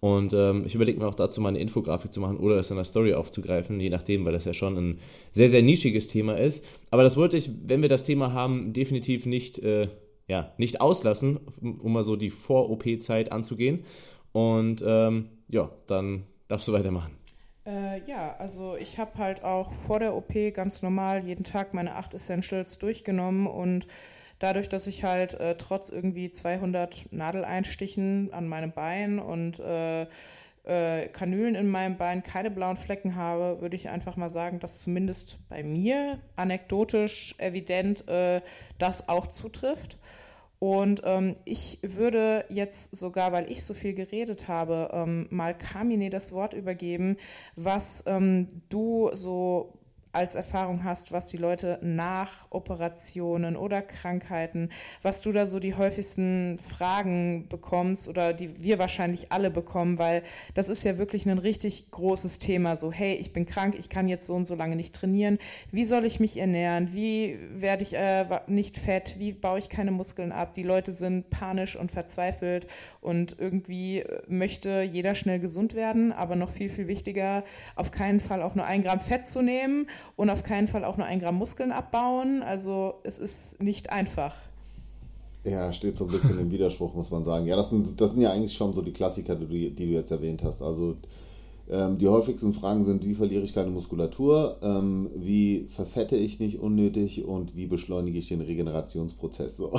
Und 0.00 0.32
ähm, 0.32 0.64
ich 0.66 0.74
überlege 0.74 0.98
mir 0.98 1.06
auch 1.06 1.14
dazu 1.14 1.40
mal 1.40 1.50
eine 1.50 1.60
Infografik 1.60 2.12
zu 2.12 2.20
machen 2.20 2.38
oder 2.38 2.56
das 2.56 2.70
in 2.70 2.76
der 2.76 2.84
Story 2.84 3.14
aufzugreifen, 3.14 3.78
je 3.78 3.90
nachdem, 3.90 4.24
weil 4.24 4.32
das 4.32 4.44
ja 4.44 4.52
schon 4.52 4.76
ein 4.76 4.98
sehr, 5.30 5.48
sehr 5.48 5.62
nischiges 5.62 6.08
Thema 6.08 6.36
ist. 6.36 6.64
Aber 6.90 7.04
das 7.04 7.16
wollte 7.16 7.36
ich, 7.36 7.50
wenn 7.64 7.82
wir 7.82 7.88
das 7.88 8.02
Thema 8.02 8.32
haben, 8.32 8.72
definitiv 8.72 9.26
nicht, 9.26 9.60
äh, 9.60 9.88
ja, 10.26 10.52
nicht 10.58 10.80
auslassen, 10.80 11.38
um 11.60 11.92
mal 11.92 12.02
so 12.02 12.16
die 12.16 12.30
Vor-OP-Zeit 12.30 13.30
anzugehen. 13.30 13.84
Und 14.32 14.82
ähm, 14.84 15.28
ja, 15.48 15.70
dann 15.86 16.24
darfst 16.48 16.66
du 16.66 16.72
weitermachen. 16.72 17.21
Äh, 17.64 18.02
ja, 18.06 18.34
also 18.38 18.76
ich 18.76 18.98
habe 18.98 19.18
halt 19.18 19.44
auch 19.44 19.72
vor 19.72 20.00
der 20.00 20.14
OP 20.14 20.32
ganz 20.52 20.82
normal 20.82 21.24
jeden 21.24 21.44
Tag 21.44 21.74
meine 21.74 21.94
acht 21.94 22.12
Essentials 22.14 22.78
durchgenommen 22.78 23.46
und 23.46 23.86
dadurch, 24.40 24.68
dass 24.68 24.86
ich 24.88 25.04
halt 25.04 25.34
äh, 25.34 25.56
trotz 25.56 25.88
irgendwie 25.88 26.30
200 26.30 27.12
Nadeleinstichen 27.12 28.32
an 28.32 28.48
meinem 28.48 28.72
Bein 28.72 29.20
und 29.20 29.60
äh, 29.60 30.06
äh, 30.64 31.08
Kanülen 31.08 31.54
in 31.54 31.68
meinem 31.68 31.96
Bein 31.96 32.22
keine 32.22 32.50
blauen 32.50 32.76
Flecken 32.76 33.14
habe, 33.14 33.60
würde 33.60 33.76
ich 33.76 33.88
einfach 33.88 34.16
mal 34.16 34.30
sagen, 34.30 34.58
dass 34.58 34.80
zumindest 34.82 35.38
bei 35.48 35.62
mir 35.62 36.20
anekdotisch 36.36 37.34
evident 37.38 38.08
äh, 38.08 38.40
das 38.78 39.08
auch 39.08 39.28
zutrifft. 39.28 39.98
Und 40.62 41.00
ähm, 41.02 41.34
ich 41.44 41.80
würde 41.82 42.44
jetzt 42.48 42.94
sogar, 42.94 43.32
weil 43.32 43.50
ich 43.50 43.64
so 43.64 43.74
viel 43.74 43.94
geredet 43.94 44.46
habe, 44.46 44.90
ähm, 44.92 45.26
mal 45.28 45.58
Kamine 45.58 46.08
das 46.08 46.32
Wort 46.32 46.54
übergeben, 46.54 47.16
was 47.56 48.04
ähm, 48.06 48.46
du 48.68 49.10
so 49.12 49.81
als 50.12 50.34
Erfahrung 50.34 50.84
hast, 50.84 51.12
was 51.12 51.28
die 51.28 51.38
Leute 51.38 51.78
nach 51.82 52.46
Operationen 52.50 53.56
oder 53.56 53.80
Krankheiten, 53.80 54.68
was 55.00 55.22
du 55.22 55.32
da 55.32 55.46
so 55.46 55.58
die 55.58 55.74
häufigsten 55.74 56.58
Fragen 56.58 57.48
bekommst 57.48 58.08
oder 58.08 58.34
die 58.34 58.62
wir 58.62 58.78
wahrscheinlich 58.78 59.32
alle 59.32 59.50
bekommen, 59.50 59.98
weil 59.98 60.22
das 60.54 60.68
ist 60.68 60.84
ja 60.84 60.98
wirklich 60.98 61.26
ein 61.26 61.38
richtig 61.38 61.90
großes 61.90 62.38
Thema. 62.38 62.76
So, 62.76 62.92
hey, 62.92 63.14
ich 63.14 63.32
bin 63.32 63.46
krank, 63.46 63.74
ich 63.78 63.88
kann 63.88 64.06
jetzt 64.06 64.26
so 64.26 64.34
und 64.34 64.44
so 64.44 64.54
lange 64.54 64.76
nicht 64.76 64.94
trainieren. 64.94 65.38
Wie 65.70 65.86
soll 65.86 66.04
ich 66.04 66.20
mich 66.20 66.38
ernähren? 66.38 66.92
Wie 66.92 67.38
werde 67.50 67.82
ich 67.82 67.94
äh, 67.94 68.24
nicht 68.46 68.76
fett? 68.76 69.18
Wie 69.18 69.32
baue 69.32 69.58
ich 69.58 69.70
keine 69.70 69.92
Muskeln 69.92 70.30
ab? 70.30 70.54
Die 70.54 70.62
Leute 70.62 70.92
sind 70.92 71.30
panisch 71.30 71.74
und 71.74 71.90
verzweifelt 71.90 72.66
und 73.00 73.36
irgendwie 73.38 74.00
äh, 74.00 74.22
möchte 74.28 74.82
jeder 74.82 75.14
schnell 75.14 75.40
gesund 75.40 75.74
werden, 75.74 76.12
aber 76.12 76.36
noch 76.36 76.50
viel, 76.50 76.68
viel 76.68 76.86
wichtiger, 76.86 77.44
auf 77.76 77.90
keinen 77.90 78.20
Fall 78.20 78.42
auch 78.42 78.54
nur 78.54 78.66
ein 78.66 78.82
Gramm 78.82 79.00
Fett 79.00 79.26
zu 79.26 79.40
nehmen 79.40 79.86
und 80.16 80.30
auf 80.30 80.42
keinen 80.42 80.68
Fall 80.68 80.84
auch 80.84 80.96
nur 80.96 81.06
ein 81.06 81.18
Gramm 81.18 81.36
Muskeln 81.36 81.72
abbauen. 81.72 82.42
Also 82.42 82.94
es 83.04 83.18
ist 83.18 83.62
nicht 83.62 83.90
einfach. 83.90 84.34
Ja, 85.44 85.72
steht 85.72 85.98
so 85.98 86.04
ein 86.04 86.10
bisschen 86.10 86.38
im 86.38 86.50
Widerspruch, 86.50 86.94
muss 86.94 87.10
man 87.10 87.24
sagen. 87.24 87.46
Ja, 87.46 87.56
das 87.56 87.70
sind, 87.70 88.00
das 88.00 88.10
sind 88.10 88.20
ja 88.20 88.32
eigentlich 88.32 88.52
schon 88.52 88.74
so 88.74 88.82
die 88.82 88.92
Klassiker, 88.92 89.34
die, 89.34 89.70
die 89.70 89.86
du 89.86 89.92
jetzt 89.92 90.10
erwähnt 90.10 90.44
hast. 90.44 90.62
Also 90.62 90.96
ähm, 91.72 91.96
die 91.96 92.08
häufigsten 92.08 92.52
Fragen 92.52 92.84
sind, 92.84 93.04
wie 93.06 93.14
verliere 93.14 93.42
ich 93.42 93.54
keine 93.54 93.70
Muskulatur, 93.70 94.58
ähm, 94.62 95.10
wie 95.14 95.64
verfette 95.68 96.16
ich 96.16 96.38
nicht 96.38 96.60
unnötig 96.60 97.24
und 97.24 97.56
wie 97.56 97.66
beschleunige 97.66 98.18
ich 98.18 98.28
den 98.28 98.42
Regenerationsprozess. 98.42 99.56
So. 99.56 99.72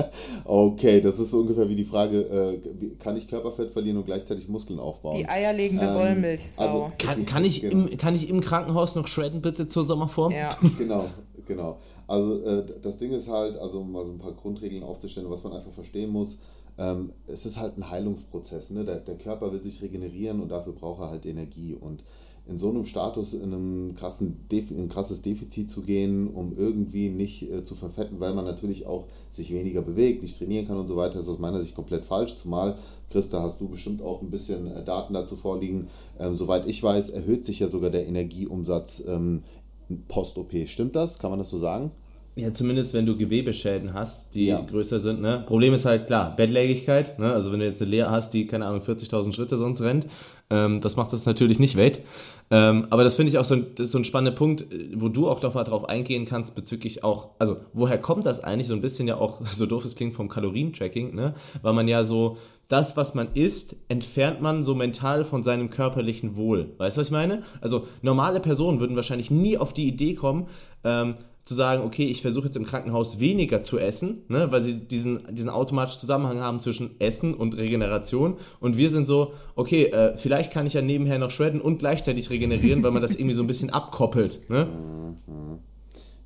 okay, 0.44 1.00
das 1.00 1.20
ist 1.20 1.30
so 1.30 1.40
ungefähr 1.40 1.68
wie 1.68 1.76
die 1.76 1.84
Frage, 1.84 2.20
äh, 2.20 2.96
kann 2.98 3.16
ich 3.16 3.28
Körperfett 3.28 3.70
verlieren 3.70 3.98
und 3.98 4.06
gleichzeitig 4.06 4.48
Muskeln 4.48 4.80
aufbauen? 4.80 5.18
Die 5.18 5.28
eierlegende 5.28 5.86
ähm, 5.86 5.94
Wollmilchsau. 5.94 6.64
Also, 6.64 6.92
kann, 6.98 7.24
kann, 7.26 7.44
ich 7.44 7.60
genau. 7.60 7.86
im, 7.86 7.96
kann 7.96 8.16
ich 8.16 8.28
im 8.28 8.40
Krankenhaus 8.40 8.96
noch 8.96 9.06
shredden 9.06 9.40
bitte 9.40 9.68
zur 9.68 9.84
Sommerform? 9.84 10.32
Ja. 10.32 10.56
genau, 10.78 11.04
genau. 11.46 11.78
Also 12.08 12.40
äh, 12.40 12.64
das 12.82 12.98
Ding 12.98 13.12
ist 13.12 13.28
halt, 13.28 13.56
also 13.56 13.80
um 13.80 13.92
mal 13.92 14.04
so 14.04 14.10
ein 14.10 14.18
paar 14.18 14.32
Grundregeln 14.32 14.82
aufzustellen, 14.82 15.30
was 15.30 15.44
man 15.44 15.52
einfach 15.52 15.72
verstehen 15.72 16.10
muss, 16.10 16.38
ähm, 16.78 17.12
es 17.26 17.46
ist 17.46 17.58
halt 17.58 17.76
ein 17.78 17.90
Heilungsprozess. 17.90 18.70
Ne? 18.70 18.84
Der, 18.84 18.96
der 18.96 19.16
Körper 19.16 19.52
will 19.52 19.62
sich 19.62 19.82
regenerieren 19.82 20.40
und 20.40 20.50
dafür 20.50 20.72
braucht 20.72 21.00
er 21.00 21.10
halt 21.10 21.26
Energie. 21.26 21.74
Und 21.74 22.04
in 22.48 22.58
so 22.58 22.70
einem 22.70 22.84
Status 22.84 23.34
in, 23.34 23.52
einem 23.52 23.94
krassen 23.96 24.46
in 24.50 24.78
ein 24.78 24.88
krasses 24.88 25.22
Defizit 25.22 25.68
zu 25.68 25.82
gehen, 25.82 26.28
um 26.28 26.56
irgendwie 26.56 27.08
nicht 27.08 27.50
äh, 27.50 27.64
zu 27.64 27.74
verfetten, 27.74 28.20
weil 28.20 28.34
man 28.34 28.44
natürlich 28.44 28.86
auch 28.86 29.06
sich 29.30 29.52
weniger 29.52 29.82
bewegt, 29.82 30.22
nicht 30.22 30.38
trainieren 30.38 30.66
kann 30.66 30.78
und 30.78 30.86
so 30.86 30.96
weiter, 30.96 31.18
ist 31.18 31.28
aus 31.28 31.40
meiner 31.40 31.60
Sicht 31.60 31.74
komplett 31.74 32.04
falsch. 32.04 32.36
Zumal, 32.36 32.76
Christa, 33.10 33.42
hast 33.42 33.60
du 33.60 33.68
bestimmt 33.68 34.00
auch 34.00 34.22
ein 34.22 34.30
bisschen 34.30 34.68
äh, 34.68 34.84
Daten 34.84 35.14
dazu 35.14 35.34
vorliegen. 35.34 35.88
Ähm, 36.20 36.36
soweit 36.36 36.68
ich 36.68 36.80
weiß, 36.80 37.10
erhöht 37.10 37.44
sich 37.44 37.58
ja 37.58 37.68
sogar 37.68 37.90
der 37.90 38.06
Energieumsatz 38.06 39.02
ähm, 39.08 39.42
post-OP. 40.06 40.52
Stimmt 40.66 40.94
das? 40.94 41.18
Kann 41.18 41.30
man 41.30 41.40
das 41.40 41.50
so 41.50 41.58
sagen? 41.58 41.90
Ja, 42.38 42.52
zumindest 42.52 42.92
wenn 42.92 43.06
du 43.06 43.16
Gewebeschäden 43.16 43.94
hast, 43.94 44.34
die 44.34 44.48
ja. 44.48 44.60
größer 44.60 45.00
sind. 45.00 45.22
Ne? 45.22 45.42
Problem 45.46 45.72
ist 45.72 45.86
halt 45.86 46.06
klar, 46.06 46.36
Bettlägerigkeit. 46.36 47.18
Ne? 47.18 47.32
Also 47.32 47.50
wenn 47.50 47.60
du 47.60 47.64
jetzt 47.64 47.80
eine 47.80 47.90
Lea 47.90 48.04
hast, 48.10 48.34
die, 48.34 48.46
keine 48.46 48.66
Ahnung, 48.66 48.82
40.000 48.82 49.32
Schritte 49.32 49.56
sonst 49.56 49.80
rennt, 49.80 50.06
ähm, 50.50 50.82
das 50.82 50.96
macht 50.96 51.14
das 51.14 51.24
natürlich 51.24 51.58
nicht 51.58 51.76
wett. 51.76 52.02
Ähm, 52.50 52.88
aber 52.90 53.04
das 53.04 53.14
finde 53.14 53.30
ich 53.30 53.38
auch 53.38 53.44
so 53.46 53.54
ein, 53.54 53.66
das 53.74 53.86
ist 53.86 53.92
so 53.92 53.98
ein 53.98 54.04
spannender 54.04 54.36
Punkt, 54.36 54.66
wo 54.94 55.08
du 55.08 55.30
auch 55.30 55.40
noch 55.40 55.54
mal 55.54 55.64
drauf 55.64 55.88
eingehen 55.88 56.26
kannst 56.26 56.54
bezüglich 56.54 57.02
auch, 57.02 57.30
also 57.38 57.56
woher 57.72 57.98
kommt 57.98 58.26
das 58.26 58.44
eigentlich 58.44 58.66
so 58.66 58.74
ein 58.74 58.82
bisschen 58.82 59.08
ja 59.08 59.16
auch, 59.16 59.40
so 59.46 59.64
doof 59.64 59.86
es 59.86 59.96
klingt, 59.96 60.12
vom 60.12 60.28
Kalorientracking, 60.28 61.14
ne? 61.14 61.32
Weil 61.62 61.72
man 61.72 61.88
ja 61.88 62.04
so, 62.04 62.36
das, 62.68 62.98
was 62.98 63.14
man 63.14 63.28
isst, 63.32 63.76
entfernt 63.88 64.42
man 64.42 64.62
so 64.62 64.74
mental 64.74 65.24
von 65.24 65.42
seinem 65.42 65.70
körperlichen 65.70 66.36
Wohl. 66.36 66.74
Weißt 66.76 66.98
du, 66.98 67.00
was 67.00 67.08
ich 67.08 67.12
meine? 67.12 67.44
Also 67.62 67.86
normale 68.02 68.40
Personen 68.40 68.78
würden 68.78 68.96
wahrscheinlich 68.96 69.30
nie 69.30 69.56
auf 69.56 69.72
die 69.72 69.86
Idee 69.86 70.14
kommen, 70.14 70.48
ähm, 70.84 71.14
zu 71.46 71.54
sagen, 71.54 71.84
okay, 71.84 72.06
ich 72.06 72.22
versuche 72.22 72.46
jetzt 72.46 72.56
im 72.56 72.66
Krankenhaus 72.66 73.20
weniger 73.20 73.62
zu 73.62 73.78
essen, 73.78 74.24
ne, 74.26 74.50
weil 74.50 74.62
sie 74.62 74.80
diesen, 74.80 75.32
diesen 75.32 75.48
automatischen 75.48 76.00
Zusammenhang 76.00 76.40
haben 76.40 76.58
zwischen 76.58 77.00
Essen 77.00 77.34
und 77.34 77.56
Regeneration. 77.56 78.36
Und 78.58 78.76
wir 78.76 78.90
sind 78.90 79.06
so, 79.06 79.32
okay, 79.54 79.84
äh, 79.84 80.16
vielleicht 80.16 80.52
kann 80.52 80.66
ich 80.66 80.74
ja 80.74 80.82
nebenher 80.82 81.18
noch 81.18 81.30
shredden 81.30 81.60
und 81.60 81.78
gleichzeitig 81.78 82.30
regenerieren, 82.30 82.82
weil 82.82 82.90
man 82.90 83.00
das 83.00 83.14
irgendwie 83.18 83.34
so 83.34 83.44
ein 83.44 83.46
bisschen 83.46 83.70
abkoppelt. 83.70 84.40
Ne? 84.50 84.66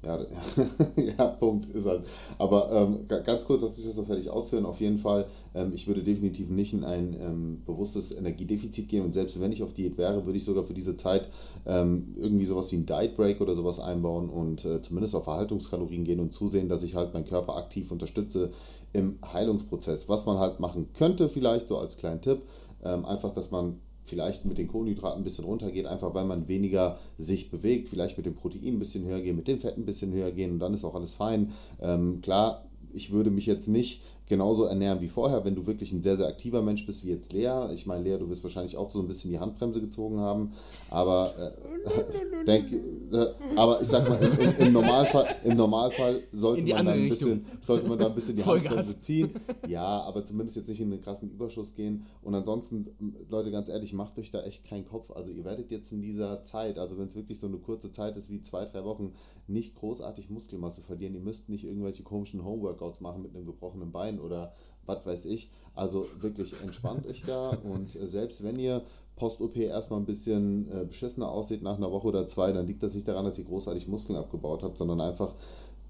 Ja, 0.03 0.19
ja, 0.97 1.27
Punkt 1.27 1.67
ist 1.67 1.87
halt. 1.87 2.05
Aber 2.39 2.73
ähm, 2.73 3.07
ganz 3.07 3.45
kurz, 3.45 3.61
dass 3.61 3.77
ich 3.79 3.85
das 3.85 3.97
so 3.97 4.05
fertig 4.05 4.31
ausführen. 4.31 4.65
Auf 4.65 4.81
jeden 4.81 4.97
Fall, 4.97 5.27
ähm, 5.55 5.73
ich 5.75 5.87
würde 5.87 6.03
definitiv 6.03 6.49
nicht 6.49 6.73
in 6.73 6.85
ein 6.85 7.15
ähm, 7.21 7.63
bewusstes 7.67 8.11
Energiedefizit 8.13 8.89
gehen. 8.89 9.05
Und 9.05 9.13
selbst 9.13 9.39
wenn 9.41 9.53
ich 9.53 9.63
auf 9.63 9.75
Diät 9.75 9.99
wäre, 9.99 10.25
würde 10.25 10.39
ich 10.39 10.45
sogar 10.45 10.65
für 10.65 10.73
diese 10.73 10.97
Zeit 10.97 11.29
ähm, 11.67 12.15
irgendwie 12.17 12.47
sowas 12.47 12.73
wie 12.73 12.77
ein 12.77 12.87
Diet 12.87 13.15
Break 13.15 13.43
oder 13.43 13.55
sowas 13.55 13.79
einbauen 13.79 14.31
und 14.31 14.65
äh, 14.65 14.81
zumindest 14.81 15.15
auf 15.15 15.25
Verhaltungskalorien 15.25 16.05
gehen 16.05 16.21
und 16.21 16.33
zusehen, 16.33 16.71
dass 16.71 16.83
ich 16.83 16.95
halt 16.95 17.13
meinen 17.13 17.27
Körper 17.27 17.57
aktiv 17.57 17.93
unterstütze 17.93 18.51
im 18.95 19.19
Heilungsprozess. 19.33 20.09
Was 20.09 20.25
man 20.25 20.39
halt 20.39 20.61
machen 20.61 20.89
könnte, 20.95 21.29
vielleicht 21.29 21.69
so 21.69 21.77
als 21.77 21.99
kleinen 21.99 22.23
Tipp, 22.23 22.41
ähm, 22.85 23.05
einfach, 23.05 23.35
dass 23.35 23.51
man 23.51 23.81
vielleicht 24.11 24.45
mit 24.45 24.59
den 24.59 24.69
Kohlenhydraten 24.69 25.23
ein 25.23 25.25
bisschen 25.25 25.45
runtergeht, 25.45 25.87
einfach 25.87 26.13
weil 26.13 26.27
man 26.27 26.49
weniger 26.49 26.99
sich 27.17 27.51
bewegt, 27.51 27.89
vielleicht 27.89 28.17
mit 28.17 28.27
dem 28.27 28.35
Protein 28.35 28.75
ein 28.75 28.79
bisschen 28.79 29.07
höher 29.07 29.21
gehen, 29.23 29.37
mit 29.37 29.49
dem 29.49 29.61
Fett 29.61 29.79
ein 29.79 29.87
bisschen 29.87 30.13
höher 30.13 30.33
gehen 30.33 30.53
und 30.53 30.59
dann 30.59 30.75
ist 30.75 30.85
auch 30.85 30.95
alles 30.95 31.15
fein. 31.15 31.53
Ähm, 31.81 32.21
klar, 32.21 32.67
ich 32.93 33.11
würde 33.11 33.31
mich 33.31 33.47
jetzt 33.47 33.69
nicht 33.69 34.03
genauso 34.31 34.65
ernähren 34.65 35.01
wie 35.01 35.09
vorher, 35.09 35.45
wenn 35.45 35.57
du 35.57 35.67
wirklich 35.67 35.93
ein 35.93 36.03
sehr, 36.03 36.17
sehr 36.17 36.29
aktiver 36.29 36.63
Mensch 36.63 36.87
bist, 36.87 37.05
wie 37.05 37.11
jetzt 37.11 37.33
Lea. 37.33 37.73
Ich 37.75 37.85
meine, 37.85 38.05
Lea, 38.05 38.17
du 38.17 38.31
wirst 38.31 38.43
wahrscheinlich 38.45 38.77
auch 38.77 38.89
so 38.89 39.01
ein 39.01 39.09
bisschen 39.09 39.31
die 39.33 39.41
Handbremse 39.41 39.81
gezogen 39.81 40.21
haben, 40.21 40.53
aber, 40.89 41.35
äh, 41.37 42.45
denk, 42.47 42.73
äh, 42.73 43.27
aber 43.57 43.83
ich 43.83 43.89
sag 43.89 44.09
mal, 44.09 44.23
im, 44.23 44.39
im, 44.39 44.57
im, 44.57 44.73
Normalfall, 44.73 45.27
im 45.45 45.57
Normalfall 45.57 46.23
sollte, 46.33 46.65
man 46.73 46.87
da 46.87 46.93
ein 46.93 47.09
bisschen, 47.09 47.45
sollte 47.61 47.89
man 47.89 47.99
da 47.99 48.07
ein 48.07 48.15
bisschen 48.15 48.37
die 48.37 48.45
Handbremse 48.45 49.01
ziehen. 49.01 49.31
Ja, 49.67 50.03
aber 50.03 50.25
zumindest 50.25 50.57
jetzt 50.57 50.69
nicht 50.69 50.81
in 50.81 50.93
einen 50.93 51.03
krassen 51.03 51.31
Überschuss 51.31 51.75
gehen. 51.75 52.07
Und 52.23 52.35
ansonsten, 52.37 52.87
Leute, 53.29 53.51
ganz 53.51 53.69
ehrlich, 53.69 53.93
macht 53.93 54.17
euch 54.19 54.31
da 54.31 54.43
echt 54.43 54.65
keinen 54.65 54.85
Kopf. 54.85 55.11
Also 55.11 55.33
ihr 55.33 55.45
werdet 55.45 55.73
jetzt 55.73 55.91
in 55.91 56.03
dieser 56.03 56.45
Zeit, 56.45 56.79
also 56.79 56.97
wenn 56.99 57.07
es 57.07 57.17
wirklich 57.17 57.41
so 57.41 57.49
eine 57.49 57.59
kurze 57.59 57.91
Zeit 57.91 58.17
ist 58.17 58.31
wie 58.31 58.41
zwei, 58.43 58.65
drei 58.65 58.85
Wochen, 58.85 59.13
nicht 59.49 59.75
großartig 59.75 60.31
Muskelmasse 60.31 60.83
verlieren. 60.83 61.15
Ihr 61.15 61.21
müsst 61.21 61.49
nicht 61.49 61.65
irgendwelche 61.65 62.05
komischen 62.05 62.45
Homeworkouts 62.45 63.01
machen 63.01 63.23
mit 63.23 63.35
einem 63.35 63.47
gebrochenen 63.47 63.91
Bein 63.91 64.20
oder 64.21 64.53
was 64.87 65.05
weiß 65.07 65.25
ich. 65.27 65.51
Also 65.75 66.07
wirklich 66.19 66.55
entspannt 66.63 67.07
euch 67.07 67.25
da 67.27 67.51
und 67.63 67.97
äh, 67.97 68.07
selbst 68.07 68.43
wenn 68.43 68.59
ihr 68.59 68.83
Post-OP 69.17 69.57
erstmal 69.57 70.01
ein 70.01 70.07
bisschen 70.07 70.71
äh, 70.73 70.85
beschissener 70.85 71.29
aussieht 71.29 71.63
nach 71.63 71.77
einer 71.77 71.93
Woche 71.93 72.09
oder 72.09 72.27
zwei, 72.27 72.53
dann 72.53 72.67
liegt 72.67 72.83
das 72.83 72.95
nicht 72.95 73.07
daran, 73.07 73.25
dass 73.25 73.39
ihr 73.39 73.45
großartig 73.45 73.87
Muskeln 73.87 74.19
abgebaut 74.19 74.63
habt, 74.63 74.79
sondern 74.79 75.01
einfach 75.01 75.35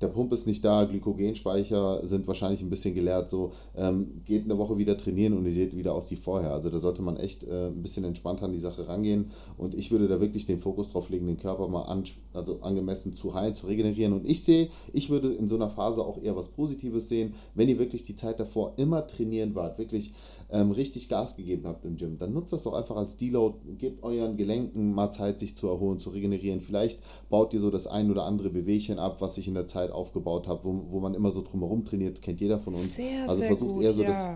der 0.00 0.08
Pump 0.08 0.32
ist 0.32 0.46
nicht 0.46 0.64
da, 0.64 0.84
Glykogenspeicher 0.84 2.06
sind 2.06 2.26
wahrscheinlich 2.26 2.62
ein 2.62 2.70
bisschen 2.70 2.94
geleert, 2.94 3.28
so 3.28 3.52
ähm, 3.76 4.22
geht 4.24 4.44
eine 4.44 4.56
Woche 4.56 4.78
wieder 4.78 4.96
trainieren 4.96 5.36
und 5.36 5.44
ihr 5.44 5.52
seht 5.52 5.76
wieder 5.76 5.94
aus 5.94 6.10
wie 6.10 6.16
vorher. 6.16 6.52
Also 6.52 6.70
da 6.70 6.78
sollte 6.78 7.02
man 7.02 7.16
echt 7.16 7.44
äh, 7.44 7.68
ein 7.68 7.82
bisschen 7.82 8.04
entspannter 8.04 8.46
an 8.46 8.52
die 8.52 8.58
Sache 8.58 8.88
rangehen 8.88 9.30
und 9.58 9.74
ich 9.74 9.90
würde 9.90 10.08
da 10.08 10.20
wirklich 10.20 10.46
den 10.46 10.58
Fokus 10.58 10.90
drauf 10.90 11.10
legen, 11.10 11.26
den 11.26 11.36
Körper 11.36 11.68
mal 11.68 11.82
an, 11.82 12.04
also 12.32 12.60
angemessen 12.62 13.14
zu 13.14 13.34
heilen, 13.34 13.54
zu 13.54 13.66
regenerieren 13.66 14.12
und 14.12 14.28
ich 14.28 14.42
sehe, 14.42 14.68
ich 14.92 15.10
würde 15.10 15.32
in 15.32 15.48
so 15.48 15.56
einer 15.56 15.70
Phase 15.70 16.02
auch 16.02 16.22
eher 16.22 16.36
was 16.36 16.48
Positives 16.48 17.08
sehen, 17.08 17.34
wenn 17.54 17.68
ihr 17.68 17.78
wirklich 17.78 18.04
die 18.04 18.16
Zeit 18.16 18.40
davor 18.40 18.74
immer 18.76 19.06
trainieren 19.06 19.54
wart, 19.54 19.78
wirklich 19.78 20.12
ähm, 20.52 20.70
richtig 20.70 21.08
Gas 21.08 21.36
gegeben 21.36 21.66
habt 21.66 21.84
im 21.84 21.96
Gym, 21.96 22.18
dann 22.18 22.32
nutzt 22.32 22.52
das 22.52 22.62
doch 22.62 22.74
einfach 22.74 22.96
als 22.96 23.16
Deload, 23.16 23.58
gebt 23.78 24.02
euren 24.02 24.36
Gelenken 24.36 24.92
mal 24.92 25.10
Zeit, 25.10 25.38
sich 25.38 25.56
zu 25.56 25.68
erholen, 25.68 25.98
zu 25.98 26.10
regenerieren. 26.10 26.60
Vielleicht 26.60 27.00
baut 27.28 27.54
ihr 27.54 27.60
so 27.60 27.70
das 27.70 27.86
ein 27.86 28.10
oder 28.10 28.24
andere 28.24 28.50
Bewegchen 28.50 28.98
ab, 28.98 29.20
was 29.20 29.36
sich 29.36 29.48
in 29.48 29.54
der 29.54 29.66
Zeit 29.66 29.90
aufgebaut 29.90 30.48
hat, 30.48 30.64
wo, 30.64 30.84
wo 30.88 31.00
man 31.00 31.14
immer 31.14 31.30
so 31.30 31.42
drumherum 31.42 31.84
trainiert, 31.84 32.22
kennt 32.22 32.40
jeder 32.40 32.58
von 32.58 32.74
uns. 32.74 32.96
Sehr, 32.96 33.22
also 33.22 33.36
sehr 33.36 33.46
versucht 33.48 33.74
gut, 33.74 33.82
eher 33.82 33.92
so 33.92 34.02
ja. 34.02 34.08
das 34.08 34.28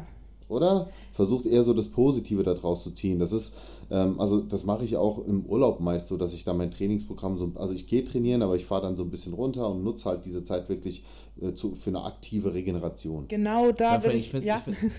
oder? 0.48 0.90
Versucht 1.10 1.46
eher 1.46 1.62
so 1.62 1.74
das 1.74 1.88
Positive 1.88 2.42
daraus 2.42 2.82
zu 2.82 2.90
ziehen. 2.90 3.18
Das 3.18 3.32
ist, 3.32 3.54
ähm, 3.90 4.20
also 4.20 4.40
das 4.40 4.64
mache 4.64 4.84
ich 4.84 4.96
auch 4.96 5.24
im 5.24 5.46
Urlaub 5.46 5.80
meist 5.80 6.08
so, 6.08 6.16
dass 6.16 6.34
ich 6.34 6.44
da 6.44 6.54
mein 6.54 6.70
Trainingsprogramm 6.70 7.38
so, 7.38 7.52
also 7.54 7.74
ich 7.74 7.86
gehe 7.86 8.04
trainieren, 8.04 8.42
aber 8.42 8.56
ich 8.56 8.66
fahre 8.66 8.82
dann 8.82 8.96
so 8.96 9.04
ein 9.04 9.10
bisschen 9.10 9.34
runter 9.34 9.68
und 9.70 9.82
nutze 9.82 10.08
halt 10.08 10.24
diese 10.24 10.44
Zeit 10.44 10.68
wirklich 10.68 11.04
äh, 11.40 11.54
zu, 11.54 11.74
für 11.74 11.90
eine 11.90 12.04
aktive 12.04 12.54
Regeneration. 12.54 13.28
Genau 13.28 13.72
da 13.72 13.96
ja, 13.96 14.04
will 14.04 14.14
ich, 14.14 14.34
ich, 14.34 14.44
ja. 14.44 14.56
Ich 14.58 14.76
find, 14.76 14.92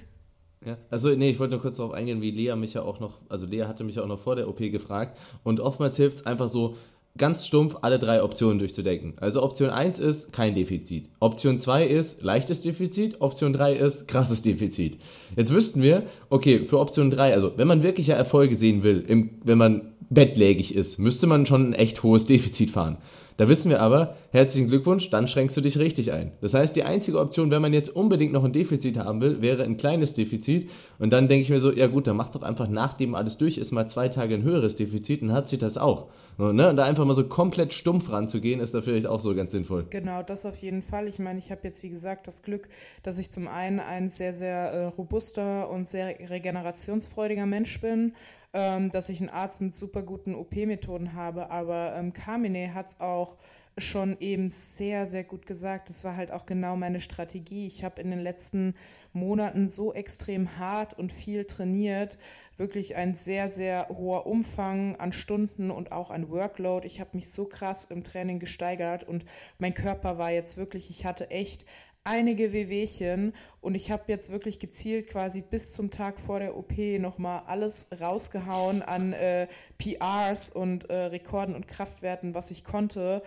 ja, 0.65 0.77
also 0.89 1.09
nee, 1.09 1.29
ich 1.29 1.39
wollte 1.39 1.53
nur 1.53 1.61
kurz 1.61 1.77
darauf 1.77 1.93
eingehen, 1.93 2.21
wie 2.21 2.31
Lea 2.31 2.55
mich 2.55 2.73
ja 2.73 2.81
auch 2.81 2.99
noch, 2.99 3.19
also 3.29 3.45
Lea 3.45 3.63
hatte 3.63 3.83
mich 3.83 3.99
auch 3.99 4.07
noch 4.07 4.19
vor 4.19 4.35
der 4.35 4.47
OP 4.47 4.59
gefragt 4.59 5.17
und 5.43 5.59
oftmals 5.59 5.97
hilft 5.97 6.17
es 6.17 6.25
einfach 6.25 6.49
so, 6.49 6.75
ganz 7.17 7.47
stumpf 7.47 7.77
alle 7.81 7.97
drei 7.97 8.21
Optionen 8.21 8.59
durchzudenken. 8.59 9.13
Also 9.17 9.41
Option 9.41 9.69
1 9.69 9.99
ist 9.99 10.33
kein 10.33 10.53
Defizit. 10.53 11.09
Option 11.19 11.59
2 11.59 11.85
ist 11.85 12.23
leichtes 12.23 12.61
Defizit. 12.61 13.21
Option 13.21 13.53
3 13.53 13.73
ist 13.73 14.07
krasses 14.07 14.41
Defizit. 14.41 14.97
Jetzt 15.35 15.53
wüssten 15.53 15.81
wir, 15.81 16.03
okay, 16.29 16.65
für 16.65 16.79
Option 16.79 17.09
3, 17.09 17.33
also 17.33 17.53
wenn 17.57 17.67
man 17.67 17.83
wirkliche 17.83 18.13
Erfolge 18.13 18.55
sehen 18.55 18.83
will, 18.83 19.03
im, 19.07 19.29
wenn 19.43 19.57
man 19.57 19.93
bettlägig 20.09 20.75
ist, 20.75 20.99
müsste 20.99 21.27
man 21.27 21.45
schon 21.45 21.69
ein 21.69 21.73
echt 21.73 22.03
hohes 22.03 22.25
Defizit 22.25 22.69
fahren. 22.69 22.97
Da 23.37 23.49
wissen 23.49 23.69
wir 23.69 23.81
aber, 23.81 24.15
herzlichen 24.31 24.69
Glückwunsch, 24.69 25.09
dann 25.09 25.27
schränkst 25.27 25.57
du 25.57 25.61
dich 25.61 25.77
richtig 25.77 26.13
ein. 26.13 26.31
Das 26.39 26.53
heißt, 26.53 26.73
die 26.73 26.83
einzige 26.83 27.19
Option, 27.19 27.51
wenn 27.51 27.61
man 27.61 27.73
jetzt 27.73 27.93
unbedingt 27.93 28.31
noch 28.31 28.45
ein 28.45 28.53
Defizit 28.53 28.97
haben 28.97 29.19
will, 29.19 29.41
wäre 29.41 29.63
ein 29.63 29.75
kleines 29.75 30.13
Defizit. 30.13 30.69
Und 30.99 31.11
dann 31.11 31.27
denke 31.27 31.41
ich 31.41 31.49
mir 31.49 31.59
so, 31.59 31.73
ja 31.73 31.87
gut, 31.87 32.07
dann 32.07 32.15
mach 32.15 32.29
doch 32.29 32.43
einfach, 32.43 32.69
nachdem 32.69 33.13
alles 33.13 33.37
durch 33.37 33.57
ist, 33.57 33.71
mal 33.71 33.87
zwei 33.87 34.07
Tage 34.07 34.35
ein 34.35 34.43
höheres 34.43 34.77
Defizit 34.77 35.21
und 35.21 35.33
hat 35.33 35.49
sich 35.49 35.59
das 35.59 35.77
auch. 35.77 36.07
Und, 36.37 36.55
ne? 36.55 36.69
und 36.69 36.77
da 36.77 36.85
einfach 36.85 37.03
mal 37.05 37.13
so 37.13 37.25
komplett 37.25 37.73
stumpf 37.73 38.09
ranzugehen, 38.09 38.61
ist 38.61 38.73
da 38.73 38.81
vielleicht 38.81 39.07
auch 39.07 39.19
so 39.19 39.35
ganz 39.35 39.51
sinnvoll. 39.51 39.85
Genau, 39.89 40.23
das 40.23 40.45
auf 40.45 40.57
jeden 40.57 40.81
Fall. 40.81 41.07
Ich 41.07 41.19
meine, 41.19 41.39
ich 41.39 41.51
habe 41.51 41.61
jetzt, 41.63 41.83
wie 41.83 41.89
gesagt, 41.89 42.27
das 42.27 42.41
Glück, 42.41 42.69
dass 43.03 43.19
ich 43.19 43.31
zum 43.31 43.47
einen 43.47 43.81
ein 43.81 44.07
sehr, 44.09 44.33
sehr 44.33 44.71
äh, 44.71 44.85
robuster 44.85 45.69
und 45.69 45.85
sehr 45.85 46.15
regenerationsfreudiger 46.29 47.45
Mensch 47.45 47.81
bin 47.81 48.13
ähm, 48.55 48.89
dass 48.89 49.09
ich 49.09 49.19
einen 49.19 49.29
Arzt 49.29 49.59
mit 49.59 49.75
super 49.75 50.01
guten 50.01 50.33
OP-Methoden 50.33 51.13
habe, 51.13 51.51
aber 51.51 51.93
ähm, 51.97 52.13
Carmine 52.13 52.73
hat 52.73 52.87
es 52.87 52.99
auch 53.01 53.35
schon 53.77 54.17
eben 54.21 54.49
sehr, 54.49 55.05
sehr 55.05 55.25
gut 55.25 55.45
gesagt. 55.45 55.89
Das 55.89 56.05
war 56.05 56.15
halt 56.15 56.31
auch 56.31 56.45
genau 56.45 56.77
meine 56.77 57.01
Strategie. 57.01 57.67
Ich 57.67 57.83
habe 57.83 58.01
in 58.01 58.09
den 58.09 58.21
letzten 58.21 58.73
Monaten 59.11 59.67
so 59.67 59.93
extrem 59.93 60.57
hart 60.57 60.97
und 60.97 61.11
viel 61.11 61.43
trainiert. 61.43 62.17
Wirklich 62.55 62.95
ein 62.95 63.15
sehr, 63.15 63.49
sehr 63.49 63.89
hoher 63.89 64.25
Umfang 64.27 64.95
an 64.95 65.11
Stunden 65.11 65.71
und 65.71 65.91
auch 65.91 66.09
an 66.09 66.29
Workload. 66.29 66.87
Ich 66.87 67.01
habe 67.01 67.09
mich 67.13 67.29
so 67.29 67.45
krass 67.45 67.83
im 67.83 68.05
Training 68.05 68.39
gesteigert 68.39 69.03
und 69.03 69.25
mein 69.59 69.73
Körper 69.73 70.17
war 70.17 70.31
jetzt 70.31 70.55
wirklich, 70.55 70.89
ich 70.89 71.05
hatte 71.05 71.29
echt 71.29 71.65
einige 72.05 72.53
Wehwehchen 72.53 73.33
und 73.61 73.75
ich 73.75 73.91
habe 73.91 74.03
jetzt 74.07 74.31
wirklich 74.31 74.59
gezielt 74.59 75.07
quasi 75.07 75.41
bis 75.41 75.73
zum 75.73 75.89
Tag 75.89 76.19
vor 76.19 76.39
der 76.39 76.55
OP 76.55 76.77
nochmal 76.99 77.41
alles 77.47 77.87
rausgehauen 77.99 78.81
an 78.81 79.13
äh, 79.13 79.47
PRs 79.77 80.51
und 80.51 80.89
äh, 80.89 80.95
Rekorden 81.05 81.55
und 81.55 81.67
Kraftwerten, 81.67 82.33
was 82.33 82.51
ich 82.51 82.63
konnte. 82.63 83.21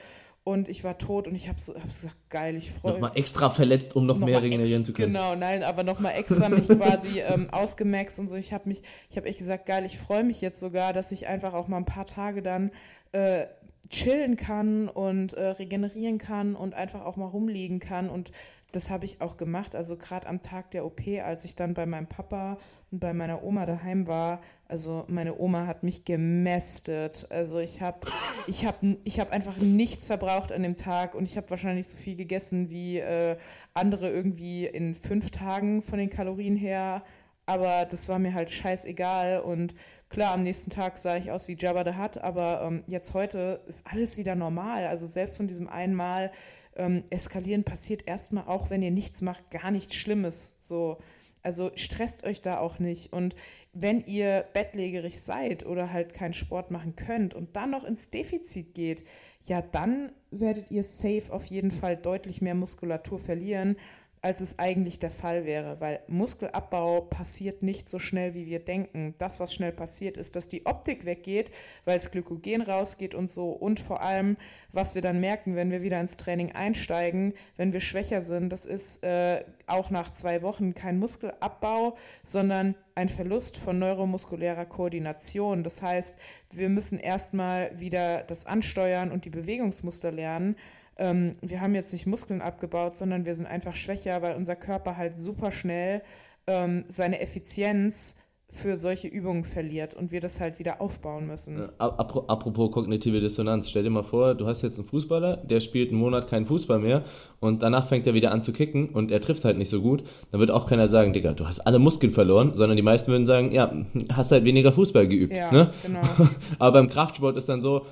Und 0.45 0.70
ich 0.70 0.83
war 0.83 0.97
tot 0.97 1.29
und 1.29 1.35
ich 1.35 1.47
habe 1.49 1.61
so, 1.61 1.74
hab 1.74 1.89
gesagt, 1.89 2.16
geil, 2.31 2.57
ich 2.57 2.70
freue 2.70 2.93
mich. 2.93 3.03
Nochmal 3.03 3.18
extra 3.18 3.51
verletzt, 3.51 3.95
um 3.97 4.07
noch, 4.07 4.16
noch 4.16 4.26
mehr 4.26 4.41
regenerieren 4.41 4.83
zu 4.83 4.95
können. 4.95 5.12
Genau, 5.12 5.35
nein, 5.35 5.62
aber 5.62 5.83
nochmal 5.83 6.14
extra 6.16 6.49
mich 6.49 6.68
quasi 6.68 7.20
ähm, 7.20 7.51
ausgemaxt 7.51 8.18
und 8.18 8.29
so. 8.29 8.37
Ich 8.37 8.55
habe 8.55 8.66
mich, 8.66 8.81
ich 9.11 9.18
habe 9.18 9.26
echt 9.26 9.39
gesagt, 9.39 9.66
geil, 9.66 9.85
ich 9.85 9.99
freue 9.99 10.24
mich 10.24 10.41
jetzt 10.41 10.59
sogar, 10.59 10.95
dass 10.95 11.12
ich 11.12 11.26
einfach 11.26 11.53
auch 11.53 11.68
mal 11.68 11.76
ein 11.76 11.85
paar 11.85 12.07
Tage 12.07 12.41
dann 12.41 12.70
äh, 13.12 13.47
chillen 13.91 14.37
kann 14.37 14.89
und 14.89 15.35
äh, 15.35 15.49
regenerieren 15.49 16.18
kann 16.18 16.55
und 16.55 16.74
einfach 16.74 17.05
auch 17.05 17.16
mal 17.16 17.26
rumliegen 17.26 17.81
kann 17.81 18.09
und 18.09 18.33
das 18.73 18.91
habe 18.91 19.07
ich 19.07 19.21
auch 19.21 19.37
gemacht. 19.37 19.75
Also 19.75 19.97
gerade 19.97 20.27
am 20.27 20.43
Tag 20.43 20.71
der 20.73 20.85
OP, 20.85 21.01
als 21.25 21.45
ich 21.45 21.55
dann 21.55 21.73
bei 21.73 21.87
meinem 21.87 22.07
Papa 22.07 22.59
und 22.91 23.01
bei 23.01 23.14
meiner 23.14 23.43
Oma 23.43 23.64
daheim 23.64 24.07
war. 24.07 24.41
Also 24.66 25.05
meine 25.09 25.39
Oma 25.39 25.66
hat 25.66 25.83
mich 25.83 26.05
gemästet. 26.05 27.27
Also 27.31 27.59
ich 27.59 27.81
habe 27.81 28.07
ich 28.47 28.66
hab, 28.66 28.83
ich 29.05 29.21
hab 29.21 29.33
einfach 29.33 29.57
nichts 29.57 30.07
verbraucht 30.07 30.53
an 30.53 30.62
dem 30.62 30.77
Tag 30.77 31.14
und 31.14 31.25
ich 31.27 31.37
habe 31.39 31.49
wahrscheinlich 31.49 31.89
so 31.89 31.97
viel 31.97 32.16
gegessen 32.16 32.69
wie 32.69 32.99
äh, 32.99 33.37
andere 33.73 34.11
irgendwie 34.11 34.66
in 34.66 34.95
fünf 34.95 35.31
Tagen 35.31 35.81
von 35.81 35.99
den 35.99 36.11
Kalorien 36.11 36.57
her. 36.57 37.03
Aber 37.47 37.87
das 37.87 38.11
war 38.11 38.19
mir 38.19 38.35
halt 38.35 38.51
scheißegal. 38.51 39.41
Und 39.41 39.75
klar, 40.11 40.35
am 40.35 40.43
nächsten 40.43 40.69
Tag 40.69 40.99
sah 40.99 41.16
ich 41.16 41.31
aus 41.31 41.49
wie 41.49 41.57
Jabba 41.59 41.91
the 41.91 41.99
Hutt, 41.99 42.19
aber 42.19 42.61
ähm, 42.62 42.85
jetzt 42.87 43.14
heute 43.14 43.62
ist 43.66 43.87
alles 43.91 44.19
wieder 44.19 44.35
normal. 44.35 44.87
Also 44.87 45.07
selbst 45.07 45.39
von 45.39 45.47
diesem 45.47 45.66
einen 45.66 45.95
Mal 45.95 46.31
ähm, 46.79 47.05
eskalieren 47.11 47.64
passiert 47.64 48.07
erstmal 48.07 48.47
auch, 48.47 48.70
wenn 48.70 48.83
ihr 48.83 48.91
nichts 48.91 49.22
macht, 49.22 49.51
gar 49.51 49.70
nichts 49.70 49.95
Schlimmes. 49.95 50.57
So. 50.61 50.99
Also 51.43 51.70
stresst 51.76 52.24
euch 52.24 52.43
da 52.43 52.59
auch 52.59 52.79
nicht. 52.79 53.12
Und 53.12 53.35
wenn 53.72 54.01
ihr 54.01 54.45
bettlägerig 54.53 55.20
seid 55.20 55.64
oder 55.64 55.93
halt 55.93 56.12
keinen 56.12 56.33
Sport 56.33 56.70
machen 56.70 56.97
könnt 56.97 57.33
und 57.35 57.55
dann 57.55 57.70
noch 57.70 57.85
ins 57.85 58.09
Defizit 58.09 58.74
geht, 58.74 59.05
ja, 59.45 59.62
dann 59.62 60.12
werdet 60.31 60.70
ihr 60.70 60.83
safe 60.83 61.33
auf 61.33 61.47
jeden 61.47 61.70
Fall 61.70 61.97
deutlich 61.97 62.43
mehr 62.43 62.55
Muskulatur 62.55 63.18
verlieren 63.18 63.76
als 64.21 64.41
es 64.41 64.59
eigentlich 64.59 64.99
der 64.99 65.11
Fall 65.11 65.45
wäre, 65.45 65.81
weil 65.81 66.01
Muskelabbau 66.09 67.03
passiert 67.03 67.62
nicht 67.62 67.89
so 67.89 67.99
schnell, 67.99 68.35
wie 68.35 68.47
wir 68.47 68.59
denken. 68.59 69.14
Das, 69.19 69.41
was 69.41 69.55
schnell 69.55 69.73
passiert, 69.73 70.16
ist, 70.16 70.37
dass 70.37 70.49
die 70.49 70.66
Optik 70.66 71.05
weggeht, 71.05 71.51
weil 71.85 71.97
das 71.97 72.11
Glykogen 72.11 72.62
rausgeht 72.62 73.14
und 73.14 73.31
so. 73.31 73.51
Und 73.51 73.81
vor 73.81 74.03
allem, 74.03 74.37
was 74.73 74.95
wir 74.95 75.03
dann 75.03 75.21
merken, 75.21 75.57
wenn 75.57 75.71
wir 75.71 75.83
wieder 75.83 76.01
ins 76.01 76.16
Training 76.16 76.53
einsteigen, 76.53 77.33
wenn 77.57 77.73
wir 77.73 77.81
schwächer 77.81 78.23
sind, 78.23 78.51
das 78.51 78.66
ist 78.66 79.05
äh, 79.05 79.45
auch 79.66 79.91
nach 79.91 80.11
zwei 80.11 80.43
Wochen 80.43 80.75
kein 80.75 80.99
Muskelabbau, 80.99 81.97
sondern 82.23 82.75
ein 82.95 83.09
Verlust 83.09 83.57
von 83.57 83.79
neuromuskulärer 83.79 84.66
Koordination. 84.66 85.62
Das 85.62 85.83
heißt, 85.83 86.19
wir 86.51 86.69
müssen 86.69 86.99
erstmal 86.99 87.79
wieder 87.79 88.25
das 88.25 88.47
Ansteuern 88.47 89.12
und 89.12 89.25
die 89.25 89.31
Bewegungsmuster 89.31 90.11
lernen 90.11 90.57
ähm, 90.99 91.32
wir 91.40 91.61
haben 91.61 91.74
jetzt 91.74 91.92
nicht 91.92 92.07
Muskeln 92.07 92.42
abgebaut, 92.42 92.96
sondern 92.96 93.26
wir 93.26 93.34
sind 93.34 93.46
einfach 93.46 93.74
schwächer, 93.74 94.20
weil 94.22 94.36
unser 94.36 94.57
Körper 94.57 94.96
halt 94.96 95.16
super 95.16 95.53
schnell 95.53 96.03
ähm, 96.46 96.84
seine 96.86 97.20
Effizienz 97.20 98.16
für 98.51 98.78
solche 98.78 99.09
Übungen 99.09 99.44
verliert 99.44 99.94
und 99.94 100.11
wir 100.11 100.20
das 100.20 100.40
halt 100.40 100.59
wieder 100.59 100.80
aufbauen 100.80 101.26
müssen. 101.26 101.59
Äh, 101.59 101.70
apropos 101.78 102.72
kognitive 102.72 103.20
Dissonanz, 103.20 103.68
stell 103.68 103.82
dir 103.82 103.90
mal 103.90 104.03
vor, 104.03 104.34
du 104.34 104.46
hast 104.46 104.62
jetzt 104.62 104.78
einen 104.78 104.88
Fußballer, 104.88 105.36
der 105.36 105.61
spielt 105.61 105.90
einen 105.90 106.01
Monat 106.01 106.28
keinen 106.28 106.46
Fußball 106.46 106.78
mehr 106.78 107.05
und 107.40 107.62
danach 107.62 107.88
fängt 107.88 108.07
er 108.07 108.14
wieder 108.14 108.32
an 108.32 108.42
zu 108.42 108.55
kicken 108.55 108.88
und 108.88 109.11
er 109.11 109.20
trifft 109.20 109.44
halt 109.44 109.59
nicht 109.59 109.68
so 109.68 109.82
gut, 109.82 110.03
dann 110.30 110.40
wird 110.40 110.51
auch 110.51 110.64
keiner 110.64 110.88
sagen, 110.88 111.12
Digga, 111.12 111.34
du 111.34 111.46
hast 111.46 111.61
alle 111.61 111.78
Muskeln 111.78 112.11
verloren, 112.11 112.53
sondern 112.55 112.76
die 112.76 112.82
meisten 112.82 113.12
würden 113.12 113.26
sagen, 113.26 113.53
ja, 113.53 113.70
hast 114.11 114.32
halt 114.32 114.44
weniger 114.44 114.72
Fußball 114.72 115.07
geübt. 115.07 115.34
Ja, 115.34 115.53
ne? 115.53 115.70
genau. 115.82 116.01
Aber 116.59 116.72
beim 116.72 116.88
Kraftsport 116.88 117.36
ist 117.36 117.51
dann 117.51 117.61
so, 117.61 117.84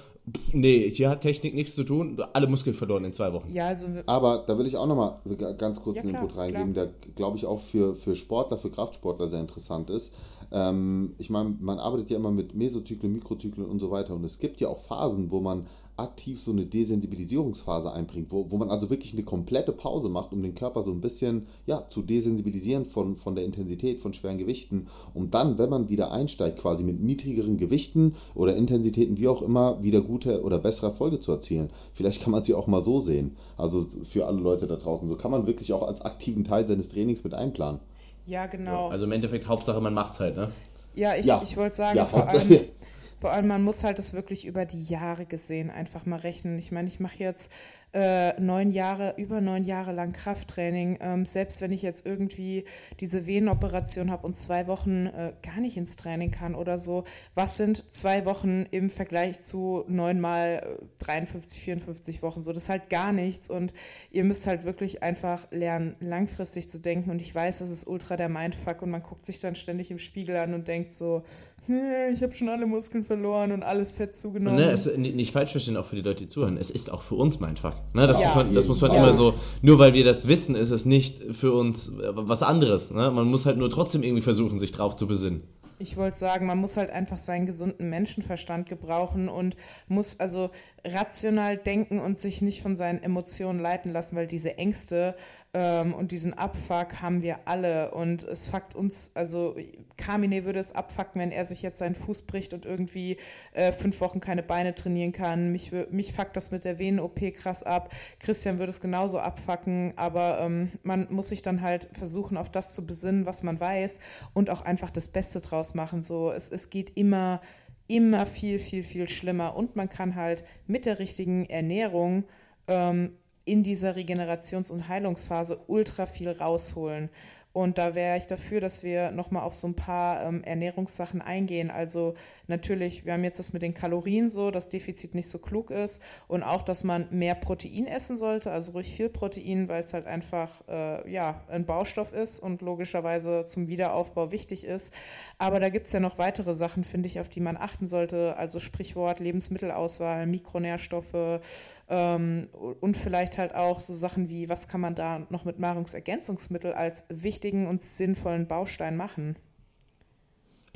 Nee, 0.52 0.90
hier 0.90 1.08
hat 1.08 1.20
Technik 1.20 1.54
nichts 1.54 1.76
zu 1.76 1.84
tun. 1.84 2.20
Alle 2.32 2.48
Muskeln 2.48 2.74
verloren 2.74 3.04
in 3.04 3.12
zwei 3.12 3.32
Wochen. 3.32 3.52
Ja, 3.52 3.68
also 3.68 3.86
Aber 4.06 4.44
da 4.46 4.58
will 4.58 4.66
ich 4.66 4.76
auch 4.76 4.86
nochmal 4.86 5.20
ganz 5.56 5.80
kurz 5.80 5.98
ja, 5.98 6.02
einen 6.02 6.14
Input 6.16 6.36
reingeben, 6.36 6.72
klar. 6.72 6.86
der, 6.86 7.12
glaube 7.14 7.36
ich, 7.36 7.46
auch 7.46 7.60
für, 7.60 7.94
für 7.94 8.16
Sportler, 8.16 8.58
für 8.58 8.70
Kraftsportler 8.70 9.28
sehr 9.28 9.40
interessant 9.40 9.88
ist. 9.88 10.16
Ähm, 10.50 11.14
ich 11.18 11.30
meine, 11.30 11.56
man 11.60 11.78
arbeitet 11.78 12.10
ja 12.10 12.16
immer 12.16 12.32
mit 12.32 12.56
Mesozyklen, 12.56 13.12
Mikrozyklen 13.12 13.66
und 13.66 13.78
so 13.78 13.92
weiter. 13.92 14.14
Und 14.14 14.24
es 14.24 14.40
gibt 14.40 14.60
ja 14.60 14.68
auch 14.68 14.80
Phasen, 14.80 15.30
wo 15.30 15.40
man 15.40 15.66
aktiv 15.96 16.40
so 16.40 16.50
eine 16.50 16.66
Desensibilisierungsphase 16.66 17.92
einbringt, 17.92 18.30
wo, 18.30 18.50
wo 18.50 18.56
man 18.56 18.70
also 18.70 18.90
wirklich 18.90 19.14
eine 19.14 19.22
komplette 19.22 19.72
Pause 19.72 20.08
macht, 20.08 20.32
um 20.32 20.42
den 20.42 20.54
Körper 20.54 20.82
so 20.82 20.90
ein 20.90 21.00
bisschen 21.00 21.46
ja, 21.66 21.88
zu 21.88 22.02
desensibilisieren 22.02 22.84
von, 22.84 23.16
von 23.16 23.34
der 23.34 23.44
Intensität 23.44 24.00
von 24.00 24.12
schweren 24.12 24.38
Gewichten, 24.38 24.86
um 25.14 25.30
dann, 25.30 25.58
wenn 25.58 25.70
man 25.70 25.88
wieder 25.88 26.12
einsteigt, 26.12 26.58
quasi 26.58 26.84
mit 26.84 27.00
niedrigeren 27.00 27.56
Gewichten 27.56 28.14
oder 28.34 28.56
Intensitäten, 28.56 29.16
wie 29.16 29.28
auch 29.28 29.42
immer, 29.42 29.82
wieder 29.82 30.02
gute 30.02 30.42
oder 30.42 30.58
bessere 30.58 30.88
Erfolge 30.88 31.20
zu 31.20 31.32
erzielen. 31.32 31.70
Vielleicht 31.92 32.22
kann 32.22 32.32
man 32.32 32.44
sie 32.44 32.54
auch 32.54 32.66
mal 32.66 32.82
so 32.82 32.98
sehen. 32.98 33.36
Also 33.56 33.86
für 34.02 34.26
alle 34.26 34.40
Leute 34.40 34.66
da 34.66 34.76
draußen. 34.76 35.08
So 35.08 35.16
kann 35.16 35.30
man 35.30 35.46
wirklich 35.46 35.72
auch 35.72 35.82
als 35.82 36.02
aktiven 36.02 36.44
Teil 36.44 36.66
seines 36.66 36.90
Trainings 36.90 37.24
mit 37.24 37.32
einplanen. 37.32 37.80
Ja, 38.26 38.46
genau. 38.46 38.86
Ja, 38.86 38.88
also 38.88 39.06
im 39.06 39.12
Endeffekt 39.12 39.48
Hauptsache, 39.48 39.80
man 39.80 39.94
macht 39.94 40.14
es 40.14 40.20
halt, 40.20 40.36
ne? 40.36 40.50
Ja, 40.94 41.14
ich, 41.14 41.26
ja. 41.26 41.40
ich 41.42 41.56
wollte 41.56 41.76
sagen, 41.76 41.96
ja, 41.96 42.06
vor 42.06 42.26
allem, 42.26 42.48
vor 43.18 43.32
allem, 43.32 43.46
man 43.46 43.62
muss 43.62 43.84
halt 43.84 43.98
das 43.98 44.12
wirklich 44.12 44.46
über 44.46 44.66
die 44.66 44.84
Jahre 44.84 45.26
gesehen 45.26 45.70
einfach 45.70 46.06
mal 46.06 46.18
rechnen. 46.18 46.58
Ich 46.58 46.72
meine, 46.72 46.88
ich 46.88 47.00
mache 47.00 47.18
jetzt 47.18 47.50
äh, 47.96 48.38
neun 48.38 48.72
Jahre, 48.72 49.14
über 49.16 49.40
neun 49.40 49.64
Jahre 49.64 49.92
lang 49.92 50.12
Krafttraining. 50.12 50.98
Ähm, 51.00 51.24
selbst 51.24 51.62
wenn 51.62 51.72
ich 51.72 51.80
jetzt 51.80 52.04
irgendwie 52.04 52.64
diese 53.00 53.26
Venenoperation 53.26 54.10
habe 54.10 54.26
und 54.26 54.36
zwei 54.36 54.66
Wochen 54.66 55.06
äh, 55.06 55.32
gar 55.42 55.60
nicht 55.62 55.78
ins 55.78 55.96
Training 55.96 56.30
kann 56.30 56.54
oder 56.54 56.76
so, 56.76 57.04
was 57.34 57.56
sind 57.56 57.90
zwei 57.90 58.26
Wochen 58.26 58.66
im 58.70 58.90
Vergleich 58.90 59.40
zu 59.40 59.84
neunmal 59.88 60.78
53, 60.98 61.58
54 61.58 62.22
Wochen? 62.22 62.42
So, 62.42 62.52
das 62.52 62.64
ist 62.64 62.68
halt 62.68 62.90
gar 62.90 63.14
nichts 63.14 63.48
und 63.48 63.72
ihr 64.10 64.24
müsst 64.24 64.46
halt 64.46 64.64
wirklich 64.64 65.02
einfach 65.02 65.50
lernen, 65.50 65.96
langfristig 66.00 66.68
zu 66.68 66.78
denken 66.78 67.10
und 67.10 67.22
ich 67.22 67.34
weiß, 67.34 67.60
das 67.60 67.70
ist 67.70 67.86
ultra 67.86 68.18
der 68.18 68.28
Mindfuck 68.28 68.82
und 68.82 68.90
man 68.90 69.02
guckt 69.02 69.24
sich 69.24 69.40
dann 69.40 69.54
ständig 69.54 69.90
im 69.90 69.98
Spiegel 69.98 70.36
an 70.36 70.52
und 70.52 70.68
denkt 70.68 70.90
so, 70.90 71.22
ich 71.68 72.22
habe 72.22 72.34
schon 72.34 72.48
alle 72.48 72.66
Muskeln 72.66 73.02
verloren 73.02 73.52
und 73.52 73.62
alles 73.62 73.92
Fett 73.92 74.14
zugenommen. 74.14 74.58
Ne, 74.58 74.70
es, 74.70 74.86
nicht 74.96 75.32
falsch 75.32 75.52
verstehen, 75.52 75.76
auch 75.76 75.86
für 75.86 75.96
die 75.96 76.02
Leute, 76.02 76.24
die 76.24 76.28
zuhören. 76.28 76.56
Es 76.56 76.70
ist 76.70 76.92
auch 76.92 77.02
für 77.02 77.16
uns 77.16 77.40
mein 77.40 77.56
Fuck. 77.56 77.74
Ne, 77.92 78.06
das, 78.06 78.18
ja. 78.18 78.28
muss 78.28 78.36
man, 78.36 78.54
das 78.54 78.68
muss 78.68 78.80
man 78.80 78.92
immer 78.92 79.12
so, 79.12 79.34
nur 79.62 79.78
weil 79.78 79.92
wir 79.92 80.04
das 80.04 80.28
wissen, 80.28 80.54
ist 80.54 80.70
es 80.70 80.84
nicht 80.84 81.22
für 81.34 81.52
uns 81.52 81.88
äh, 81.88 82.10
was 82.14 82.42
anderes. 82.42 82.92
Ne? 82.92 83.10
Man 83.10 83.26
muss 83.26 83.46
halt 83.46 83.56
nur 83.56 83.70
trotzdem 83.70 84.02
irgendwie 84.02 84.22
versuchen, 84.22 84.58
sich 84.58 84.72
drauf 84.72 84.96
zu 84.96 85.06
besinnen. 85.06 85.42
Ich 85.78 85.96
wollte 85.98 86.16
sagen, 86.16 86.46
man 86.46 86.58
muss 86.58 86.78
halt 86.78 86.90
einfach 86.90 87.18
seinen 87.18 87.44
gesunden 87.44 87.90
Menschenverstand 87.90 88.68
gebrauchen 88.68 89.28
und 89.28 89.56
muss 89.88 90.18
also 90.18 90.50
rational 90.86 91.58
denken 91.58 91.98
und 91.98 92.18
sich 92.18 92.40
nicht 92.40 92.62
von 92.62 92.76
seinen 92.76 93.02
Emotionen 93.02 93.60
leiten 93.60 93.92
lassen, 93.92 94.16
weil 94.16 94.26
diese 94.26 94.56
Ängste 94.56 95.14
ähm, 95.56 95.94
und 95.94 96.12
diesen 96.12 96.34
Abfuck 96.34 97.00
haben 97.00 97.22
wir 97.22 97.48
alle 97.48 97.92
und 97.92 98.22
es 98.24 98.48
fuckt 98.48 98.74
uns, 98.74 99.12
also 99.14 99.56
Kamine 99.96 100.44
würde 100.44 100.58
es 100.58 100.72
abfucken, 100.72 101.18
wenn 101.18 101.30
er 101.30 101.46
sich 101.46 101.62
jetzt 101.62 101.78
seinen 101.78 101.94
Fuß 101.94 102.24
bricht 102.24 102.52
und 102.52 102.66
irgendwie 102.66 103.16
äh, 103.54 103.72
fünf 103.72 104.02
Wochen 104.02 104.20
keine 104.20 104.42
Beine 104.42 104.74
trainieren 104.74 105.12
kann. 105.12 105.52
Mich, 105.52 105.72
mich 105.90 106.12
fuckt 106.12 106.36
das 106.36 106.50
mit 106.50 106.66
der 106.66 106.78
Venen-OP 106.78 107.32
krass 107.32 107.62
ab. 107.62 107.90
Christian 108.20 108.58
würde 108.58 108.68
es 108.68 108.82
genauso 108.82 109.18
abfucken, 109.18 109.94
aber 109.96 110.40
ähm, 110.40 110.72
man 110.82 111.06
muss 111.10 111.28
sich 111.28 111.40
dann 111.40 111.62
halt 111.62 111.88
versuchen, 111.92 112.36
auf 112.36 112.50
das 112.50 112.74
zu 112.74 112.84
besinnen, 112.84 113.24
was 113.24 113.42
man 113.42 113.58
weiß 113.58 114.00
und 114.34 114.50
auch 114.50 114.60
einfach 114.60 114.90
das 114.90 115.08
Beste 115.08 115.40
draus 115.40 115.72
machen. 115.74 116.02
So, 116.02 116.32
es, 116.32 116.50
es 116.50 116.68
geht 116.68 116.98
immer 116.98 117.40
immer 117.88 118.26
viel, 118.26 118.58
viel, 118.58 118.82
viel 118.82 119.08
schlimmer. 119.08 119.56
Und 119.56 119.74
man 119.74 119.88
kann 119.88 120.16
halt 120.16 120.44
mit 120.66 120.84
der 120.86 120.98
richtigen 120.98 121.46
Ernährung 121.46 122.24
ähm, 122.68 123.12
in 123.46 123.62
dieser 123.62 123.96
Regenerations- 123.96 124.70
und 124.70 124.88
Heilungsphase 124.88 125.60
ultra 125.68 126.04
viel 126.04 126.30
rausholen. 126.30 127.08
Und 127.54 127.78
da 127.78 127.94
wäre 127.94 128.18
ich 128.18 128.26
dafür, 128.26 128.60
dass 128.60 128.82
wir 128.82 129.12
nochmal 129.12 129.44
auf 129.44 129.54
so 129.54 129.66
ein 129.66 129.74
paar 129.74 130.22
ähm, 130.22 130.44
Ernährungssachen 130.44 131.22
eingehen. 131.22 131.70
Also 131.70 132.12
natürlich, 132.48 133.04
wir 133.04 133.12
haben 133.12 133.24
jetzt 133.24 133.38
das 133.38 133.52
mit 133.52 133.62
den 133.62 133.72
Kalorien 133.72 134.28
so, 134.28 134.50
dass 134.50 134.68
Defizit 134.68 135.14
nicht 135.14 135.28
so 135.28 135.38
klug 135.38 135.70
ist 135.70 136.02
und 136.28 136.42
auch, 136.42 136.62
dass 136.62 136.84
man 136.84 137.06
mehr 137.10 137.34
Protein 137.34 137.86
essen 137.86 138.16
sollte, 138.16 138.50
also 138.50 138.72
ruhig 138.72 138.94
viel 138.94 139.08
Protein, 139.08 139.68
weil 139.68 139.82
es 139.82 139.94
halt 139.94 140.06
einfach 140.06 140.62
äh, 140.68 141.10
ja, 141.10 141.42
ein 141.48 141.64
Baustoff 141.64 142.12
ist 142.12 142.40
und 142.40 142.62
logischerweise 142.62 143.44
zum 143.44 143.68
Wiederaufbau 143.68 144.32
wichtig 144.32 144.64
ist. 144.64 144.92
Aber 145.38 145.60
da 145.60 145.68
gibt 145.68 145.86
es 145.86 145.92
ja 145.92 146.00
noch 146.00 146.18
weitere 146.18 146.54
Sachen, 146.54 146.84
finde 146.84 147.08
ich, 147.08 147.20
auf 147.20 147.28
die 147.28 147.40
man 147.40 147.56
achten 147.56 147.86
sollte. 147.86 148.36
Also 148.36 148.58
Sprichwort 148.58 149.20
Lebensmittelauswahl, 149.20 150.26
Mikronährstoffe 150.26 151.40
ähm, 151.88 152.42
und 152.80 152.96
vielleicht 152.96 153.38
halt 153.38 153.54
auch 153.54 153.80
so 153.80 153.94
Sachen 153.94 154.30
wie, 154.30 154.48
was 154.48 154.68
kann 154.68 154.80
man 154.80 154.94
da 154.94 155.26
noch 155.30 155.44
mit 155.44 155.58
Nahrungsergänzungsmitteln 155.58 156.74
als 156.74 157.04
wichtig 157.08 157.36
wichtigen 157.36 157.66
und 157.66 157.80
sinnvollen 157.80 158.46
Baustein 158.46 158.96
machen. 158.96 159.36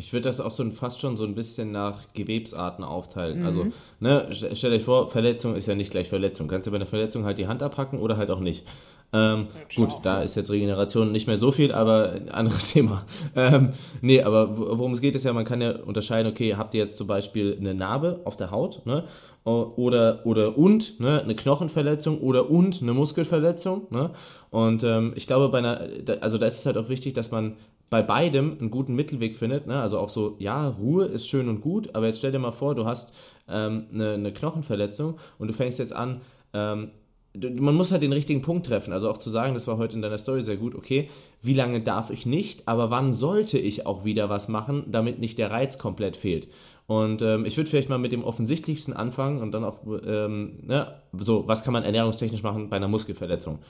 Ich 0.00 0.14
würde 0.14 0.24
das 0.24 0.40
auch 0.40 0.50
so 0.50 0.68
fast 0.70 0.98
schon 0.98 1.18
so 1.18 1.24
ein 1.24 1.34
bisschen 1.34 1.72
nach 1.72 1.98
Gewebsarten 2.14 2.82
aufteilen. 2.82 3.40
Mhm. 3.40 3.46
Also, 3.46 3.66
ne, 4.00 4.28
stell 4.32 4.72
euch 4.72 4.82
vor, 4.82 5.08
Verletzung 5.08 5.54
ist 5.54 5.66
ja 5.66 5.74
nicht 5.74 5.90
gleich 5.90 6.08
Verletzung. 6.08 6.48
Kannst 6.48 6.66
du 6.66 6.70
bei 6.70 6.78
einer 6.78 6.86
Verletzung 6.86 7.24
halt 7.24 7.36
die 7.36 7.46
Hand 7.46 7.62
abhacken 7.62 7.98
oder 7.98 8.16
halt 8.16 8.30
auch 8.30 8.40
nicht. 8.40 8.64
Ähm, 9.12 9.48
gut, 9.76 9.90
da 10.02 10.22
ist 10.22 10.36
jetzt 10.36 10.50
Regeneration 10.50 11.12
nicht 11.12 11.26
mehr 11.26 11.36
so 11.36 11.52
viel, 11.52 11.72
aber 11.72 12.12
ein 12.12 12.30
anderes 12.30 12.68
Thema. 12.72 13.04
Ähm, 13.36 13.72
nee, 14.00 14.22
aber 14.22 14.56
worum 14.56 14.92
es 14.92 15.02
geht, 15.02 15.14
ist 15.14 15.24
ja, 15.24 15.34
man 15.34 15.44
kann 15.44 15.60
ja 15.60 15.76
unterscheiden, 15.76 16.32
okay, 16.32 16.54
habt 16.56 16.72
ihr 16.74 16.80
jetzt 16.80 16.96
zum 16.96 17.06
Beispiel 17.06 17.56
eine 17.60 17.74
Narbe 17.74 18.20
auf 18.24 18.38
der 18.38 18.50
Haut, 18.50 18.86
ne? 18.86 19.04
Oder, 19.44 20.24
oder 20.24 20.56
und, 20.56 20.98
ne? 21.00 21.22
Eine 21.22 21.34
Knochenverletzung 21.34 22.20
oder 22.20 22.48
und 22.48 22.80
eine 22.80 22.94
Muskelverletzung, 22.94 23.88
ne? 23.90 24.12
Und 24.50 24.82
ähm, 24.82 25.12
ich 25.14 25.26
glaube, 25.26 25.50
bei 25.50 25.58
einer, 25.58 25.82
also 26.22 26.38
da 26.38 26.46
ist 26.46 26.60
es 26.60 26.66
halt 26.66 26.78
auch 26.78 26.88
wichtig, 26.88 27.12
dass 27.12 27.30
man 27.30 27.56
bei 27.90 28.02
beidem 28.02 28.56
einen 28.58 28.70
guten 28.70 28.94
Mittelweg 28.94 29.36
findet. 29.36 29.66
Ne? 29.66 29.80
Also 29.80 29.98
auch 29.98 30.08
so, 30.08 30.36
ja, 30.38 30.68
Ruhe 30.68 31.06
ist 31.06 31.28
schön 31.28 31.48
und 31.48 31.60
gut, 31.60 31.94
aber 31.94 32.06
jetzt 32.06 32.18
stell 32.18 32.32
dir 32.32 32.38
mal 32.38 32.52
vor, 32.52 32.74
du 32.74 32.86
hast 32.86 33.12
ähm, 33.48 33.86
eine, 33.92 34.12
eine 34.12 34.32
Knochenverletzung 34.32 35.18
und 35.38 35.48
du 35.48 35.54
fängst 35.54 35.80
jetzt 35.80 35.92
an, 35.92 36.20
ähm, 36.54 36.92
man 37.32 37.76
muss 37.76 37.92
halt 37.92 38.02
den 38.02 38.12
richtigen 38.12 38.42
Punkt 38.42 38.66
treffen. 38.66 38.92
Also 38.92 39.08
auch 39.08 39.18
zu 39.18 39.30
sagen, 39.30 39.54
das 39.54 39.66
war 39.66 39.76
heute 39.76 39.96
in 39.96 40.02
deiner 40.02 40.18
Story 40.18 40.42
sehr 40.42 40.56
gut, 40.56 40.74
okay, 40.74 41.08
wie 41.42 41.54
lange 41.54 41.80
darf 41.80 42.10
ich 42.10 42.26
nicht, 42.26 42.66
aber 42.66 42.90
wann 42.90 43.12
sollte 43.12 43.58
ich 43.58 43.86
auch 43.86 44.04
wieder 44.04 44.28
was 44.28 44.48
machen, 44.48 44.84
damit 44.88 45.20
nicht 45.20 45.38
der 45.38 45.50
Reiz 45.50 45.78
komplett 45.78 46.16
fehlt. 46.16 46.48
Und 46.86 47.22
ähm, 47.22 47.44
ich 47.44 47.56
würde 47.56 47.70
vielleicht 47.70 47.88
mal 47.88 47.98
mit 47.98 48.10
dem 48.10 48.24
offensichtlichsten 48.24 48.94
anfangen 48.94 49.40
und 49.40 49.52
dann 49.52 49.62
auch, 49.62 49.78
ähm, 50.04 50.58
ne, 50.62 50.96
so, 51.16 51.46
was 51.46 51.62
kann 51.62 51.72
man 51.72 51.84
ernährungstechnisch 51.84 52.42
machen 52.42 52.68
bei 52.68 52.76
einer 52.76 52.88
Muskelverletzung? 52.88 53.60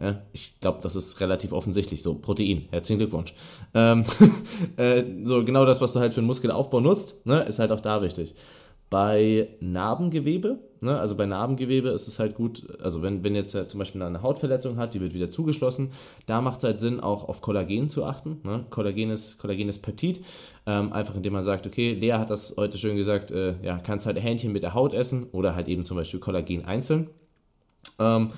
Ja, 0.00 0.22
ich 0.32 0.60
glaube, 0.60 0.78
das 0.82 0.96
ist 0.96 1.20
relativ 1.20 1.52
offensichtlich. 1.52 2.02
So, 2.02 2.14
Protein. 2.14 2.68
Herzlichen 2.70 2.98
Glückwunsch. 2.98 3.34
Ähm, 3.74 4.04
äh, 4.76 5.04
so, 5.22 5.44
genau 5.44 5.66
das, 5.66 5.80
was 5.80 5.92
du 5.92 6.00
halt 6.00 6.14
für 6.14 6.22
den 6.22 6.26
Muskelaufbau 6.26 6.80
nutzt, 6.80 7.26
ne, 7.26 7.42
ist 7.42 7.58
halt 7.58 7.70
auch 7.70 7.80
da 7.80 8.00
wichtig. 8.00 8.34
Bei 8.88 9.48
Narbengewebe, 9.60 10.58
ne, 10.80 10.98
also 10.98 11.16
bei 11.16 11.26
Narbengewebe 11.26 11.90
ist 11.90 12.08
es 12.08 12.18
halt 12.18 12.34
gut, 12.34 12.66
also 12.82 13.02
wenn, 13.02 13.22
wenn 13.22 13.36
jetzt 13.36 13.52
zum 13.52 13.78
Beispiel 13.78 14.02
eine 14.02 14.22
Hautverletzung 14.22 14.78
hat, 14.78 14.94
die 14.94 15.00
wird 15.00 15.14
wieder 15.14 15.28
zugeschlossen, 15.28 15.92
da 16.26 16.40
macht 16.40 16.58
es 16.58 16.64
halt 16.64 16.80
Sinn, 16.80 16.98
auch 16.98 17.28
auf 17.28 17.40
Kollagen 17.40 17.88
zu 17.88 18.04
achten. 18.04 18.40
Ne? 18.42 18.64
Kollagen, 18.70 19.10
ist, 19.10 19.38
Kollagen 19.38 19.68
ist 19.68 19.80
Peptid, 19.82 20.24
ähm, 20.66 20.92
einfach 20.92 21.14
indem 21.14 21.34
man 21.34 21.44
sagt, 21.44 21.66
okay, 21.66 21.92
Lea 21.92 22.14
hat 22.14 22.30
das 22.30 22.54
heute 22.56 22.78
schön 22.78 22.96
gesagt, 22.96 23.30
äh, 23.30 23.54
ja, 23.62 23.78
kannst 23.78 24.06
halt 24.06 24.20
Hähnchen 24.20 24.50
mit 24.50 24.64
der 24.64 24.74
Haut 24.74 24.92
essen 24.92 25.28
oder 25.30 25.54
halt 25.54 25.68
eben 25.68 25.84
zum 25.84 25.96
Beispiel 25.96 26.18
Kollagen 26.18 26.64
einzeln. 26.64 27.10
Ähm, 28.00 28.30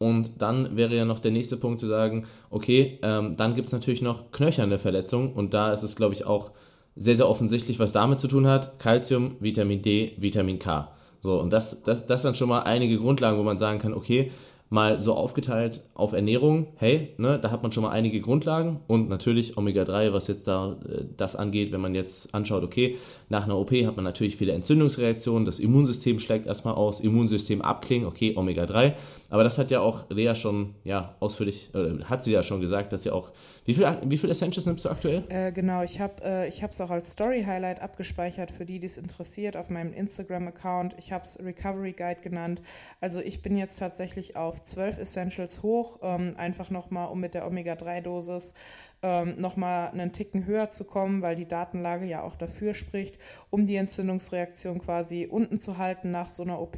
und 0.00 0.40
dann 0.40 0.76
wäre 0.76 0.96
ja 0.96 1.04
noch 1.04 1.18
der 1.18 1.30
nächste 1.30 1.58
Punkt 1.58 1.78
zu 1.78 1.86
sagen, 1.86 2.24
okay, 2.48 2.98
ähm, 3.02 3.36
dann 3.36 3.54
gibt 3.54 3.66
es 3.66 3.72
natürlich 3.72 4.00
noch 4.00 4.32
knöcherne 4.32 4.78
Verletzungen 4.78 5.34
und 5.34 5.52
da 5.52 5.72
ist 5.72 5.82
es, 5.82 5.94
glaube 5.94 6.14
ich, 6.14 6.24
auch 6.24 6.52
sehr, 6.96 7.16
sehr 7.16 7.28
offensichtlich, 7.28 7.78
was 7.78 7.92
damit 7.92 8.18
zu 8.18 8.26
tun 8.26 8.46
hat. 8.46 8.78
Calcium, 8.78 9.36
Vitamin 9.40 9.82
D, 9.82 10.12
Vitamin 10.16 10.58
K. 10.58 10.90
So, 11.20 11.38
und 11.38 11.52
das, 11.52 11.82
das, 11.82 12.06
das 12.06 12.22
sind 12.22 12.38
schon 12.38 12.48
mal 12.48 12.60
einige 12.60 12.98
Grundlagen, 12.98 13.38
wo 13.38 13.42
man 13.42 13.58
sagen 13.58 13.78
kann, 13.78 13.92
okay, 13.92 14.32
mal 14.70 15.00
so 15.00 15.14
aufgeteilt 15.14 15.82
auf 15.94 16.12
Ernährung, 16.12 16.68
hey, 16.76 17.10
ne, 17.18 17.38
da 17.38 17.50
hat 17.50 17.62
man 17.62 17.72
schon 17.72 17.82
mal 17.82 17.90
einige 17.90 18.20
Grundlagen 18.20 18.80
und 18.86 19.08
natürlich 19.08 19.58
Omega-3, 19.58 20.12
was 20.12 20.28
jetzt 20.28 20.46
da 20.46 20.78
äh, 20.88 21.04
das 21.16 21.34
angeht, 21.36 21.72
wenn 21.72 21.80
man 21.80 21.94
jetzt 21.94 22.32
anschaut, 22.34 22.62
okay, 22.62 22.96
nach 23.28 23.44
einer 23.44 23.58
OP 23.58 23.72
hat 23.72 23.96
man 23.96 24.04
natürlich 24.04 24.36
viele 24.36 24.52
Entzündungsreaktionen, 24.52 25.44
das 25.44 25.58
Immunsystem 25.58 26.20
schlägt 26.20 26.46
erstmal 26.46 26.74
aus, 26.74 27.00
Immunsystem 27.00 27.60
abklingen, 27.62 28.06
okay, 28.06 28.34
Omega-3, 28.36 28.94
aber 29.30 29.44
das 29.44 29.58
hat 29.58 29.70
ja 29.70 29.80
auch 29.80 30.10
Lea 30.10 30.34
schon, 30.34 30.74
ja, 30.84 31.14
ausführlich, 31.20 31.70
äh, 31.74 32.02
hat 32.04 32.22
sie 32.22 32.32
ja 32.32 32.42
schon 32.42 32.60
gesagt, 32.60 32.92
dass 32.92 33.04
sie 33.04 33.10
auch, 33.10 33.32
wie 33.64 33.74
viel, 33.74 33.86
wie 34.04 34.18
viel 34.18 34.30
Essentials 34.30 34.66
nimmst 34.66 34.84
du 34.84 34.90
aktuell? 34.90 35.24
Äh, 35.28 35.52
genau, 35.52 35.82
ich 35.82 36.00
habe 36.00 36.22
äh, 36.22 36.48
es 36.48 36.80
auch 36.80 36.90
als 36.90 37.12
Story-Highlight 37.12 37.80
abgespeichert 37.80 38.50
für 38.50 38.64
die, 38.64 38.78
die 38.80 38.86
es 38.86 38.98
interessiert, 38.98 39.56
auf 39.56 39.70
meinem 39.70 39.92
Instagram-Account, 39.92 40.96
ich 40.98 41.12
habe 41.12 41.24
es 41.24 41.38
Recovery 41.38 41.92
Guide 41.92 42.20
genannt, 42.20 42.60
also 43.00 43.20
ich 43.20 43.40
bin 43.40 43.56
jetzt 43.56 43.78
tatsächlich 43.78 44.36
auf 44.36 44.60
12 44.60 44.98
Essentials 44.98 45.62
hoch, 45.62 46.00
ähm, 46.02 46.32
einfach 46.36 46.70
nochmal, 46.70 47.08
um 47.08 47.20
mit 47.20 47.34
der 47.34 47.46
Omega-3-Dosis 47.46 48.54
ähm, 49.02 49.36
nochmal 49.36 49.88
einen 49.90 50.12
Ticken 50.12 50.44
höher 50.44 50.68
zu 50.70 50.84
kommen, 50.84 51.22
weil 51.22 51.34
die 51.34 51.48
Datenlage 51.48 52.04
ja 52.04 52.22
auch 52.22 52.36
dafür 52.36 52.74
spricht, 52.74 53.18
um 53.48 53.66
die 53.66 53.76
Entzündungsreaktion 53.76 54.78
quasi 54.78 55.26
unten 55.30 55.58
zu 55.58 55.78
halten 55.78 56.10
nach 56.10 56.28
so 56.28 56.42
einer 56.42 56.60
OP. 56.60 56.76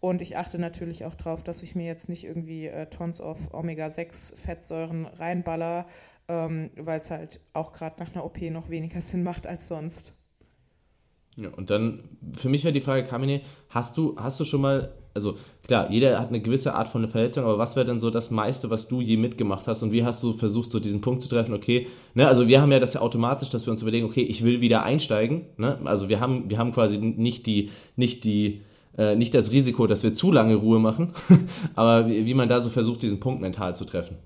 Und 0.00 0.22
ich 0.22 0.36
achte 0.36 0.58
natürlich 0.58 1.04
auch 1.04 1.14
darauf, 1.14 1.42
dass 1.42 1.62
ich 1.62 1.74
mir 1.74 1.86
jetzt 1.86 2.08
nicht 2.08 2.24
irgendwie 2.24 2.66
äh, 2.66 2.86
Tons 2.86 3.20
of 3.20 3.52
Omega-6-Fettsäuren 3.52 5.06
reinballer, 5.06 5.86
ähm, 6.28 6.70
weil 6.76 7.00
es 7.00 7.10
halt 7.10 7.40
auch 7.52 7.72
gerade 7.72 8.00
nach 8.00 8.14
einer 8.14 8.24
OP 8.24 8.40
noch 8.42 8.70
weniger 8.70 9.00
Sinn 9.02 9.22
macht 9.22 9.46
als 9.46 9.68
sonst. 9.68 10.14
Ja, 11.36 11.50
und 11.50 11.70
dann, 11.70 12.08
für 12.36 12.48
mich 12.48 12.64
wäre 12.64 12.72
die 12.72 12.80
Frage, 12.80 13.06
Kamine, 13.06 13.42
hast 13.68 13.96
du, 13.96 14.16
hast 14.18 14.40
du 14.40 14.44
schon 14.44 14.60
mal 14.60 14.94
also 15.14 15.36
klar, 15.66 15.90
jeder 15.90 16.20
hat 16.20 16.28
eine 16.28 16.40
gewisse 16.40 16.74
Art 16.74 16.88
von 16.88 17.08
Verletzung, 17.08 17.44
aber 17.44 17.58
was 17.58 17.76
wäre 17.76 17.86
denn 17.86 18.00
so 18.00 18.10
das 18.10 18.30
meiste, 18.30 18.70
was 18.70 18.88
du 18.88 19.00
je 19.00 19.16
mitgemacht 19.16 19.66
hast 19.66 19.82
und 19.82 19.92
wie 19.92 20.04
hast 20.04 20.22
du 20.22 20.32
versucht, 20.32 20.70
so 20.70 20.78
diesen 20.78 21.00
Punkt 21.00 21.22
zu 21.22 21.28
treffen, 21.28 21.54
okay, 21.54 21.86
ne, 22.14 22.28
also 22.28 22.48
wir 22.48 22.60
haben 22.60 22.72
ja 22.72 22.78
das 22.78 22.94
ja 22.94 23.00
automatisch, 23.00 23.50
dass 23.50 23.66
wir 23.66 23.72
uns 23.72 23.82
überlegen, 23.82 24.06
okay, 24.06 24.22
ich 24.22 24.44
will 24.44 24.60
wieder 24.60 24.82
einsteigen, 24.82 25.46
ne, 25.56 25.78
also 25.84 26.08
wir 26.08 26.20
haben, 26.20 26.48
wir 26.48 26.58
haben 26.58 26.72
quasi 26.72 26.98
nicht 26.98 27.46
die, 27.46 27.70
nicht 27.96 28.24
die, 28.24 28.62
äh, 28.96 29.16
nicht 29.16 29.34
das 29.34 29.52
Risiko, 29.52 29.86
dass 29.86 30.02
wir 30.02 30.14
zu 30.14 30.30
lange 30.32 30.56
Ruhe 30.56 30.78
machen, 30.78 31.12
aber 31.74 32.08
wie, 32.08 32.26
wie 32.26 32.34
man 32.34 32.48
da 32.48 32.60
so 32.60 32.70
versucht, 32.70 33.02
diesen 33.02 33.20
Punkt 33.20 33.40
mental 33.40 33.74
zu 33.74 33.84
treffen. 33.84 34.16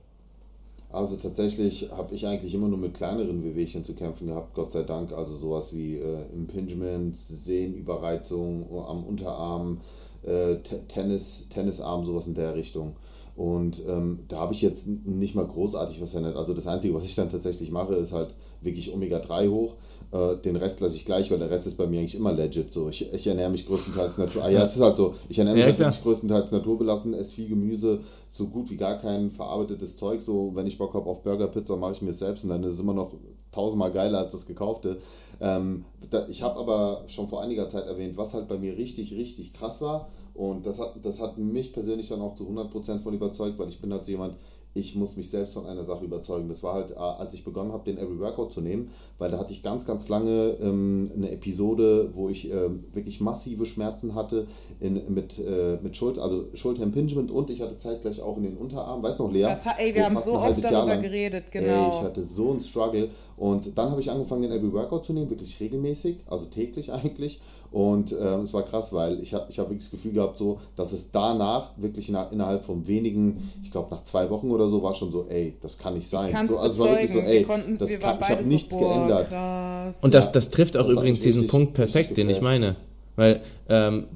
Also 0.95 1.17
tatsächlich 1.17 1.91
habe 1.91 2.15
ich 2.15 2.25
eigentlich 2.25 2.55
immer 2.55 2.69
nur 2.69 2.79
mit 2.79 2.95
kleineren 2.95 3.43
Wehwehchen 3.43 3.83
zu 3.83 3.95
kämpfen 3.95 4.29
gehabt, 4.29 4.55
Gott 4.55 4.73
sei 4.73 4.85
Dank. 4.85 5.13
Also 5.13 5.35
sowas 5.35 5.75
wie 5.75 5.97
äh, 5.97 6.27
Impingement, 6.33 7.19
Sehnenüberreizung 7.19 8.67
am 8.71 9.03
Unterarm, 9.03 9.81
äh, 10.27 10.57
Tennis, 10.89 11.47
Tennisarm, 11.51 12.05
sowas 12.05 12.27
in 12.27 12.35
der 12.35 12.55
Richtung. 12.55 12.97
Und 13.37 13.83
ähm, 13.89 14.21
da 14.29 14.39
habe 14.39 14.53
ich 14.53 14.63
jetzt 14.63 14.87
nicht 14.87 15.35
mal 15.35 15.47
großartig 15.47 16.01
was 16.01 16.13
verändert. 16.13 16.37
Also 16.37 16.55
das 16.55 16.69
Einzige, 16.69 16.95
was 16.95 17.05
ich 17.05 17.17
dann 17.17 17.31
tatsächlich 17.31 17.71
mache, 17.73 17.95
ist 17.95 18.13
halt 18.13 18.35
wirklich 18.61 18.93
Omega-3 18.93 19.51
hoch. 19.51 19.75
Äh, 20.13 20.37
den 20.37 20.55
Rest 20.55 20.81
lasse 20.81 20.95
ich 20.95 21.05
gleich, 21.05 21.31
weil 21.33 21.41
der 21.41 21.51
Rest 21.51 21.67
ist 21.67 21.77
bei 21.77 21.89
mir 21.89 21.99
eigentlich 21.99 22.15
immer 22.15 22.33
legit 22.33 22.73
so. 22.73 22.89
Ich, 22.89 23.13
ich 23.13 23.27
ernähre 23.27 23.51
mich 23.51 23.67
größtenteils 23.67 24.19
Natur. 24.19 24.45
Ah, 24.45 24.51
ja, 24.51 24.63
es 24.63 24.77
ist 24.77 24.83
halt 24.83 24.97
so. 24.97 25.15
Ich 25.29 25.39
ernähre 25.39 25.57
mich 25.57 25.79
ja, 25.79 25.87
halt 25.87 26.03
größtenteils 26.03 26.53
naturbelassen, 26.53 27.13
esse 27.15 27.35
viel 27.35 27.49
Gemüse, 27.49 27.99
so 28.29 28.47
gut 28.47 28.71
wie 28.71 28.77
gar 28.77 28.99
kein 28.99 29.33
verarbeitetes 29.33 29.97
Zeug. 29.97 30.21
So, 30.21 30.53
wenn 30.55 30.69
ich 30.69 30.79
Bock 30.79 30.95
habe 30.95 31.11
auf 31.11 31.25
Burger, 31.25 31.49
Pizza, 31.49 31.77
mache 31.77 31.93
ich 31.93 32.03
mir 32.03 32.13
selbst 32.13 32.45
und 32.45 32.51
dann 32.51 32.63
ist 32.63 32.75
es 32.75 32.81
immer 32.81 32.95
noch 32.95 33.13
tausendmal 33.51 33.91
geiler 33.91 34.19
als 34.19 34.33
das 34.33 34.47
gekaufte. 34.47 34.99
Ähm, 35.45 35.85
da, 36.09 36.27
ich 36.27 36.43
habe 36.43 36.59
aber 36.59 37.05
schon 37.07 37.29
vor 37.29 37.43
einiger 37.43 37.69
Zeit 37.69 37.87
erwähnt, 37.87 38.17
was 38.17 38.33
halt 38.33 38.49
bei 38.49 38.57
mir 38.57 38.79
richtig, 38.79 39.13
richtig 39.13 39.53
krass 39.53 39.83
war. 39.83 40.09
Und 40.33 40.67
das 40.67 40.81
hat, 40.81 40.95
das 41.03 41.21
hat 41.21 41.37
mich 41.37 41.75
persönlich 41.75 42.09
dann 42.09 42.23
auch 42.23 42.35
zu 42.35 42.49
100% 42.49 42.99
von 43.01 43.15
überzeugt, 43.15 43.59
weil 43.59 43.69
ich 43.69 43.79
bin 43.79 43.93
halt 43.93 44.07
so 44.07 44.13
jemand, 44.13 44.37
ich 44.75 44.97
muss 44.97 45.17
mich 45.17 45.31
selbst 45.31 45.55
von 45.55 45.67
einer 45.67 45.85
Sache 45.85 46.05
überzeugen. 46.05 46.49
Das 46.49 46.63
war 46.65 46.75
halt, 46.75 46.91
äh, 46.91 46.95
als 46.95 47.33
ich 47.33 47.45
begonnen 47.45 47.73
habe, 47.73 47.85
den 47.85 47.97
Every 47.97 48.19
Workout 48.19 48.53
zu 48.53 48.61
nehmen, 48.61 48.91
weil 49.19 49.31
da 49.31 49.39
hatte 49.39 49.53
ich 49.53 49.63
ganz, 49.63 49.87
ganz 49.87 50.09
lange 50.09 50.57
ähm, 50.61 51.13
eine 51.17 51.31
Episode, 51.31 52.11
wo 52.13 52.29
ich 52.29 52.51
ähm, 52.51 52.85
wirklich 52.93 53.21
massive 53.21 53.67
Schmerzen 53.67 54.15
hatte 54.17 54.47
in, 54.81 55.01
mit, 55.15 55.39
äh, 55.39 55.79
mit 55.81 55.97
Schulter, 55.97 56.23
also 56.23 56.49
Schulterimpingement 56.55 57.31
und 57.31 57.51
ich 57.51 57.63
hatte 57.63 57.79
zeitgleich 57.79 58.21
auch 58.21 58.37
in 58.37 58.43
den 58.43 58.57
Unterarm. 58.57 59.03
Weißt 59.03 59.21
du 59.21 59.25
noch, 59.25 59.33
Lea? 59.33 59.43
Das, 59.43 59.65
ey, 59.79 59.95
wir 59.95 60.07
haben 60.07 60.17
so 60.17 60.35
oft 60.35 60.63
darüber 60.65 60.97
geredet, 60.97 61.45
genau. 61.53 61.91
Ey, 61.91 61.99
ich 61.99 62.03
hatte 62.03 62.23
so 62.23 62.51
einen 62.51 62.61
Struggle 62.61 63.11
und 63.37 63.79
dann 63.79 63.91
habe 63.91 64.01
ich 64.01 64.11
angefangen, 64.11 64.43
den 64.43 64.53
Every 64.53 64.73
Workout 64.73 65.05
zu 65.05 65.13
nehmen, 65.13 65.31
wirklich 65.31 65.59
regelmäßig, 65.61 66.17
also 66.27 66.47
täglich 66.47 66.93
eigentlich. 66.93 67.41
Und 67.75 68.13
ähm, 68.13 68.43
es 68.43 68.55
war 68.55 68.63
krass, 68.63 68.93
weil 68.93 69.19
ich 69.21 69.35
habe 69.35 69.47
ich 69.49 69.59
hab 69.59 69.67
wirklich 69.67 69.83
das 69.83 69.91
Gefühl 69.91 70.13
gehabt, 70.13 70.39
so, 70.39 70.61
dass 70.77 70.93
es 70.93 71.11
danach 71.11 71.73
wirklich 71.77 72.09
in, 72.09 72.17
innerhalb 72.31 72.65
von 72.65 72.87
wenigen, 72.87 73.51
ich 73.65 73.73
glaube 73.73 73.89
nach 73.91 74.05
zwei 74.05 74.31
Wochen 74.31 74.53
oder 74.53 74.69
so, 74.69 74.81
war 74.85 74.95
schon 74.95 75.11
so, 75.11 75.27
ey, 75.29 75.55
das 75.61 75.77
kann 75.77 75.95
nicht 75.95 76.09
sein. 76.09 76.29
Ich 76.29 76.51
so, 76.51 76.57
also 76.57 76.85
war 76.85 76.93
wirklich 76.93 77.11
so, 77.11 77.19
ey, 77.19 77.43
konnten, 77.43 77.77
das 77.77 77.99
kann, 77.99 78.19
ich 78.21 78.29
habe 78.29 78.45
nichts 78.45 78.73
so, 78.73 78.79
boah, 78.79 78.95
geändert. 78.95 79.29
Krass. 79.29 80.05
Und 80.05 80.15
das, 80.15 80.31
das 80.31 80.51
trifft 80.51 80.77
auch 80.77 80.87
das 80.87 80.93
übrigens 80.93 81.19
diesen 81.19 81.41
richtig, 81.41 81.51
Punkt 81.51 81.75
perfekt, 81.75 82.17
den 82.17 82.31
ich 82.31 82.41
meine. 82.41 82.77
Weil 83.17 83.43
ähm, 83.69 84.07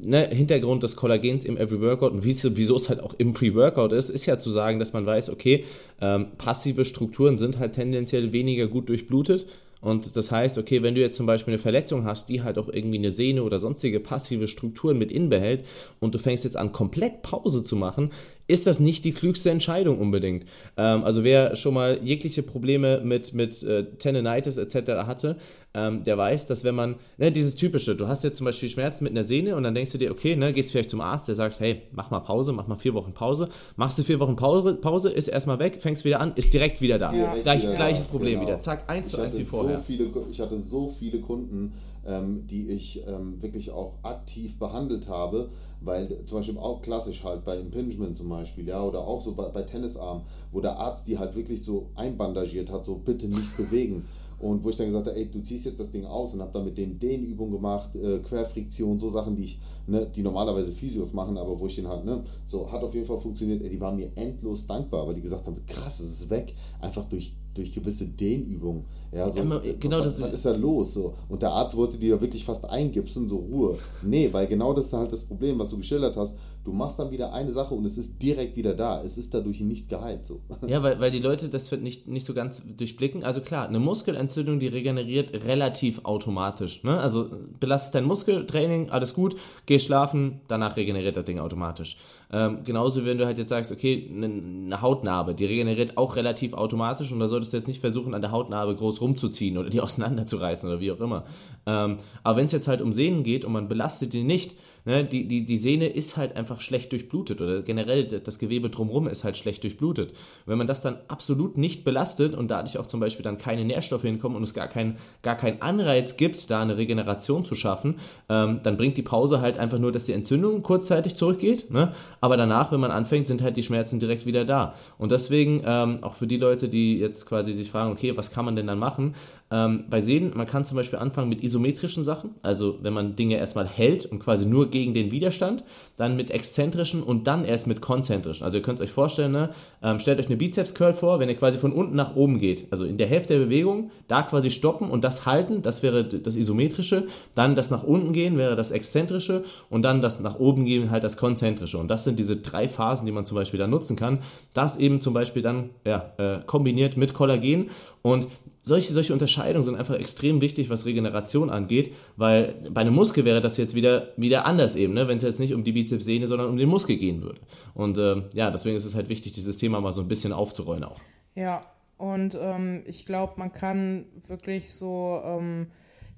ne, 0.00 0.26
Hintergrund 0.26 0.82
des 0.82 0.96
Kollagens 0.96 1.44
im 1.44 1.56
Every 1.56 1.80
Workout 1.80 2.10
und 2.10 2.24
wieso 2.24 2.74
es 2.74 2.88
halt 2.88 3.00
auch 3.00 3.14
im 3.18 3.32
Pre-Workout 3.32 3.92
ist, 3.92 4.10
ist 4.10 4.26
ja 4.26 4.40
zu 4.40 4.50
sagen, 4.50 4.80
dass 4.80 4.92
man 4.92 5.06
weiß, 5.06 5.30
okay, 5.30 5.64
ähm, 6.00 6.26
passive 6.36 6.84
Strukturen 6.84 7.38
sind 7.38 7.60
halt 7.60 7.74
tendenziell 7.74 8.32
weniger 8.32 8.66
gut 8.66 8.88
durchblutet 8.88 9.46
und 9.80 10.16
das 10.16 10.30
heißt, 10.30 10.58
okay, 10.58 10.82
wenn 10.82 10.94
du 10.94 11.00
jetzt 11.00 11.16
zum 11.16 11.26
Beispiel 11.26 11.54
eine 11.54 11.62
Verletzung 11.62 12.04
hast, 12.04 12.28
die 12.28 12.42
halt 12.42 12.58
auch 12.58 12.68
irgendwie 12.68 12.98
eine 12.98 13.10
Sehne 13.10 13.42
oder 13.42 13.60
sonstige 13.60 14.00
passive 14.00 14.48
Strukturen 14.48 14.98
mit 14.98 15.12
inbehält 15.12 15.64
und 16.00 16.14
du 16.14 16.18
fängst 16.18 16.44
jetzt 16.44 16.56
an, 16.56 16.72
komplett 16.72 17.22
Pause 17.22 17.62
zu 17.62 17.76
machen, 17.76 18.10
ist 18.48 18.66
das 18.66 18.80
nicht 18.80 19.04
die 19.04 19.12
klügste 19.12 19.50
Entscheidung 19.50 19.98
unbedingt. 19.98 20.46
Ähm, 20.76 21.04
also 21.04 21.22
wer 21.22 21.54
schon 21.54 21.74
mal 21.74 22.00
jegliche 22.02 22.42
Probleme 22.42 23.00
mit, 23.04 23.34
mit 23.34 23.62
äh, 23.62 23.84
Tendinitis 23.98 24.56
etc. 24.56 25.06
hatte, 25.06 25.36
ähm, 25.74 26.02
der 26.02 26.16
weiß, 26.16 26.46
dass 26.46 26.64
wenn 26.64 26.74
man, 26.74 26.96
ne, 27.18 27.30
dieses 27.30 27.54
typische, 27.54 27.94
du 27.94 28.08
hast 28.08 28.24
jetzt 28.24 28.38
zum 28.38 28.46
Beispiel 28.46 28.70
Schmerzen 28.70 29.04
mit 29.04 29.12
einer 29.12 29.24
Sehne 29.24 29.54
und 29.54 29.62
dann 29.62 29.74
denkst 29.74 29.92
du 29.92 29.98
dir, 29.98 30.10
okay, 30.10 30.34
ne, 30.34 30.52
gehst 30.52 30.72
vielleicht 30.72 30.90
zum 30.90 31.02
Arzt, 31.02 31.28
der 31.28 31.34
sagt, 31.34 31.60
hey, 31.60 31.82
mach 31.92 32.10
mal 32.10 32.20
Pause, 32.20 32.52
mach 32.52 32.66
mal 32.66 32.76
vier 32.76 32.94
Wochen 32.94 33.12
Pause, 33.12 33.50
machst 33.76 33.98
du 33.98 34.02
vier 34.02 34.18
Wochen 34.18 34.34
Pause, 34.34 34.76
Pause 34.76 35.10
ist 35.10 35.28
erstmal 35.28 35.58
weg, 35.58 35.80
fängst 35.80 36.04
wieder 36.04 36.20
an, 36.20 36.32
ist 36.34 36.52
direkt 36.54 36.80
wieder 36.80 36.98
da. 36.98 37.10
Direkt 37.10 37.42
Gleich, 37.42 37.62
wieder 37.62 37.74
gleiches 37.74 38.06
da, 38.06 38.10
Problem 38.10 38.40
genau. 38.40 38.46
wieder, 38.50 38.60
zack, 38.60 38.88
eins 38.88 39.10
zu 39.10 39.20
eins 39.20 39.38
wie 39.38 39.44
vorher. 39.44 39.78
So 39.78 39.84
viele, 39.84 40.10
ich 40.30 40.40
hatte 40.40 40.58
so 40.58 40.88
viele 40.88 41.20
Kunden, 41.20 41.74
ähm, 42.06 42.46
die 42.46 42.70
ich 42.70 43.02
ähm, 43.06 43.40
wirklich 43.42 43.70
auch 43.70 44.02
aktiv 44.02 44.58
behandelt 44.58 45.08
habe, 45.08 45.50
weil 45.80 46.24
zum 46.24 46.38
Beispiel 46.38 46.58
auch 46.58 46.82
klassisch 46.82 47.24
halt 47.24 47.44
bei 47.44 47.58
Impingement 47.58 48.16
zum 48.16 48.28
Beispiel, 48.28 48.66
ja, 48.66 48.82
oder 48.82 49.00
auch 49.00 49.22
so 49.22 49.34
bei, 49.34 49.48
bei 49.48 49.62
Tennisarm, 49.62 50.22
wo 50.52 50.60
der 50.60 50.78
Arzt 50.78 51.06
die 51.08 51.18
halt 51.18 51.34
wirklich 51.36 51.62
so 51.64 51.90
einbandagiert 51.94 52.70
hat, 52.70 52.84
so 52.84 52.96
bitte 52.96 53.28
nicht 53.28 53.56
bewegen. 53.56 54.04
Und 54.38 54.62
wo 54.62 54.70
ich 54.70 54.76
dann 54.76 54.86
gesagt 54.86 55.08
habe, 55.08 55.16
ey, 55.16 55.28
du 55.28 55.42
ziehst 55.42 55.66
jetzt 55.66 55.80
das 55.80 55.90
Ding 55.90 56.04
aus 56.04 56.34
und 56.34 56.40
habe 56.40 56.52
dann 56.52 56.64
mit 56.64 56.78
denen 56.78 56.96
Dehnübungen 56.98 57.54
gemacht, 57.54 57.96
äh, 57.96 58.18
Querfriktion, 58.18 58.98
so 58.98 59.08
Sachen, 59.08 59.34
die 59.34 59.42
ich, 59.42 59.58
ne, 59.88 60.06
die 60.06 60.22
normalerweise 60.22 60.70
Physios 60.70 61.12
machen, 61.12 61.36
aber 61.36 61.58
wo 61.58 61.66
ich 61.66 61.74
den 61.74 61.88
halt, 61.88 62.04
ne, 62.04 62.22
so 62.46 62.70
hat 62.70 62.82
auf 62.84 62.94
jeden 62.94 63.06
Fall 63.06 63.18
funktioniert. 63.18 63.62
Ey, 63.62 63.70
die 63.70 63.80
waren 63.80 63.96
mir 63.96 64.12
endlos 64.14 64.66
dankbar, 64.66 65.06
weil 65.08 65.14
die 65.14 65.22
gesagt 65.22 65.46
haben, 65.46 65.56
krass, 65.66 65.98
es 65.98 66.20
ist 66.20 66.30
weg, 66.30 66.54
einfach 66.80 67.04
durch, 67.06 67.34
durch 67.52 67.74
gewisse 67.74 68.06
Dehnübungen. 68.06 68.84
Ja, 69.10 69.28
so, 69.30 69.40
ja, 69.40 69.60
genau 69.80 69.98
was, 70.00 70.04
das 70.04 70.20
was 70.20 70.32
ist 70.34 70.46
da 70.46 70.54
los? 70.54 70.94
So. 70.94 71.14
Und 71.28 71.40
der 71.40 71.50
Arzt 71.50 71.76
wollte 71.76 71.98
die 71.98 72.10
da 72.10 72.20
wirklich 72.20 72.44
fast 72.44 72.64
eingipsen, 72.68 73.28
so 73.28 73.36
Ruhe. 73.36 73.78
Nee, 74.02 74.28
weil 74.32 74.46
genau 74.46 74.72
das 74.74 74.86
ist 74.86 74.92
halt 74.92 75.12
das 75.12 75.24
Problem, 75.24 75.58
was 75.58 75.70
du 75.70 75.78
geschildert 75.78 76.16
hast. 76.16 76.36
Du 76.68 76.74
machst 76.74 76.98
dann 76.98 77.10
wieder 77.10 77.32
eine 77.32 77.50
Sache 77.50 77.74
und 77.74 77.86
es 77.86 77.96
ist 77.96 78.22
direkt 78.22 78.54
wieder 78.58 78.74
da. 78.74 79.02
Es 79.02 79.16
ist 79.16 79.32
dadurch 79.32 79.62
nicht 79.62 79.88
geheilt. 79.88 80.26
So. 80.26 80.42
Ja, 80.66 80.82
weil, 80.82 81.00
weil 81.00 81.10
die 81.10 81.18
Leute 81.18 81.48
das 81.48 81.72
nicht, 81.72 82.08
nicht 82.08 82.26
so 82.26 82.34
ganz 82.34 82.62
durchblicken. 82.76 83.24
Also 83.24 83.40
klar, 83.40 83.66
eine 83.66 83.78
Muskelentzündung, 83.78 84.58
die 84.58 84.66
regeneriert 84.66 85.32
relativ 85.46 86.04
automatisch. 86.04 86.84
Ne? 86.84 87.00
Also 87.00 87.30
belastest 87.58 87.94
dein 87.94 88.04
Muskeltraining, 88.04 88.90
alles 88.90 89.14
gut, 89.14 89.36
geh 89.64 89.78
schlafen, 89.78 90.42
danach 90.46 90.76
regeneriert 90.76 91.16
das 91.16 91.24
Ding 91.24 91.38
automatisch. 91.38 91.96
Ähm, 92.30 92.58
genauso, 92.64 93.06
wenn 93.06 93.16
du 93.16 93.24
halt 93.24 93.38
jetzt 93.38 93.48
sagst, 93.48 93.72
okay, 93.72 94.10
eine 94.14 94.82
Hautnarbe, 94.82 95.34
die 95.34 95.46
regeneriert 95.46 95.96
auch 95.96 96.16
relativ 96.16 96.52
automatisch 96.52 97.10
und 97.12 97.20
da 97.20 97.28
solltest 97.28 97.54
du 97.54 97.56
jetzt 97.56 97.68
nicht 97.68 97.80
versuchen, 97.80 98.12
an 98.12 98.20
der 98.20 98.30
Hautnarbe 98.30 98.74
groß 98.74 99.00
rumzuziehen 99.00 99.56
oder 99.56 99.70
die 99.70 99.80
auseinanderzureißen 99.80 100.68
oder 100.68 100.80
wie 100.80 100.92
auch 100.92 101.00
immer. 101.00 101.24
Ähm, 101.64 101.96
aber 102.22 102.36
wenn 102.36 102.44
es 102.44 102.52
jetzt 102.52 102.68
halt 102.68 102.82
um 102.82 102.92
Sehnen 102.92 103.22
geht 103.22 103.46
und 103.46 103.52
man 103.52 103.68
belastet 103.68 104.12
die 104.12 104.24
nicht, 104.24 104.56
Ne, 104.88 105.04
die, 105.04 105.28
die, 105.28 105.44
die 105.44 105.58
Sehne 105.58 105.86
ist 105.86 106.16
halt 106.16 106.34
einfach 106.34 106.62
schlecht 106.62 106.92
durchblutet 106.92 107.42
oder 107.42 107.60
generell 107.60 108.04
das 108.04 108.38
Gewebe 108.38 108.70
drumherum 108.70 109.06
ist 109.06 109.22
halt 109.22 109.36
schlecht 109.36 109.62
durchblutet. 109.62 110.14
Wenn 110.46 110.56
man 110.56 110.66
das 110.66 110.80
dann 110.80 110.96
absolut 111.08 111.58
nicht 111.58 111.84
belastet 111.84 112.34
und 112.34 112.50
dadurch 112.50 112.78
auch 112.78 112.86
zum 112.86 112.98
Beispiel 112.98 113.22
dann 113.22 113.36
keine 113.36 113.66
Nährstoffe 113.66 114.00
hinkommen 114.00 114.38
und 114.38 114.44
es 114.44 114.54
gar 114.54 114.66
keinen 114.66 114.96
gar 115.20 115.36
kein 115.36 115.60
Anreiz 115.60 116.16
gibt, 116.16 116.50
da 116.50 116.62
eine 116.62 116.78
Regeneration 116.78 117.44
zu 117.44 117.54
schaffen, 117.54 117.96
ähm, 118.30 118.60
dann 118.62 118.78
bringt 118.78 118.96
die 118.96 119.02
Pause 119.02 119.42
halt 119.42 119.58
einfach 119.58 119.78
nur, 119.78 119.92
dass 119.92 120.06
die 120.06 120.14
Entzündung 120.14 120.62
kurzzeitig 120.62 121.16
zurückgeht. 121.16 121.70
Ne? 121.70 121.92
Aber 122.22 122.38
danach, 122.38 122.72
wenn 122.72 122.80
man 122.80 122.90
anfängt, 122.90 123.28
sind 123.28 123.42
halt 123.42 123.58
die 123.58 123.62
Schmerzen 123.62 124.00
direkt 124.00 124.24
wieder 124.24 124.46
da. 124.46 124.72
Und 124.96 125.12
deswegen 125.12 125.60
ähm, 125.66 125.98
auch 126.00 126.14
für 126.14 126.26
die 126.26 126.38
Leute, 126.38 126.70
die 126.70 126.98
jetzt 126.98 127.26
quasi 127.26 127.52
sich 127.52 127.70
fragen, 127.70 127.92
okay, 127.92 128.16
was 128.16 128.30
kann 128.30 128.46
man 128.46 128.56
denn 128.56 128.66
dann 128.66 128.78
machen? 128.78 129.14
Ähm, 129.50 129.84
bei 129.88 130.00
Sehnen, 130.00 130.32
man 130.34 130.46
kann 130.46 130.64
zum 130.64 130.76
Beispiel 130.76 130.98
anfangen 130.98 131.28
mit 131.30 131.42
isometrischen 131.42 132.02
Sachen, 132.04 132.30
also 132.42 132.78
wenn 132.82 132.92
man 132.92 133.16
Dinge 133.16 133.36
erstmal 133.36 133.66
hält 133.66 134.04
und 134.04 134.18
quasi 134.18 134.46
nur 134.46 134.68
gegen 134.68 134.92
den 134.92 135.10
Widerstand, 135.10 135.64
dann 135.96 136.16
mit 136.16 136.30
exzentrischen 136.30 137.02
und 137.02 137.26
dann 137.26 137.44
erst 137.44 137.66
mit 137.66 137.80
konzentrischen. 137.80 138.44
Also 138.44 138.58
ihr 138.58 138.62
könnt 138.62 138.80
euch 138.80 138.90
vorstellen, 138.90 139.32
ne? 139.32 139.50
ähm, 139.82 139.98
stellt 140.00 140.18
euch 140.18 140.26
eine 140.26 140.36
Bizeps-Curl 140.36 140.92
vor, 140.92 141.18
wenn 141.18 141.30
ihr 141.30 141.34
quasi 141.34 141.56
von 141.56 141.72
unten 141.72 141.96
nach 141.96 142.14
oben 142.14 142.38
geht, 142.38 142.66
also 142.70 142.84
in 142.84 142.98
der 142.98 143.06
Hälfte 143.06 143.38
der 143.38 143.46
Bewegung, 143.46 143.90
da 144.06 144.22
quasi 144.22 144.50
stoppen 144.50 144.90
und 144.90 145.02
das 145.02 145.24
halten, 145.24 145.62
das 145.62 145.82
wäre 145.82 146.04
das 146.04 146.36
isometrische, 146.36 147.06
dann 147.34 147.54
das 147.54 147.70
nach 147.70 147.84
unten 147.84 148.12
gehen 148.12 148.36
wäre 148.36 148.54
das 148.54 148.70
exzentrische 148.70 149.44
und 149.70 149.82
dann 149.82 150.02
das 150.02 150.20
nach 150.20 150.38
oben 150.38 150.66
gehen 150.66 150.90
halt 150.90 151.04
das 151.04 151.16
konzentrische. 151.16 151.78
Und 151.78 151.90
das 151.90 152.04
sind 152.04 152.18
diese 152.18 152.36
drei 152.36 152.68
Phasen, 152.68 153.06
die 153.06 153.12
man 153.12 153.24
zum 153.24 153.36
Beispiel 153.36 153.58
dann 153.58 153.70
nutzen 153.70 153.96
kann. 153.96 154.18
Das 154.52 154.76
eben 154.76 155.00
zum 155.00 155.14
Beispiel 155.14 155.42
dann 155.42 155.70
ja, 155.86 156.12
äh, 156.18 156.40
kombiniert 156.44 156.96
mit 156.96 157.14
Kollagen 157.14 157.70
und 158.02 158.28
solche, 158.62 158.92
solche 158.92 159.12
Unterscheidungen 159.12 159.64
sind 159.64 159.76
einfach 159.76 159.94
extrem 159.94 160.40
wichtig, 160.40 160.70
was 160.70 160.86
Regeneration 160.86 161.50
angeht, 161.50 161.94
weil 162.16 162.54
bei 162.70 162.82
einem 162.82 162.94
Muskel 162.94 163.24
wäre 163.24 163.40
das 163.40 163.56
jetzt 163.56 163.74
wieder, 163.74 164.08
wieder 164.16 164.44
anders 164.44 164.76
eben, 164.76 164.94
ne? 164.94 165.08
wenn 165.08 165.18
es 165.18 165.24
jetzt 165.24 165.40
nicht 165.40 165.54
um 165.54 165.64
die 165.64 165.72
Bizepssehne, 165.72 166.26
sondern 166.26 166.48
um 166.48 166.56
den 166.56 166.68
Muskel 166.68 166.96
gehen 166.96 167.22
würde. 167.22 167.40
Und 167.74 167.98
äh, 167.98 168.22
ja, 168.34 168.50
deswegen 168.50 168.76
ist 168.76 168.84
es 168.84 168.94
halt 168.94 169.08
wichtig, 169.08 169.32
dieses 169.32 169.56
Thema 169.56 169.80
mal 169.80 169.92
so 169.92 170.02
ein 170.02 170.08
bisschen 170.08 170.32
aufzurollen 170.32 170.84
auch. 170.84 171.00
Ja, 171.34 171.64
und 171.96 172.36
ähm, 172.40 172.84
ich 172.86 173.06
glaube, 173.06 173.34
man 173.36 173.52
kann 173.52 174.06
wirklich 174.28 174.70
so 174.70 175.20
ähm, 175.24 175.68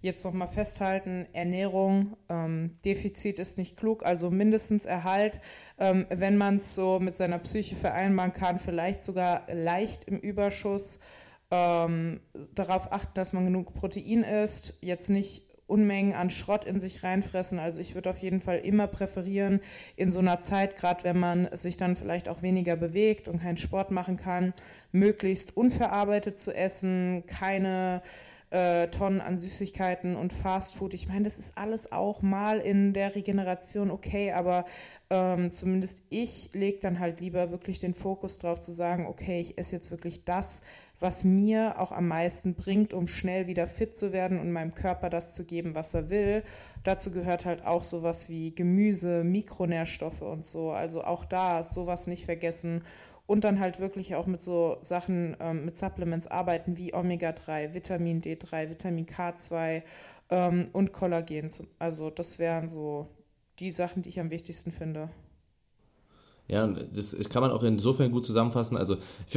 jetzt 0.02 0.24
nochmal 0.24 0.48
festhalten, 0.48 1.26
Ernährung, 1.32 2.16
ähm, 2.28 2.78
Defizit 2.84 3.38
ist 3.38 3.58
nicht 3.58 3.76
klug, 3.76 4.04
also 4.04 4.30
mindestens 4.30 4.86
Erhalt, 4.86 5.40
ähm, 5.78 6.06
wenn 6.10 6.36
man 6.36 6.56
es 6.56 6.74
so 6.74 6.98
mit 7.00 7.14
seiner 7.14 7.38
Psyche 7.38 7.76
vereinbaren 7.76 8.32
kann, 8.32 8.58
vielleicht 8.58 9.02
sogar 9.04 9.42
leicht 9.52 10.04
im 10.04 10.18
Überschuss 10.18 10.98
ähm, 11.50 12.20
darauf 12.54 12.92
achten, 12.92 13.14
dass 13.14 13.32
man 13.32 13.44
genug 13.44 13.74
Protein 13.74 14.22
isst, 14.22 14.74
jetzt 14.80 15.10
nicht 15.10 15.42
Unmengen 15.70 16.14
an 16.14 16.30
Schrott 16.30 16.64
in 16.64 16.80
sich 16.80 17.04
reinfressen. 17.04 17.58
Also 17.58 17.80
ich 17.80 17.94
würde 17.94 18.10
auf 18.10 18.18
jeden 18.18 18.40
Fall 18.40 18.58
immer 18.58 18.88
präferieren, 18.88 19.60
in 19.96 20.12
so 20.12 20.18
einer 20.18 20.40
Zeit, 20.40 20.76
gerade 20.76 21.04
wenn 21.04 21.18
man 21.18 21.48
sich 21.52 21.76
dann 21.76 21.96
vielleicht 21.96 22.28
auch 22.28 22.42
weniger 22.42 22.76
bewegt 22.76 23.28
und 23.28 23.40
keinen 23.40 23.56
Sport 23.56 23.92
machen 23.92 24.16
kann, 24.16 24.52
möglichst 24.92 25.56
unverarbeitet 25.56 26.40
zu 26.40 26.54
essen, 26.54 27.22
keine 27.26 28.02
äh, 28.50 28.88
Tonnen 28.88 29.20
an 29.20 29.38
Süßigkeiten 29.38 30.16
und 30.16 30.32
Fastfood. 30.32 30.92
Ich 30.92 31.06
meine, 31.06 31.22
das 31.22 31.38
ist 31.38 31.56
alles 31.56 31.92
auch 31.92 32.20
mal 32.20 32.58
in 32.58 32.92
der 32.92 33.14
Regeneration 33.14 33.92
okay, 33.92 34.32
aber 34.32 34.64
ähm, 35.08 35.52
zumindest 35.52 36.02
ich 36.10 36.50
lege 36.52 36.80
dann 36.80 36.98
halt 36.98 37.20
lieber 37.20 37.52
wirklich 37.52 37.78
den 37.78 37.94
Fokus 37.94 38.38
drauf 38.38 38.60
zu 38.60 38.72
sagen, 38.72 39.06
okay, 39.06 39.40
ich 39.40 39.56
esse 39.56 39.76
jetzt 39.76 39.92
wirklich 39.92 40.24
das, 40.24 40.62
was 41.00 41.24
mir 41.24 41.78
auch 41.78 41.92
am 41.92 42.08
meisten 42.08 42.54
bringt, 42.54 42.92
um 42.92 43.08
schnell 43.08 43.46
wieder 43.46 43.66
fit 43.66 43.96
zu 43.96 44.12
werden 44.12 44.38
und 44.38 44.52
meinem 44.52 44.74
Körper 44.74 45.08
das 45.10 45.34
zu 45.34 45.44
geben, 45.44 45.74
was 45.74 45.94
er 45.94 46.10
will. 46.10 46.42
Dazu 46.84 47.10
gehört 47.10 47.46
halt 47.46 47.64
auch 47.64 47.82
sowas 47.82 48.28
wie 48.28 48.54
Gemüse, 48.54 49.24
Mikronährstoffe 49.24 50.22
und 50.22 50.44
so. 50.44 50.70
Also 50.70 51.02
auch 51.02 51.24
da 51.24 51.64
sowas 51.64 52.06
nicht 52.06 52.26
vergessen. 52.26 52.84
Und 53.26 53.44
dann 53.44 53.60
halt 53.60 53.78
wirklich 53.78 54.16
auch 54.16 54.26
mit 54.26 54.42
so 54.42 54.76
Sachen, 54.80 55.36
ähm, 55.40 55.64
mit 55.64 55.76
Supplements 55.76 56.26
arbeiten 56.26 56.76
wie 56.76 56.92
Omega-3, 56.92 57.74
Vitamin 57.74 58.20
D3, 58.20 58.70
Vitamin 58.70 59.06
K2 59.06 59.82
ähm, 60.30 60.68
und 60.72 60.92
Kollagen. 60.92 61.48
Also 61.78 62.10
das 62.10 62.38
wären 62.38 62.68
so 62.68 63.08
die 63.60 63.70
Sachen, 63.70 64.02
die 64.02 64.08
ich 64.08 64.20
am 64.20 64.30
wichtigsten 64.30 64.72
finde. 64.72 65.10
Ja, 66.50 66.66
das 66.66 67.16
kann 67.28 67.42
man 67.42 67.52
auch 67.52 67.62
insofern 67.62 68.10
gut 68.10 68.26
zusammenfassen. 68.26 68.76
Also, 68.76 68.96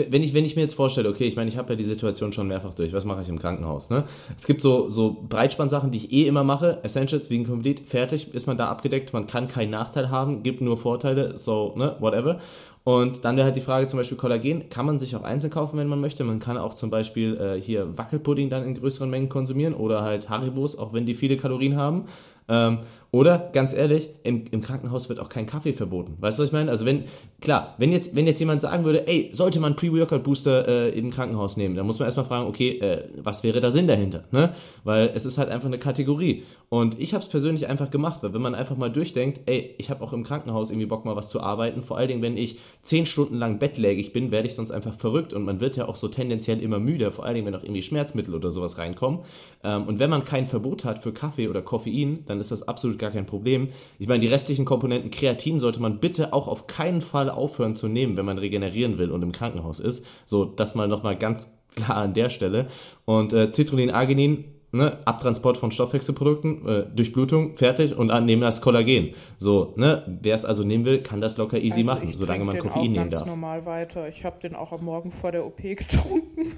wenn 0.09 0.23
ich, 0.23 0.33
wenn 0.33 0.45
ich 0.45 0.55
mir 0.55 0.63
jetzt 0.63 0.73
vorstelle, 0.73 1.09
okay, 1.09 1.25
ich 1.25 1.35
meine, 1.35 1.47
ich 1.47 1.57
habe 1.57 1.73
ja 1.73 1.75
die 1.75 1.83
Situation 1.83 2.33
schon 2.33 2.47
mehrfach 2.47 2.73
durch, 2.73 2.91
was 2.91 3.05
mache 3.05 3.21
ich 3.21 3.29
im 3.29 3.37
Krankenhaus? 3.37 3.91
Ne? 3.91 4.03
Es 4.35 4.47
gibt 4.47 4.63
so, 4.63 4.89
so 4.89 5.25
Breitspannsachen, 5.29 5.91
die 5.91 5.99
ich 5.99 6.11
eh 6.11 6.25
immer 6.25 6.43
mache, 6.43 6.79
Essentials, 6.83 7.29
Vegan 7.29 7.45
Complete, 7.45 7.83
fertig, 7.83 8.33
ist 8.33 8.47
man 8.47 8.57
da 8.57 8.67
abgedeckt, 8.67 9.13
man 9.13 9.27
kann 9.27 9.47
keinen 9.47 9.69
Nachteil 9.69 10.09
haben, 10.09 10.41
gibt 10.41 10.61
nur 10.61 10.75
Vorteile, 10.75 11.37
so, 11.37 11.73
ne, 11.75 11.95
whatever. 11.99 12.39
Und 12.83 13.23
dann 13.23 13.37
wäre 13.37 13.45
halt 13.45 13.55
die 13.55 13.61
Frage 13.61 13.87
zum 13.87 13.97
Beispiel 13.97 14.17
Kollagen, 14.17 14.67
kann 14.69 14.85
man 14.85 14.99
sich 14.99 15.15
auch 15.15 15.23
einzeln 15.23 15.51
kaufen, 15.51 15.77
wenn 15.77 15.87
man 15.87 16.01
möchte. 16.01 16.23
Man 16.25 16.39
kann 16.39 16.57
auch 16.57 16.73
zum 16.73 16.89
Beispiel 16.89 17.37
äh, 17.37 17.61
hier 17.61 17.97
Wackelpudding 17.97 18.49
dann 18.49 18.63
in 18.63 18.73
größeren 18.73 19.09
Mengen 19.09 19.29
konsumieren 19.29 19.73
oder 19.73 20.01
halt 20.01 20.29
Haribos, 20.29 20.77
auch 20.77 20.91
wenn 20.91 21.05
die 21.05 21.13
viele 21.13 21.37
Kalorien 21.37 21.77
haben. 21.77 22.05
Ähm, 22.47 22.79
oder, 23.13 23.51
ganz 23.53 23.75
ehrlich, 23.75 24.09
im, 24.23 24.45
im 24.49 24.61
Krankenhaus 24.61 25.07
wird 25.07 25.19
auch 25.19 25.29
kein 25.29 25.45
Kaffee 25.45 25.73
verboten. 25.73 26.17
Weißt 26.19 26.39
du, 26.39 26.41
was 26.41 26.49
ich 26.49 26.53
meine? 26.53 26.71
Also 26.71 26.85
wenn, 26.85 27.03
klar, 27.41 27.75
wenn 27.77 27.91
jetzt, 27.91 28.15
wenn 28.15 28.25
jetzt 28.25 28.39
jemand 28.39 28.61
sagen 28.61 28.85
würde, 28.85 29.07
ey, 29.07 29.29
sollte 29.33 29.59
man 29.59 29.75
Pre-Workout-Booster 29.75 30.67
äh, 30.67 30.89
im 30.97 31.11
Krankenhaus 31.11 31.55
nehmen, 31.55 31.75
dann 31.75 31.85
muss 31.85 31.99
man 31.99 32.07
erstmal 32.07 32.25
fragen, 32.25 32.47
okay, 32.47 32.79
äh, 32.79 33.05
was 33.17 33.43
wäre 33.43 33.61
da 33.61 33.69
Sinn 33.69 33.87
dahinter? 33.87 34.23
Ne? 34.31 34.53
Weil 34.83 35.11
es 35.13 35.25
ist 35.25 35.37
halt 35.37 35.49
einfach 35.49 35.67
eine 35.67 35.77
Kategorie. 35.77 36.43
Und 36.73 36.99
ich 36.99 37.13
habe 37.13 37.23
es 37.23 37.29
persönlich 37.29 37.67
einfach 37.67 37.91
gemacht, 37.91 38.23
weil 38.23 38.33
wenn 38.33 38.41
man 38.41 38.55
einfach 38.55 38.75
mal 38.75 38.91
durchdenkt, 38.91 39.41
ey, 39.45 39.75
ich 39.77 39.91
habe 39.91 40.03
auch 40.03 40.11
im 40.11 40.23
Krankenhaus 40.23 40.71
irgendwie 40.71 40.87
Bock 40.87 41.05
mal 41.05 41.15
was 41.15 41.29
zu 41.29 41.39
arbeiten, 41.39 41.83
vor 41.83 41.99
allen 41.99 42.07
Dingen, 42.07 42.23
wenn 42.23 42.35
ich 42.35 42.57
zehn 42.81 43.05
Stunden 43.05 43.35
lang 43.35 43.59
bettlägig 43.59 44.11
bin, 44.11 44.31
werde 44.31 44.47
ich 44.47 44.55
sonst 44.55 44.71
einfach 44.71 44.95
verrückt 44.95 45.33
und 45.33 45.43
man 45.43 45.59
wird 45.59 45.77
ja 45.77 45.87
auch 45.87 45.95
so 45.95 46.07
tendenziell 46.07 46.59
immer 46.59 46.79
müder, 46.79 47.11
vor 47.11 47.25
allen 47.25 47.35
Dingen, 47.35 47.45
wenn 47.45 47.53
auch 47.53 47.61
irgendwie 47.61 47.83
Schmerzmittel 47.83 48.33
oder 48.33 48.49
sowas 48.49 48.79
reinkommen. 48.79 49.19
Ähm, 49.63 49.83
und 49.83 49.99
wenn 49.99 50.09
man 50.09 50.25
kein 50.25 50.47
Verbot 50.47 50.83
hat 50.83 50.97
für 50.97 51.13
Kaffee 51.13 51.47
oder 51.47 51.61
Koffein, 51.61 52.25
dann 52.25 52.39
ist 52.39 52.49
das 52.49 52.67
absolut 52.67 52.97
gar 52.97 53.11
kein 53.11 53.27
Problem. 53.27 53.67
Ich 53.99 54.07
meine, 54.07 54.21
die 54.21 54.27
restlichen 54.27 54.65
Komponenten 54.65 55.11
Kreatin 55.11 55.59
sollte 55.59 55.79
man 55.79 55.99
bitte 55.99 56.33
auch 56.33 56.47
auf 56.47 56.65
keinen 56.65 57.01
Fall 57.01 57.29
aufhören 57.29 57.75
zu 57.75 57.87
nehmen, 57.87 58.17
wenn 58.17 58.25
man 58.25 58.39
regenerieren 58.39 58.97
will 58.97 59.11
und 59.11 59.21
im 59.21 59.31
Krankenhaus 59.31 59.79
ist. 59.79 60.07
So, 60.25 60.43
das 60.43 60.73
mal 60.73 60.87
nochmal 60.87 61.17
ganz 61.17 61.55
klar 61.75 61.97
an 61.97 62.15
der 62.15 62.29
Stelle. 62.29 62.65
Und 63.05 63.31
äh, 63.31 63.51
Citrullin, 63.51 63.91
Arginin, 63.91 64.45
ne, 64.73 64.97
Abtransport 65.05 65.57
von 65.57 65.71
Stoffwechselprodukten, 65.71 66.67
äh, 66.67 66.85
Durchblutung, 66.93 67.55
fertig 67.55 67.95
und 67.95 68.09
dann 68.09 68.25
nehmen 68.25 68.41
das 68.41 68.61
Kollagen. 68.61 69.13
So, 69.37 69.73
ne, 69.77 70.03
wer 70.21 70.35
es 70.35 70.45
also 70.45 70.63
nehmen 70.63 70.83
will, 70.83 71.01
kann 71.01 71.21
das 71.21 71.37
locker 71.37 71.57
easy 71.57 71.81
also 71.81 71.93
machen, 71.93 72.11
solange 72.11 72.43
man 72.43 72.57
Koffein 72.57 72.91
nehmen 72.91 72.95
darf. 72.95 73.05
Ich 73.05 73.11
ganz 73.11 73.25
normal 73.25 73.65
weiter. 73.65 74.09
Ich 74.09 74.25
habe 74.25 74.39
den 74.41 74.55
auch 74.55 74.71
am 74.71 74.83
Morgen 74.83 75.11
vor 75.11 75.31
der 75.31 75.45
OP 75.45 75.57
getrunken. 75.61 76.55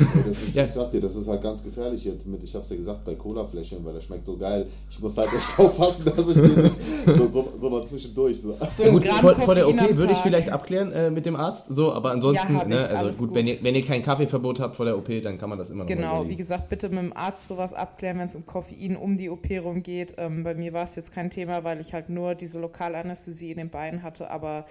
Ist, 0.30 0.54
ja. 0.54 0.64
Ich 0.64 0.72
sag 0.72 0.90
dir, 0.90 1.00
das 1.00 1.14
ist 1.16 1.28
halt 1.28 1.42
ganz 1.42 1.62
gefährlich 1.62 2.04
jetzt 2.04 2.26
mit, 2.26 2.42
ich 2.42 2.54
hab's 2.54 2.70
ja 2.70 2.76
gesagt, 2.76 3.04
bei 3.04 3.14
Cola-Fläschchen, 3.14 3.84
weil 3.84 3.94
der 3.94 4.00
schmeckt 4.00 4.26
so 4.26 4.36
geil. 4.36 4.66
Ich 4.88 4.98
muss 5.00 5.16
halt 5.16 5.28
echt 5.32 5.58
aufpassen, 5.58 6.04
dass 6.04 6.28
ich 6.28 6.34
den 6.36 6.62
nicht 6.62 6.76
so, 7.06 7.26
so, 7.26 7.52
so 7.58 7.70
mal 7.70 7.84
zwischendurch 7.84 8.40
so. 8.40 8.50
so 8.50 8.90
gut, 8.90 9.06
vor, 9.06 9.34
vor, 9.34 9.54
der 9.54 9.68
OP 9.68 9.98
würde 9.98 10.12
ich 10.12 10.18
vielleicht 10.18 10.50
abklären 10.50 10.92
äh, 10.92 11.10
mit 11.10 11.26
dem 11.26 11.36
Arzt, 11.36 11.66
so, 11.68 11.92
aber 11.92 12.10
ansonsten, 12.10 12.54
ja, 12.54 12.64
ne, 12.64 12.88
also 12.88 13.20
gut, 13.20 13.28
gut, 13.28 13.36
Wenn, 13.36 13.46
ihr, 13.46 13.58
wenn 13.62 13.74
ihr 13.74 13.84
kein 13.84 14.02
Kaffeeverbot 14.02 14.60
habt 14.60 14.76
vor 14.76 14.86
der 14.86 14.96
OP, 14.96 15.08
dann 15.22 15.38
kann 15.38 15.48
man 15.48 15.58
das 15.58 15.70
immer 15.70 15.84
noch 15.84 15.88
Genau, 15.88 16.28
wie 16.28 16.36
gesagt, 16.36 16.68
bitte 16.68 16.88
mit 16.88 16.98
dem 16.98 17.16
Arzt 17.16 17.46
sowas 17.48 17.72
abklären, 17.72 18.18
wenn 18.18 18.28
es 18.28 18.36
um 18.36 18.46
Koffein 18.46 18.96
um 18.96 19.16
die 19.16 19.30
OP 19.30 19.48
rumgeht. 19.62 20.14
Ähm, 20.18 20.42
bei 20.42 20.54
mir 20.54 20.72
war 20.72 20.84
es 20.84 20.96
jetzt 20.96 21.12
kein 21.12 21.30
Thema, 21.30 21.64
weil 21.64 21.80
ich 21.80 21.92
halt 21.92 22.08
nur 22.08 22.34
diese 22.34 22.60
Lokalanästhesie 22.60 23.50
in 23.50 23.58
den 23.58 23.70
Beinen 23.70 24.02
hatte, 24.02 24.30
aber 24.30 24.64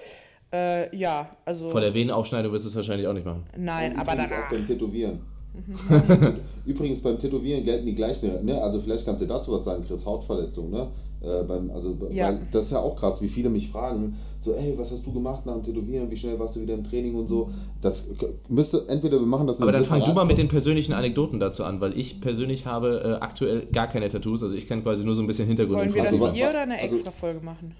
äh, 0.51 0.95
ja, 0.95 1.29
also. 1.45 1.69
Vor 1.69 1.81
der 1.81 1.93
Venenaufschneidung 1.93 2.51
wirst 2.51 2.65
du 2.65 2.69
es 2.69 2.75
wahrscheinlich 2.75 3.07
auch 3.07 3.13
nicht 3.13 3.25
machen. 3.25 3.43
Nein, 3.57 3.97
aber 3.97 4.15
danach. 4.15 4.45
Auch 4.45 4.51
beim 4.51 4.65
Tätowieren. 4.65 5.19
Übrigens 6.65 7.01
beim 7.01 7.19
Tätowieren 7.19 7.63
gelten 7.63 7.85
die 7.85 7.95
gleichen, 7.95 8.45
ne? 8.45 8.61
Also 8.61 8.79
vielleicht 8.79 9.05
kannst 9.05 9.21
du 9.23 9.25
dazu 9.25 9.51
was 9.51 9.65
sagen, 9.65 9.83
Chris, 9.85 10.05
Hautverletzung, 10.05 10.69
ne? 10.69 10.87
Äh, 11.21 11.43
beim, 11.43 11.69
also, 11.71 11.97
ja. 12.11 12.27
weil 12.27 12.39
das 12.51 12.65
ist 12.65 12.71
ja 12.71 12.79
auch 12.79 12.95
krass, 12.95 13.21
wie 13.21 13.27
viele 13.27 13.49
mich 13.49 13.67
fragen, 13.67 14.15
so, 14.39 14.53
ey, 14.53 14.75
was 14.77 14.91
hast 14.91 15.05
du 15.05 15.11
gemacht 15.11 15.45
nach 15.45 15.55
dem 15.55 15.63
Tätowieren, 15.63 16.09
wie 16.09 16.15
schnell 16.15 16.39
warst 16.39 16.55
du 16.55 16.61
wieder 16.61 16.75
im 16.75 16.83
Training 16.83 17.15
und 17.15 17.27
so. 17.27 17.49
Das 17.81 18.09
müsste, 18.47 18.85
entweder 18.87 19.19
wir 19.19 19.27
machen 19.27 19.45
das 19.45 19.59
Aber 19.61 19.71
dann 19.71 19.83
fang 19.83 20.03
du 20.03 20.13
mal 20.13 20.25
mit 20.25 20.37
den 20.37 20.47
persönlichen 20.47 20.93
Anekdoten 20.93 21.39
dazu 21.39 21.65
an, 21.65 21.81
weil 21.81 21.97
ich 21.97 22.21
persönlich 22.21 22.65
habe 22.65 23.19
äh, 23.19 23.23
aktuell 23.23 23.65
gar 23.71 23.87
keine 23.87 24.07
Tattoos, 24.07 24.43
also 24.43 24.55
ich 24.55 24.67
kann 24.67 24.81
quasi 24.81 25.03
nur 25.03 25.15
so 25.15 25.21
ein 25.21 25.27
bisschen 25.27 25.47
Hintergrund. 25.47 25.79
Wollen 25.79 25.93
wir 25.93 26.03
das 26.03 26.13
also, 26.13 26.31
hier 26.31 26.49
oder 26.49 26.61
eine 26.61 26.79
also 26.79 26.95
extra 26.95 27.11
Folge 27.11 27.43
machen? 27.43 27.75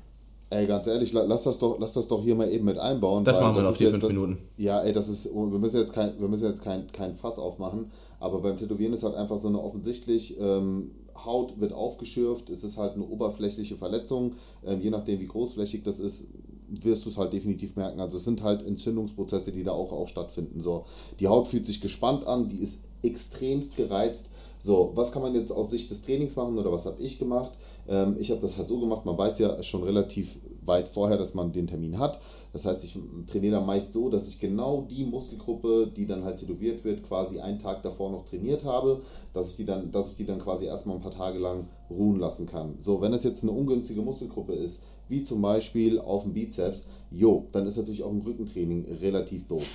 Ey, 0.52 0.66
ganz 0.66 0.88
ehrlich, 0.88 1.14
lass 1.14 1.44
das 1.44 1.60
doch, 1.60 1.78
lass 1.80 1.94
das 1.94 2.08
doch 2.08 2.24
hier 2.24 2.34
mal 2.34 2.52
eben 2.52 2.66
mit 2.66 2.80
einbauen. 2.80 3.24
Das 3.24 3.40
machen 3.40 3.56
wir 3.56 3.64
noch 3.64 3.78
die 3.78 3.86
fünf 3.86 4.08
Minuten. 4.08 4.40
Ja, 4.58 4.82
ey, 4.82 4.92
das 4.92 5.08
ist, 5.08 5.34
wir 5.34 5.60
müssen 5.60 5.80
jetzt 5.80 5.94
kein, 5.94 6.20
wir 6.20 6.28
müssen 6.28 6.50
jetzt 6.50 6.64
kein, 6.64 6.92
kein 6.92 7.16
Fass 7.16 7.38
aufmachen, 7.38 7.92
aber 8.20 8.40
beim 8.42 8.58
Tätowieren 8.58 8.94
ist 8.94 9.04
halt 9.04 9.16
einfach 9.16 9.38
so 9.38 9.48
eine 9.48 9.62
offensichtlich, 9.62 10.40
ähm, 10.40 10.92
Haut 11.26 11.60
wird 11.60 11.74
aufgeschürft, 11.74 12.50
es 12.50 12.64
ist 12.64 12.78
halt 12.78 12.94
eine 12.94 13.06
oberflächliche 13.06 13.76
Verletzung, 13.76 14.34
ähm, 14.66 14.82
je 14.82 14.90
nachdem 14.90 15.20
wie 15.20 15.28
großflächig 15.28 15.84
das 15.84 16.00
ist, 16.00 16.28
wirst 16.70 17.06
du 17.06 17.10
es 17.10 17.18
halt 17.18 17.34
definitiv 17.34 17.76
merken. 17.76 18.00
Also 18.00 18.18
es 18.18 18.26
sind 18.26 18.44
halt 18.44 18.64
Entzündungsprozesse, 18.64 19.52
die 19.52 19.64
da 19.64 19.72
auch, 19.72 19.92
auch 19.92 20.08
stattfinden. 20.08 20.62
So, 20.62 20.86
die 21.20 21.28
Haut 21.28 21.48
fühlt 21.48 21.66
sich 21.66 21.82
gespannt 21.82 22.28
an, 22.28 22.48
die 22.48 22.62
ist 22.62 22.82
extremst 23.02 23.76
gereizt. 23.76 24.30
So, 24.62 24.92
was 24.94 25.14
kann 25.14 25.22
man 25.22 25.34
jetzt 25.34 25.52
aus 25.52 25.72
Sicht 25.72 25.90
des 25.90 26.04
Trainings 26.04 26.36
machen 26.36 26.58
oder 26.60 26.72
was 26.72 26.86
habe 26.86 27.02
ich 27.02 27.18
gemacht? 27.18 27.52
Ähm, 27.88 28.18
ich 28.20 28.30
habe 28.30 28.42
das 28.42 28.58
halt 28.58 28.68
so 28.68 28.78
gemacht, 28.80 29.06
man 29.06 29.18
weiß 29.18 29.40
ja 29.40 29.64
schon 29.64 29.84
relativ 29.84 30.38
weit 30.66 30.90
vorher, 30.90 31.18
dass 31.18 31.34
man 31.34 31.54
den 31.54 31.66
Termin 31.66 31.98
hat. 31.98 32.20
Das 32.52 32.66
heißt, 32.66 32.84
ich 32.84 32.98
trainiere 33.28 33.56
dann 33.56 33.66
meist 33.66 33.94
so, 33.94 34.10
dass 34.10 34.28
ich 34.28 34.40
genau 34.40 34.86
die 34.90 35.06
Muskelgruppe, 35.06 35.92
die 35.96 36.06
dann 36.06 36.26
halt 36.26 36.40
tätowiert 36.40 36.84
wird, 36.84 37.04
quasi 37.04 37.40
einen 37.40 37.58
Tag 37.58 37.84
davor 37.84 38.12
noch 38.12 38.26
trainiert 38.26 38.66
habe, 38.66 39.02
dass 39.34 39.52
ich 39.52 39.58
die 39.58 39.66
dann, 39.66 39.92
dass 39.92 40.12
ich 40.12 40.18
die 40.18 40.26
dann 40.26 40.40
quasi 40.40 40.66
erstmal 40.66 40.98
ein 40.98 41.02
paar 41.02 41.12
Tage 41.12 41.40
lang 41.40 41.68
ruhen 41.90 42.20
lassen 42.20 42.46
kann. 42.46 42.76
So, 42.82 43.02
wenn 43.02 43.14
es 43.14 43.24
jetzt 43.24 43.44
eine 43.44 43.54
ungünstige 43.54 44.02
Muskelgruppe 44.02 44.54
ist, 44.54 44.84
wie 45.08 45.24
zum 45.24 45.42
Beispiel 45.42 46.00
auf 46.00 46.24
dem 46.24 46.34
Bizeps, 46.34 46.86
jo, 47.12 47.48
dann 47.52 47.66
ist 47.66 47.78
natürlich 47.78 48.04
auch 48.04 48.12
ein 48.12 48.22
Rückentraining 48.22 48.86
relativ 49.02 49.48
doof. 49.48 49.66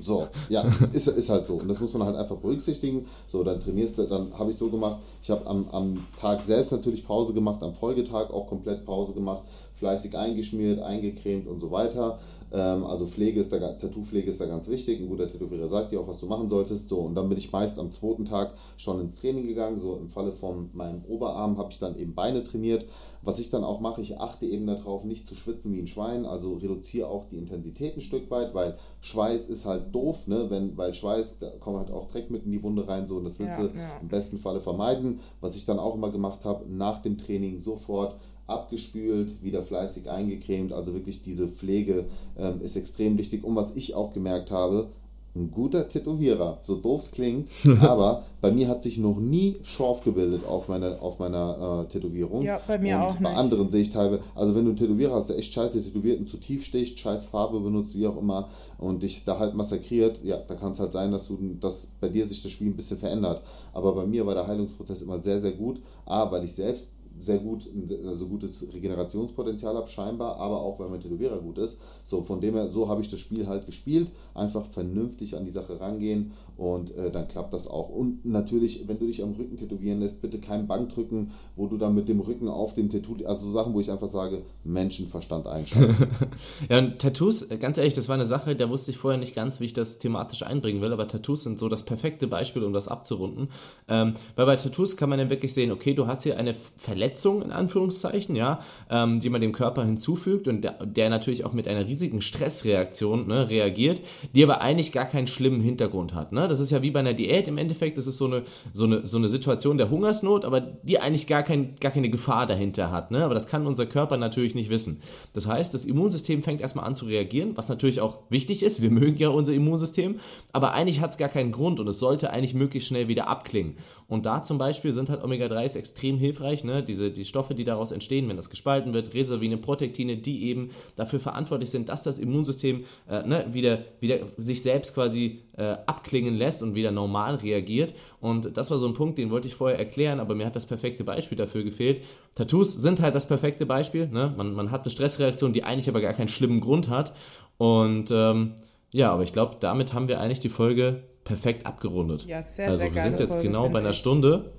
So, 0.00 0.28
ja, 0.48 0.62
ist, 0.92 1.06
ist 1.06 1.30
halt 1.30 1.46
so. 1.46 1.54
Und 1.54 1.68
das 1.68 1.78
muss 1.78 1.92
man 1.92 2.06
halt 2.06 2.16
einfach 2.16 2.36
berücksichtigen. 2.36 3.06
So, 3.26 3.44
dann 3.44 3.60
trainierst 3.60 3.98
du, 3.98 4.04
dann 4.04 4.36
habe 4.36 4.50
ich 4.50 4.56
so 4.56 4.68
gemacht, 4.68 4.98
ich 5.22 5.30
habe 5.30 5.46
am, 5.46 5.68
am 5.70 6.06
Tag 6.18 6.40
selbst 6.40 6.72
natürlich 6.72 7.04
Pause 7.04 7.32
gemacht, 7.32 7.62
am 7.62 7.74
Folgetag 7.74 8.30
auch 8.30 8.48
komplett 8.48 8.84
Pause 8.84 9.12
gemacht, 9.12 9.42
fleißig 9.74 10.16
eingeschmiert, 10.16 10.80
eingecremt 10.80 11.46
und 11.46 11.58
so 11.58 11.70
weiter. 11.70 12.18
Ähm, 12.52 12.84
also 12.84 13.06
Pflege 13.06 13.40
ist 13.40 13.52
da, 13.52 13.58
Tattoo-Pflege 13.58 14.30
ist 14.30 14.40
da 14.40 14.46
ganz 14.46 14.68
wichtig. 14.68 15.00
Ein 15.00 15.08
guter 15.08 15.28
Tätowierer 15.28 15.68
sagt 15.68 15.90
dir 15.90 16.00
auch, 16.00 16.06
was 16.06 16.20
du 16.20 16.26
machen 16.26 16.48
solltest. 16.48 16.88
So, 16.88 17.00
und 17.00 17.16
dann 17.16 17.28
bin 17.28 17.36
ich 17.36 17.50
meist 17.50 17.78
am 17.78 17.90
zweiten 17.90 18.24
Tag 18.24 18.54
schon 18.76 19.00
ins 19.00 19.20
Training 19.20 19.46
gegangen. 19.46 19.80
So 19.80 19.96
im 19.96 20.08
Falle 20.08 20.30
von 20.32 20.70
meinem 20.72 21.04
Oberarm 21.04 21.58
habe 21.58 21.70
ich 21.72 21.78
dann 21.78 21.98
eben 21.98 22.14
Beine 22.14 22.44
trainiert. 22.44 22.86
Was 23.22 23.38
ich 23.38 23.50
dann 23.50 23.64
auch 23.64 23.80
mache, 23.80 24.02
ich 24.02 24.20
achte 24.20 24.46
eben 24.46 24.66
darauf, 24.66 25.04
nicht 25.04 25.26
zu 25.26 25.34
schwitzen 25.34 25.72
wie 25.72 25.80
ein 25.80 25.86
Schwein. 25.86 26.26
Also 26.26 26.54
reduziere 26.54 27.08
auch 27.08 27.24
die 27.24 27.38
Intensität 27.38 27.96
ein 27.96 28.02
Stück 28.02 28.30
weit, 28.30 28.54
weil 28.54 28.76
Schweiß 29.00 29.46
ist 29.46 29.64
halt 29.64 29.94
doof, 29.94 30.28
ne? 30.28 30.46
Wenn, 30.50 30.76
weil 30.76 30.94
Schweiß, 30.94 31.38
da 31.38 31.50
kommt 31.58 31.78
halt 31.78 31.90
auch 31.90 32.06
Dreck 32.06 32.30
mit 32.30 32.44
in 32.44 32.52
die 32.52 32.62
Wunde 32.62 32.86
rein. 32.86 33.08
So, 33.08 33.16
und 33.16 33.24
das 33.24 33.40
willst 33.40 33.58
ja, 33.58 33.66
du 33.66 33.76
ja. 33.76 33.98
im 34.00 34.08
besten 34.08 34.38
Falle 34.38 34.60
vermeiden. 34.60 35.18
Was 35.40 35.56
ich 35.56 35.64
dann 35.64 35.80
auch 35.80 35.96
immer 35.96 36.10
gemacht 36.10 36.44
habe, 36.44 36.66
nach 36.68 37.00
dem 37.00 37.18
Training 37.18 37.58
sofort 37.58 38.16
abgespült, 38.46 39.42
wieder 39.42 39.62
fleißig 39.62 40.10
eingecremt. 40.10 40.72
Also 40.72 40.94
wirklich 40.94 41.22
diese 41.22 41.48
Pflege 41.48 42.04
ähm, 42.38 42.60
ist 42.62 42.76
extrem 42.76 43.18
wichtig. 43.18 43.44
Und 43.44 43.56
was 43.56 43.76
ich 43.76 43.94
auch 43.94 44.12
gemerkt 44.12 44.50
habe, 44.50 44.88
ein 45.36 45.50
guter 45.50 45.88
Tätowierer, 45.88 46.58
so 46.62 46.76
doof 46.76 47.02
es 47.02 47.10
klingt, 47.10 47.50
aber 47.80 48.22
bei 48.40 48.52
mir 48.52 48.68
hat 48.68 48.82
sich 48.82 48.98
noch 48.98 49.18
nie 49.18 49.56
Schorf 49.62 50.04
gebildet 50.04 50.44
auf 50.44 50.68
meiner, 50.68 51.02
auf 51.02 51.18
meiner 51.18 51.82
äh, 51.82 51.88
Tätowierung. 51.88 52.42
Ja, 52.42 52.60
bei 52.66 52.78
mir 52.78 52.96
und 52.96 53.02
auch. 53.02 53.16
Bei 53.16 53.30
nicht. 53.30 53.38
anderen 53.38 53.70
sehe 53.70 53.82
ich 53.82 53.90
teilweise, 53.90 54.22
also 54.34 54.54
wenn 54.54 54.64
du 54.64 54.70
einen 54.70 54.76
Tätowierer 54.76 55.14
hast, 55.14 55.30
der 55.30 55.38
echt 55.38 55.52
scheiße 55.52 55.82
tätowiert 55.82 56.20
und 56.20 56.28
zu 56.28 56.36
tief 56.36 56.64
sticht, 56.64 57.00
scheiß 57.00 57.26
Farbe 57.26 57.58
benutzt, 57.60 57.96
wie 57.96 58.06
auch 58.06 58.16
immer, 58.16 58.48
und 58.78 59.02
dich 59.02 59.24
da 59.24 59.38
halt 59.38 59.54
massakriert, 59.54 60.20
ja, 60.22 60.36
da 60.36 60.54
kann 60.54 60.72
es 60.72 60.80
halt 60.80 60.92
sein, 60.92 61.10
dass 61.10 61.26
du 61.26 61.38
dass 61.58 61.88
bei 62.00 62.08
dir 62.08 62.28
sich 62.28 62.42
das 62.42 62.52
Spiel 62.52 62.68
ein 62.68 62.76
bisschen 62.76 62.98
verändert. 62.98 63.42
Aber 63.72 63.92
bei 63.92 64.06
mir 64.06 64.24
war 64.26 64.34
der 64.34 64.46
Heilungsprozess 64.46 65.02
immer 65.02 65.18
sehr, 65.18 65.38
sehr 65.38 65.52
gut. 65.52 65.80
A, 66.06 66.30
weil 66.30 66.44
ich 66.44 66.52
selbst 66.52 66.90
sehr 67.20 67.38
gut, 67.38 67.68
also 68.06 68.28
gutes 68.28 68.72
Regenerationspotenzial 68.74 69.76
habe, 69.76 69.88
scheinbar, 69.88 70.36
aber 70.36 70.60
auch 70.60 70.78
weil 70.78 70.88
mein 70.88 71.00
Tätowierer 71.00 71.38
gut 71.40 71.58
ist. 71.58 71.78
So, 72.04 72.22
von 72.22 72.40
dem 72.40 72.54
her, 72.54 72.68
so 72.68 72.88
habe 72.88 73.00
ich 73.00 73.08
das 73.08 73.20
Spiel 73.20 73.46
halt 73.46 73.66
gespielt. 73.66 74.12
Einfach 74.34 74.64
vernünftig 74.64 75.36
an 75.36 75.44
die 75.44 75.50
Sache 75.50 75.80
rangehen 75.80 76.32
und 76.56 76.96
äh, 76.96 77.10
dann 77.10 77.26
klappt 77.26 77.52
das 77.52 77.66
auch. 77.66 77.88
Und 77.88 78.24
natürlich, 78.24 78.86
wenn 78.86 78.98
du 78.98 79.06
dich 79.06 79.22
am 79.22 79.32
Rücken 79.32 79.56
tätowieren 79.56 80.00
lässt, 80.00 80.22
bitte 80.22 80.38
kein 80.38 80.66
Bankdrücken, 80.66 81.32
wo 81.56 81.66
du 81.66 81.76
dann 81.76 81.94
mit 81.94 82.08
dem 82.08 82.20
Rücken 82.20 82.48
auf 82.48 82.74
dem 82.74 82.90
Tattoo, 82.90 83.16
also 83.24 83.46
so 83.46 83.52
Sachen, 83.52 83.74
wo 83.74 83.80
ich 83.80 83.90
einfach 83.90 84.06
sage, 84.06 84.42
Menschenverstand 84.62 85.46
einschalten. 85.46 85.96
ja, 86.68 86.78
und 86.78 86.98
Tattoos, 87.00 87.42
äh, 87.42 87.58
ganz 87.58 87.78
ehrlich, 87.78 87.94
das 87.94 88.08
war 88.08 88.14
eine 88.14 88.26
Sache, 88.26 88.54
da 88.54 88.70
wusste 88.70 88.92
ich 88.92 88.98
vorher 88.98 89.18
nicht 89.18 89.34
ganz, 89.34 89.58
wie 89.60 89.64
ich 89.64 89.72
das 89.72 89.98
thematisch 89.98 90.44
einbringen 90.44 90.80
will, 90.80 90.92
aber 90.92 91.08
Tattoos 91.08 91.42
sind 91.42 91.58
so 91.58 91.68
das 91.68 91.84
perfekte 91.84 92.28
Beispiel, 92.28 92.62
um 92.62 92.72
das 92.72 92.86
abzurunden. 92.86 93.48
Ähm, 93.88 94.14
weil 94.36 94.46
bei 94.46 94.56
Tattoos 94.56 94.96
kann 94.96 95.08
man 95.08 95.18
dann 95.18 95.30
wirklich 95.30 95.54
sehen, 95.54 95.72
okay, 95.72 95.94
du 95.94 96.06
hast 96.06 96.22
hier 96.22 96.38
eine 96.38 96.54
Verletzung, 96.54 97.42
in 97.42 97.50
Anführungszeichen, 97.50 98.36
ja, 98.36 98.60
ähm, 98.90 99.18
die 99.18 99.28
man 99.28 99.40
dem 99.40 99.52
Körper 99.52 99.84
hinzufügt 99.84 100.46
und 100.46 100.62
der, 100.62 100.86
der 100.86 101.10
natürlich 101.10 101.44
auch 101.44 101.52
mit 101.52 101.66
einer 101.66 101.86
riesigen 101.86 102.20
Stressreaktion 102.20 103.26
ne, 103.26 103.50
reagiert, 103.50 104.02
die 104.34 104.44
aber 104.44 104.60
eigentlich 104.60 104.92
gar 104.92 105.06
keinen 105.06 105.26
schlimmen 105.26 105.60
Hintergrund 105.60 106.14
hat. 106.14 106.32
Ne? 106.32 106.43
Das 106.48 106.60
ist 106.60 106.70
ja 106.70 106.82
wie 106.82 106.90
bei 106.90 107.00
einer 107.00 107.14
Diät 107.14 107.48
im 107.48 107.58
Endeffekt. 107.58 107.98
Das 107.98 108.06
ist 108.06 108.18
so 108.18 108.26
eine, 108.26 108.42
so 108.72 108.84
eine, 108.84 109.06
so 109.06 109.16
eine 109.16 109.28
Situation 109.28 109.78
der 109.78 109.90
Hungersnot, 109.90 110.44
aber 110.44 110.60
die 110.60 110.98
eigentlich 110.98 111.26
gar, 111.26 111.42
kein, 111.42 111.76
gar 111.80 111.92
keine 111.92 112.10
Gefahr 112.10 112.46
dahinter 112.46 112.90
hat. 112.90 113.10
Ne? 113.10 113.24
Aber 113.24 113.34
das 113.34 113.46
kann 113.46 113.66
unser 113.66 113.86
Körper 113.86 114.16
natürlich 114.16 114.54
nicht 114.54 114.70
wissen. 114.70 115.00
Das 115.32 115.46
heißt, 115.46 115.74
das 115.74 115.84
Immunsystem 115.84 116.42
fängt 116.42 116.60
erstmal 116.60 116.86
an 116.86 116.96
zu 116.96 117.06
reagieren, 117.06 117.56
was 117.56 117.68
natürlich 117.68 118.00
auch 118.00 118.18
wichtig 118.30 118.62
ist. 118.62 118.82
Wir 118.82 118.90
mögen 118.94 119.16
ja 119.16 119.28
unser 119.28 119.52
Immunsystem, 119.52 120.16
aber 120.52 120.72
eigentlich 120.72 121.00
hat 121.00 121.10
es 121.10 121.18
gar 121.18 121.28
keinen 121.28 121.52
Grund 121.52 121.80
und 121.80 121.88
es 121.88 121.98
sollte 121.98 122.30
eigentlich 122.30 122.54
möglichst 122.54 122.88
schnell 122.88 123.08
wieder 123.08 123.28
abklingen. 123.28 123.76
Und 124.08 124.26
da 124.26 124.42
zum 124.42 124.58
Beispiel 124.58 124.92
sind 124.92 125.10
halt 125.10 125.22
Omega-3s 125.22 125.76
extrem 125.76 126.18
hilfreich. 126.18 126.64
Ne? 126.64 126.82
Diese, 126.82 127.10
die 127.10 127.24
Stoffe, 127.24 127.54
die 127.54 127.64
daraus 127.64 127.92
entstehen, 127.92 128.28
wenn 128.28 128.36
das 128.36 128.50
gespalten 128.50 128.92
wird, 128.92 129.14
Reservine, 129.14 129.56
Protektine, 129.56 130.16
die 130.16 130.44
eben 130.44 130.70
dafür 130.96 131.20
verantwortlich 131.20 131.70
sind, 131.70 131.88
dass 131.88 132.02
das 132.02 132.18
Immunsystem 132.18 132.84
äh, 133.08 133.26
ne, 133.26 133.46
wieder, 133.50 133.84
wieder 134.00 134.18
sich 134.36 134.62
selbst 134.62 134.94
quasi 134.94 135.40
äh, 135.56 135.76
abklingen 135.86 136.34
lässt 136.34 136.62
und 136.62 136.74
wieder 136.74 136.90
normal 136.90 137.36
reagiert. 137.36 137.94
Und 138.20 138.56
das 138.56 138.70
war 138.70 138.78
so 138.78 138.86
ein 138.86 138.94
Punkt, 138.94 139.18
den 139.18 139.30
wollte 139.30 139.48
ich 139.48 139.54
vorher 139.54 139.78
erklären, 139.78 140.20
aber 140.20 140.34
mir 140.34 140.46
hat 140.46 140.56
das 140.56 140.66
perfekte 140.66 141.04
Beispiel 141.04 141.38
dafür 141.38 141.62
gefehlt. 141.62 142.02
Tattoos 142.34 142.74
sind 142.74 143.00
halt 143.00 143.14
das 143.14 143.28
perfekte 143.28 143.66
Beispiel. 143.66 144.08
Ne? 144.08 144.34
Man, 144.36 144.54
man 144.54 144.70
hat 144.70 144.82
eine 144.82 144.90
Stressreaktion, 144.90 145.52
die 145.52 145.64
eigentlich 145.64 145.88
aber 145.88 146.00
gar 146.00 146.12
keinen 146.12 146.28
schlimmen 146.28 146.60
Grund 146.60 146.88
hat. 146.88 147.14
Und 147.56 148.10
ähm, 148.10 148.54
ja, 148.92 149.12
aber 149.12 149.22
ich 149.22 149.32
glaube, 149.32 149.56
damit 149.60 149.92
haben 149.92 150.08
wir 150.08 150.20
eigentlich 150.20 150.40
die 150.40 150.48
Folge 150.48 151.02
perfekt 151.24 151.66
abgerundet. 151.66 152.26
Ja, 152.26 152.42
sehr, 152.42 152.66
also, 152.66 152.78
sehr 152.78 152.94
wir 152.94 153.02
sind 153.02 153.18
jetzt 153.18 153.32
Folge, 153.32 153.48
genau 153.48 153.68
bei 153.68 153.80
einer 153.80 153.90
ich. 153.90 153.96
Stunde. 153.96 154.52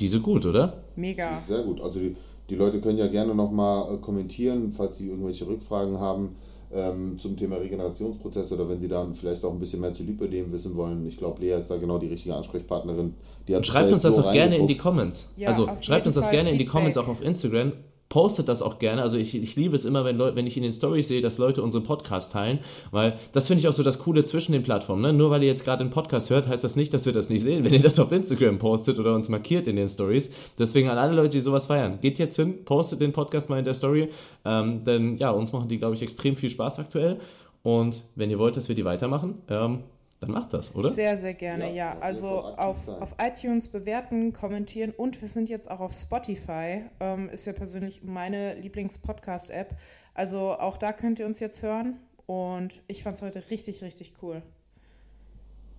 Diese 0.00 0.20
gut, 0.20 0.46
oder? 0.46 0.84
Mega. 0.96 1.40
Sehr 1.46 1.62
gut. 1.62 1.80
Also 1.80 2.00
die, 2.00 2.16
die 2.50 2.56
Leute 2.56 2.80
können 2.80 2.98
ja 2.98 3.06
gerne 3.06 3.34
nochmal 3.34 3.94
äh, 3.94 3.98
kommentieren, 3.98 4.72
falls 4.72 4.98
sie 4.98 5.08
irgendwelche 5.08 5.46
Rückfragen 5.46 5.98
haben 5.98 6.36
ähm, 6.72 7.18
zum 7.18 7.36
Thema 7.36 7.56
Regenerationsprozess 7.56 8.52
oder 8.52 8.68
wenn 8.68 8.80
Sie 8.80 8.88
dann 8.88 9.14
vielleicht 9.14 9.44
auch 9.44 9.52
ein 9.52 9.58
bisschen 9.58 9.80
mehr 9.80 9.92
zu 9.92 10.02
Lipödem 10.02 10.50
wissen 10.50 10.74
wollen. 10.74 11.06
Ich 11.06 11.16
glaube, 11.16 11.40
Lea 11.40 11.52
ist 11.52 11.70
da 11.70 11.76
genau 11.76 11.98
die 11.98 12.08
richtige 12.08 12.34
Ansprechpartnerin. 12.34 13.14
Die 13.46 13.62
schreibt 13.62 13.92
uns 13.92 14.02
das 14.02 14.16
so 14.16 14.22
auch 14.22 14.32
gerne 14.32 14.56
in 14.56 14.66
die 14.66 14.76
Comments. 14.76 15.28
Ja, 15.36 15.50
also 15.50 15.68
schreibt 15.80 16.06
uns 16.06 16.16
das 16.16 16.30
gerne 16.30 16.48
Feedback. 16.48 16.52
in 16.52 16.58
die 16.58 16.64
Comments 16.64 16.98
auch 16.98 17.08
auf 17.08 17.22
Instagram 17.22 17.72
postet 18.08 18.48
das 18.48 18.62
auch 18.62 18.78
gerne. 18.78 19.02
Also 19.02 19.18
ich, 19.18 19.34
ich 19.34 19.56
liebe 19.56 19.74
es 19.74 19.84
immer, 19.84 20.04
wenn, 20.04 20.16
Leute, 20.16 20.36
wenn 20.36 20.46
ich 20.46 20.56
in 20.56 20.62
den 20.62 20.72
Stories 20.72 21.08
sehe, 21.08 21.20
dass 21.20 21.38
Leute 21.38 21.62
unseren 21.62 21.84
Podcast 21.84 22.32
teilen, 22.32 22.60
weil 22.90 23.18
das 23.32 23.46
finde 23.46 23.60
ich 23.60 23.68
auch 23.68 23.72
so 23.72 23.82
das 23.82 23.98
Coole 23.98 24.24
zwischen 24.24 24.52
den 24.52 24.62
Plattformen. 24.62 25.02
Ne? 25.02 25.12
Nur 25.12 25.30
weil 25.30 25.42
ihr 25.42 25.48
jetzt 25.48 25.64
gerade 25.64 25.80
einen 25.80 25.90
Podcast 25.90 26.30
hört, 26.30 26.46
heißt 26.48 26.62
das 26.62 26.76
nicht, 26.76 26.94
dass 26.94 27.06
wir 27.06 27.12
das 27.12 27.30
nicht 27.30 27.42
sehen, 27.42 27.64
wenn 27.64 27.72
ihr 27.72 27.82
das 27.82 27.98
auf 27.98 28.12
Instagram 28.12 28.58
postet 28.58 28.98
oder 28.98 29.14
uns 29.14 29.28
markiert 29.28 29.66
in 29.66 29.76
den 29.76 29.88
Stories. 29.88 30.30
Deswegen 30.58 30.88
an 30.88 30.98
alle 30.98 31.14
Leute, 31.14 31.30
die 31.30 31.40
sowas 31.40 31.66
feiern, 31.66 31.98
geht 32.00 32.18
jetzt 32.18 32.36
hin, 32.36 32.64
postet 32.64 33.00
den 33.00 33.12
Podcast 33.12 33.50
mal 33.50 33.58
in 33.58 33.64
der 33.64 33.74
Story, 33.74 34.08
ähm, 34.44 34.84
denn 34.84 35.16
ja, 35.16 35.30
uns 35.30 35.52
machen 35.52 35.68
die, 35.68 35.78
glaube 35.78 35.94
ich, 35.94 36.02
extrem 36.02 36.36
viel 36.36 36.50
Spaß 36.50 36.78
aktuell. 36.78 37.18
Und 37.62 38.04
wenn 38.14 38.30
ihr 38.30 38.38
wollt, 38.38 38.56
dass 38.56 38.68
wir 38.68 38.76
die 38.76 38.84
weitermachen, 38.84 39.38
ähm, 39.48 39.80
dann 40.24 40.34
macht 40.34 40.52
das, 40.52 40.76
oder? 40.76 40.90
Sehr, 40.90 41.16
sehr 41.16 41.34
gerne, 41.34 41.68
ja. 41.68 41.94
ja. 41.94 41.98
Also 42.00 42.28
auf, 42.28 42.88
auf 42.88 43.16
iTunes 43.20 43.68
bewerten, 43.68 44.32
kommentieren 44.32 44.92
und 44.96 45.20
wir 45.20 45.28
sind 45.28 45.48
jetzt 45.48 45.70
auch 45.70 45.80
auf 45.80 45.92
Spotify. 45.92 46.84
Ähm, 47.00 47.28
ist 47.28 47.46
ja 47.46 47.52
persönlich 47.52 48.02
meine 48.02 48.54
Lieblings-Podcast-App. 48.54 49.76
Also 50.14 50.52
auch 50.52 50.76
da 50.76 50.92
könnt 50.92 51.18
ihr 51.18 51.26
uns 51.26 51.40
jetzt 51.40 51.62
hören 51.62 52.00
und 52.26 52.82
ich 52.86 53.02
fand 53.02 53.16
es 53.16 53.22
heute 53.22 53.42
richtig, 53.50 53.82
richtig 53.82 54.14
cool. 54.22 54.42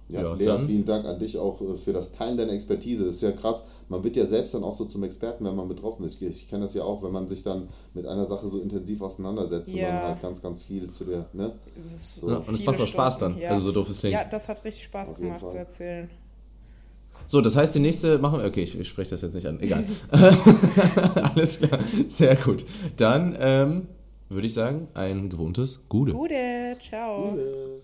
Ja, 0.09 0.21
ja 0.21 0.33
Lea, 0.35 0.45
dann. 0.45 0.65
vielen 0.65 0.85
Dank 0.85 1.05
an 1.05 1.19
dich 1.19 1.37
auch 1.37 1.61
äh, 1.61 1.75
für 1.75 1.93
das 1.93 2.11
Teilen 2.11 2.37
deiner 2.37 2.53
Expertise. 2.53 3.05
Das 3.05 3.15
ist 3.15 3.21
ja 3.21 3.31
krass. 3.31 3.65
Man 3.89 4.03
wird 4.03 4.15
ja 4.15 4.25
selbst 4.25 4.53
dann 4.53 4.63
auch 4.63 4.75
so 4.75 4.85
zum 4.85 5.03
Experten, 5.03 5.45
wenn 5.45 5.55
man 5.55 5.67
betroffen 5.67 6.05
ist. 6.05 6.21
Ich, 6.21 6.47
kenne 6.47 6.63
das 6.63 6.75
ja 6.75 6.83
auch, 6.83 7.01
wenn 7.01 7.11
man 7.11 7.27
sich 7.27 7.43
dann 7.43 7.67
mit 7.93 8.05
einer 8.05 8.25
Sache 8.25 8.47
so 8.47 8.59
intensiv 8.59 9.01
auseinandersetzt 9.01 9.73
ja. 9.73 9.87
und 9.87 9.93
dann 9.95 10.03
halt 10.03 10.21
ganz, 10.21 10.41
ganz 10.41 10.63
viel 10.63 10.91
zu 10.91 11.05
der. 11.05 11.25
Ne? 11.33 11.53
So 11.97 12.29
ja, 12.29 12.37
und 12.37 12.53
es 12.53 12.65
macht 12.65 12.79
auch 12.79 12.85
Spaß 12.85 13.17
dann. 13.17 13.37
Ja. 13.39 13.49
Also 13.49 13.65
so 13.65 13.71
doof 13.71 13.89
ist 13.89 14.03
Ja, 14.03 14.23
das 14.23 14.47
hat 14.47 14.63
richtig 14.63 14.83
Spaß 14.83 15.13
Auf 15.13 15.17
gemacht 15.17 15.49
zu 15.49 15.57
erzählen. 15.57 16.09
So, 17.27 17.41
das 17.41 17.55
heißt, 17.55 17.73
die 17.73 17.79
nächste 17.79 18.19
machen 18.19 18.39
wir. 18.39 18.45
Okay, 18.45 18.61
ich, 18.61 18.77
ich 18.77 18.87
spreche 18.87 19.09
das 19.09 19.21
jetzt 19.21 19.33
nicht 19.33 19.47
an. 19.47 19.59
Egal. 19.59 19.83
Alles 20.11 21.59
klar. 21.59 21.79
Sehr 22.09 22.35
gut. 22.35 22.65
Dann 22.97 23.35
ähm, 23.39 23.87
würde 24.29 24.45
ich 24.45 24.53
sagen, 24.53 24.87
ein 24.93 25.29
gewohntes 25.29 25.81
Gude. 25.89 26.13
Gude, 26.13 26.75
ciao. 26.79 27.31
Gude. 27.31 27.81